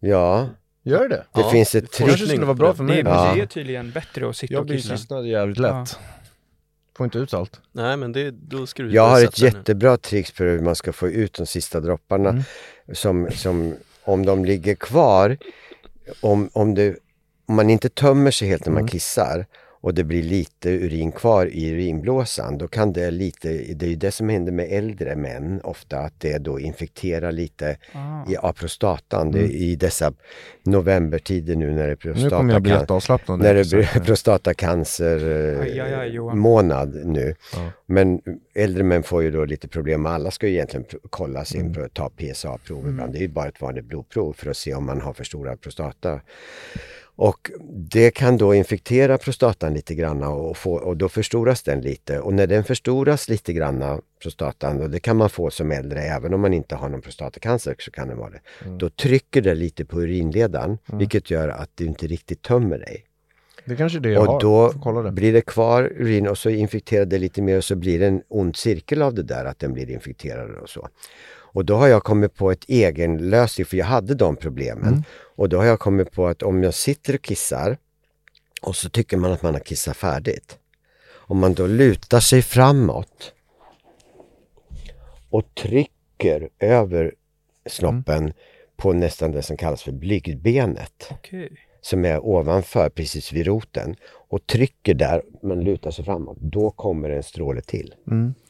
Ja, 0.01 0.49
Gör 0.87 1.09
det? 1.09 1.17
det 1.33 1.41
Ja, 1.41 1.51
finns 1.51 1.75
ett 1.75 1.85
Det 1.99 2.05
trick. 2.05 2.29
skulle 2.29 2.45
vara 2.45 2.55
bra 2.55 2.75
för 2.75 2.85
Det 2.85 2.89
mig. 2.89 3.01
är, 3.01 3.05
Ja. 3.05 3.33
det 3.35 3.41
är 3.41 3.47
tydligen 3.47 3.91
bättre 3.91 4.29
att 4.29 4.37
sitta 4.37 4.53
Jag 4.55 4.61
och 4.61 4.67
blir 4.67 4.77
kissa. 4.77 4.97
kissnödig 4.97 5.31
jävligt 5.31 5.59
lätt. 5.59 5.99
Får 6.97 7.05
inte 7.05 7.19
ut 7.19 7.35
allt. 7.35 7.61
Nej 7.73 7.97
men 7.97 8.13
det, 8.13 8.31
då 8.31 8.67
ska 8.67 8.83
du 8.83 8.93
Jag 8.93 9.09
har 9.09 9.25
ett 9.25 9.39
jättebra 9.39 9.97
trick 9.97 10.31
för 10.31 10.47
hur 10.47 10.61
man 10.61 10.77
ska 10.77 10.93
få 10.93 11.09
ut 11.09 11.33
de 11.35 11.47
sista 11.47 11.81
dropparna. 11.81 12.29
Mm. 12.29 12.43
Som, 12.93 13.29
som 13.31 13.75
om 14.05 14.27
de 14.27 14.45
ligger 14.45 14.75
kvar, 14.75 15.37
om, 16.21 16.51
om, 16.53 16.75
det, 16.75 16.97
om 17.47 17.55
man 17.57 17.71
inte 17.71 17.89
tömmer 17.89 18.31
sig 18.31 18.49
helt 18.49 18.67
när 18.67 18.73
man 18.73 18.81
Mm. 18.81 18.89
kissar 18.89 19.47
och 19.85 19.95
det 19.95 20.05
blir 20.05 20.23
lite 20.23 20.71
urin 20.71 21.13
kvar 21.13 21.47
i 21.47 21.71
urinblåsan, 21.71 22.59
då 22.59 22.69
kan 22.69 22.93
det 22.93 23.11
lite, 23.11 23.49
det 23.49 23.87
är 23.87 23.91
ju 23.91 23.97
det 23.97 24.11
som 24.11 24.29
händer 24.29 24.53
med 24.53 24.69
äldre 24.73 25.17
män 25.17 25.61
ofta, 25.65 25.99
att 25.99 26.21
det 26.21 26.39
då 26.39 26.61
infekterar 26.61 27.33
lite 27.33 27.77
Ah. 27.93 28.31
i, 28.31 28.37
av 28.37 28.53
prostatan. 28.53 29.31
Det, 29.31 29.41
I 29.43 29.77
dessa 29.77 30.13
novembertider 30.63 31.57
nu 31.57 31.71
när 31.71 31.87
det 31.87 31.93
är 31.93 32.07
Mm. 32.07 32.17
Prostatacan- 32.17 33.37
när 33.39 33.55
det 33.55 33.71
blir 33.71 33.83
Så- 33.95 34.01
prostatacancer 34.01 35.19
Aj, 35.63 35.81
aj, 35.81 35.95
aj, 35.95 36.17
eh, 36.17 36.35
nu. 37.05 37.35
Ja. 37.55 37.71
Men 37.87 38.21
äldre 38.55 38.83
män 38.83 39.03
får 39.03 39.23
ju 39.23 39.31
då 39.31 39.45
lite 39.45 39.69
problem. 39.69 40.07
Alla 40.07 40.31
ska 40.31 40.47
ju 40.47 40.53
egentligen 40.55 40.87
kolla 41.11 41.45
sin, 41.45 41.75
Mm. 41.75 41.89
ta 41.93 42.11
PSA-prov 42.11 42.89
ibland. 42.89 43.13
Det 43.13 43.19
är 43.19 43.23
ju 43.23 43.29
bara 43.29 43.49
ett 43.49 43.61
vanligt 43.61 43.85
blodprov 43.85 44.33
för 44.33 44.51
att 44.51 44.57
se 44.57 44.75
om 44.75 44.87
man 44.87 45.01
har 45.01 45.13
för 45.13 45.25
stora 45.25 45.57
prostata. 45.57 46.21
Och 47.17 47.51
det 47.71 48.11
kan 48.11 48.37
då 48.37 48.55
infektera 48.55 49.19
prostatan 49.19 49.75
lite 49.75 49.95
grann 49.95 50.23
och, 50.23 50.57
få, 50.57 50.75
och 50.75 50.97
då 50.97 51.09
förstoras 51.09 51.63
den 51.63 51.81
lite. 51.81 52.21
Och 52.21 52.35
när 52.35 52.47
den 52.47 52.65
förstoras 52.65 53.29
lite 53.29 53.53
grann, 53.53 54.01
prostatan, 54.23 54.81
och 54.81 54.91
det 54.91 55.01
kan 55.01 55.17
man 55.17 55.31
få 55.31 55.51
som 55.51 55.71
äldre 55.73 56.01
även 56.01 56.35
om 56.35 56.41
man 56.41 56.55
inte 56.55 56.75
har 56.75 56.89
någon 56.89 57.01
prostatacancer 57.01 57.75
så 57.79 57.91
kan 57.91 58.09
det 58.09 58.15
vara 58.15 58.31
det. 58.31 58.41
Mm. 58.65 58.79
Då 58.79 58.91
trycker 58.91 59.43
det 59.43 59.55
lite 59.55 59.85
på 59.85 60.01
urinledaren 60.03 60.79
vilket 60.87 61.31
gör 61.31 61.49
att 61.49 61.71
du 61.75 61.85
inte 61.85 62.07
riktigt 62.07 62.43
tömmer 62.43 62.79
dig. 62.79 63.05
Det 63.65 63.77
kanske 63.77 63.99
är 63.99 64.01
det 64.01 64.11
jag 64.11 64.23
Och 64.23 64.33
har. 64.33 64.41
då 64.41 64.73
kolla 64.83 65.03
det. 65.03 65.13
blir 65.13 65.33
det 65.33 65.41
kvar 65.41 65.93
urin 65.97 66.29
och 66.29 66.39
så 66.39 66.51
infekterar 66.51 67.05
det 67.05 67.19
lite 67.19 67.43
mer 67.43 67.57
och 67.57 67.65
så 67.65 67.77
blir 67.77 67.99
det 67.99 68.07
en 68.07 68.23
ond 68.29 68.57
cirkel 68.57 69.03
av 69.03 69.15
det 69.15 69.23
där 69.23 69.45
att 69.45 69.59
den 69.59 69.73
blir 69.73 69.91
infekterad 69.91 70.51
och 70.51 70.69
så. 70.69 70.89
Och 71.55 71.65
då 71.65 71.75
har 71.75 71.89
jag 71.89 72.03
kommit 72.05 72.35
på 72.35 72.51
ett 72.51 72.65
egen 72.69 73.31
lösning 73.31 73.65
för 73.67 73.77
jag 73.77 73.87
hade 73.87 74.15
de 74.15 74.37
problemen. 74.37 74.89
Mm. 74.89 75.03
Och 75.37 75.49
då 75.49 75.57
har 75.57 75.65
jag 75.65 75.79
kommit 75.81 76.13
på 76.13 76.27
att 76.27 76.43
om 76.43 76.63
jag 76.63 76.75
sitter 76.75 77.15
och 77.15 77.23
kissar 77.23 77.77
och 78.63 78.77
så 78.77 78.89
tycker 78.89 79.17
man 79.17 79.33
att 79.33 79.43
man 79.43 79.55
har 79.55 79.61
kissat 79.61 79.97
färdigt. 79.97 80.59
Om 81.13 81.39
man 81.39 81.55
då 81.55 81.67
lutar 81.67 82.21
sig 82.21 82.43
framåt 82.43 83.33
och 85.31 85.55
trycker 85.55 86.49
över 86.59 87.15
snoppen 87.67 88.23
Mm. 88.23 88.33
på 88.77 88.93
nästan 88.93 89.33
det 89.33 89.43
som 89.43 89.57
kallas 89.57 89.83
för 89.83 89.93
blygdbenet 89.93 91.09
Okej. 91.11 91.49
som 91.81 92.05
är 92.05 92.27
ovanför 92.27 92.89
precis 92.89 93.33
vid 93.33 93.47
roten 93.47 93.97
och 94.29 94.47
trycker 94.47 94.95
där, 94.95 95.23
man 95.43 95.61
lutar 95.61 95.91
sig 95.91 96.05
framåt, 96.05 96.37
då 96.41 96.71
kommer 96.71 97.11
en 97.11 97.23
stråle 97.23 97.61
till. 97.61 97.95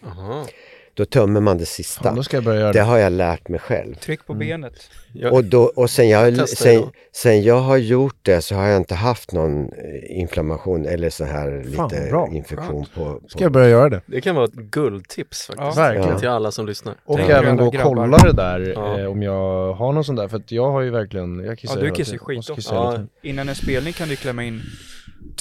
Aha. 0.06 0.46
Då 0.96 1.04
tömmer 1.04 1.40
man 1.40 1.58
det 1.58 1.66
sista. 1.66 2.08
Ja, 2.08 2.14
då 2.14 2.22
ska 2.22 2.36
jag 2.36 2.44
börja 2.44 2.60
göra 2.60 2.72
det 2.72 2.78
det. 2.78 2.84
har 2.84 2.98
jag 2.98 3.12
lärt 3.12 3.48
mig 3.48 3.60
själv. 3.60 3.94
Tryck 3.94 4.26
på 4.26 4.34
benet. 4.34 4.72
Jag, 5.12 5.32
Och, 5.32 5.44
då, 5.44 5.62
och 5.76 5.90
sen, 5.90 6.08
jag, 6.08 6.48
sen, 6.48 6.82
sen 7.12 7.42
jag 7.42 7.60
har 7.60 7.76
gjort 7.76 8.16
det 8.22 8.42
så 8.42 8.54
har 8.54 8.66
jag 8.66 8.76
inte 8.76 8.94
haft 8.94 9.32
någon 9.32 9.62
eh, 9.64 10.18
inflammation 10.20 10.86
eller 10.86 11.10
så 11.10 11.24
här 11.24 11.64
Fan, 11.76 11.88
lite 11.88 12.06
bra. 12.10 12.28
infektion 12.32 12.86
på, 12.94 13.04
på 13.20 13.28
Ska 13.28 13.44
jag 13.44 13.52
börja 13.52 13.68
göra 13.68 13.88
det? 13.88 14.00
det 14.06 14.20
kan 14.20 14.34
vara 14.34 14.44
ett 14.44 14.52
guldtips 14.54 15.46
faktiskt. 15.46 15.76
Ja. 15.76 15.82
Verkligen. 15.82 16.18
Till 16.20 16.28
alla 16.28 16.50
som 16.52 16.66
lyssnar. 16.66 16.94
Och 17.04 17.16
Tänk- 17.18 17.30
även 17.30 17.56
gå 17.56 17.66
och 17.66 17.74
kolla 17.82 18.18
det 18.18 18.32
där 18.32 18.72
Ja. 18.76 19.00
eh, 19.00 19.06
om 19.06 19.22
jag 19.22 19.72
har 19.72 19.92
någon 19.92 20.04
sån 20.04 20.16
där. 20.16 20.28
För 20.28 20.36
att 20.36 20.52
jag 20.52 20.70
har 20.72 20.80
ju 20.80 20.90
verkligen, 20.90 21.44
jag 21.44 21.58
kissar 21.58 21.76
Ja, 21.78 21.84
du 21.84 21.90
kissar 21.90 22.18
skit 22.18 22.50
kissa 22.56 22.74
Ja. 22.74 22.98
Innan 23.22 23.48
en 23.48 23.54
spelning 23.54 23.92
kan 23.92 24.08
du 24.08 24.16
klämma 24.16 24.44
in 24.44 24.62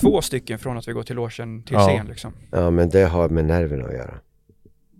två 0.01 0.21
stycken 0.21 0.59
från 0.59 0.77
att 0.77 0.87
vi 0.87 0.91
går 0.91 1.03
till 1.03 1.15
logen 1.15 1.63
till 1.63 1.73
Ja. 1.73 1.87
scen 1.87 2.07
liksom. 2.07 2.33
Ja 2.51 2.69
men 2.69 2.89
det 2.89 3.03
har 3.03 3.29
med 3.29 3.45
nerverna 3.45 3.85
att 3.85 3.93
göra. 3.93 4.13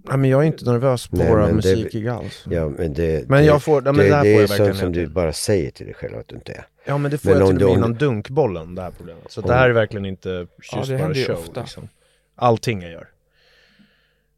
Nej 0.04 0.18
men 0.18 0.30
jag 0.30 0.42
är 0.42 0.46
inte 0.48 0.66
nervös 0.72 1.08
på 1.08 1.16
Nej, 1.16 1.30
våra 1.30 1.48
det- 1.48 1.54
musikgig 1.54 2.08
alls. 2.08 2.46
Ja, 2.50 2.70
men 2.70 2.94
det, 2.94 3.30
Men 3.30 3.40
det, 3.42 3.46
jag 3.48 3.64
får, 3.64 3.82
nej, 3.82 3.94
men 3.94 4.06
det, 4.06 4.10
det 4.10 4.16
här 4.16 4.24
det 4.24 4.30
får 4.34 4.38
är 4.38 4.42
jag 4.42 4.48
verkligen 4.50 4.76
sånt 4.76 4.80
som 4.80 4.92
du 4.92 5.08
bara 5.08 5.34
säger 5.34 5.72
till 5.72 5.86
dig 5.86 5.96
själv 5.96 6.18
att 6.18 6.28
du 6.28 6.36
inte 6.36 6.52
är. 6.54 6.66
Ja 6.86 6.98
men 6.98 7.12
det 7.12 7.18
får 7.18 7.30
Men 7.30 7.40
jag 7.40 7.48
om 7.50 7.56
till 7.58 7.64
och 7.66 7.70
du- 7.70 7.76
med 7.76 7.84
om 7.84 7.90
innan 7.92 7.94
dunkbollen, 8.00 8.76
det 8.76 8.82
här 8.82 8.92
problemet. 8.98 9.24
Så 9.32 9.42
det 9.42 9.54
här 9.54 9.70
är 9.70 9.74
verkligen 9.74 10.06
inte 10.06 10.30
Ja, 10.30 10.78
just 10.78 10.90
det 10.90 10.98
bara 10.98 11.14
show 11.14 11.36
ofta. 11.36 11.62
liksom. 11.62 11.90
Allting 12.36 12.82
jag 12.82 12.92
gör. 12.92 13.08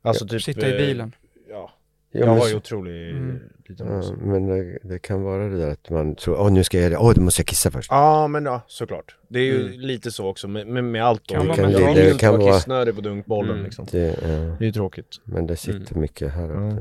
Alltså 0.02 0.28
typ... 0.28 0.44
Sitta 0.44 0.68
i 0.68 0.72
eh, 0.72 0.78
bilen. 0.78 1.16
Ja. 1.50 1.72
Ja, 2.12 2.20
Jag 2.20 2.28
men 2.30 2.38
har 2.40 2.48
ju 2.48 2.56
otrolig 2.56 3.10
Mm. 3.12 3.40
Ja, 3.68 4.02
men 4.22 4.48
det, 4.48 4.80
det 4.84 5.00
kan 5.00 5.22
vara 5.24 5.48
det 5.50 5.58
där 5.58 5.70
att 5.72 5.90
man 5.90 6.16
tror, 6.16 6.40
åh 6.40 6.52
nu 6.52 6.64
ska 6.64 6.78
jag 6.78 6.82
göra 6.84 6.92
det, 6.94 6.98
åh 7.08 7.14
då 7.14 7.22
måste 7.22 7.42
jag 7.42 7.48
kissa 7.48 7.72
först. 7.72 7.92
Ja 7.92 8.28
men 8.28 8.46
ja, 8.46 8.62
såklart. 8.68 9.16
Det 9.28 9.40
är 9.40 9.44
ju 9.44 9.70
lite 9.78 10.12
så 10.12 10.28
också 10.28 10.48
med, 10.48 10.68
med, 10.68 10.84
med 10.84 11.06
allt 11.06 11.22
då. 11.28 11.36
Kan 11.36 11.48
mentalt. 11.48 11.70
vill 11.70 11.80
ju 11.80 11.94
Det 11.94 12.06
inte 12.12 12.20
kan 12.20 12.40
vara 12.40 12.54
kissnödig 12.54 12.96
på 12.96 13.02
dunkbollen 13.02 13.52
Mm. 13.52 13.64
liksom. 13.64 13.88
Det, 13.92 14.00
ja, 14.08 14.28
Det 14.28 14.64
är 14.64 14.66
ju 14.66 14.72
tråkigt. 14.72 15.08
men 15.24 15.48
det 15.48 15.56
sitter 15.56 15.96
mycket 15.96 16.34
här. 16.34 16.50
Ja. 16.50 16.72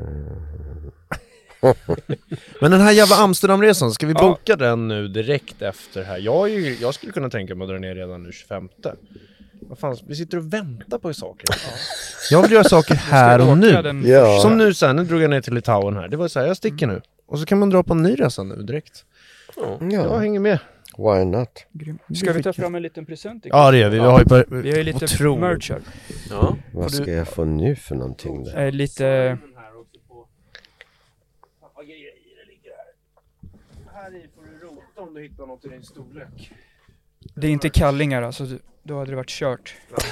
Att, 1.71 1.79
Men 2.61 2.71
den 2.71 2.81
här 2.81 2.93
jävla 2.93 3.17
Amsterdamresan, 3.17 3.91
ska 3.93 4.07
vi 4.07 4.13
Ja. 4.17 4.21
boka 4.29 4.57
den 4.57 4.89
nu 4.89 5.09
direkt 5.09 5.63
efter 5.63 6.03
här? 6.03 6.19
Jag, 6.19 6.51
är 6.51 6.55
ju, 6.59 6.77
jag 6.81 6.95
skulle 6.95 7.13
kunna 7.13 7.31
tänka 7.31 7.55
mig 7.55 7.65
att 7.65 7.71
dra 7.71 7.79
ner 7.79 7.95
redan 7.95 8.23
nu 8.23 8.33
25 8.33 8.69
Vad 9.69 9.79
fan, 9.79 9.97
vi 10.07 10.15
sitter 10.17 10.39
och 10.39 10.53
väntar 10.53 10.99
på 10.99 11.15
saker. 11.15 11.47
Jag 12.31 12.43
vill 12.43 12.53
göra 12.53 12.65
saker 12.65 12.95
här 12.95 13.51
och 13.51 13.59
nu. 13.59 14.09
Ja. 14.09 14.41
Som 14.41 14.59
nu 14.59 14.75
sen, 14.75 14.97
nu 14.97 15.05
drog 15.05 15.23
jag 15.23 15.31
ner 15.31 15.41
till 15.41 15.55
Litauen 15.55 15.97
här. 15.97 16.09
Det 16.09 16.17
var 16.17 16.29
så 16.29 16.41
här, 16.41 16.47
jag 16.47 16.57
sticker 16.57 16.87
nu. 16.87 17.01
Och 17.27 17.39
så 17.39 17.47
kan 17.47 17.59
man 17.59 17.71
dra 17.71 17.83
på 17.83 17.93
en 17.93 18.03
ny 18.03 18.15
resa 18.15 18.43
nu 18.43 18.63
direkt. 18.63 19.05
Jag 19.57 19.93
ja, 19.93 20.19
hänger 20.19 20.41
med. 20.41 20.59
why 20.99 21.25
not? 21.25 21.67
Ska 22.17 22.33
vi 22.33 22.43
ta 22.43 22.53
fram 22.53 22.75
en 22.75 22.83
liten 22.83 23.07
present? 23.07 23.47
Ja 23.47 23.71
det 23.71 23.79
gör 23.79 23.91
vi, 23.91 23.99
vi 23.99 24.05
har 24.05 24.19
ju 24.19 24.25
på, 24.25 24.45
Vi 24.49 24.71
har 24.71 24.79
ju 24.79 24.83
lite 24.85 25.05
Otroligt. 25.05 25.41
merch 25.41 25.71
här. 25.71 25.81
Ja. 26.31 26.57
Vad 26.73 26.93
ska 26.93 27.13
jag 27.13 27.29
få 27.29 27.45
nu 27.45 27.77
för 27.77 27.95
någonting? 27.95 28.45
Där? 28.45 28.67
Eh, 28.67 28.73
lite... 28.73 29.39
Här 33.95 34.15
i 34.15 34.29
får 34.35 34.43
du 34.43 34.67
rota 34.67 35.01
om 35.01 35.15
du 35.15 35.23
hittar 35.23 35.47
något 35.47 35.65
i 35.65 35.69
din 35.69 35.83
storlek. 35.83 36.53
Det 37.35 37.47
är 37.47 37.51
inte 37.51 37.71
kallingar 37.71 38.23
alltså, 38.23 38.47
då 38.85 38.99
hade 38.99 39.11
det 39.11 39.17
varit 39.17 39.29
kört. 39.29 39.75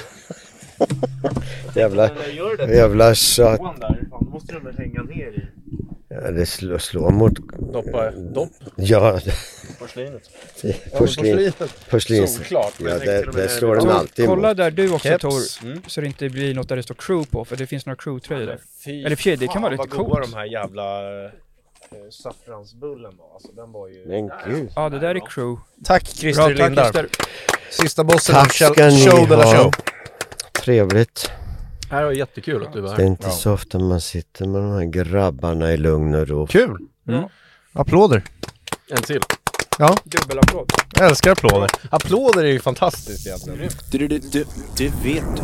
Jävla, 1.75 2.07
det 2.57 2.75
jävla 2.75 3.15
tjat. 3.15 3.57
fan, 3.59 3.79
då 4.11 4.19
måste 4.25 4.53
den 4.53 4.63
väl 4.63 4.77
hänga 4.77 5.03
ner 5.03 5.27
i. 5.27 5.45
Ja, 6.09 6.31
det 6.31 6.45
slår, 6.45 6.77
slår 6.77 7.11
mot... 7.11 7.33
Doppa, 7.73 8.11
dopp, 8.11 8.49
Ja, 8.75 9.19
porslinet. 9.79 10.29
porslin, 10.97 11.51
porslins... 11.89 12.35
Solklart. 12.35 12.73
Ja, 12.79 12.99
det, 12.99 13.31
det 13.33 13.47
slår 13.49 13.75
den 13.75 13.89
alltid 13.89 14.25
kolla 14.27 14.47
mot. 14.47 14.57
där 14.57 14.71
du 14.71 14.91
också 14.93 15.07
Keps. 15.07 15.21
Tor, 15.21 15.67
Mm. 15.67 15.81
så 15.87 16.01
det 16.01 16.07
inte 16.07 16.29
blir 16.29 16.53
något 16.55 16.69
där 16.69 16.75
det 16.75 16.83
står 16.83 16.95
crew 16.95 17.31
på, 17.31 17.45
för 17.45 17.55
det 17.55 17.67
finns 17.67 17.85
några 17.85 17.95
crew-tröjor 17.97 18.45
där. 18.45 18.59
Fy 18.85 19.03
Eller 19.03 19.15
sig, 19.15 19.35
det 19.37 19.45
kan 19.45 19.53
fan, 19.53 19.61
vara 19.61 19.71
lite 19.71 19.79
vad 19.89 19.89
goda 20.07 20.09
coolt. 20.19 20.31
de 20.31 20.37
här 20.37 20.45
jävla 20.45 20.83
eh, 21.95 22.09
saffransbullen 22.11 23.17
var. 23.17 23.33
Alltså 23.33 23.51
den 23.51 23.71
var 23.71 23.87
ju... 23.87 24.05
Men 24.07 24.31
gud. 24.47 24.71
Ja, 24.75 24.89
det 24.89 24.99
där 24.99 25.15
är 25.15 25.19
crew. 25.29 25.61
Tack 25.85 26.03
Bra, 26.03 26.11
Christer 26.13 26.43
tack 26.43 26.57
Lindar. 26.57 26.83
Christer. 26.83 27.07
Sista 27.71 28.03
bossen 28.03 28.35
Tack 28.35 28.61
av 28.61 28.67
show, 28.67 28.73
ska 28.73 28.85
ni 28.85 29.05
show 29.05 29.27
de 29.29 29.35
la 29.35 29.43
ha. 29.43 29.55
show. 29.63 29.71
Trevligt. 30.51 31.31
Här 31.89 32.03
var 32.03 32.11
jättekul 32.11 32.65
att 32.65 32.73
du 32.73 32.81
var 32.81 32.89
Det 32.89 32.93
är 32.95 32.97
här. 32.97 33.05
inte 33.05 33.29
så 33.29 33.53
ofta 33.53 33.79
man 33.79 34.01
sitter 34.01 34.45
med 34.45 34.61
de 34.61 34.71
här 34.71 34.85
grabbarna 34.85 35.71
i 35.73 35.77
lugn 35.77 36.15
och 36.15 36.27
ro. 36.27 36.47
Kul! 36.47 36.77
Mm. 37.07 37.23
Applåder. 37.73 38.23
En 38.89 38.97
till. 39.01 39.21
Ja, 39.79 39.95
Dubbelapplåd. 40.03 40.71
jag 40.95 41.09
älskar 41.09 41.31
applåder. 41.31 41.69
Applåder 41.89 42.43
är 42.43 42.47
ju 42.51 42.59
fantastiskt 42.59 43.27
egentligen. 43.27 43.69
Du, 43.91 44.07
du, 44.07 44.19
du, 44.19 44.45
du 44.77 44.87
vet 45.03 45.23
du. 45.35 45.43